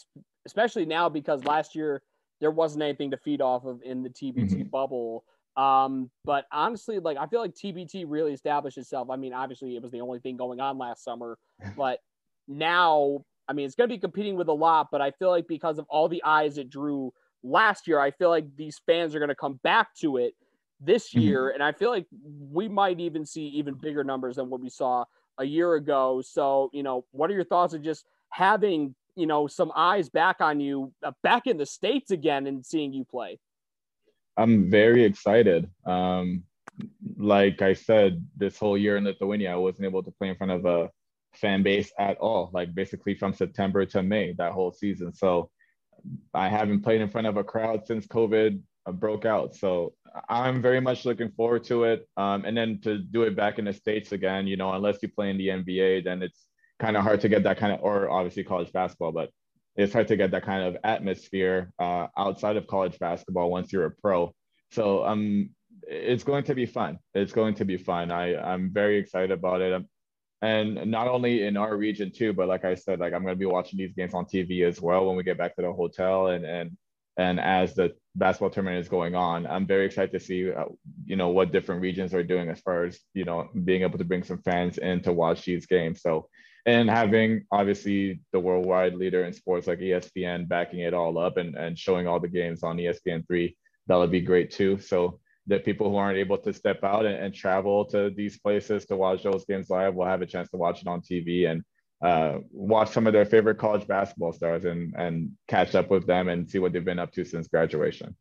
especially 0.46 0.86
now 0.86 1.08
because 1.10 1.44
last 1.44 1.74
year 1.74 2.02
there 2.40 2.50
wasn't 2.50 2.82
anything 2.82 3.10
to 3.10 3.16
feed 3.18 3.42
off 3.42 3.64
of 3.64 3.82
in 3.82 4.02
the 4.02 4.08
TBT 4.08 4.50
mm-hmm. 4.50 4.62
bubble. 4.64 5.24
Um, 5.56 6.10
but 6.24 6.46
honestly, 6.52 7.00
like 7.00 7.16
I 7.18 7.26
feel 7.26 7.40
like 7.40 7.54
TBT 7.54 8.04
really 8.06 8.32
established 8.32 8.78
itself. 8.78 9.10
I 9.10 9.16
mean, 9.16 9.32
obviously 9.32 9.74
it 9.76 9.82
was 9.82 9.90
the 9.90 10.00
only 10.00 10.20
thing 10.20 10.36
going 10.36 10.60
on 10.60 10.78
last 10.78 11.04
summer, 11.04 11.36
but 11.76 11.98
now, 12.48 13.24
I 13.48 13.52
mean, 13.52 13.66
it's 13.66 13.74
going 13.74 13.88
to 13.88 13.94
be 13.94 14.00
competing 14.00 14.36
with 14.36 14.48
a 14.48 14.52
lot. 14.52 14.88
But 14.90 15.00
I 15.00 15.10
feel 15.12 15.30
like 15.30 15.46
because 15.46 15.78
of 15.78 15.86
all 15.88 16.08
the 16.08 16.22
eyes 16.24 16.58
it 16.58 16.70
drew 16.70 17.12
last 17.42 17.86
year, 17.86 18.00
I 18.00 18.10
feel 18.10 18.30
like 18.30 18.56
these 18.56 18.80
fans 18.86 19.14
are 19.14 19.18
going 19.18 19.28
to 19.28 19.34
come 19.34 19.60
back 19.62 19.94
to 20.00 20.16
it 20.16 20.34
this 20.80 21.10
mm-hmm. 21.10 21.20
year, 21.20 21.42
mm-hmm. 21.44 21.54
and 21.54 21.62
I 21.62 21.72
feel 21.72 21.90
like 21.90 22.06
we 22.50 22.68
might 22.68 23.00
even 23.00 23.26
see 23.26 23.46
even 23.48 23.74
bigger 23.74 24.04
numbers 24.04 24.36
than 24.36 24.48
what 24.50 24.60
we 24.60 24.70
saw 24.70 25.04
a 25.38 25.44
year 25.44 25.74
ago. 25.74 26.22
So, 26.24 26.70
you 26.72 26.82
know, 26.82 27.04
what 27.12 27.30
are 27.30 27.34
your 27.34 27.44
thoughts 27.44 27.74
of 27.74 27.82
just 27.82 28.04
having 28.30 28.94
you 29.16 29.26
know 29.26 29.46
some 29.46 29.72
eyes 29.74 30.08
back 30.08 30.40
on 30.40 30.60
you, 30.60 30.92
uh, 31.04 31.12
back 31.22 31.46
in 31.46 31.56
the 31.56 31.66
states 31.66 32.10
again, 32.10 32.46
and 32.46 32.64
seeing 32.64 32.92
you 32.92 33.04
play? 33.04 33.38
I'm 34.36 34.70
very 34.70 35.04
excited. 35.04 35.68
Um, 35.84 36.44
like 37.16 37.60
I 37.60 37.74
said, 37.74 38.24
this 38.36 38.56
whole 38.56 38.78
year 38.78 38.96
in 38.96 39.04
Lithuania, 39.04 39.52
I 39.52 39.56
wasn't 39.56 39.86
able 39.86 40.02
to 40.04 40.12
play 40.12 40.28
in 40.28 40.36
front 40.36 40.52
of 40.52 40.64
a 40.64 40.90
fan 41.34 41.62
base 41.62 41.92
at 41.98 42.16
all, 42.18 42.50
like 42.52 42.74
basically 42.74 43.14
from 43.14 43.32
September 43.32 43.84
to 43.86 44.02
May, 44.02 44.32
that 44.38 44.52
whole 44.52 44.72
season. 44.72 45.12
So 45.12 45.50
I 46.34 46.48
haven't 46.48 46.82
played 46.82 47.00
in 47.00 47.08
front 47.08 47.26
of 47.26 47.36
a 47.36 47.44
crowd 47.44 47.86
since 47.86 48.06
COVID 48.06 48.60
uh, 48.86 48.92
broke 48.92 49.24
out. 49.24 49.54
So 49.54 49.94
I'm 50.28 50.62
very 50.62 50.80
much 50.80 51.04
looking 51.04 51.30
forward 51.30 51.64
to 51.64 51.84
it. 51.84 52.08
Um, 52.16 52.44
and 52.44 52.56
then 52.56 52.80
to 52.82 52.98
do 52.98 53.22
it 53.22 53.36
back 53.36 53.58
in 53.58 53.64
the 53.64 53.72
States 53.72 54.12
again, 54.12 54.46
you 54.46 54.56
know, 54.56 54.72
unless 54.72 54.98
you 55.02 55.08
play 55.08 55.30
in 55.30 55.38
the 55.38 55.48
NBA, 55.48 56.04
then 56.04 56.22
it's 56.22 56.46
kind 56.78 56.96
of 56.96 57.02
hard 57.02 57.20
to 57.22 57.28
get 57.28 57.42
that 57.44 57.58
kind 57.58 57.72
of, 57.72 57.80
or 57.82 58.10
obviously 58.10 58.44
college 58.44 58.72
basketball, 58.72 59.12
but 59.12 59.30
it's 59.76 59.92
hard 59.92 60.08
to 60.08 60.16
get 60.16 60.32
that 60.32 60.44
kind 60.44 60.64
of 60.64 60.76
atmosphere 60.82 61.72
uh, 61.78 62.08
outside 62.16 62.56
of 62.56 62.66
college 62.66 62.98
basketball 62.98 63.50
once 63.50 63.72
you're 63.72 63.86
a 63.86 63.90
pro. 63.90 64.32
So 64.72 65.04
um, 65.04 65.50
it's 65.82 66.24
going 66.24 66.44
to 66.44 66.54
be 66.54 66.66
fun. 66.66 66.98
It's 67.14 67.32
going 67.32 67.54
to 67.54 67.64
be 67.64 67.76
fun. 67.76 68.10
I 68.10 68.36
I'm 68.36 68.72
very 68.72 68.98
excited 68.98 69.30
about 69.30 69.60
it. 69.60 69.72
Um, 69.72 69.86
and 70.40 70.90
not 70.90 71.08
only 71.08 71.44
in 71.44 71.56
our 71.56 71.76
region 71.76 72.12
too, 72.12 72.32
but 72.32 72.48
like 72.48 72.64
I 72.64 72.74
said, 72.74 73.00
like 73.00 73.12
I'm 73.12 73.22
going 73.22 73.34
to 73.34 73.38
be 73.38 73.46
watching 73.46 73.78
these 73.78 73.94
games 73.94 74.14
on 74.14 74.24
TV 74.24 74.66
as 74.66 74.80
well 74.80 75.06
when 75.06 75.16
we 75.16 75.24
get 75.24 75.38
back 75.38 75.56
to 75.56 75.62
the 75.62 75.72
hotel 75.72 76.28
and 76.28 76.44
and 76.44 76.76
and 77.16 77.40
as 77.40 77.74
the 77.74 77.94
basketball 78.14 78.50
tournament 78.50 78.80
is 78.80 78.88
going 78.88 79.16
on, 79.16 79.44
I'm 79.44 79.66
very 79.66 79.86
excited 79.86 80.12
to 80.12 80.20
see 80.20 80.52
uh, 80.52 80.66
you 81.04 81.16
know 81.16 81.30
what 81.30 81.50
different 81.50 81.82
regions 81.82 82.14
are 82.14 82.22
doing 82.22 82.48
as 82.48 82.60
far 82.60 82.84
as 82.84 83.00
you 83.14 83.24
know 83.24 83.48
being 83.64 83.82
able 83.82 83.98
to 83.98 84.04
bring 84.04 84.22
some 84.22 84.38
fans 84.42 84.78
in 84.78 85.02
to 85.02 85.12
watch 85.12 85.44
these 85.44 85.66
games. 85.66 86.00
So 86.02 86.28
and 86.66 86.88
having 86.88 87.44
obviously 87.50 88.20
the 88.32 88.38
worldwide 88.38 88.94
leader 88.94 89.24
in 89.24 89.32
sports 89.32 89.66
like 89.66 89.78
ESPN 89.80 90.46
backing 90.46 90.80
it 90.80 90.94
all 90.94 91.18
up 91.18 91.36
and, 91.38 91.56
and 91.56 91.78
showing 91.78 92.06
all 92.06 92.20
the 92.20 92.28
games 92.28 92.62
on 92.62 92.76
ESPN 92.76 93.26
three, 93.26 93.56
that 93.86 93.96
would 93.96 94.10
be 94.10 94.20
great 94.20 94.50
too. 94.50 94.78
So 94.78 95.18
the 95.48 95.58
people 95.58 95.90
who 95.90 95.96
aren't 95.96 96.18
able 96.18 96.38
to 96.38 96.52
step 96.52 96.84
out 96.84 97.06
and, 97.06 97.16
and, 97.16 97.34
travel 97.34 97.84
to 97.86 98.10
these 98.10 98.38
places 98.38 98.84
to 98.84 98.96
watch 98.96 99.22
those 99.22 99.46
games 99.46 99.70
live 99.70 99.94
will 99.94 100.06
have 100.06 100.22
a 100.22 100.26
chance 100.26 100.48
to 100.50 100.58
watch 100.58 100.82
it 100.82 100.86
on 100.86 101.00
TV 101.00 101.50
and 101.50 101.64
uh, 102.04 102.38
watch 102.52 102.90
some 102.90 103.06
of 103.06 103.12
their 103.12 103.24
favorite 103.24 103.58
college 103.58 103.86
basketball 103.86 104.32
stars 104.32 104.64
and 104.64 104.94
and 104.96 105.32
catch 105.48 105.74
up 105.74 105.90
with 105.90 106.06
them 106.06 106.28
and 106.28 106.48
see 106.48 106.58
what 106.58 106.72
they've 106.72 106.84
been 106.84 106.98
up 106.98 107.10
to 107.12 107.24
since 107.24 107.48
graduation. 107.48 108.14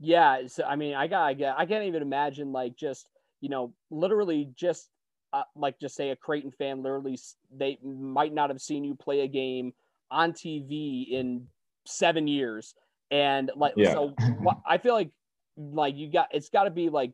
Yeah, 0.00 0.46
so 0.46 0.64
I 0.64 0.76
mean, 0.76 0.94
I 0.94 1.06
got 1.06 1.22
I, 1.22 1.34
got, 1.34 1.58
I 1.58 1.66
can't 1.66 1.84
even 1.84 2.02
imagine 2.02 2.50
like 2.50 2.76
just 2.76 3.08
you 3.40 3.48
know 3.50 3.72
literally 3.90 4.50
just 4.56 4.88
uh, 5.32 5.42
like 5.54 5.78
just 5.78 5.94
say 5.94 6.10
a 6.10 6.16
Creighton 6.16 6.50
fan 6.50 6.82
literally 6.82 7.18
they 7.54 7.78
might 7.84 8.34
not 8.34 8.50
have 8.50 8.60
seen 8.60 8.82
you 8.82 8.96
play 8.96 9.20
a 9.20 9.28
game 9.28 9.72
on 10.10 10.32
TV 10.32 11.08
in 11.10 11.46
seven 11.86 12.26
years 12.26 12.74
and 13.10 13.50
like 13.56 13.74
yeah. 13.76 13.92
so 13.92 14.14
I 14.66 14.78
feel 14.78 14.94
like 14.94 15.10
like 15.72 15.96
you 15.96 16.10
got 16.10 16.28
it's 16.32 16.48
got 16.48 16.64
to 16.64 16.70
be 16.70 16.88
like 16.88 17.12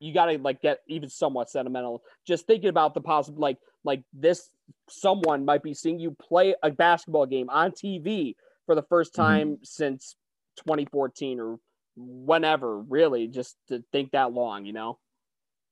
you 0.00 0.12
got 0.14 0.26
to 0.26 0.38
like 0.38 0.60
get 0.60 0.80
even 0.88 1.08
somewhat 1.08 1.50
sentimental 1.50 2.02
just 2.26 2.46
thinking 2.46 2.68
about 2.68 2.94
the 2.94 3.00
possible 3.00 3.40
like 3.40 3.58
like 3.84 4.02
this 4.12 4.50
someone 4.88 5.44
might 5.44 5.62
be 5.62 5.74
seeing 5.74 5.98
you 5.98 6.14
play 6.20 6.54
a 6.62 6.70
basketball 6.70 7.26
game 7.26 7.48
on 7.50 7.70
TV 7.72 8.34
for 8.66 8.74
the 8.74 8.82
first 8.82 9.12
mm-hmm. 9.12 9.22
time 9.22 9.48
mm-hmm. 9.48 9.64
since 9.64 10.16
2014 10.58 11.40
or 11.40 11.58
whenever 11.96 12.80
really 12.80 13.26
just 13.26 13.56
to 13.68 13.82
think 13.92 14.10
that 14.12 14.32
long 14.32 14.64
you 14.64 14.72
know 14.72 14.98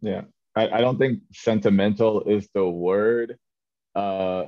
yeah 0.00 0.22
I, 0.56 0.68
I 0.68 0.80
don't 0.80 0.98
think 0.98 1.20
sentimental 1.32 2.22
is 2.22 2.48
the 2.54 2.68
word 2.68 3.36
uh 3.94 4.44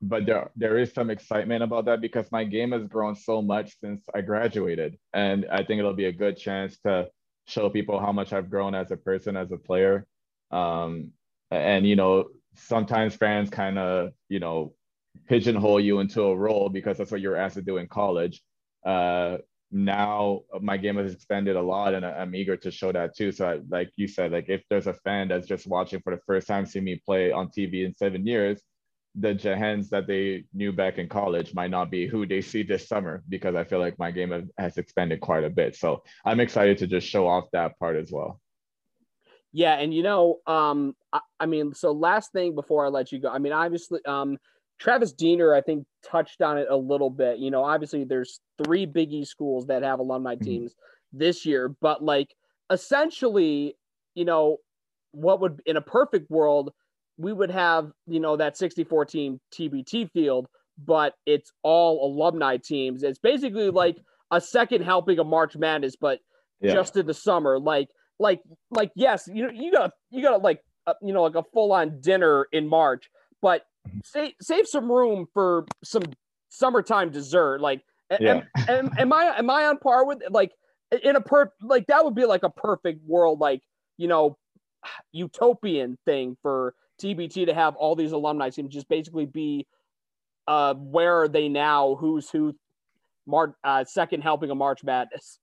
but 0.00 0.26
there 0.26 0.50
there 0.56 0.78
is 0.78 0.92
some 0.92 1.10
excitement 1.10 1.62
about 1.62 1.86
that 1.86 2.00
because 2.00 2.30
my 2.30 2.44
game 2.44 2.72
has 2.72 2.86
grown 2.86 3.16
so 3.16 3.42
much 3.42 3.78
since 3.80 4.04
I 4.14 4.20
graduated, 4.20 4.96
and 5.12 5.46
I 5.50 5.64
think 5.64 5.80
it'll 5.80 5.92
be 5.92 6.06
a 6.06 6.12
good 6.12 6.36
chance 6.36 6.78
to 6.80 7.08
show 7.46 7.68
people 7.68 7.98
how 7.98 8.12
much 8.12 8.32
I've 8.32 8.50
grown 8.50 8.74
as 8.74 8.90
a 8.90 8.96
person, 8.96 9.36
as 9.36 9.50
a 9.50 9.56
player. 9.56 10.06
Um, 10.50 11.12
and 11.50 11.86
you 11.86 11.96
know, 11.96 12.28
sometimes 12.54 13.16
fans 13.16 13.50
kind 13.50 13.78
of 13.78 14.12
you 14.28 14.38
know 14.38 14.74
pigeonhole 15.28 15.80
you 15.80 15.98
into 15.98 16.22
a 16.22 16.36
role 16.36 16.68
because 16.68 16.98
that's 16.98 17.10
what 17.10 17.20
you're 17.20 17.36
asked 17.36 17.56
to 17.56 17.62
do 17.62 17.78
in 17.78 17.88
college. 17.88 18.40
Uh, 18.86 19.38
now 19.72 20.42
my 20.60 20.76
game 20.76 20.96
has 20.96 21.12
expanded 21.12 21.56
a 21.56 21.60
lot, 21.60 21.94
and 21.94 22.06
I'm 22.06 22.36
eager 22.36 22.56
to 22.56 22.70
show 22.70 22.92
that 22.92 23.16
too. 23.16 23.32
So, 23.32 23.48
I, 23.48 23.60
like 23.68 23.90
you 23.96 24.06
said, 24.06 24.30
like 24.30 24.48
if 24.48 24.62
there's 24.70 24.86
a 24.86 24.94
fan 24.94 25.26
that's 25.28 25.48
just 25.48 25.66
watching 25.66 26.00
for 26.02 26.14
the 26.14 26.22
first 26.24 26.46
time, 26.46 26.66
see 26.66 26.80
me 26.80 27.02
play 27.04 27.32
on 27.32 27.48
TV 27.48 27.84
in 27.84 27.96
seven 27.96 28.24
years 28.24 28.62
the 29.20 29.34
Jahenns 29.34 29.88
that 29.90 30.06
they 30.06 30.44
knew 30.54 30.72
back 30.72 30.98
in 30.98 31.08
college 31.08 31.54
might 31.54 31.70
not 31.70 31.90
be 31.90 32.06
who 32.06 32.26
they 32.26 32.40
see 32.40 32.62
this 32.62 32.86
summer 32.86 33.22
because 33.28 33.54
I 33.54 33.64
feel 33.64 33.80
like 33.80 33.98
my 33.98 34.10
game 34.10 34.50
has 34.58 34.76
expanded 34.78 35.20
quite 35.20 35.44
a 35.44 35.50
bit. 35.50 35.76
So 35.76 36.02
I'm 36.24 36.40
excited 36.40 36.78
to 36.78 36.86
just 36.86 37.06
show 37.06 37.26
off 37.26 37.44
that 37.52 37.78
part 37.78 37.96
as 37.96 38.10
well. 38.12 38.40
Yeah, 39.52 39.74
and 39.78 39.92
you 39.92 40.02
know, 40.02 40.38
um, 40.46 40.94
I, 41.12 41.20
I 41.40 41.46
mean, 41.46 41.74
so 41.74 41.92
last 41.92 42.32
thing 42.32 42.54
before 42.54 42.84
I 42.84 42.88
let 42.88 43.10
you 43.10 43.18
go, 43.18 43.30
I 43.30 43.38
mean, 43.38 43.52
obviously, 43.52 44.04
um, 44.04 44.36
Travis 44.78 45.12
Diener, 45.12 45.54
I 45.54 45.62
think, 45.62 45.86
touched 46.04 46.42
on 46.42 46.58
it 46.58 46.68
a 46.70 46.76
little 46.76 47.10
bit. 47.10 47.38
You 47.38 47.50
know, 47.50 47.64
obviously, 47.64 48.04
there's 48.04 48.40
three 48.62 48.86
Big 48.86 49.12
E 49.12 49.24
schools 49.24 49.66
that 49.66 49.82
have 49.82 49.98
alumni 49.98 50.34
mm-hmm. 50.34 50.44
teams 50.44 50.72
mm-hmm. 50.72 51.18
this 51.18 51.46
year, 51.46 51.74
but 51.80 52.04
like 52.04 52.34
essentially, 52.70 53.76
you 54.14 54.24
know, 54.24 54.58
what 55.12 55.40
would 55.40 55.62
in 55.64 55.76
a 55.76 55.80
perfect 55.80 56.30
world 56.30 56.72
we 57.18 57.32
would 57.32 57.50
have, 57.50 57.90
you 58.06 58.20
know, 58.20 58.36
that 58.36 58.56
64 58.56 59.04
team 59.04 59.40
TBT 59.52 60.10
field, 60.12 60.46
but 60.82 61.14
it's 61.26 61.52
all 61.62 62.06
alumni 62.06 62.56
teams. 62.56 63.02
It's 63.02 63.18
basically 63.18 63.70
like 63.70 63.96
a 64.30 64.40
second 64.40 64.82
helping 64.82 65.18
of 65.18 65.26
March 65.26 65.56
Madness, 65.56 65.96
but 66.00 66.20
yeah. 66.60 66.72
just 66.72 66.96
in 66.96 67.06
the 67.06 67.14
summer. 67.14 67.58
Like, 67.58 67.88
like, 68.20 68.40
like, 68.70 68.92
yes, 68.94 69.28
you 69.32 69.50
you 69.52 69.72
got 69.72 69.92
you 70.10 70.22
got 70.22 70.42
like, 70.42 70.60
uh, 70.86 70.94
you 71.02 71.12
know, 71.12 71.22
like 71.22 71.34
a 71.34 71.44
full 71.52 71.72
on 71.72 72.00
dinner 72.00 72.46
in 72.52 72.68
March, 72.68 73.10
but 73.42 73.62
mm-hmm. 73.86 73.98
save 74.04 74.32
save 74.40 74.66
some 74.66 74.90
room 74.90 75.26
for 75.34 75.66
some 75.84 76.04
summertime 76.50 77.10
dessert. 77.10 77.60
Like, 77.60 77.82
yeah. 78.20 78.42
am, 78.56 78.68
am, 78.68 78.90
am 78.98 79.12
I 79.12 79.38
am 79.38 79.50
I 79.50 79.66
on 79.66 79.78
par 79.78 80.06
with 80.06 80.22
like 80.30 80.52
in 81.02 81.16
a 81.16 81.20
per 81.20 81.52
like 81.62 81.86
that 81.88 82.04
would 82.04 82.14
be 82.14 82.26
like 82.26 82.44
a 82.44 82.50
perfect 82.50 83.04
world, 83.04 83.40
like 83.40 83.60
you 83.96 84.06
know, 84.06 84.36
utopian 85.12 85.98
thing 86.04 86.36
for 86.42 86.74
TBT 86.98 87.46
to 87.46 87.54
have 87.54 87.76
all 87.76 87.94
these 87.94 88.12
alumni 88.12 88.50
teams 88.50 88.72
just 88.72 88.88
basically 88.88 89.26
be 89.26 89.66
uh, 90.46 90.74
where 90.74 91.22
are 91.22 91.28
they 91.28 91.48
now? 91.48 91.96
Who's 91.96 92.30
who? 92.30 92.54
Mar- 93.26 93.56
uh, 93.62 93.84
second 93.84 94.22
helping 94.22 94.50
of 94.50 94.56
March 94.56 94.82
Madness. 94.82 95.38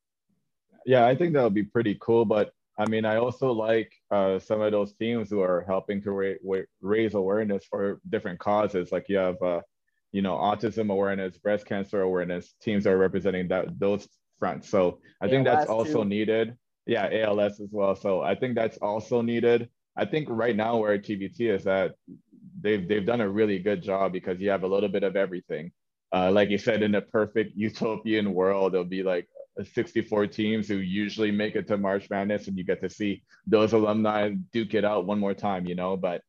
Yeah, 0.85 1.05
I 1.05 1.15
think 1.15 1.33
that 1.33 1.43
would 1.43 1.53
be 1.53 1.63
pretty 1.63 1.97
cool. 2.01 2.25
But 2.25 2.51
I 2.77 2.87
mean, 2.87 3.05
I 3.05 3.17
also 3.17 3.51
like 3.51 3.93
uh, 4.11 4.39
some 4.39 4.61
of 4.61 4.71
those 4.71 4.93
teams 4.93 5.29
who 5.29 5.41
are 5.41 5.63
helping 5.67 6.01
to 6.01 6.11
ra- 6.11 6.61
raise 6.81 7.13
awareness 7.13 7.63
for 7.63 8.01
different 8.09 8.39
causes. 8.39 8.91
Like 8.91 9.07
you 9.07 9.17
have, 9.17 9.41
uh, 9.41 9.61
you 10.11 10.21
know, 10.21 10.35
autism 10.35 10.91
awareness, 10.91 11.37
breast 11.37 11.65
cancer 11.65 12.01
awareness. 12.01 12.55
Teams 12.61 12.87
are 12.87 12.97
representing 12.97 13.47
that 13.49 13.79
those 13.79 14.07
fronts. 14.39 14.67
So 14.69 14.99
I 15.21 15.25
ALS 15.25 15.31
think 15.31 15.45
that's 15.45 15.69
also 15.69 16.03
too. 16.03 16.09
needed. 16.09 16.57
Yeah, 16.87 17.09
ALS 17.11 17.59
as 17.59 17.69
well. 17.71 17.95
So 17.95 18.21
I 18.21 18.35
think 18.35 18.55
that's 18.55 18.77
also 18.77 19.21
needed. 19.21 19.69
I 19.97 20.05
think 20.05 20.27
right 20.29 20.55
now 20.55 20.77
where 20.77 20.97
TBT 20.97 21.55
is 21.55 21.63
that 21.63 21.95
they've 22.61 22.87
they've 22.87 23.05
done 23.05 23.21
a 23.21 23.29
really 23.29 23.59
good 23.59 23.81
job 23.81 24.11
because 24.11 24.39
you 24.39 24.49
have 24.49 24.63
a 24.63 24.67
little 24.67 24.89
bit 24.89 25.03
of 25.03 25.15
everything. 25.15 25.71
Uh, 26.13 26.31
like 26.31 26.49
you 26.49 26.57
said, 26.57 26.83
in 26.83 26.95
a 26.95 27.01
perfect 27.01 27.55
utopian 27.55 28.33
world, 28.33 28.73
there'll 28.73 28.85
be 28.85 29.03
like 29.03 29.27
64 29.73 30.27
teams 30.27 30.67
who 30.67 30.77
usually 30.77 31.31
make 31.31 31.55
it 31.55 31.67
to 31.67 31.77
March 31.77 32.09
Madness, 32.09 32.47
and 32.47 32.57
you 32.57 32.63
get 32.63 32.81
to 32.81 32.89
see 32.89 33.23
those 33.47 33.73
alumni 33.73 34.29
duke 34.51 34.73
it 34.73 34.85
out 34.85 35.05
one 35.05 35.19
more 35.19 35.33
time, 35.33 35.65
you 35.65 35.75
know. 35.75 35.95
But 35.95 36.21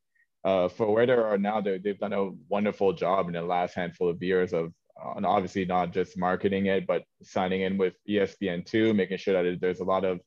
uh, 0.43 0.69
for 0.69 0.93
where 0.93 1.05
they 1.05 1.13
are 1.13 1.37
now, 1.37 1.61
they've 1.61 1.99
done 1.99 2.13
a 2.13 2.31
wonderful 2.49 2.93
job 2.93 3.27
in 3.27 3.33
the 3.33 3.41
last 3.41 3.75
handful 3.75 4.09
of 4.09 4.21
years 4.23 4.53
of, 4.53 4.71
and 5.15 5.25
obviously 5.25 5.65
not 5.65 5.93
just 5.93 6.17
marketing 6.17 6.67
it, 6.67 6.87
but 6.87 7.03
signing 7.21 7.61
in 7.61 7.77
with 7.77 7.93
ESPN2, 8.09 8.95
making 8.95 9.17
sure 9.17 9.41
that 9.41 9.59
there's 9.59 9.81
a 9.81 9.85
lot 9.85 10.05
of 10.05 10.19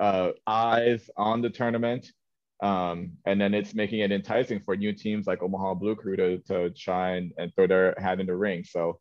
uh, 0.00 0.30
eyes 0.46 1.10
on 1.16 1.42
the 1.42 1.50
tournament 1.50 2.10
um, 2.60 3.12
and 3.24 3.40
then 3.40 3.54
it's 3.54 3.74
making 3.74 4.00
it 4.00 4.10
enticing 4.10 4.60
for 4.60 4.76
new 4.76 4.92
teams 4.92 5.26
like 5.26 5.42
Omaha 5.42 5.74
Blue 5.74 5.94
Crew 5.94 6.16
to, 6.16 6.38
to 6.38 6.70
try 6.70 7.16
and, 7.16 7.32
and 7.38 7.54
throw 7.54 7.66
their 7.66 7.94
hat 7.98 8.20
in 8.20 8.26
the 8.26 8.36
ring. 8.36 8.64
So 8.64 8.98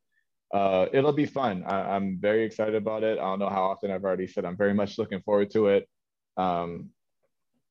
uh, 0.54 0.86
it'll 0.94 1.14
be 1.14 1.26
fun. 1.26 1.64
I, 1.66 1.96
am 1.96 2.20
very 2.22 2.44
excited 2.44 2.76
about 2.76 3.04
it. 3.04 3.18
I 3.18 3.24
don't 3.24 3.40
know 3.40 3.50
how 3.50 3.64
often 3.64 3.92
I've 3.92 4.04
already 4.04 4.28
said 4.28 4.46
I'm 4.46 4.58
very 4.58 4.74
much 4.74 4.98
looking 4.98 5.22
forward 5.22 5.50
to 5.52 5.68
it. 5.68 5.90
Um, 6.38 6.92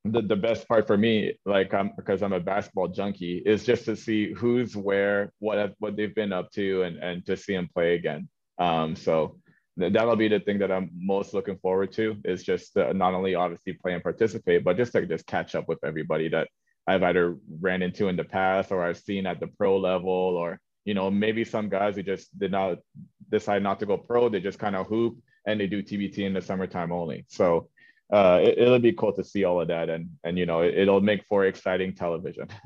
the, 0.05 0.23
the 0.23 0.37
best 0.37 0.69
part 0.69 0.87
for 0.87 0.97
me, 0.97 1.39
like 1.45 1.73
I'm 1.73 1.93
because 1.97 2.23
I'm 2.23 2.33
a 2.33 2.41
basketball 2.41 2.89
junkie, 2.89 3.43
is 3.45 3.65
just 3.65 3.85
to 3.87 3.97
see 3.97 4.33
who's 4.35 4.77
where, 4.77 5.33
what 5.39 5.75
what 5.79 5.97
they've 5.97 6.15
been 6.15 6.33
up 6.33 6.51
to, 6.53 6.83
and 6.83 6.99
and 6.99 7.27
to 7.27 7.37
see 7.37 7.55
them 7.55 7.69
play 7.73 7.95
again. 7.95 8.29
Um, 8.59 8.95
so 8.95 9.39
that'll 9.77 10.17
be 10.17 10.29
the 10.29 10.41
thing 10.41 10.59
that 10.59 10.73
I'm 10.73 10.91
most 10.97 11.35
looking 11.35 11.59
forward 11.59 11.93
to 11.93 12.17
is 12.25 12.43
just 12.43 12.75
to 12.75 12.95
not 12.95 13.15
only 13.15 13.35
obviously 13.35 13.75
play 13.75 13.93
and 13.95 14.03
participate, 14.03 14.65
but 14.65 14.77
just 14.77 14.93
to 14.93 15.07
just 15.07 15.27
catch 15.27 15.55
up 15.55 15.69
with 15.69 15.79
everybody 15.85 16.29
that 16.29 16.49
I've 16.87 17.03
either 17.03 17.37
ran 17.61 17.83
into 17.83 18.09
in 18.09 18.17
the 18.17 18.25
past 18.25 18.73
or 18.73 18.83
I've 18.83 18.99
seen 18.99 19.27
at 19.27 19.41
the 19.41 19.49
pro 19.49 19.77
level 19.77 20.11
or, 20.11 20.61
you 20.85 20.95
know, 20.95 21.11
maybe 21.11 21.45
some 21.45 21.69
guys 21.69 21.97
who 21.97 22.03
just 22.03 22.37
did 22.39 22.53
not 22.53 22.79
decide 23.31 23.63
not 23.63 23.81
to 23.81 23.87
go 23.87 23.99
pro. 23.99 24.29
They 24.29 24.41
just 24.41 24.59
kind 24.59 24.77
of 24.77 24.87
hoop 24.87 25.19
and 25.47 25.61
they 25.61 25.67
do 25.67 25.83
TBT 25.83 26.19
in 26.21 26.33
the 26.33 26.41
summertime 26.41 26.93
only. 26.93 27.27
So 27.29 27.69
uh, 28.13 28.41
it, 28.43 28.69
will 28.69 28.79
be 28.79 28.93
cool 28.93 29.13
to 29.15 29.25
see 29.25 29.45
all 29.45 29.61
of 29.61 29.69
that. 29.69 29.91
And, 29.91 30.11
and, 30.25 30.39
you 30.39 30.47
know, 30.47 30.61
it, 30.61 30.87
will 30.87 31.01
make 31.01 31.25
for 31.27 31.45
exciting 31.45 31.95
television. 31.95 32.49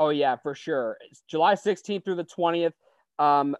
Oh 0.00 0.10
yeah, 0.10 0.36
for 0.36 0.54
sure. 0.54 0.96
It's 1.10 1.24
July 1.28 1.54
16th 1.54 2.04
through 2.04 2.14
the 2.14 2.24
20th. 2.24 2.72
Um, 3.18 3.56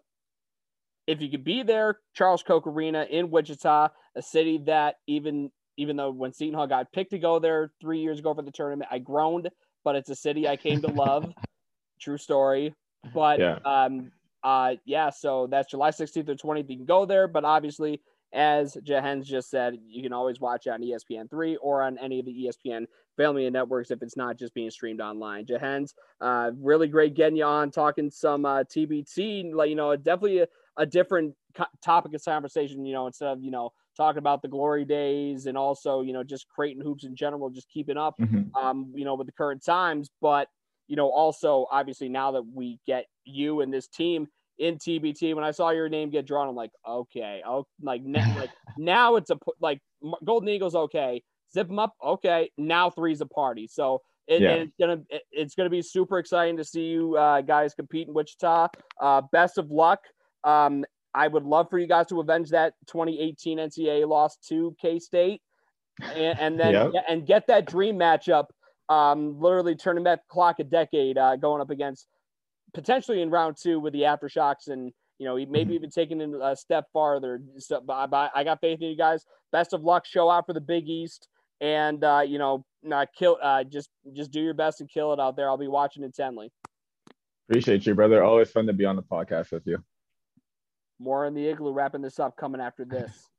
if 1.08 1.22
you 1.22 1.30
could 1.30 1.42
be 1.42 1.62
there, 1.62 1.98
Charles 2.14 2.42
Koch 2.42 2.66
Arena 2.66 3.06
in 3.10 3.30
Wichita, 3.30 3.88
a 4.14 4.22
city 4.22 4.58
that 4.66 4.96
even 5.06 5.50
even 5.78 5.96
though 5.96 6.10
when 6.10 6.32
Seton 6.32 6.54
Hall 6.54 6.66
got 6.66 6.92
picked 6.92 7.12
to 7.12 7.18
go 7.18 7.38
there 7.38 7.72
three 7.80 8.00
years 8.00 8.18
ago 8.18 8.34
for 8.34 8.42
the 8.42 8.50
tournament, 8.50 8.88
I 8.90 8.98
groaned, 8.98 9.48
but 9.84 9.96
it's 9.96 10.10
a 10.10 10.14
city 10.14 10.46
I 10.46 10.56
came 10.56 10.82
to 10.82 10.88
love. 10.88 11.32
True 12.00 12.18
story. 12.18 12.74
But 13.14 13.40
yeah. 13.40 13.58
um 13.64 14.12
uh 14.44 14.74
yeah, 14.84 15.08
so 15.08 15.46
that's 15.50 15.70
July 15.70 15.90
16th 15.90 16.28
or 16.28 16.34
20th. 16.34 16.68
You 16.68 16.76
can 16.76 16.84
go 16.84 17.06
there, 17.06 17.26
but 17.26 17.44
obviously, 17.44 18.02
as 18.34 18.76
Jahenns 18.86 19.24
just 19.24 19.50
said, 19.50 19.78
you 19.86 20.02
can 20.02 20.12
always 20.12 20.40
watch 20.40 20.66
on 20.66 20.82
ESPN3 20.82 21.56
or 21.62 21.82
on 21.82 21.96
any 21.98 22.18
of 22.18 22.26
the 22.26 22.32
ESPN 22.44 22.86
family 23.16 23.48
networks 23.48 23.90
if 23.90 24.02
it's 24.02 24.16
not 24.16 24.38
just 24.38 24.52
being 24.52 24.70
streamed 24.70 25.00
online. 25.00 25.46
Jahenns, 25.46 25.94
uh, 26.20 26.50
really 26.60 26.86
great 26.86 27.14
getting 27.14 27.36
you 27.36 27.44
on, 27.44 27.70
talking 27.70 28.10
some 28.10 28.44
uh, 28.44 28.64
TBT. 28.64 29.54
Like 29.54 29.70
you 29.70 29.76
know, 29.76 29.96
definitely 29.96 30.40
a, 30.40 30.48
a 30.78 30.86
different 30.86 31.34
co- 31.54 31.66
topic 31.84 32.14
of 32.14 32.24
conversation, 32.24 32.86
you 32.86 32.94
know, 32.94 33.06
instead 33.06 33.28
of, 33.28 33.42
you 33.42 33.50
know, 33.50 33.70
talking 33.96 34.18
about 34.18 34.40
the 34.40 34.48
glory 34.48 34.84
days 34.84 35.46
and 35.46 35.58
also, 35.58 36.00
you 36.00 36.12
know, 36.12 36.22
just 36.22 36.48
Creighton 36.48 36.82
hoops 36.82 37.04
in 37.04 37.14
general, 37.14 37.50
just 37.50 37.68
keeping 37.68 37.96
up, 37.98 38.14
mm-hmm. 38.18 38.54
um, 38.56 38.92
you 38.94 39.04
know, 39.04 39.14
with 39.14 39.26
the 39.26 39.32
current 39.32 39.62
times. 39.62 40.08
But, 40.22 40.48
you 40.86 40.96
know, 40.96 41.10
also 41.10 41.66
obviously 41.70 42.08
now 42.08 42.30
that 42.32 42.44
we 42.54 42.78
get 42.86 43.06
you 43.24 43.60
and 43.60 43.74
this 43.74 43.88
team 43.88 44.28
in 44.58 44.76
TBT, 44.76 45.34
when 45.34 45.44
I 45.44 45.50
saw 45.50 45.70
your 45.70 45.88
name 45.88 46.10
get 46.10 46.26
drawn, 46.26 46.48
I'm 46.48 46.54
like, 46.54 46.72
okay, 46.88 47.42
oh, 47.46 47.66
like, 47.82 48.02
like 48.06 48.50
now 48.78 49.16
it's 49.16 49.30
a 49.30 49.38
like 49.60 49.80
Golden 50.24 50.48
Eagles, 50.48 50.74
okay. 50.74 51.22
zip 51.52 51.66
them 51.66 51.78
up. 51.78 51.94
Okay, 52.02 52.50
now 52.56 52.88
three's 52.90 53.20
a 53.20 53.26
party. 53.26 53.66
So 53.66 54.00
it, 54.28 54.42
yeah. 54.42 54.50
it's 54.50 54.74
gonna 54.78 55.00
it's 55.32 55.54
gonna 55.54 55.70
be 55.70 55.82
super 55.82 56.18
exciting 56.18 56.56
to 56.58 56.64
see 56.64 56.88
you 56.88 57.16
uh, 57.16 57.40
guys 57.40 57.74
compete 57.74 58.08
in 58.08 58.14
Wichita. 58.14 58.68
Uh, 59.00 59.22
best 59.32 59.58
of 59.58 59.70
luck. 59.70 60.00
Um, 60.48 60.84
I 61.14 61.28
would 61.28 61.44
love 61.44 61.68
for 61.68 61.78
you 61.78 61.86
guys 61.86 62.06
to 62.06 62.20
avenge 62.20 62.50
that 62.50 62.74
2018 62.86 63.58
NCAA 63.58 64.08
loss 64.08 64.36
to 64.48 64.74
K 64.80 64.98
State, 64.98 65.42
and, 66.00 66.38
and, 66.38 66.60
then 66.60 66.72
yep. 66.72 67.04
and 67.08 67.26
get 67.26 67.46
that 67.48 67.66
dream 67.66 67.98
matchup. 67.98 68.46
Um, 68.88 69.38
literally 69.38 69.74
turning 69.74 70.04
that 70.04 70.20
clock 70.28 70.60
a 70.60 70.64
decade, 70.64 71.18
uh, 71.18 71.36
going 71.36 71.60
up 71.60 71.68
against 71.68 72.06
potentially 72.72 73.20
in 73.20 73.30
round 73.30 73.56
two 73.60 73.80
with 73.80 73.92
the 73.92 74.02
aftershocks 74.02 74.68
and 74.68 74.92
you 75.18 75.26
know 75.26 75.34
maybe 75.34 75.58
mm-hmm. 75.58 75.72
even 75.72 75.90
taking 75.90 76.20
it 76.20 76.30
a 76.40 76.56
step 76.56 76.86
farther. 76.92 77.40
So, 77.58 77.82
I, 77.88 78.30
I 78.34 78.44
got 78.44 78.60
faith 78.60 78.80
in 78.80 78.88
you 78.88 78.96
guys. 78.96 79.26
Best 79.52 79.74
of 79.74 79.82
luck. 79.82 80.06
Show 80.06 80.30
out 80.30 80.46
for 80.46 80.54
the 80.54 80.60
Big 80.60 80.88
East, 80.88 81.28
and 81.60 82.02
uh, 82.02 82.22
you 82.26 82.38
know, 82.38 82.64
not 82.82 83.08
kill. 83.18 83.36
Uh, 83.42 83.64
just 83.64 83.90
just 84.14 84.30
do 84.30 84.40
your 84.40 84.54
best 84.54 84.80
and 84.80 84.88
kill 84.88 85.12
it 85.12 85.20
out 85.20 85.36
there. 85.36 85.48
I'll 85.48 85.58
be 85.58 85.68
watching 85.68 86.04
intently. 86.04 86.50
Appreciate 87.48 87.84
you, 87.86 87.94
brother. 87.94 88.22
Always 88.22 88.50
fun 88.50 88.66
to 88.66 88.72
be 88.72 88.84
on 88.84 88.96
the 88.96 89.02
podcast 89.02 89.52
with 89.52 89.66
you. 89.66 89.82
More 90.98 91.26
in 91.26 91.34
the 91.34 91.48
igloo. 91.48 91.72
Wrapping 91.72 92.02
this 92.02 92.18
up. 92.18 92.36
Coming 92.36 92.60
after 92.60 92.84
this. 92.84 93.28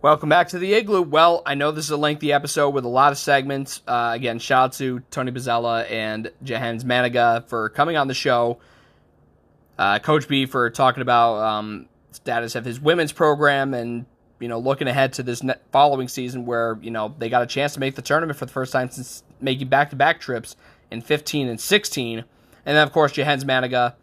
Welcome 0.00 0.28
back 0.28 0.50
to 0.50 0.60
the 0.60 0.74
Igloo. 0.74 1.02
Well, 1.02 1.42
I 1.44 1.56
know 1.56 1.72
this 1.72 1.86
is 1.86 1.90
a 1.90 1.96
lengthy 1.96 2.32
episode 2.32 2.70
with 2.70 2.84
a 2.84 2.88
lot 2.88 3.10
of 3.10 3.18
segments. 3.18 3.82
Uh, 3.84 4.12
again, 4.14 4.38
shout 4.38 4.66
out 4.66 4.72
to 4.74 5.00
Tony 5.10 5.32
Bozzella 5.32 5.90
and 5.90 6.30
Jahenns 6.44 6.84
Manigat 6.84 7.48
for 7.48 7.68
coming 7.70 7.96
on 7.96 8.06
the 8.06 8.14
show. 8.14 8.58
Uh, 9.76 9.98
Coach 9.98 10.28
B 10.28 10.46
for 10.46 10.70
talking 10.70 11.02
about 11.02 11.38
um, 11.38 11.88
status 12.12 12.54
of 12.54 12.64
his 12.64 12.78
women's 12.78 13.10
program 13.10 13.74
and 13.74 14.06
you 14.38 14.46
know 14.46 14.60
looking 14.60 14.86
ahead 14.86 15.14
to 15.14 15.24
this 15.24 15.42
following 15.72 16.06
season 16.06 16.46
where 16.46 16.78
you 16.80 16.92
know 16.92 17.12
they 17.18 17.28
got 17.28 17.42
a 17.42 17.46
chance 17.46 17.74
to 17.74 17.80
make 17.80 17.96
the 17.96 18.02
tournament 18.02 18.38
for 18.38 18.46
the 18.46 18.52
first 18.52 18.72
time 18.72 18.90
since 18.90 19.24
making 19.40 19.66
back-to-back 19.66 20.20
trips 20.20 20.54
in 20.92 21.00
15 21.00 21.48
and 21.48 21.60
16. 21.60 22.18
And 22.18 22.26
then 22.64 22.86
of 22.86 22.92
course 22.92 23.14
Jahenns 23.14 23.42
Manigat, 23.42 23.94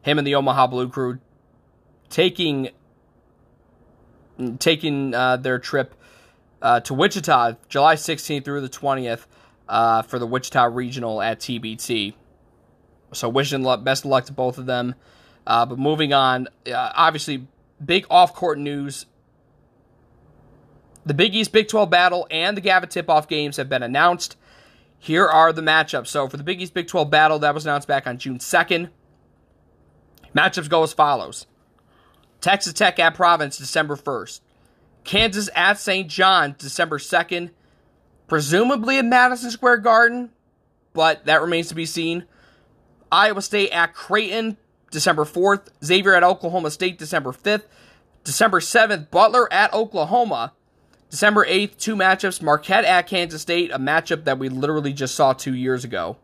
him 0.00 0.16
and 0.16 0.26
the 0.26 0.34
Omaha 0.34 0.68
Blue 0.68 0.88
Crew 0.88 1.18
taking 2.08 2.70
taking 4.58 5.14
uh, 5.14 5.36
their 5.38 5.58
trip 5.58 5.94
uh, 6.60 6.80
to 6.80 6.94
Wichita 6.94 7.54
July 7.68 7.94
16th 7.94 8.44
through 8.44 8.60
the 8.60 8.68
20th 8.68 9.26
uh, 9.68 10.02
for 10.02 10.18
the 10.18 10.26
Wichita 10.26 10.64
Regional 10.64 11.22
at 11.22 11.40
TBT. 11.40 12.14
So 13.12 13.28
wishing 13.28 13.62
luck, 13.62 13.84
best 13.84 14.04
of 14.04 14.10
luck 14.10 14.24
to 14.26 14.32
both 14.32 14.58
of 14.58 14.66
them. 14.66 14.94
Uh, 15.46 15.64
but 15.64 15.78
moving 15.78 16.12
on, 16.12 16.48
uh, 16.66 16.92
obviously, 16.94 17.46
big 17.84 18.06
off-court 18.10 18.58
news. 18.58 19.06
The 21.04 21.14
Big 21.14 21.34
East 21.34 21.52
Big 21.52 21.68
12 21.68 21.88
battle 21.88 22.26
and 22.30 22.56
the 22.56 22.60
Gavitt 22.60 22.90
tip-off 22.90 23.28
games 23.28 23.58
have 23.58 23.68
been 23.68 23.82
announced. 23.82 24.36
Here 24.98 25.26
are 25.26 25.52
the 25.52 25.62
matchups. 25.62 26.08
So 26.08 26.28
for 26.28 26.36
the 26.36 26.42
Big 26.42 26.60
East 26.60 26.74
Big 26.74 26.88
12 26.88 27.10
battle, 27.10 27.38
that 27.38 27.54
was 27.54 27.64
announced 27.64 27.86
back 27.86 28.08
on 28.08 28.18
June 28.18 28.38
2nd. 28.38 28.90
Matchups 30.34 30.68
go 30.68 30.82
as 30.82 30.92
follows. 30.92 31.46
Texas 32.46 32.74
Tech 32.74 33.00
at 33.00 33.16
Providence, 33.16 33.58
December 33.58 33.96
1st. 33.96 34.38
Kansas 35.02 35.50
at 35.56 35.80
St. 35.80 36.08
John, 36.08 36.54
December 36.56 36.98
2nd. 36.98 37.50
Presumably 38.28 38.98
at 38.98 39.04
Madison 39.04 39.50
Square 39.50 39.78
Garden, 39.78 40.30
but 40.92 41.24
that 41.24 41.42
remains 41.42 41.66
to 41.70 41.74
be 41.74 41.86
seen. 41.86 42.24
Iowa 43.10 43.42
State 43.42 43.70
at 43.70 43.94
Creighton, 43.94 44.58
December 44.92 45.24
4th. 45.24 45.70
Xavier 45.84 46.14
at 46.14 46.22
Oklahoma 46.22 46.70
State, 46.70 46.98
December 46.98 47.32
5th. 47.32 47.64
December 48.22 48.60
7th, 48.60 49.10
Butler 49.10 49.52
at 49.52 49.74
Oklahoma. 49.74 50.52
December 51.10 51.44
8th, 51.46 51.76
two 51.78 51.96
matchups. 51.96 52.40
Marquette 52.40 52.84
at 52.84 53.08
Kansas 53.08 53.42
State, 53.42 53.72
a 53.72 53.78
matchup 53.80 54.22
that 54.22 54.38
we 54.38 54.48
literally 54.48 54.92
just 54.92 55.16
saw 55.16 55.32
two 55.32 55.54
years 55.54 55.82
ago 55.82 56.16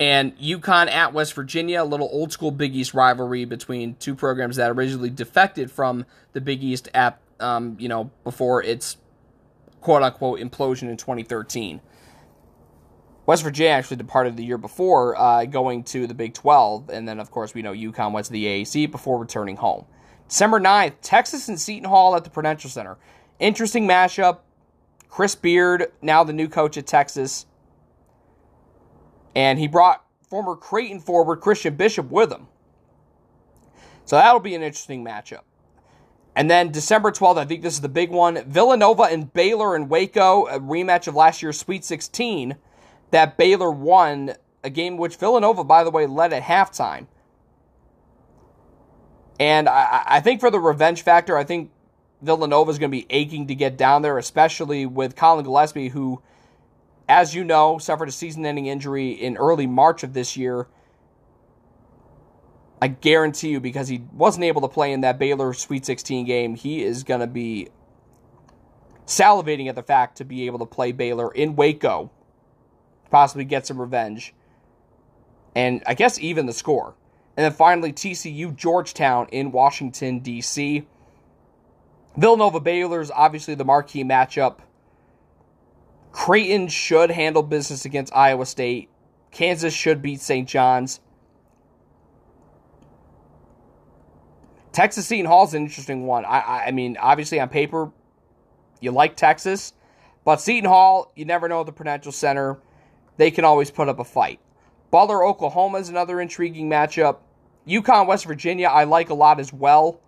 and 0.00 0.36
UConn 0.38 0.90
at 0.90 1.12
West 1.12 1.34
Virginia, 1.34 1.82
a 1.82 1.84
little 1.84 2.08
old 2.10 2.32
school 2.32 2.50
Big 2.50 2.74
East 2.74 2.94
rivalry 2.94 3.44
between 3.44 3.94
two 3.96 4.14
programs 4.14 4.56
that 4.56 4.70
originally 4.70 5.10
defected 5.10 5.70
from 5.70 6.06
the 6.32 6.40
Big 6.40 6.64
East 6.64 6.88
at 6.94 7.20
um, 7.38 7.76
you 7.78 7.88
know 7.88 8.10
before 8.24 8.62
its 8.62 8.96
quote 9.82 10.02
unquote 10.02 10.40
implosion 10.40 10.88
in 10.88 10.96
2013. 10.96 11.80
West 13.26 13.42
Virginia 13.44 13.72
actually 13.72 13.98
departed 13.98 14.36
the 14.36 14.44
year 14.44 14.58
before, 14.58 15.16
uh, 15.16 15.44
going 15.44 15.84
to 15.84 16.06
the 16.06 16.14
Big 16.14 16.34
12, 16.34 16.88
and 16.88 17.06
then 17.06 17.20
of 17.20 17.30
course 17.30 17.54
we 17.54 17.62
know 17.62 17.72
UConn 17.72 18.12
went 18.12 18.26
to 18.26 18.32
the 18.32 18.44
AAC 18.44 18.90
before 18.90 19.18
returning 19.18 19.56
home. 19.56 19.84
December 20.26 20.58
9th, 20.58 20.94
Texas 21.02 21.48
and 21.48 21.60
Seton 21.60 21.88
Hall 21.88 22.16
at 22.16 22.24
the 22.24 22.30
Prudential 22.30 22.70
Center. 22.70 22.96
Interesting 23.38 23.86
mashup. 23.86 24.38
Chris 25.08 25.34
Beard, 25.34 25.92
now 26.00 26.24
the 26.24 26.32
new 26.32 26.48
coach 26.48 26.76
at 26.76 26.86
Texas 26.86 27.46
and 29.34 29.58
he 29.58 29.68
brought 29.68 30.04
former 30.28 30.56
Creighton 30.56 31.00
forward 31.00 31.36
Christian 31.36 31.76
Bishop 31.76 32.10
with 32.10 32.32
him. 32.32 32.46
So 34.04 34.16
that'll 34.16 34.40
be 34.40 34.54
an 34.54 34.62
interesting 34.62 35.04
matchup. 35.04 35.42
And 36.34 36.50
then 36.50 36.70
December 36.70 37.10
12th, 37.10 37.38
I 37.38 37.44
think 37.44 37.62
this 37.62 37.74
is 37.74 37.80
the 37.80 37.88
big 37.88 38.10
one 38.10 38.42
Villanova 38.44 39.04
and 39.04 39.32
Baylor 39.32 39.74
and 39.74 39.90
Waco, 39.90 40.46
a 40.46 40.60
rematch 40.60 41.06
of 41.06 41.14
last 41.14 41.42
year's 41.42 41.58
Sweet 41.58 41.84
16 41.84 42.56
that 43.10 43.36
Baylor 43.36 43.70
won, 43.70 44.34
a 44.62 44.70
game 44.70 44.96
which 44.96 45.16
Villanova, 45.16 45.64
by 45.64 45.82
the 45.82 45.90
way, 45.90 46.06
led 46.06 46.32
at 46.32 46.44
halftime. 46.44 47.08
And 49.40 49.68
I, 49.68 50.02
I 50.06 50.20
think 50.20 50.40
for 50.40 50.50
the 50.50 50.60
revenge 50.60 51.02
factor, 51.02 51.36
I 51.36 51.44
think 51.44 51.70
Villanova 52.22 52.70
is 52.70 52.78
going 52.78 52.90
to 52.90 52.96
be 52.96 53.06
aching 53.10 53.46
to 53.48 53.54
get 53.54 53.76
down 53.76 54.02
there, 54.02 54.18
especially 54.18 54.86
with 54.86 55.16
Colin 55.16 55.44
Gillespie, 55.44 55.88
who 55.88 56.22
as 57.10 57.34
you 57.34 57.42
know, 57.42 57.76
suffered 57.78 58.08
a 58.08 58.12
season 58.12 58.46
ending 58.46 58.66
injury 58.66 59.10
in 59.10 59.36
early 59.36 59.66
March 59.66 60.04
of 60.04 60.12
this 60.12 60.36
year. 60.36 60.68
I 62.80 62.86
guarantee 62.86 63.50
you, 63.50 63.60
because 63.60 63.88
he 63.88 64.04
wasn't 64.12 64.44
able 64.44 64.62
to 64.62 64.68
play 64.68 64.92
in 64.92 65.00
that 65.00 65.18
Baylor 65.18 65.52
Sweet 65.52 65.84
16 65.84 66.24
game, 66.24 66.54
he 66.54 66.84
is 66.84 67.02
going 67.02 67.20
to 67.20 67.26
be 67.26 67.68
salivating 69.06 69.68
at 69.68 69.74
the 69.74 69.82
fact 69.82 70.18
to 70.18 70.24
be 70.24 70.46
able 70.46 70.60
to 70.60 70.66
play 70.66 70.92
Baylor 70.92 71.32
in 71.32 71.56
Waco, 71.56 72.12
possibly 73.10 73.44
get 73.44 73.66
some 73.66 73.80
revenge, 73.80 74.32
and 75.56 75.82
I 75.86 75.94
guess 75.94 76.18
even 76.20 76.46
the 76.46 76.52
score. 76.52 76.94
And 77.36 77.44
then 77.44 77.52
finally, 77.52 77.92
TCU 77.92 78.54
Georgetown 78.54 79.26
in 79.32 79.50
Washington, 79.50 80.20
D.C. 80.20 80.86
Villanova 82.16 82.60
Baylor's 82.60 83.10
obviously 83.10 83.56
the 83.56 83.64
marquee 83.64 84.04
matchup. 84.04 84.58
Creighton 86.12 86.68
should 86.68 87.10
handle 87.10 87.42
business 87.42 87.84
against 87.84 88.14
Iowa 88.14 88.46
State. 88.46 88.88
Kansas 89.30 89.72
should 89.72 90.02
beat 90.02 90.20
St. 90.20 90.48
John's. 90.48 91.00
Texas 94.72 95.06
Seton 95.06 95.26
Hall 95.26 95.44
is 95.44 95.54
an 95.54 95.62
interesting 95.62 96.06
one. 96.06 96.24
I, 96.24 96.64
I, 96.66 96.70
mean, 96.70 96.96
obviously 97.00 97.40
on 97.40 97.48
paper, 97.48 97.90
you 98.80 98.92
like 98.92 99.16
Texas, 99.16 99.72
but 100.24 100.40
Seton 100.40 100.68
Hall, 100.68 101.12
you 101.16 101.24
never 101.24 101.48
know 101.48 101.64
the 101.64 101.72
Prudential 101.72 102.12
Center. 102.12 102.58
They 103.16 103.30
can 103.30 103.44
always 103.44 103.70
put 103.70 103.88
up 103.88 103.98
a 103.98 104.04
fight. 104.04 104.40
Butler, 104.90 105.24
Oklahoma 105.24 105.78
is 105.78 105.88
another 105.88 106.20
intriguing 106.20 106.68
matchup. 106.70 107.18
UConn, 107.66 108.06
West 108.06 108.24
Virginia, 108.26 108.68
I 108.68 108.84
like 108.84 109.10
a 109.10 109.14
lot 109.14 109.40
as 109.40 109.52
well. 109.52 110.00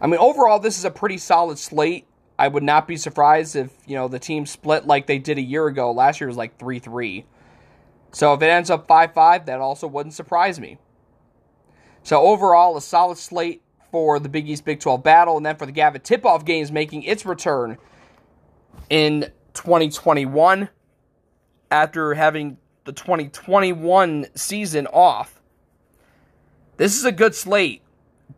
I 0.00 0.06
mean, 0.06 0.20
overall, 0.20 0.58
this 0.58 0.78
is 0.78 0.84
a 0.84 0.90
pretty 0.90 1.18
solid 1.18 1.58
slate. 1.58 2.06
I 2.40 2.48
would 2.48 2.62
not 2.62 2.88
be 2.88 2.96
surprised 2.96 3.54
if, 3.54 3.70
you 3.86 3.96
know, 3.96 4.08
the 4.08 4.18
team 4.18 4.46
split 4.46 4.86
like 4.86 5.06
they 5.06 5.18
did 5.18 5.36
a 5.36 5.42
year 5.42 5.66
ago. 5.66 5.92
Last 5.92 6.22
year 6.22 6.28
was 6.28 6.38
like 6.38 6.58
3 6.58 6.78
3. 6.78 7.26
So 8.12 8.32
if 8.32 8.40
it 8.40 8.46
ends 8.46 8.70
up 8.70 8.88
5 8.88 9.12
5, 9.12 9.44
that 9.44 9.60
also 9.60 9.86
wouldn't 9.86 10.14
surprise 10.14 10.58
me. 10.58 10.78
So 12.02 12.18
overall, 12.22 12.78
a 12.78 12.80
solid 12.80 13.18
slate 13.18 13.60
for 13.90 14.18
the 14.18 14.30
Big 14.30 14.48
East 14.48 14.64
Big 14.64 14.80
12 14.80 15.02
battle. 15.02 15.36
And 15.36 15.44
then 15.44 15.56
for 15.56 15.66
the 15.66 15.72
Gavitt 15.72 16.02
tip 16.02 16.24
off 16.24 16.46
games 16.46 16.72
making 16.72 17.02
its 17.02 17.26
return 17.26 17.76
in 18.88 19.30
2021 19.52 20.70
after 21.70 22.14
having 22.14 22.56
the 22.86 22.92
2021 22.92 24.28
season 24.34 24.86
off. 24.86 25.42
This 26.78 26.96
is 26.96 27.04
a 27.04 27.12
good 27.12 27.34
slate. 27.34 27.82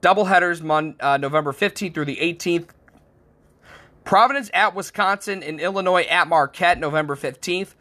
Doubleheaders 0.01 0.61
mon- 0.61 0.97
uh, 0.99 1.19
November 1.19 1.53
15th 1.53 1.95
through 1.95 2.07
the 2.07 2.17
18th. 2.17 2.71
Providence 4.05 4.51
at 4.53 4.75
Wisconsin 4.75 5.43
and 5.43 5.61
Illinois 5.61 6.03
at 6.03 6.29
Marquette, 6.29 6.79
November 6.79 7.17
15th. 7.17 7.75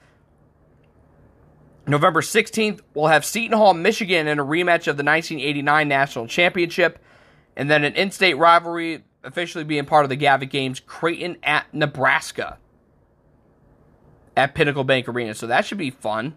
November 1.87 2.21
16th, 2.21 2.79
we'll 2.93 3.07
have 3.07 3.25
Seton 3.25 3.57
Hall, 3.57 3.73
Michigan 3.73 4.27
in 4.27 4.39
a 4.39 4.45
rematch 4.45 4.87
of 4.87 4.97
the 4.97 5.03
1989 5.03 5.87
National 5.87 6.27
Championship. 6.27 6.99
And 7.55 7.69
then 7.69 7.83
an 7.83 7.95
in 7.95 8.11
state 8.11 8.35
rivalry 8.35 9.03
officially 9.23 9.63
being 9.63 9.85
part 9.85 10.05
of 10.05 10.09
the 10.09 10.15
Gavitt 10.15 10.49
Games, 10.49 10.79
Creighton 10.79 11.37
at 11.43 11.73
Nebraska 11.73 12.57
at 14.37 14.55
Pinnacle 14.55 14.83
Bank 14.83 15.07
Arena. 15.07 15.33
So 15.33 15.47
that 15.47 15.65
should 15.65 15.77
be 15.77 15.89
fun. 15.89 16.35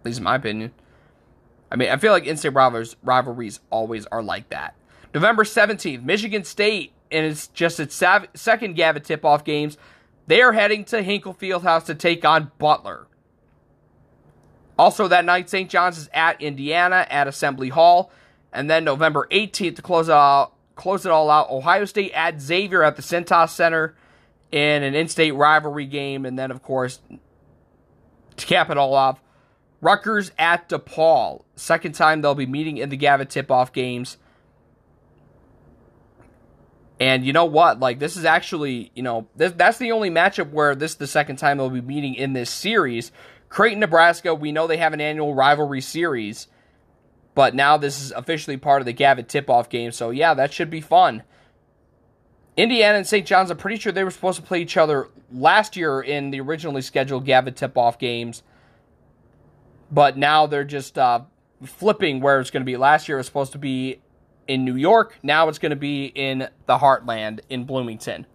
At 0.00 0.06
least 0.06 0.18
in 0.18 0.24
my 0.24 0.36
opinion. 0.36 0.72
I 1.70 1.76
mean, 1.76 1.90
I 1.90 1.96
feel 1.96 2.12
like 2.12 2.24
in 2.24 2.36
state 2.36 2.54
rivalries, 2.54 2.96
rivalries 3.02 3.60
always 3.70 4.06
are 4.06 4.22
like 4.22 4.48
that. 4.50 4.74
November 5.12 5.44
17th, 5.44 6.02
Michigan 6.02 6.44
State 6.44 6.92
and 7.10 7.26
it's 7.26 7.48
just 7.48 7.80
its 7.80 7.94
sav- 7.94 8.28
second 8.34 8.74
Gavitt 8.74 9.04
tip-off 9.04 9.44
games. 9.44 9.76
They 10.26 10.42
are 10.42 10.52
heading 10.52 10.84
to 10.86 11.02
Hinkle 11.02 11.34
Fieldhouse 11.34 11.86
to 11.86 11.94
take 11.94 12.24
on 12.24 12.52
Butler. 12.58 13.06
Also 14.78 15.08
that 15.08 15.24
night, 15.24 15.50
St. 15.50 15.68
John's 15.68 15.98
is 15.98 16.10
at 16.12 16.40
Indiana 16.40 17.06
at 17.10 17.26
Assembly 17.26 17.70
Hall, 17.70 18.12
and 18.52 18.70
then 18.70 18.84
November 18.84 19.26
18th 19.30 19.76
to 19.76 19.82
close 19.82 20.08
it 20.08 20.14
out, 20.14 20.52
close 20.76 21.04
it 21.04 21.10
all 21.10 21.30
out. 21.30 21.50
Ohio 21.50 21.84
State 21.84 22.12
at 22.12 22.40
Xavier 22.40 22.82
at 22.82 22.96
the 22.96 23.02
Cintas 23.02 23.50
Center 23.50 23.96
in 24.52 24.82
an 24.82 24.94
in-state 24.94 25.32
rivalry 25.32 25.86
game, 25.86 26.24
and 26.24 26.38
then 26.38 26.50
of 26.50 26.62
course 26.62 27.00
to 28.36 28.46
cap 28.46 28.70
it 28.70 28.78
all 28.78 28.94
off, 28.94 29.20
Rutgers 29.80 30.32
at 30.38 30.68
DePaul. 30.68 31.42
Second 31.56 31.92
time 31.92 32.22
they'll 32.22 32.34
be 32.34 32.46
meeting 32.46 32.78
in 32.78 32.88
the 32.88 32.96
Gavitt 32.96 33.30
tip-off 33.30 33.72
games. 33.72 34.16
And 37.00 37.24
you 37.24 37.32
know 37.32 37.44
what? 37.44 37.78
Like 37.78 37.98
this 37.98 38.16
is 38.16 38.24
actually, 38.24 38.90
you 38.94 39.02
know, 39.02 39.28
this, 39.36 39.52
that's 39.52 39.78
the 39.78 39.92
only 39.92 40.10
matchup 40.10 40.50
where 40.50 40.74
this 40.74 40.92
is 40.92 40.96
the 40.96 41.06
second 41.06 41.36
time 41.36 41.58
they'll 41.58 41.70
be 41.70 41.80
meeting 41.80 42.14
in 42.14 42.32
this 42.32 42.50
series. 42.50 43.12
Creighton, 43.48 43.80
Nebraska, 43.80 44.34
we 44.34 44.52
know 44.52 44.66
they 44.66 44.76
have 44.78 44.92
an 44.92 45.00
annual 45.00 45.34
rivalry 45.34 45.80
series, 45.80 46.48
but 47.34 47.54
now 47.54 47.76
this 47.76 48.02
is 48.02 48.10
officially 48.12 48.56
part 48.56 48.82
of 48.82 48.86
the 48.86 48.92
Gavitt 48.92 49.28
tip-off 49.28 49.68
game. 49.68 49.92
So 49.92 50.10
yeah, 50.10 50.34
that 50.34 50.52
should 50.52 50.70
be 50.70 50.80
fun. 50.80 51.22
Indiana 52.56 52.98
and 52.98 53.06
St. 53.06 53.24
John's, 53.24 53.52
I'm 53.52 53.56
pretty 53.56 53.78
sure 53.78 53.92
they 53.92 54.02
were 54.02 54.10
supposed 54.10 54.40
to 54.40 54.44
play 54.44 54.60
each 54.60 54.76
other 54.76 55.08
last 55.32 55.76
year 55.76 56.00
in 56.00 56.32
the 56.32 56.40
originally 56.40 56.82
scheduled 56.82 57.24
Gavitt 57.24 57.54
tip-off 57.54 58.00
games, 58.00 58.42
but 59.92 60.18
now 60.18 60.46
they're 60.46 60.64
just 60.64 60.98
uh, 60.98 61.20
flipping 61.64 62.20
where 62.20 62.40
it's 62.40 62.50
going 62.50 62.62
to 62.62 62.66
be. 62.66 62.76
Last 62.76 63.08
year 63.08 63.18
it 63.18 63.20
was 63.20 63.26
supposed 63.26 63.52
to 63.52 63.58
be 63.58 64.00
in 64.48 64.64
New 64.64 64.74
York. 64.74 65.16
Now 65.22 65.48
it's 65.48 65.58
going 65.58 65.70
to 65.70 65.76
be 65.76 66.06
in 66.06 66.48
the 66.66 66.78
Heartland 66.78 67.40
in 67.48 67.64
Bloomington. 67.64 68.26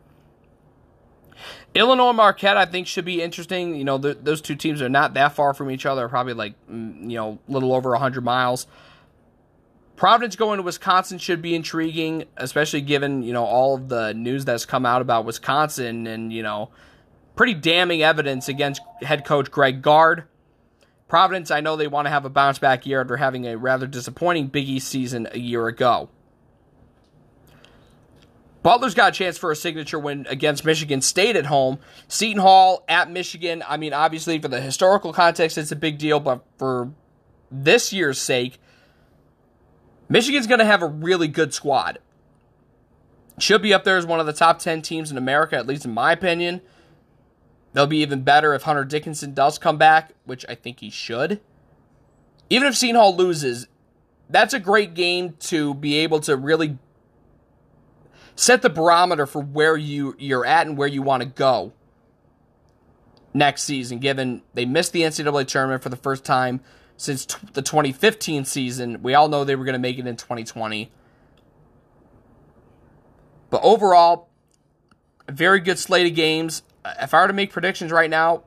Illinois 1.74 2.14
Marquette, 2.14 2.56
I 2.56 2.66
think, 2.66 2.88
should 2.88 3.06
be 3.06 3.22
interesting. 3.22 3.76
You 3.76 3.84
know, 3.84 3.98
th- 3.98 4.20
those 4.22 4.42
two 4.42 4.56
teams 4.56 4.82
are 4.82 4.90
not 4.90 5.16
that 5.16 5.34
far 5.34 5.54
from 5.54 5.72
each 5.72 5.86
other, 5.86 6.08
probably 6.08 6.34
like, 6.34 6.54
mm, 6.70 7.10
you 7.10 7.18
know, 7.18 7.40
a 7.50 7.52
little 7.52 7.74
over 7.74 7.90
100 7.92 8.24
miles. 8.24 8.68
Providence 9.96 10.36
going 10.36 10.58
to 10.58 10.64
Wisconsin 10.64 11.18
should 11.18 11.42
be 11.42 11.56
intriguing, 11.56 12.26
especially 12.38 12.82
given, 12.82 13.24
you 13.24 13.34
know, 13.34 13.46
all 13.46 13.76
of 13.76 13.90
the 13.90 14.14
news 14.14 14.46
that's 14.46 14.66
come 14.66 14.86
out 14.86 15.02
about 15.02 15.26
Wisconsin 15.26 16.08
and, 16.08 16.32
you 16.32 16.44
know, 16.44 16.70
pretty 17.36 17.54
damning 17.54 18.04
evidence 18.04 18.48
against 18.48 18.82
head 19.02 19.26
coach 19.26 19.50
Greg 19.50 19.82
Gard. 19.82 20.26
Providence, 21.14 21.52
I 21.52 21.62
know 21.62 21.76
they 21.76 21.86
want 21.86 22.08
to 22.08 22.10
have 22.10 22.26
a 22.26 22.30
bounce 22.32 22.58
back 22.58 22.88
year 22.88 23.00
after 23.00 23.18
having 23.18 23.46
a 23.46 23.56
rather 23.56 23.86
disappointing 23.86 24.48
Big 24.48 24.68
East 24.68 24.88
season 24.88 25.28
a 25.32 25.38
year 25.38 25.68
ago. 25.68 26.10
Butler's 28.64 28.96
got 28.96 29.10
a 29.10 29.12
chance 29.16 29.38
for 29.38 29.52
a 29.52 29.56
signature 29.56 30.00
win 30.00 30.26
against 30.28 30.66
Michigan 30.66 31.02
State 31.02 31.36
at 31.36 31.46
home. 31.46 31.78
Seton 32.08 32.42
Hall 32.42 32.84
at 32.90 33.12
Michigan. 33.12 33.64
I 33.68 33.78
mean, 33.78 33.94
obviously, 33.94 34.40
for 34.40 34.48
the 34.48 34.60
historical 34.60 35.14
context, 35.14 35.56
it's 35.56 35.72
a 35.72 35.76
big 35.76 36.00
deal, 36.00 36.20
but 36.20 36.44
for 36.58 36.92
this 37.52 37.94
year's 37.94 38.20
sake, 38.20 38.58
Michigan's 40.10 40.48
going 40.48 40.62
to 40.62 40.66
have 40.66 40.82
a 40.82 40.88
really 40.88 41.28
good 41.28 41.54
squad. 41.54 42.00
Should 43.38 43.62
be 43.62 43.72
up 43.72 43.84
there 43.84 43.98
as 43.98 44.08
one 44.08 44.20
of 44.20 44.26
the 44.26 44.34
top 44.34 44.58
10 44.58 44.82
teams 44.82 45.12
in 45.12 45.18
America, 45.20 45.58
at 45.58 45.68
least 45.68 45.86
in 45.86 45.94
my 45.94 46.12
opinion. 46.12 46.64
They'll 47.74 47.88
be 47.88 47.98
even 47.98 48.22
better 48.22 48.54
if 48.54 48.64
Hunter 48.64 48.86
Dickinson 48.86 49.34
does 49.34 49.58
come 49.58 49.78
back, 49.78 50.12
which 50.26 50.46
I 50.48 50.56
think 50.56 50.80
he 50.80 50.90
should. 50.90 51.42
Even 52.50 52.68
if 52.68 52.76
Seton 52.76 52.96
Hall 52.96 53.16
loses, 53.16 53.68
that's 54.30 54.54
a 54.54 54.60
great 54.60 54.94
game 54.94 55.36
to 55.42 55.74
be 55.74 55.98
able 56.00 56.20
to 56.22 56.38
really 56.38 56.78
set 58.36 58.62
the 58.62 58.70
barometer 58.70 59.26
for 59.26 59.42
where 59.42 59.76
you 59.76 60.16
you're 60.18 60.46
at 60.46 60.68
and 60.68 60.78
where 60.78 60.88
you 60.88 61.02
want 61.02 61.24
to 61.24 61.30
go 61.30 61.74
next 63.34 63.64
season. 63.64 64.00
Given 64.00 64.44
they 64.54 64.66
missed 64.66 64.94
the 64.94 65.02
NCAA 65.02 65.48
tournament 65.48 65.82
for 65.82 65.90
the 65.90 65.96
first 65.96 66.24
time 66.24 66.62
since 66.96 67.26
t- 67.26 67.38
the 67.54 67.62
2015 67.62 68.46
season, 68.46 69.02
we 69.02 69.14
all 69.16 69.28
know 69.28 69.44
they 69.44 69.56
were 69.56 69.66
going 69.66 69.74
to 69.74 69.80
make 69.80 69.98
it 69.98 70.06
in 70.06 70.16
2020. 70.16 70.92
But 73.50 73.62
overall, 73.64 74.30
a 75.28 75.32
very 75.32 75.60
good 75.60 75.80
slate 75.80 76.08
of 76.08 76.16
games. 76.16 76.64
If 76.86 77.14
I 77.14 77.22
were 77.22 77.28
to 77.28 77.34
make 77.34 77.52
predictions 77.52 77.92
right 77.92 78.10
now, 78.10 78.44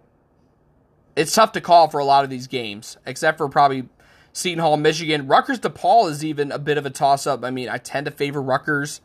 it's 1.16 1.34
tough 1.34 1.52
to 1.52 1.60
call 1.60 1.88
for 1.88 1.98
a 1.98 2.04
lot 2.04 2.24
of 2.24 2.30
these 2.30 2.46
games, 2.46 2.98
except 3.06 3.38
for 3.38 3.48
probably 3.48 3.88
Seton 4.32 4.58
Hall, 4.58 4.76
Michigan. 4.76 5.26
Rutgers 5.26 5.58
DePaul 5.58 6.10
is 6.10 6.24
even 6.24 6.52
a 6.52 6.58
bit 6.58 6.76
of 6.76 6.84
a 6.84 6.90
toss 6.90 7.26
up. 7.26 7.42
I 7.42 7.50
mean, 7.50 7.70
I 7.70 7.78
tend 7.78 8.04
to 8.04 8.10
favor 8.10 8.42
Rutgers 8.42 9.00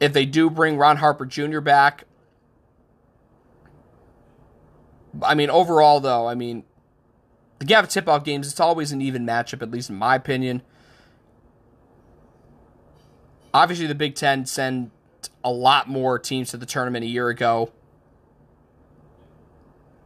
if 0.00 0.12
they 0.12 0.26
do 0.26 0.50
bring 0.50 0.76
Ron 0.76 0.96
Harper 0.96 1.24
Jr. 1.24 1.60
back. 1.60 2.04
I 5.22 5.34
mean, 5.34 5.50
overall, 5.50 6.00
though, 6.00 6.26
I 6.26 6.34
mean, 6.34 6.64
the 7.60 7.64
Gavitt 7.64 7.90
tip 7.90 8.08
off 8.08 8.24
games, 8.24 8.48
it's 8.48 8.60
always 8.60 8.92
an 8.92 9.00
even 9.00 9.24
matchup, 9.24 9.62
at 9.62 9.70
least 9.70 9.90
in 9.90 9.96
my 9.96 10.16
opinion. 10.16 10.62
Obviously, 13.54 13.86
the 13.86 13.94
Big 13.94 14.14
Ten 14.14 14.46
sent 14.46 14.90
a 15.42 15.50
lot 15.50 15.88
more 15.88 16.18
teams 16.18 16.50
to 16.50 16.56
the 16.56 16.66
tournament 16.66 17.04
a 17.04 17.08
year 17.08 17.28
ago. 17.28 17.72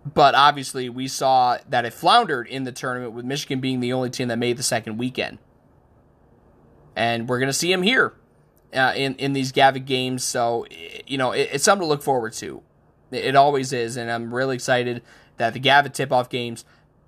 But 0.04 0.34
obviously, 0.34 0.88
we 0.88 1.06
saw 1.06 1.58
that 1.68 1.84
it 1.84 1.92
floundered 1.92 2.48
in 2.48 2.64
the 2.64 2.72
tournament 2.72 3.12
with 3.12 3.24
Michigan 3.24 3.60
being 3.60 3.80
the 3.80 3.92
only 3.92 4.10
team 4.10 4.28
that 4.28 4.38
made 4.38 4.56
the 4.56 4.62
second 4.62 4.98
weekend. 4.98 5.38
And 6.96 7.28
we're 7.28 7.38
going 7.38 7.48
to 7.48 7.52
see 7.52 7.72
him 7.72 7.82
here 7.82 8.14
uh, 8.74 8.92
in 8.96 9.14
in 9.16 9.32
these 9.32 9.52
Gavitt 9.52 9.86
games. 9.86 10.24
So 10.24 10.66
you 11.06 11.18
know 11.18 11.32
it, 11.32 11.50
it's 11.52 11.64
something 11.64 11.84
to 11.84 11.88
look 11.88 12.02
forward 12.02 12.32
to. 12.34 12.62
It, 13.10 13.26
it, 13.26 13.36
always 13.36 13.72
is, 13.72 13.96
and 13.96 14.10
I'm 14.10 14.34
really 14.34 14.56
excited 14.56 15.02
that 15.36 15.52
the 15.52 15.60
Gavitt 15.60 15.94
tip 15.94 16.12
off 16.12 16.28
games 16.28 16.64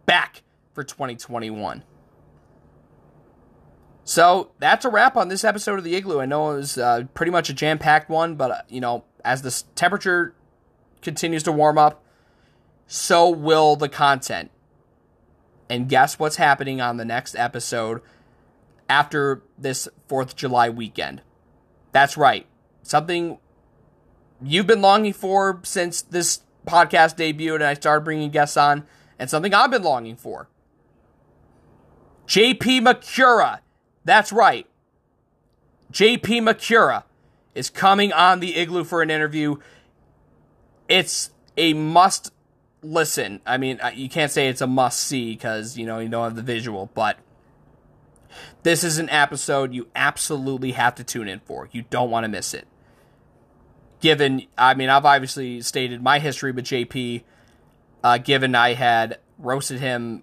back 0.06 0.42
for 0.72 0.84
2021. 0.84 1.82
So 4.04 4.50
that's 4.58 4.84
a 4.84 4.90
wrap 4.90 5.16
on 5.16 5.28
this 5.28 5.44
episode 5.44 5.78
of 5.78 5.84
the 5.84 5.96
Igloo. 5.96 6.20
I 6.20 6.26
know 6.26 6.52
it 6.52 6.56
was 6.56 6.78
uh, 6.78 7.04
pretty 7.14 7.32
much 7.32 7.48
a 7.48 7.54
jam 7.54 7.78
packed 7.78 8.10
one, 8.10 8.36
but 8.36 8.50
uh, 8.50 8.62
you 8.68 8.80
know 8.80 9.04
as 9.24 9.42
the 9.42 9.62
temperature 9.74 10.34
continues 11.00 11.42
to 11.44 11.52
warm 11.52 11.78
up, 11.78 12.03
so 12.86 13.28
will 13.28 13.76
the 13.76 13.88
content. 13.88 14.50
And 15.68 15.88
guess 15.88 16.18
what's 16.18 16.36
happening 16.36 16.80
on 16.80 16.96
the 16.98 17.04
next 17.04 17.34
episode 17.36 18.00
after 18.88 19.42
this 19.56 19.88
4th 20.08 20.22
of 20.22 20.36
July 20.36 20.68
weekend? 20.68 21.22
That's 21.92 22.16
right. 22.16 22.46
Something 22.82 23.38
you've 24.42 24.66
been 24.66 24.82
longing 24.82 25.12
for 25.12 25.60
since 25.62 26.02
this 26.02 26.40
podcast 26.66 27.16
debuted 27.16 27.56
and 27.56 27.64
I 27.64 27.74
started 27.74 28.04
bringing 28.04 28.30
guests 28.30 28.56
on, 28.56 28.86
and 29.18 29.30
something 29.30 29.54
I've 29.54 29.70
been 29.70 29.82
longing 29.82 30.16
for. 30.16 30.48
JP 32.26 32.80
Macura. 32.82 33.60
That's 34.04 34.32
right. 34.32 34.66
JP 35.92 36.42
Macura 36.42 37.04
is 37.54 37.70
coming 37.70 38.12
on 38.12 38.40
the 38.40 38.56
Igloo 38.56 38.84
for 38.84 39.02
an 39.02 39.10
interview. 39.10 39.56
It's 40.88 41.30
a 41.56 41.72
must 41.74 42.32
listen. 42.84 43.40
I 43.46 43.56
mean, 43.56 43.80
you 43.94 44.08
can't 44.08 44.30
say 44.30 44.48
it's 44.48 44.60
a 44.60 44.66
must 44.66 45.00
see 45.00 45.32
because, 45.32 45.76
you 45.76 45.86
know, 45.86 45.98
you 45.98 46.08
don't 46.08 46.24
have 46.24 46.36
the 46.36 46.42
visual, 46.42 46.90
but 46.94 47.18
this 48.62 48.84
is 48.84 48.98
an 48.98 49.10
episode 49.10 49.74
you 49.74 49.88
absolutely 49.96 50.72
have 50.72 50.94
to 50.96 51.04
tune 51.04 51.28
in 51.28 51.40
for. 51.40 51.68
You 51.72 51.82
don't 51.90 52.10
want 52.10 52.24
to 52.24 52.28
miss 52.28 52.54
it. 52.54 52.66
Given, 54.00 54.42
I 54.58 54.74
mean, 54.74 54.90
I've 54.90 55.04
obviously 55.04 55.60
stated 55.62 56.02
my 56.02 56.18
history 56.18 56.52
with 56.52 56.66
JP, 56.66 57.22
uh, 58.02 58.18
given 58.18 58.54
I 58.54 58.74
had 58.74 59.18
roasted 59.38 59.80
him 59.80 60.22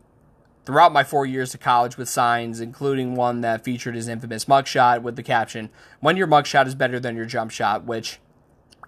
throughout 0.65 0.93
my 0.93 1.03
four 1.03 1.25
years 1.25 1.53
of 1.55 1.59
college 1.59 1.97
with 1.97 2.07
signs, 2.07 2.61
including 2.61 3.15
one 3.15 3.41
that 3.41 3.63
featured 3.63 3.95
his 3.95 4.07
infamous 4.07 4.45
mugshot 4.45 5.01
with 5.01 5.15
the 5.15 5.23
caption, 5.23 5.69
When 5.99 6.15
your 6.15 6.27
mugshot 6.27 6.67
is 6.67 6.75
better 6.75 6.99
than 6.99 7.15
your 7.15 7.25
jump 7.25 7.49
shot, 7.49 7.83
which 7.83 8.19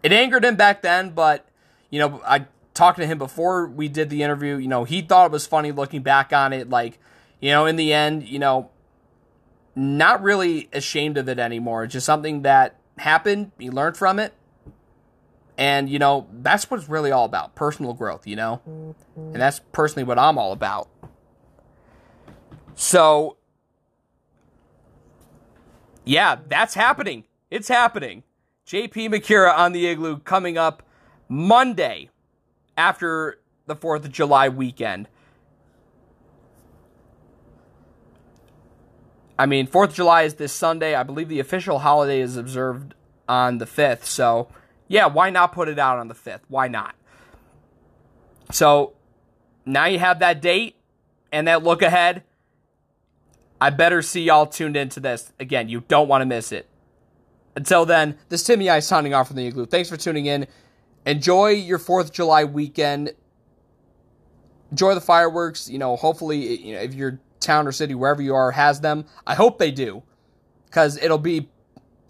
it 0.04 0.12
angered 0.12 0.46
him 0.46 0.56
back 0.56 0.84
then, 0.84 1.10
but, 1.10 1.48
you 1.90 2.00
know, 2.00 2.22
I 2.26 2.46
talked 2.74 3.00
to 3.00 3.06
him 3.06 3.18
before 3.18 3.68
we 3.68 3.88
did 3.88 4.10
the 4.10 4.24
interview. 4.24 4.58
You 4.58 4.68
know, 4.68 4.84
he 4.84 5.02
thought 5.02 5.28
it 5.28 5.32
was 5.32 5.46
funny 5.46 5.72
looking 5.72 6.02
back 6.02 6.34
on 6.34 6.54
it. 6.54 6.70
Like, 6.70 7.00
you 7.40 7.52
know, 7.52 7.66
in 7.66 7.76
the 7.76 7.94
end, 7.94 8.28
you 8.28 8.40
know, 8.40 8.70
not 9.76 10.22
really 10.22 10.70
ashamed 10.74 11.18
of 11.18 11.28
it 11.30 11.40
anymore. 11.40 11.84
It's 11.84 11.94
just 11.94 12.06
something 12.06 12.44
that 12.44 12.80
happened. 12.98 13.52
He 13.58 13.70
learned 13.70 13.98
from 13.98 14.20
it. 14.20 14.34
And, 15.58 15.88
you 15.90 16.00
know, 16.00 16.28
that's 16.32 16.70
what 16.70 16.80
it's 16.80 16.90
really 16.90 17.12
all 17.12 17.26
about 17.26 17.54
personal 17.54 17.94
growth, 17.94 18.26
you 18.26 18.36
know? 18.36 18.62
And 19.16 19.36
that's 19.36 19.60
personally 19.72 20.04
what 20.04 20.18
I'm 20.18 20.38
all 20.38 20.52
about. 20.52 20.90
So, 22.74 23.38
yeah, 26.04 26.38
that's 26.48 26.74
happening. 26.74 27.26
It's 27.52 27.68
happening. 27.68 28.24
JP 28.66 29.14
Macura 29.14 29.56
on 29.56 29.74
the 29.74 29.86
Igloo 29.86 30.20
coming 30.20 30.58
up 30.58 30.82
Monday 31.30 32.10
after 32.78 33.40
the 33.66 33.76
4th 33.76 34.06
of 34.06 34.12
July 34.12 34.50
weekend. 34.50 35.08
I 39.38 39.46
mean, 39.46 39.68
4th 39.68 39.90
of 39.90 39.94
July 39.96 40.24
is 40.24 40.36
this 40.36 40.54
Sunday. 40.54 40.96
I 40.96 41.04
believe 41.04 41.28
the 41.28 41.40
official 41.40 41.80
holiday 41.80 42.20
is 42.20 42.38
observed 42.38 42.94
on 43.28 43.58
the 43.58 43.66
5th. 43.66 44.06
So, 44.06 44.48
yeah, 44.88 45.08
why 45.08 45.30
not 45.30 45.54
put 45.54 45.68
it 45.68 45.80
out 45.80 45.98
on 45.98 46.08
the 46.08 46.14
5th? 46.14 46.42
Why 46.48 46.68
not? 46.68 46.96
So, 48.52 48.94
now 49.66 49.86
you 49.86 50.00
have 50.00 50.20
that 50.20 50.42
date 50.42 50.76
and 51.32 51.48
that 51.48 51.64
look 51.64 51.82
ahead. 51.82 52.24
I 53.60 53.70
better 53.70 54.02
see 54.02 54.24
y'all 54.24 54.46
tuned 54.46 54.78
into 54.78 55.00
this. 55.00 55.32
Again, 55.40 55.70
you 55.70 55.82
don't 55.88 56.08
want 56.08 56.22
to 56.22 56.26
miss 56.26 56.52
it. 56.52 56.68
Until 57.56 57.86
then, 57.86 58.18
this 58.30 58.42
is 58.42 58.48
Timmy 58.48 58.70
I 58.70 58.80
signing 58.80 59.14
off 59.14 59.28
from 59.28 59.38
the 59.38 59.48
Igloo. 59.48 59.66
Thanks 59.66 59.90
for 59.90 59.98
tuning 59.98 60.26
in. 60.26 60.48
Enjoy 61.06 61.50
your 61.50 61.80
4th 61.80 62.06
of 62.06 62.12
July 62.12 62.46
weekend. 62.46 63.14
Enjoy 64.72 64.96
the 64.96 65.02
fireworks. 65.02 65.70
You 65.70 65.78
know, 65.78 65.96
hopefully, 65.96 66.62
you 66.62 66.74
know, 66.74 66.82
if 66.82 66.94
your 66.94 67.20
town 67.40 67.68
or 67.68 67.72
city, 67.72 67.94
wherever 67.94 68.22
you 68.22 68.34
are, 68.36 68.52
has 68.52 68.82
them, 68.82 69.06
I 69.28 69.36
hope 69.36 69.60
they 69.60 69.72
do. 69.72 70.04
Because 70.66 70.98
it'll 70.98 71.18
be 71.18 71.50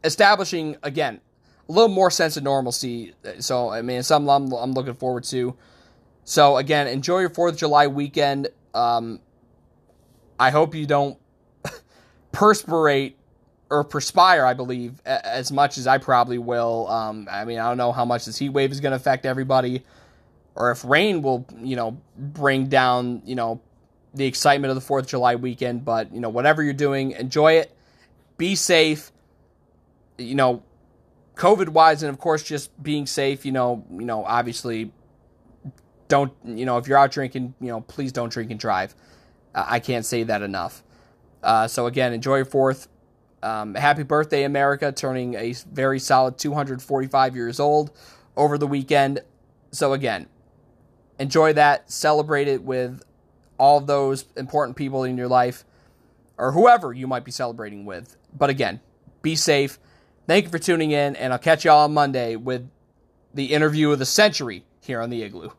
establishing, 0.04 0.78
again, 0.84 1.20
a 1.68 1.72
little 1.72 1.90
more 1.90 2.12
sense 2.12 2.38
of 2.38 2.44
normalcy. 2.44 3.14
So, 3.40 3.70
I 3.70 3.82
mean, 3.82 4.00
it's 4.00 4.08
something 4.08 4.30
I'm, 4.30 4.52
I'm 4.54 4.74
looking 4.74 4.94
forward 4.94 5.24
to. 5.26 5.56
So, 6.24 6.58
again, 6.58 6.88
enjoy 6.88 7.20
your 7.20 7.30
4th 7.30 7.52
of 7.52 7.58
July 7.58 7.88
weekend. 7.88 8.48
Um, 8.74 9.20
I 10.40 10.52
hope 10.52 10.76
you 10.76 10.86
don't 10.86 11.18
perspirate 12.32 13.18
or 13.74 13.84
perspire, 13.84 14.46
I 14.46 14.54
believe, 14.54 15.02
as 15.04 15.52
much 15.52 15.80
as 15.80 15.88
I 15.88 15.98
probably 15.98 16.38
will. 16.38 16.88
Um, 16.90 17.28
I 17.30 17.44
mean, 17.44 17.58
I 17.58 17.68
don't 17.68 17.78
know 17.78 17.92
how 17.92 18.06
much 18.06 18.26
this 18.26 18.38
heat 18.38 18.50
wave 18.50 18.72
is 18.72 18.80
going 18.80 18.92
to 18.92 18.98
affect 18.98 19.26
everybody, 19.26 19.84
or 20.54 20.70
if 20.70 20.86
rain 20.86 21.24
will, 21.24 21.48
you 21.60 21.76
know, 21.76 22.00
bring 22.16 22.68
down, 22.68 23.24
you 23.26 23.34
know, 23.34 23.62
the 24.14 24.28
excitement 24.28 24.70
of 24.70 24.76
the 24.76 24.82
Fourth 24.82 25.06
of 25.06 25.10
July 25.10 25.34
weekend. 25.34 25.84
But 25.84 26.14
you 26.14 26.20
know, 26.20 26.30
whatever 26.30 26.62
you're 26.62 26.74
doing, 26.74 27.14
enjoy 27.14 27.54
it. 27.54 27.76
Be 28.38 28.54
safe. 28.54 29.12
You 30.20 30.36
know, 30.36 30.62
COVID 31.36 31.70
wise, 31.70 32.04
and 32.04 32.12
of 32.12 32.20
course, 32.20 32.44
just 32.44 32.72
being 32.82 33.08
safe. 33.08 33.44
You 33.44 33.54
know, 33.54 33.84
you 33.90 34.06
know, 34.06 34.24
obviously, 34.24 34.92
don't 36.10 36.32
you 36.46 36.68
know 36.68 36.78
if 36.78 36.88
you're 36.88 37.00
out 37.00 37.12
drinking, 37.12 37.56
you 37.60 37.70
know, 37.70 37.82
please 37.82 38.12
don't 38.12 38.32
drink 38.32 38.52
and 38.52 38.60
drive. 38.60 38.94
I 39.56 39.80
can't 39.80 40.06
say 40.06 40.22
that 40.22 40.44
enough. 40.44 40.84
Uh, 41.42 41.68
so 41.68 41.88
again, 41.88 42.14
enjoy 42.14 42.36
your 42.36 42.46
fourth. 42.46 42.88
Um, 43.44 43.76
happy 43.76 44.04
birthday, 44.04 44.44
America, 44.44 44.92
turning 44.92 45.36
a 45.36 45.54
very 45.72 46.00
solid 46.00 46.38
245 46.38 47.36
years 47.36 47.60
old 47.60 47.92
over 48.36 48.58
the 48.58 48.68
weekend. 48.68 49.20
So, 49.72 49.94
again, 49.94 50.28
enjoy 51.20 51.54
that, 51.54 51.92
celebrate 51.92 52.48
it 52.48 52.64
with 52.64 53.04
all 53.58 53.80
those 53.80 54.26
important 54.36 54.78
people 54.78 55.04
in 55.04 55.18
your 55.18 55.28
life 55.28 55.66
or 56.38 56.52
whoever 56.52 56.92
you 56.92 57.08
might 57.08 57.24
be 57.24 57.32
celebrating 57.32 57.86
with. 57.86 58.18
But 58.36 58.50
again, 58.50 58.82
be 59.22 59.36
safe. 59.36 59.80
Thank 60.28 60.46
you 60.46 60.52
for 60.52 60.60
tuning 60.60 60.92
in, 60.92 61.16
and 61.16 61.34
I'll 61.34 61.40
catch 61.40 61.66
you 61.66 61.72
all 61.72 61.86
on 61.86 61.94
Monday 61.94 62.36
with 62.36 62.70
the 63.34 63.54
interview 63.54 63.92
of 63.92 64.00
the 64.00 64.06
century 64.06 64.66
here 64.82 65.02
on 65.02 65.10
the 65.10 65.24
Igloo. 65.24 65.50